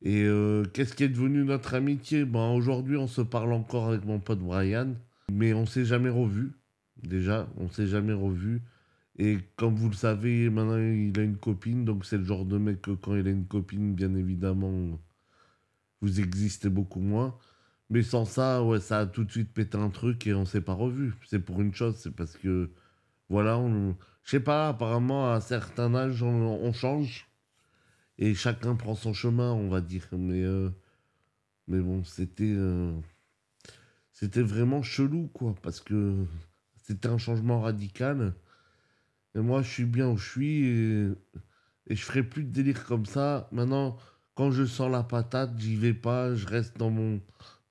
Et 0.00 0.24
euh, 0.24 0.64
qu'est-ce 0.72 0.94
qui 0.94 1.04
est 1.04 1.08
devenu 1.08 1.44
notre 1.44 1.74
amitié? 1.74 2.24
Ben, 2.24 2.50
Aujourd'hui, 2.50 2.96
on 2.96 3.06
se 3.06 3.20
parle 3.20 3.52
encore 3.52 3.88
avec 3.88 4.04
mon 4.04 4.18
pote 4.18 4.40
Brian, 4.40 4.94
mais 5.30 5.52
on 5.54 5.66
s'est 5.66 5.84
jamais 5.84 6.08
revu. 6.08 6.52
Déjà, 7.02 7.48
on 7.56 7.68
s'est 7.70 7.86
jamais 7.86 8.12
revu. 8.12 8.62
Et 9.18 9.38
comme 9.56 9.74
vous 9.74 9.88
le 9.88 9.94
savez, 9.94 10.48
maintenant 10.48 10.78
il 10.78 11.18
a 11.18 11.22
une 11.22 11.36
copine, 11.36 11.84
donc 11.84 12.06
c'est 12.06 12.16
le 12.16 12.24
genre 12.24 12.46
de 12.46 12.58
mec 12.58 12.80
que 12.80 12.92
quand 12.92 13.14
il 13.14 13.26
a 13.26 13.30
une 13.30 13.46
copine, 13.46 13.94
bien 13.94 14.14
évidemment, 14.14 14.98
vous 16.00 16.20
existez 16.20 16.70
beaucoup 16.70 17.00
moins. 17.00 17.36
Mais 17.92 18.02
sans 18.02 18.24
ça, 18.24 18.64
ouais, 18.64 18.80
ça 18.80 19.00
a 19.00 19.06
tout 19.06 19.22
de 19.22 19.30
suite 19.30 19.52
pété 19.52 19.76
un 19.76 19.90
truc 19.90 20.26
et 20.26 20.32
on 20.32 20.46
s'est 20.46 20.62
pas 20.62 20.72
revu. 20.72 21.12
C'est 21.26 21.40
pour 21.40 21.60
une 21.60 21.74
chose, 21.74 21.96
c'est 21.98 22.16
parce 22.16 22.38
que, 22.38 22.70
voilà, 23.28 23.58
on, 23.58 23.94
je 24.24 24.30
sais 24.30 24.40
pas, 24.40 24.68
apparemment 24.68 25.30
à 25.30 25.36
un 25.36 25.40
certain 25.42 25.94
âge, 25.94 26.22
on, 26.22 26.72
change 26.72 27.28
et 28.16 28.34
chacun 28.34 28.76
prend 28.76 28.94
son 28.94 29.12
chemin, 29.12 29.52
on 29.52 29.68
va 29.68 29.82
dire. 29.82 30.08
Mais, 30.12 30.42
euh, 30.42 30.70
mais 31.68 31.80
bon, 31.80 32.02
c'était, 32.02 32.54
euh, 32.56 32.94
c'était 34.10 34.40
vraiment 34.42 34.82
chelou, 34.82 35.28
quoi, 35.34 35.54
parce 35.62 35.80
que 35.80 36.24
c'était 36.76 37.08
un 37.08 37.18
changement 37.18 37.60
radical. 37.60 38.32
Et 39.34 39.40
moi, 39.40 39.60
je 39.60 39.68
suis 39.68 39.84
bien 39.84 40.08
où 40.08 40.16
je 40.16 40.30
suis 40.30 40.64
et, 40.64 41.08
et 41.88 41.94
je 41.94 42.02
ferai 42.02 42.22
plus 42.22 42.44
de 42.44 42.52
délire 42.52 42.86
comme 42.86 43.04
ça. 43.04 43.50
Maintenant, 43.52 43.98
quand 44.34 44.50
je 44.50 44.64
sens 44.64 44.90
la 44.90 45.02
patate, 45.02 45.58
j'y 45.58 45.76
vais 45.76 45.92
pas, 45.92 46.34
je 46.34 46.46
reste 46.46 46.78
dans 46.78 46.88
mon, 46.88 47.20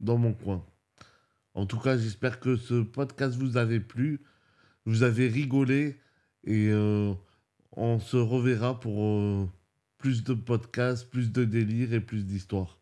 dans 0.01 0.17
mon 0.17 0.33
coin. 0.33 0.65
En 1.53 1.65
tout 1.65 1.79
cas, 1.79 1.97
j'espère 1.97 2.39
que 2.39 2.57
ce 2.57 2.81
podcast 2.81 3.35
vous 3.35 3.57
avait 3.57 3.79
plu, 3.79 4.21
vous 4.85 5.03
avez 5.03 5.27
rigolé 5.27 5.97
et 6.43 6.69
euh, 6.69 7.13
on 7.71 7.99
se 7.99 8.17
reverra 8.17 8.79
pour 8.79 9.03
euh, 9.03 9.47
plus 9.97 10.23
de 10.23 10.33
podcasts, 10.33 11.09
plus 11.09 11.31
de 11.31 11.45
délire 11.45 11.93
et 11.93 12.01
plus 12.01 12.25
d'histoires. 12.25 12.79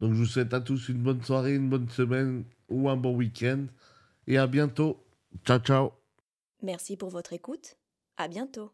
Donc 0.00 0.12
je 0.14 0.18
vous 0.18 0.26
souhaite 0.26 0.54
à 0.54 0.60
tous 0.60 0.88
une 0.88 1.02
bonne 1.02 1.22
soirée, 1.22 1.54
une 1.54 1.68
bonne 1.68 1.88
semaine 1.88 2.44
ou 2.68 2.88
un 2.88 2.96
bon 2.96 3.14
week-end 3.16 3.66
et 4.26 4.38
à 4.38 4.46
bientôt. 4.46 5.04
Ciao 5.44 5.58
ciao. 5.58 5.92
Merci 6.62 6.96
pour 6.96 7.10
votre 7.10 7.32
écoute. 7.32 7.76
À 8.16 8.28
bientôt. 8.28 8.72